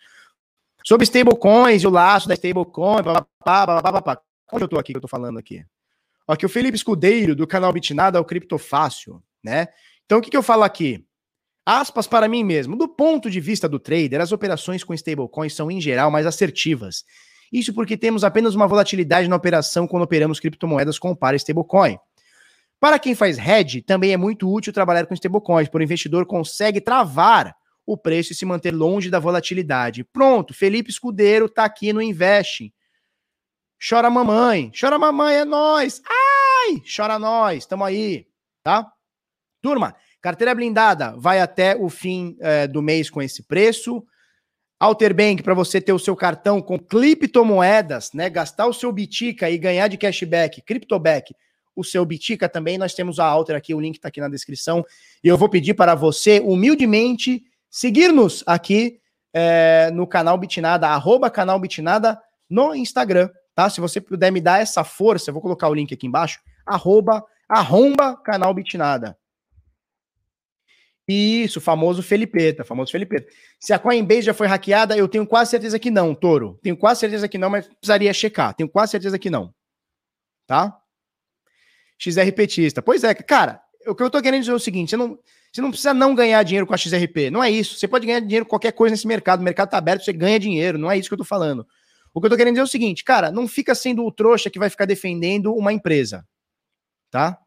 Sobre 0.84 1.06
stablecoins 1.06 1.84
e 1.84 1.88
o 1.88 1.90
laço 1.90 2.27
da 2.27 2.36
stablecoin, 2.36 3.03
papapá, 3.44 4.22
Onde 4.52 4.64
eu 4.64 4.68
tô 4.68 4.77
aqui 4.77 4.94
que 4.94 4.98
eu 4.98 5.02
tô 5.02 5.07
falando 5.07 5.40
aqui? 5.40 5.65
Aqui 6.27 6.45
o 6.45 6.49
Felipe 6.49 6.76
Escudeiro, 6.76 7.36
do 7.36 7.48
canal 7.48 7.72
Bitnada, 7.72 8.18
é 8.18 8.22
o 8.22 8.26
Criptofácil, 8.26 9.22
né? 9.44 9.68
Então 10.06 10.19
o 10.19 10.22
que, 10.22 10.30
que 10.30 10.38
eu 10.38 10.44
falo 10.44 10.64
aqui? 10.64 11.06
Aspas 11.65 12.06
para 12.06 12.27
mim 12.27 12.44
mesmo. 12.44 12.76
Do 12.76 12.88
ponto 12.88 13.30
de 13.30 13.40
vista 13.40 13.68
do 13.68 13.80
trader, 13.80 14.22
as 14.22 14.32
operações 14.32 14.84
com 14.84 14.94
stablecoins 14.94 15.56
são, 15.56 15.72
em 15.72 15.82
geral, 15.82 16.11
mais 16.11 16.26
assertivas. 16.26 17.03
Isso 17.52 17.73
porque 17.73 17.98
temos 17.98 18.23
apenas 18.23 18.53
uma 18.53 18.68
volatilidade 18.68 19.27
na 19.27 19.36
operação 19.36 19.88
quando 19.88 20.03
operamos 20.03 20.40
criptomoedas 20.40 20.99
com 20.99 21.15
par 21.15 21.34
stablecoin. 21.36 21.98
Para 22.80 22.99
quem 22.99 23.15
faz 23.15 23.38
hedge, 23.38 23.81
também 23.81 24.11
é 24.11 24.18
muito 24.18 24.52
útil 24.52 24.73
trabalhar 24.73 25.06
com 25.06 25.14
stablecoins, 25.14 25.69
pois 25.69 25.81
o 25.81 25.84
investidor 25.84 26.26
consegue 26.26 26.81
travar 26.81 27.56
o 27.85 27.97
preço 27.97 28.34
e 28.34 28.35
se 28.35 28.45
manter 28.45 28.72
longe 28.72 29.10
da 29.10 29.19
volatilidade. 29.19 30.03
Pronto, 30.03 30.53
Felipe 30.53 30.89
Escudeiro 30.89 31.47
tá 31.47 31.65
aqui 31.65 31.93
no 31.93 32.02
Invest. 32.02 32.73
Chora 33.88 34.10
mamãe, 34.10 34.72
chora 34.80 34.97
mamãe, 34.97 35.38
é 35.38 35.45
nós. 35.45 36.02
Ai, 36.07 36.81
chora 36.95 37.19
nós, 37.19 37.65
tamo 37.65 37.84
aí, 37.84 38.27
tá? 38.64 38.91
Turma, 39.61 39.95
Carteira 40.26 40.56
blindada 40.56 41.14
vai 41.15 41.39
até 41.39 41.76
o 41.76 41.88
fim 41.88 42.35
é, 42.39 42.65
do 42.65 42.81
mês 42.81 43.11
com 43.11 43.22
esse 43.22 43.43
preço. 43.43 44.03
Alter 44.80 45.14
Bank, 45.14 45.43
para 45.43 45.53
você 45.53 45.80
ter 45.80 45.93
o 45.93 45.99
seu 45.99 46.15
cartão 46.15 46.60
com 46.64 46.80
criptomoedas, 46.80 48.11
né? 48.11 48.27
Gastar 48.27 48.65
o 48.65 48.73
seu 48.73 48.91
Bitica 48.91 49.52
e 49.52 49.57
ganhar 49.60 49.88
de 49.88 49.99
cashback, 49.99 50.64
CryptoBack, 50.64 51.31
o 51.76 51.84
seu 51.84 52.06
Bitica 52.06 52.47
também. 52.47 52.77
Nós 52.77 52.93
temos 52.93 53.19
a 53.19 53.26
Alter 53.26 53.56
aqui, 53.56 53.73
o 53.73 53.80
link 53.80 53.95
está 53.95 54.07
aqui 54.07 54.22
na 54.22 54.30
descrição. 54.30 54.85
E 55.23 55.27
eu 55.27 55.38
vou 55.38 55.49
pedir 55.49 55.73
para 55.73 55.95
você, 55.95 56.39
humildemente, 56.39 57.43
seguir-nos 57.69 58.43
aqui 58.47 58.99
é, 59.34 59.91
no 59.91 60.07
canal 60.07 60.38
Bitnada, 60.38 60.88
arroba 60.88 61.30
canal 61.30 61.60
Bitnada 61.60 62.19
no 62.49 62.73
Instagram, 62.73 63.30
tá? 63.53 63.69
Se 63.69 63.81
você 63.81 63.99
puder 63.99 64.31
me 64.31 64.39
dar 64.39 64.61
essa 64.61 64.84
força, 64.84 65.30
eu 65.30 65.34
vou 65.34 65.41
colocar 65.41 65.68
o 65.68 65.73
link 65.73 65.93
aqui 65.93 66.07
embaixo, 66.07 66.39
arroba, 66.65 67.23
arromba 67.49 68.15
canal 68.15 68.53
Bitnada. 68.53 69.18
Isso, 71.07 71.61
famoso 71.61 72.02
Felipeta, 72.02 72.64
famoso 72.64 72.91
Felipeta. 72.91 73.31
Se 73.60 73.73
a 73.73 73.80
Coinbase 73.80 74.23
já 74.23 74.34
foi 74.34 74.47
hackeada, 74.47 74.97
eu 74.97 75.07
tenho 75.07 75.27
quase 75.27 75.52
certeza 75.52 75.77
que 75.77 75.91
não, 75.91 76.15
Toro. 76.15 76.60
Tenho 76.64 76.76
quase 76.76 77.02
certeza 77.02 77.27
que 77.27 77.38
não, 77.38 77.49
mas 77.49 77.68
precisaria 77.68 78.11
checar. 78.11 78.56
Tenho 78.56 78.68
quase 78.68 78.91
certeza 78.91 79.19
que 79.19 79.30
não. 79.30 79.53
Tá? 80.47 80.76
XR 81.97 82.31
petista. 82.35 82.81
Pois 82.81 83.03
é, 83.03 83.13
cara, 83.13 83.61
o 83.88 83.95
que 83.95 84.03
eu 84.03 84.09
tô 84.09 84.22
querendo 84.22 84.41
dizer 84.41 84.51
é 84.51 84.55
o 84.55 84.59
seguinte: 84.59 84.89
você 84.89 84.97
não, 84.97 85.19
você 85.51 85.61
não 85.61 85.69
precisa 85.69 85.93
não 85.93 86.13
ganhar 86.13 86.43
dinheiro 86.43 86.67
com 86.67 86.73
a 86.73 86.77
XRP. 86.77 87.30
Não 87.30 87.43
é 87.43 87.49
isso. 87.49 87.77
Você 87.77 87.88
pode 87.88 88.05
ganhar 88.05 88.19
dinheiro 88.19 88.45
com 88.45 88.49
qualquer 88.49 88.72
coisa 88.72 88.93
nesse 88.93 89.07
mercado. 89.07 89.39
O 89.39 89.43
mercado 89.43 89.69
tá 89.69 89.77
aberto, 89.77 90.03
você 90.03 90.13
ganha 90.13 90.39
dinheiro. 90.39 90.77
Não 90.77 90.91
é 90.91 90.97
isso 90.97 91.09
que 91.09 91.13
eu 91.13 91.19
tô 91.19 91.23
falando. 91.23 91.65
O 92.13 92.22
que 92.22 92.27
eu 92.27 92.30
tô 92.30 92.38
querendo 92.38 92.53
dizer 92.53 92.61
é 92.61 92.65
o 92.65 92.67
seguinte, 92.67 93.03
cara, 93.03 93.31
não 93.31 93.47
fica 93.47 93.76
sendo 93.76 94.05
o 94.05 94.11
trouxa 94.11 94.49
que 94.49 94.59
vai 94.59 94.69
ficar 94.69 94.85
defendendo 94.85 95.53
uma 95.53 95.73
empresa. 95.73 96.26
Tá? 97.11 97.38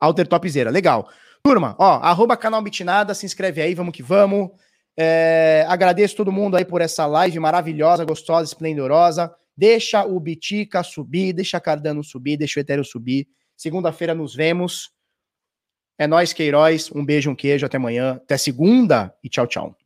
Alter 0.00 0.26
Topzera. 0.26 0.70
Legal. 0.70 1.08
Turma, 1.42 1.76
ó, 1.78 1.94
arroba 2.02 2.36
canal 2.36 2.60
Bitnada, 2.62 3.14
se 3.14 3.24
inscreve 3.24 3.60
aí, 3.62 3.74
vamos 3.74 3.94
que 3.94 4.02
vamos. 4.02 4.50
É, 4.96 5.64
agradeço 5.68 6.16
todo 6.16 6.32
mundo 6.32 6.56
aí 6.56 6.64
por 6.64 6.80
essa 6.80 7.06
live 7.06 7.38
maravilhosa, 7.38 8.04
gostosa, 8.04 8.44
esplendorosa. 8.44 9.32
Deixa 9.56 10.04
o 10.04 10.18
Bitica 10.18 10.82
subir, 10.82 11.32
deixa 11.32 11.56
a 11.56 11.60
Cardano 11.60 12.02
subir, 12.02 12.36
deixa 12.36 12.58
o 12.58 12.62
Ethereum 12.62 12.84
subir. 12.84 13.28
Segunda-feira 13.58 14.14
nos 14.14 14.36
vemos. 14.36 14.92
É 15.98 16.06
nós, 16.06 16.32
Queiroz. 16.32 16.92
Um 16.92 17.04
beijo, 17.04 17.28
um 17.28 17.34
queijo. 17.34 17.66
Até 17.66 17.76
amanhã. 17.76 18.14
Até 18.14 18.38
segunda 18.38 19.12
e 19.22 19.28
tchau, 19.28 19.48
tchau. 19.48 19.76